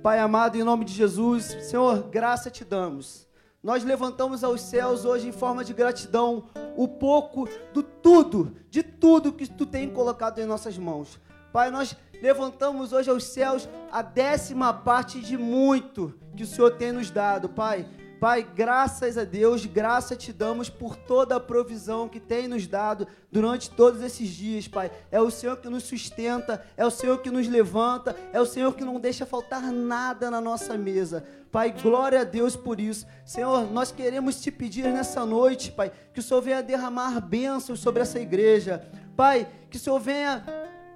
Pai 0.05 0.19
amado, 0.19 0.55
em 0.55 0.63
nome 0.63 0.85
de 0.85 0.93
Jesus, 0.93 1.45
Senhor, 1.61 2.03
graça 2.11 2.51
te 2.51 2.63
damos. 2.63 3.27
Nós 3.63 3.83
levantamos 3.83 4.43
aos 4.43 4.61
céus 4.61 5.03
hoje 5.03 5.27
em 5.27 5.31
forma 5.31 5.65
de 5.65 5.73
gratidão 5.73 6.43
o 6.77 6.87
pouco 6.87 7.49
do 7.73 7.81
tudo, 7.81 8.55
de 8.69 8.83
tudo 8.83 9.33
que 9.33 9.47
tu 9.47 9.65
tem 9.65 9.89
colocado 9.89 10.37
em 10.37 10.45
nossas 10.45 10.77
mãos. 10.77 11.19
Pai, 11.51 11.71
nós 11.71 11.97
levantamos 12.21 12.93
hoje 12.93 13.09
aos 13.09 13.23
céus 13.23 13.67
a 13.91 14.03
décima 14.03 14.71
parte 14.71 15.19
de 15.19 15.39
muito 15.39 16.13
que 16.37 16.43
o 16.43 16.47
Senhor 16.47 16.77
tem 16.77 16.91
nos 16.91 17.09
dado, 17.09 17.49
Pai. 17.49 17.87
Pai, 18.19 18.47
graças 18.55 19.17
a 19.17 19.23
Deus, 19.23 19.65
graça 19.65 20.15
te 20.15 20.31
damos 20.31 20.69
por 20.69 20.95
toda 20.95 21.35
a 21.35 21.39
provisão 21.39 22.07
que 22.07 22.19
tem 22.19 22.47
nos 22.47 22.65
dado 22.65 23.07
durante 23.31 23.69
todos 23.69 24.01
esses 24.01 24.29
dias, 24.29 24.67
Pai. 24.67 24.89
É 25.11 25.19
o 25.19 25.29
Senhor 25.29 25.57
que 25.57 25.69
nos 25.69 25.83
sustenta, 25.83 26.63
é 26.77 26.85
o 26.85 26.91
Senhor 26.91 27.19
que 27.19 27.29
nos 27.29 27.47
levanta, 27.47 28.15
é 28.31 28.39
o 28.39 28.45
Senhor 28.45 28.73
que 28.73 28.85
não 28.85 28.99
deixa 28.99 29.25
faltar 29.25 29.71
nada 29.71 30.31
na 30.31 30.39
nossa 30.39 30.77
mesa. 30.77 31.25
Pai, 31.51 31.71
glória 31.71 32.21
a 32.21 32.23
Deus 32.23 32.55
por 32.55 32.79
isso. 32.79 33.05
Senhor, 33.25 33.71
nós 33.71 33.91
queremos 33.91 34.41
te 34.41 34.51
pedir 34.51 34.85
nessa 34.85 35.25
noite, 35.25 35.71
Pai, 35.71 35.91
que 36.13 36.19
o 36.19 36.23
Senhor 36.23 36.41
venha 36.41 36.63
derramar 36.63 37.19
bênçãos 37.19 37.79
sobre 37.79 38.01
essa 38.01 38.19
igreja. 38.19 38.87
Pai, 39.15 39.47
que 39.69 39.77
o 39.77 39.79
Senhor 39.79 39.99
venha 39.99 40.43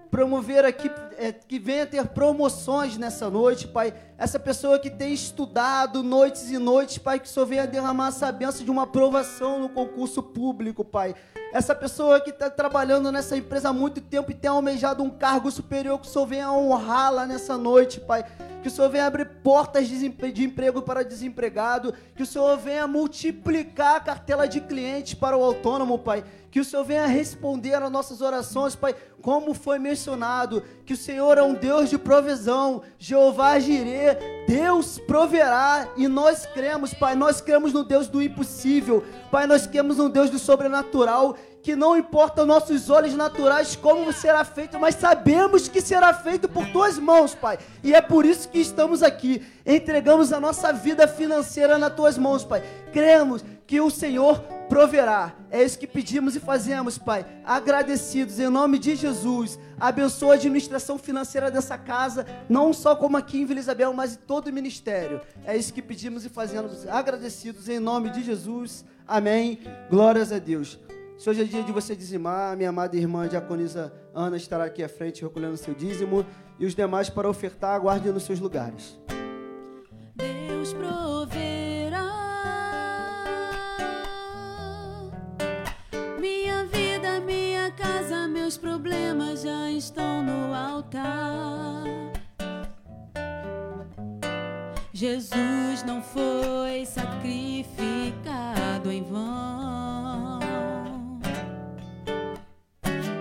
promover 0.10 0.65
aqui, 0.65 0.90
é, 1.18 1.31
que 1.31 1.60
venha 1.60 1.86
ter 1.86 2.06
promoções 2.07 2.98
nessa 2.98 3.30
noite, 3.30 3.68
Pai. 3.68 3.94
Essa 4.18 4.40
pessoa 4.40 4.80
que 4.80 4.90
tem 4.90 5.14
estudado 5.14 6.03
noites 6.03 6.49
e 6.49 6.57
noites, 6.57 6.98
Pai, 6.98 7.19
que 7.19 7.30
Senhor 7.30 7.45
venha 7.45 7.68
derramar 7.68 8.07
essa 8.10 8.31
benção 8.31 8.65
de 8.65 8.72
uma 8.72 8.84
aprovação 8.84 9.60
no 9.60 9.69
concurso 9.69 10.22
público, 10.23 10.84
Pai. 10.84 11.15
Essa 11.53 11.73
pessoa 11.73 12.22
que 12.22 12.30
está 12.30 12.49
trabalhando 12.49 13.11
nessa 13.11 13.36
empresa 13.38 13.69
há 13.69 13.73
muito 13.73 14.02
tempo 14.02 14.31
e 14.31 14.36
tem 14.36 14.49
almejado 14.49 15.03
um 15.03 15.10
cargo 15.10 15.49
superior, 15.49 15.99
que 15.99 16.07
o 16.07 16.10
Senhor 16.10 16.26
venha 16.26 16.52
honrá-la 16.52 17.26
nessa 17.26 17.57
noite, 17.57 17.99
Pai. 17.99 18.23
Que 18.61 18.68
o 18.68 18.72
Senhor 18.72 18.90
venha 18.90 19.06
abrir 19.06 19.26
portas 19.41 19.88
de 19.88 20.44
emprego 20.44 20.81
para 20.81 21.03
desempregado. 21.03 21.94
Que 22.15 22.23
o 22.23 22.26
Senhor 22.26 22.57
venha 22.57 22.86
multiplicar 22.88 23.95
a 23.95 23.99
cartela 23.99 24.48
de 24.48 24.60
clientes 24.60 25.14
para 25.14 25.38
o 25.38 25.44
autônomo, 25.44 25.98
Pai. 25.98 26.23
Que 26.52 26.60
o 26.60 26.66
Senhor 26.66 26.84
venha 26.84 27.06
responder 27.06 27.76
às 27.76 27.92
nossas 27.92 28.22
orações, 28.22 28.76
Pai, 28.76 28.96
como 29.22 29.54
foi 29.54 29.78
mencionado, 29.78 30.64
que 30.86 30.94
o 30.94 30.98
Senhor 30.98 31.38
é 31.38 31.44
um 31.44 31.54
Deus 31.54 31.90
de 31.90 31.98
provisão, 31.98 32.82
Jeová 32.98 33.60
Jirê, 33.60 34.16
Deus 34.48 34.98
proverá, 34.98 35.88
e 35.96 36.08
nós 36.08 36.48
cremos, 36.48 36.94
Pai, 36.94 37.16
nós 37.16 37.40
cremos 37.40 37.72
no 37.72 37.84
Deus 37.84 38.08
do 38.08 38.22
impossível, 38.22 39.04
Pai, 39.30 39.46
nós 39.46 39.68
cremos 39.68 39.98
no 39.98 40.10
Deus 40.10 40.30
do 40.30 40.40
sobrenatural, 40.40 41.36
que 41.62 41.76
não 41.76 41.98
importa 41.98 42.46
nossos 42.46 42.90
olhos 42.90 43.14
naturais 43.14 43.76
como 43.76 44.12
será 44.14 44.44
feito, 44.46 44.80
mas 44.80 44.96
sabemos 44.96 45.68
que 45.68 45.82
será 45.82 46.14
feito 46.14 46.48
por 46.48 46.66
tuas 46.68 46.98
mãos, 46.98 47.36
Pai. 47.36 47.60
E 47.84 47.94
é 47.94 48.02
por 48.02 48.26
isso 48.26 48.48
que 48.50 48.60
estamos 48.60 49.04
aqui. 49.04 49.46
Entregamos 49.66 50.32
a 50.32 50.40
nossa 50.40 50.72
vida 50.72 51.08
financeira 51.08 51.78
nas 51.78 51.94
tuas 51.94 52.18
mãos, 52.18 52.46
Pai. 52.46 52.64
Cremos 52.94 53.44
que 53.70 53.80
o 53.80 53.91
Senhor 53.91 54.40
proverá. 54.68 55.36
É 55.52 55.64
isso 55.64 55.78
que 55.78 55.86
pedimos 55.86 56.36
e 56.36 56.40
fazemos, 56.40 56.98
Pai. 56.98 57.24
Agradecidos 57.46 58.40
em 58.40 58.50
nome 58.50 58.80
de 58.80 58.96
Jesus. 58.96 59.60
Abençoa 59.80 60.32
a 60.32 60.36
administração 60.38 60.98
financeira 60.98 61.52
dessa 61.52 61.78
casa, 61.78 62.26
não 62.50 62.74
só 62.74 62.96
como 62.96 63.16
aqui 63.16 63.40
em 63.40 63.46
Vila 63.46 63.60
Isabel, 63.60 63.94
mas 63.94 64.16
em 64.16 64.18
todo 64.26 64.48
o 64.48 64.52
ministério. 64.52 65.22
É 65.46 65.56
isso 65.56 65.72
que 65.72 65.84
pedimos 65.84 66.26
e 66.26 66.30
fazemos. 66.30 66.88
Agradecidos 66.88 67.70
em 67.70 67.78
nome 67.78 68.10
de 68.10 68.24
Jesus. 68.24 68.84
Amém. 69.08 69.60
Glórias 69.88 70.32
a 70.32 70.40
Deus. 70.40 70.80
Se 71.16 71.30
hoje 71.30 71.44
é 71.44 71.46
dia 71.46 71.62
de 71.62 71.72
você 71.72 71.96
dizimar, 71.96 72.58
minha 72.58 72.70
amada 72.70 72.98
irmã 72.98 73.28
diaconisa 73.28 73.94
Ana 74.16 74.36
estará 74.36 74.64
aqui 74.64 74.84
à 74.84 74.90
frente 74.90 75.22
recolhendo 75.22 75.58
seu 75.58 75.76
dízimo 75.76 76.26
e 76.58 76.66
os 76.66 76.74
demais 76.74 77.08
para 77.08 77.30
ofertar, 77.30 77.76
aguardem 77.76 78.12
nos 78.12 78.24
seus 78.24 78.40
lugares. 78.40 79.00
Deus 80.18 80.74
proverá. 80.74 81.09
Meus 88.50 88.58
problemas 88.58 89.44
já 89.44 89.70
estão 89.70 90.24
no 90.24 90.56
altar. 90.56 91.84
Jesus 94.92 95.84
não 95.86 96.02
foi 96.02 96.84
sacrificado 96.84 98.92
em 98.92 99.04
vão. 99.04 100.40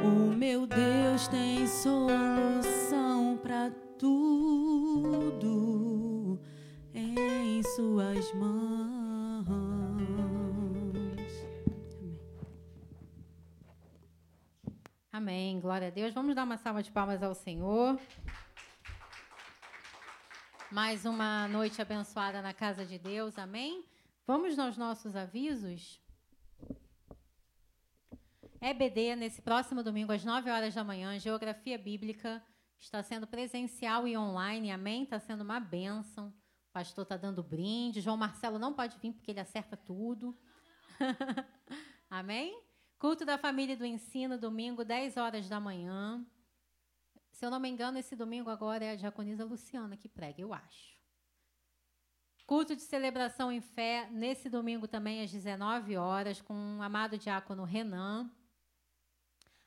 O 0.02 0.34
meu 0.34 0.66
Deus 0.66 1.28
tem 1.28 1.66
solução 1.66 3.38
para 3.42 3.70
tudo 3.98 5.20
em 6.94 7.62
Suas 7.76 8.32
mãos. 8.32 8.97
Amém. 15.18 15.58
Glória 15.58 15.88
a 15.88 15.90
Deus. 15.90 16.14
Vamos 16.14 16.36
dar 16.36 16.44
uma 16.44 16.56
salva 16.56 16.80
de 16.80 16.92
palmas 16.92 17.24
ao 17.24 17.34
Senhor. 17.34 17.98
Mais 20.70 21.04
uma 21.04 21.48
noite 21.48 21.82
abençoada 21.82 22.40
na 22.40 22.54
casa 22.54 22.86
de 22.86 23.00
Deus. 23.00 23.36
Amém. 23.36 23.84
Vamos 24.24 24.56
aos 24.60 24.76
nossos 24.76 25.16
avisos. 25.16 26.00
EBD, 28.60 29.16
nesse 29.16 29.42
próximo 29.42 29.82
domingo, 29.82 30.12
às 30.12 30.24
9 30.24 30.48
horas 30.52 30.72
da 30.72 30.84
manhã, 30.84 31.18
Geografia 31.18 31.76
Bíblica, 31.76 32.40
está 32.78 33.02
sendo 33.02 33.26
presencial 33.26 34.06
e 34.06 34.16
online, 34.16 34.70
amém? 34.70 35.02
Está 35.02 35.18
sendo 35.18 35.40
uma 35.40 35.58
bênção. 35.58 36.28
O 36.28 36.72
pastor 36.72 37.02
está 37.02 37.16
dando 37.16 37.42
brinde. 37.42 38.00
João 38.00 38.16
Marcelo 38.16 38.56
não 38.56 38.72
pode 38.72 38.96
vir 38.98 39.14
porque 39.14 39.32
ele 39.32 39.40
acerta 39.40 39.76
tudo. 39.76 40.38
amém? 42.08 42.67
Culto 42.98 43.24
da 43.24 43.38
Família 43.38 43.76
do 43.76 43.86
Ensino, 43.86 44.36
domingo, 44.36 44.84
10 44.84 45.16
horas 45.16 45.48
da 45.48 45.60
manhã. 45.60 46.24
Se 47.30 47.46
eu 47.46 47.50
não 47.50 47.60
me 47.60 47.68
engano, 47.68 47.98
esse 47.98 48.16
domingo 48.16 48.50
agora 48.50 48.84
é 48.84 48.90
a 48.90 48.96
diaconisa 48.96 49.44
Luciana 49.44 49.96
que 49.96 50.08
prega, 50.08 50.40
eu 50.40 50.52
acho. 50.52 50.98
Culto 52.44 52.74
de 52.74 52.82
celebração 52.82 53.52
em 53.52 53.60
fé, 53.60 54.08
nesse 54.10 54.48
domingo 54.48 54.88
também 54.88 55.22
às 55.22 55.30
19 55.30 55.96
horas, 55.96 56.40
com 56.40 56.78
o 56.78 56.82
amado 56.82 57.16
diácono 57.16 57.62
Renan. 57.62 58.30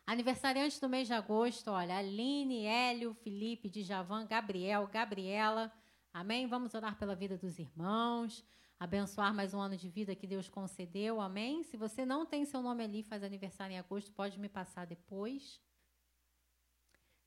Aniversariantes 0.06 0.80
do 0.80 0.90
mês 0.90 1.08
de 1.08 1.14
agosto, 1.14 1.70
olha, 1.72 1.98
Aline, 1.98 2.66
Hélio, 2.66 3.14
Felipe, 3.14 3.70
Djavan, 3.70 4.26
Gabriel, 4.28 4.88
Gabriela, 4.88 5.72
Amém? 6.14 6.46
Vamos 6.46 6.74
orar 6.74 6.98
pela 6.98 7.16
vida 7.16 7.38
dos 7.38 7.58
irmãos, 7.58 8.44
abençoar 8.82 9.32
mais 9.32 9.54
um 9.54 9.60
ano 9.60 9.78
de 9.78 9.88
vida 9.88 10.16
que 10.16 10.26
Deus 10.26 10.50
concedeu. 10.50 11.22
Amém? 11.22 11.62
Se 11.62 11.78
você 11.78 12.04
não 12.04 12.26
tem 12.26 12.46
seu 12.46 12.64
nome 12.64 12.84
ali, 12.84 13.04
faz 13.04 13.24
aniversário 13.24 13.76
em 13.76 13.78
agosto, 13.78 14.12
pode 14.12 14.40
me 14.40 14.50
passar 14.50 14.88
depois. 14.88 15.62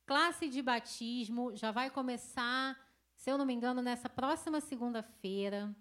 Classe 0.04 0.48
de 0.48 0.60
batismo 0.60 1.54
já 1.54 1.70
vai 1.70 1.90
começar, 1.90 2.76
se 3.14 3.30
eu 3.30 3.38
não 3.38 3.46
me 3.46 3.54
engano, 3.54 3.80
nessa 3.80 4.08
próxima 4.08 4.60
segunda-feira, 4.60 5.72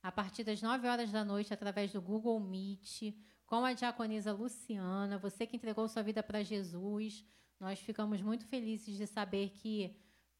a 0.00 0.12
partir 0.12 0.44
das 0.44 0.62
9 0.62 0.86
horas 0.86 1.10
da 1.10 1.24
noite, 1.24 1.52
através 1.52 1.92
do 1.92 2.00
Google 2.00 2.38
Meet, 2.38 3.12
com 3.46 3.64
a 3.64 3.72
diaconisa 3.72 4.32
Luciana. 4.32 5.18
Você 5.18 5.44
que 5.44 5.56
entregou 5.56 5.88
sua 5.88 6.04
vida 6.04 6.22
para 6.22 6.44
Jesus, 6.44 7.26
nós 7.58 7.80
ficamos 7.80 8.22
muito 8.22 8.46
felizes 8.46 8.96
de 8.96 9.08
saber 9.08 9.50
que 9.50 9.96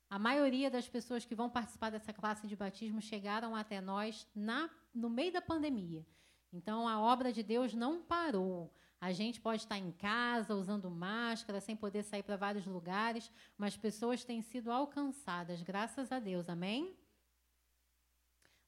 a 0.08 0.18
maioria 0.18 0.70
das 0.70 0.88
pessoas 0.88 1.24
que 1.24 1.34
vão 1.34 1.50
participar 1.50 1.90
dessa 1.90 2.12
classe 2.12 2.46
de 2.46 2.54
batismo 2.54 3.00
chegaram 3.00 3.56
até 3.56 3.80
nós 3.80 4.26
na, 4.34 4.70
no 4.94 5.10
meio 5.10 5.32
da 5.32 5.42
pandemia. 5.42 6.06
Então, 6.52 6.88
a 6.88 7.00
obra 7.00 7.32
de 7.32 7.42
Deus 7.42 7.74
não 7.74 8.02
parou. 8.02 8.72
A 9.00 9.12
gente 9.12 9.40
pode 9.40 9.62
estar 9.62 9.78
em 9.78 9.90
casa 9.92 10.54
usando 10.54 10.90
máscara, 10.90 11.60
sem 11.60 11.76
poder 11.76 12.02
sair 12.02 12.22
para 12.22 12.36
vários 12.36 12.66
lugares, 12.66 13.30
mas 13.58 13.76
pessoas 13.76 14.24
têm 14.24 14.40
sido 14.40 14.70
alcançadas, 14.70 15.62
graças 15.62 16.10
a 16.10 16.18
Deus. 16.18 16.48
Amém? 16.48 16.96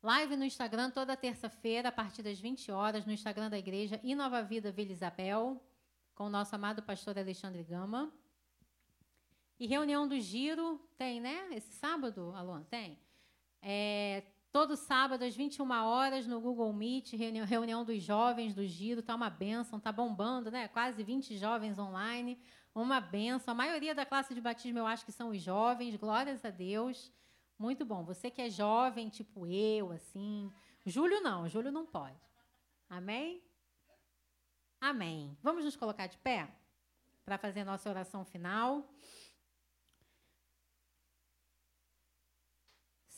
Live 0.02 0.36
no 0.36 0.44
Instagram 0.44 0.90
toda 0.90 1.16
terça-feira, 1.16 1.88
a 1.88 1.92
partir 1.92 2.22
das 2.22 2.38
20 2.38 2.70
horas, 2.70 3.06
no 3.06 3.12
Instagram 3.12 3.48
da 3.48 3.58
igreja 3.58 3.98
e 4.02 4.14
Nova 4.14 4.42
Vida 4.42 4.70
Vila 4.70 4.92
Isabel, 4.92 5.60
com 6.14 6.24
o 6.24 6.30
nosso 6.30 6.54
amado 6.54 6.82
pastor 6.82 7.18
Alexandre 7.18 7.64
Gama. 7.64 8.12
E 9.58 9.66
reunião 9.66 10.06
do 10.06 10.18
giro, 10.20 10.80
tem, 10.96 11.20
né? 11.20 11.48
Esse 11.50 11.72
sábado, 11.72 12.32
Alon? 12.36 12.62
Tem. 12.62 12.98
É, 13.60 14.22
todo 14.52 14.76
sábado, 14.76 15.24
às 15.24 15.34
21 15.34 15.68
horas, 15.84 16.26
no 16.26 16.40
Google 16.40 16.72
Meet, 16.72 17.14
reunião, 17.14 17.44
reunião 17.44 17.84
dos 17.84 18.02
jovens 18.02 18.54
do 18.54 18.64
giro, 18.64 19.02
tá 19.02 19.14
uma 19.14 19.28
benção, 19.28 19.80
tá 19.80 19.90
bombando, 19.90 20.50
né? 20.50 20.68
Quase 20.68 21.02
20 21.02 21.36
jovens 21.36 21.78
online, 21.78 22.38
uma 22.74 23.00
benção. 23.00 23.52
A 23.52 23.54
maioria 23.56 23.94
da 23.94 24.06
classe 24.06 24.32
de 24.32 24.40
batismo 24.40 24.78
eu 24.78 24.86
acho 24.86 25.04
que 25.04 25.12
são 25.12 25.30
os 25.30 25.42
jovens, 25.42 25.96
glórias 25.96 26.44
a 26.44 26.50
Deus. 26.50 27.12
Muito 27.58 27.84
bom. 27.84 28.04
Você 28.04 28.30
que 28.30 28.40
é 28.40 28.48
jovem, 28.48 29.08
tipo 29.08 29.46
eu, 29.46 29.90
assim. 29.90 30.52
Júlio 30.86 31.20
não, 31.20 31.48
Júlio 31.48 31.72
não 31.72 31.84
pode. 31.84 32.20
Amém? 32.88 33.42
Amém. 34.80 35.36
Vamos 35.42 35.64
nos 35.64 35.74
colocar 35.74 36.06
de 36.06 36.16
pé 36.18 36.48
para 37.24 37.36
fazer 37.36 37.64
nossa 37.64 37.90
oração 37.90 38.24
final. 38.24 38.88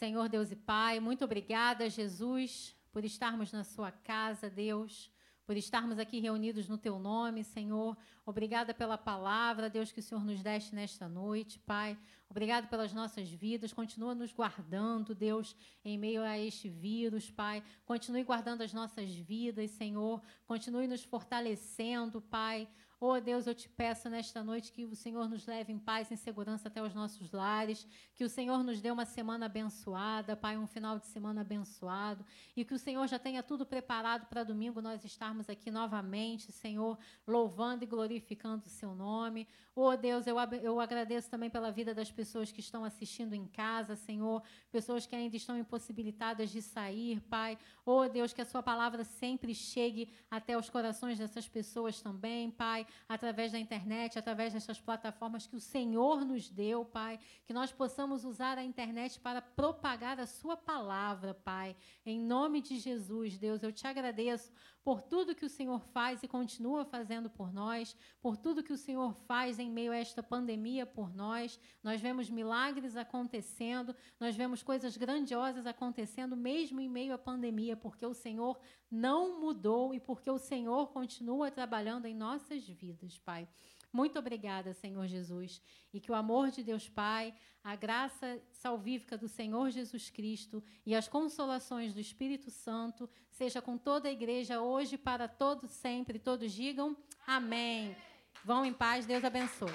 Senhor 0.00 0.30
Deus 0.30 0.50
e 0.50 0.56
Pai, 0.56 0.98
muito 0.98 1.26
obrigada, 1.26 1.90
Jesus, 1.90 2.74
por 2.90 3.04
estarmos 3.04 3.52
na 3.52 3.62
Sua 3.62 3.92
casa, 3.92 4.48
Deus, 4.48 5.12
por 5.44 5.58
estarmos 5.58 5.98
aqui 5.98 6.20
reunidos 6.20 6.66
no 6.66 6.78
Teu 6.78 6.98
nome, 6.98 7.44
Senhor. 7.44 7.94
Obrigada 8.24 8.72
pela 8.72 8.96
palavra, 8.96 9.68
Deus, 9.68 9.92
que 9.92 10.00
o 10.00 10.02
Senhor 10.02 10.24
nos 10.24 10.42
deste 10.42 10.74
nesta 10.74 11.06
noite, 11.06 11.58
Pai. 11.58 11.98
Obrigado 12.30 12.66
pelas 12.68 12.94
nossas 12.94 13.28
vidas. 13.28 13.74
Continua 13.74 14.14
nos 14.14 14.32
guardando, 14.32 15.14
Deus, 15.14 15.54
em 15.84 15.98
meio 15.98 16.22
a 16.22 16.38
este 16.38 16.66
vírus, 16.66 17.30
Pai. 17.30 17.62
Continue 17.84 18.24
guardando 18.24 18.62
as 18.62 18.72
nossas 18.72 19.14
vidas, 19.14 19.70
Senhor. 19.72 20.22
Continue 20.46 20.86
nos 20.86 21.04
fortalecendo, 21.04 22.22
Pai. 22.22 22.66
Oh 23.02 23.18
Deus, 23.18 23.46
eu 23.46 23.54
te 23.54 23.66
peço 23.66 24.10
nesta 24.10 24.44
noite 24.44 24.70
que 24.70 24.84
o 24.84 24.94
Senhor 24.94 25.26
nos 25.26 25.46
leve 25.46 25.72
em 25.72 25.78
paz, 25.78 26.12
em 26.12 26.16
segurança 26.16 26.68
até 26.68 26.82
os 26.82 26.92
nossos 26.92 27.32
lares, 27.32 27.88
que 28.14 28.22
o 28.22 28.28
Senhor 28.28 28.62
nos 28.62 28.78
dê 28.78 28.90
uma 28.90 29.06
semana 29.06 29.46
abençoada, 29.46 30.36
Pai, 30.36 30.58
um 30.58 30.66
final 30.66 30.98
de 30.98 31.06
semana 31.06 31.40
abençoado, 31.40 32.22
e 32.54 32.62
que 32.62 32.74
o 32.74 32.78
Senhor 32.78 33.06
já 33.06 33.18
tenha 33.18 33.42
tudo 33.42 33.64
preparado 33.64 34.26
para 34.26 34.44
domingo 34.44 34.82
nós 34.82 35.02
estarmos 35.02 35.48
aqui 35.48 35.70
novamente, 35.70 36.52
Senhor, 36.52 36.98
louvando 37.26 37.84
e 37.84 37.86
glorificando 37.86 38.66
o 38.66 38.68
seu 38.68 38.94
nome. 38.94 39.48
Oh 39.74 39.96
Deus, 39.96 40.26
eu, 40.26 40.36
eu 40.62 40.78
agradeço 40.78 41.30
também 41.30 41.48
pela 41.48 41.70
vida 41.70 41.94
das 41.94 42.12
pessoas 42.12 42.52
que 42.52 42.60
estão 42.60 42.84
assistindo 42.84 43.32
em 43.32 43.46
casa, 43.46 43.96
Senhor, 43.96 44.42
pessoas 44.70 45.06
que 45.06 45.16
ainda 45.16 45.36
estão 45.36 45.56
impossibilitadas 45.56 46.50
de 46.50 46.60
sair, 46.60 47.18
Pai. 47.22 47.56
Oh 47.86 48.06
Deus, 48.06 48.34
que 48.34 48.42
a 48.42 48.44
sua 48.44 48.62
palavra 48.62 49.04
sempre 49.04 49.54
chegue 49.54 50.12
até 50.30 50.58
os 50.58 50.68
corações 50.68 51.18
dessas 51.18 51.48
pessoas 51.48 52.02
também, 52.02 52.50
Pai 52.50 52.86
através 53.08 53.52
da 53.52 53.58
internet, 53.58 54.18
através 54.18 54.52
dessas 54.52 54.80
plataformas 54.80 55.46
que 55.46 55.56
o 55.56 55.60
Senhor 55.60 56.24
nos 56.24 56.48
deu, 56.48 56.84
Pai, 56.84 57.18
que 57.46 57.52
nós 57.52 57.72
possamos 57.72 58.24
usar 58.24 58.58
a 58.58 58.64
internet 58.64 59.18
para 59.20 59.42
propagar 59.42 60.18
a 60.18 60.26
Sua 60.26 60.56
palavra, 60.56 61.34
Pai. 61.34 61.76
Em 62.04 62.20
nome 62.20 62.60
de 62.60 62.78
Jesus, 62.78 63.38
Deus, 63.38 63.62
eu 63.62 63.72
te 63.72 63.86
agradeço 63.86 64.52
por 64.82 65.02
tudo 65.02 65.34
que 65.34 65.44
o 65.44 65.48
Senhor 65.48 65.80
faz 65.92 66.22
e 66.22 66.28
continua 66.28 66.84
fazendo 66.84 67.28
por 67.28 67.52
nós, 67.52 67.94
por 68.20 68.36
tudo 68.36 68.62
que 68.62 68.72
o 68.72 68.78
Senhor 68.78 69.14
faz 69.26 69.58
em 69.58 69.70
meio 69.70 69.92
a 69.92 69.96
esta 69.96 70.22
pandemia 70.22 70.86
por 70.86 71.14
nós. 71.14 71.60
Nós 71.82 72.00
vemos 72.00 72.30
milagres 72.30 72.96
acontecendo, 72.96 73.94
nós 74.18 74.34
vemos 74.34 74.62
coisas 74.62 74.96
grandiosas 74.96 75.66
acontecendo, 75.66 76.36
mesmo 76.36 76.80
em 76.80 76.88
meio 76.88 77.12
à 77.12 77.18
pandemia, 77.18 77.76
porque 77.76 78.06
o 78.06 78.14
Senhor 78.14 78.58
não 78.90 79.40
mudou 79.40 79.94
e 79.94 80.00
porque 80.00 80.30
o 80.30 80.38
Senhor 80.38 80.88
continua 80.88 81.50
trabalhando 81.50 82.06
em 82.06 82.14
nossas 82.14 82.66
vidas, 82.66 83.18
Pai. 83.18 83.46
Muito 83.92 84.18
obrigada, 84.18 84.72
Senhor 84.72 85.06
Jesus, 85.06 85.60
e 85.92 86.00
que 86.00 86.12
o 86.12 86.14
amor 86.14 86.50
de 86.50 86.62
Deus 86.62 86.88
Pai, 86.88 87.34
a 87.62 87.74
graça 87.74 88.40
salvífica 88.52 89.18
do 89.18 89.28
Senhor 89.28 89.70
Jesus 89.70 90.10
Cristo 90.10 90.62
e 90.86 90.94
as 90.94 91.08
consolações 91.08 91.92
do 91.92 92.00
Espírito 92.00 92.50
Santo 92.50 93.10
seja 93.30 93.60
com 93.60 93.76
toda 93.76 94.08
a 94.08 94.12
igreja 94.12 94.60
hoje 94.60 94.96
para 94.96 95.26
todos 95.26 95.70
sempre. 95.70 96.18
Todos 96.18 96.52
digam 96.52 96.96
amém. 97.26 97.96
Vão 98.44 98.64
em 98.64 98.72
paz, 98.72 99.06
Deus 99.06 99.24
abençoe. 99.24 99.72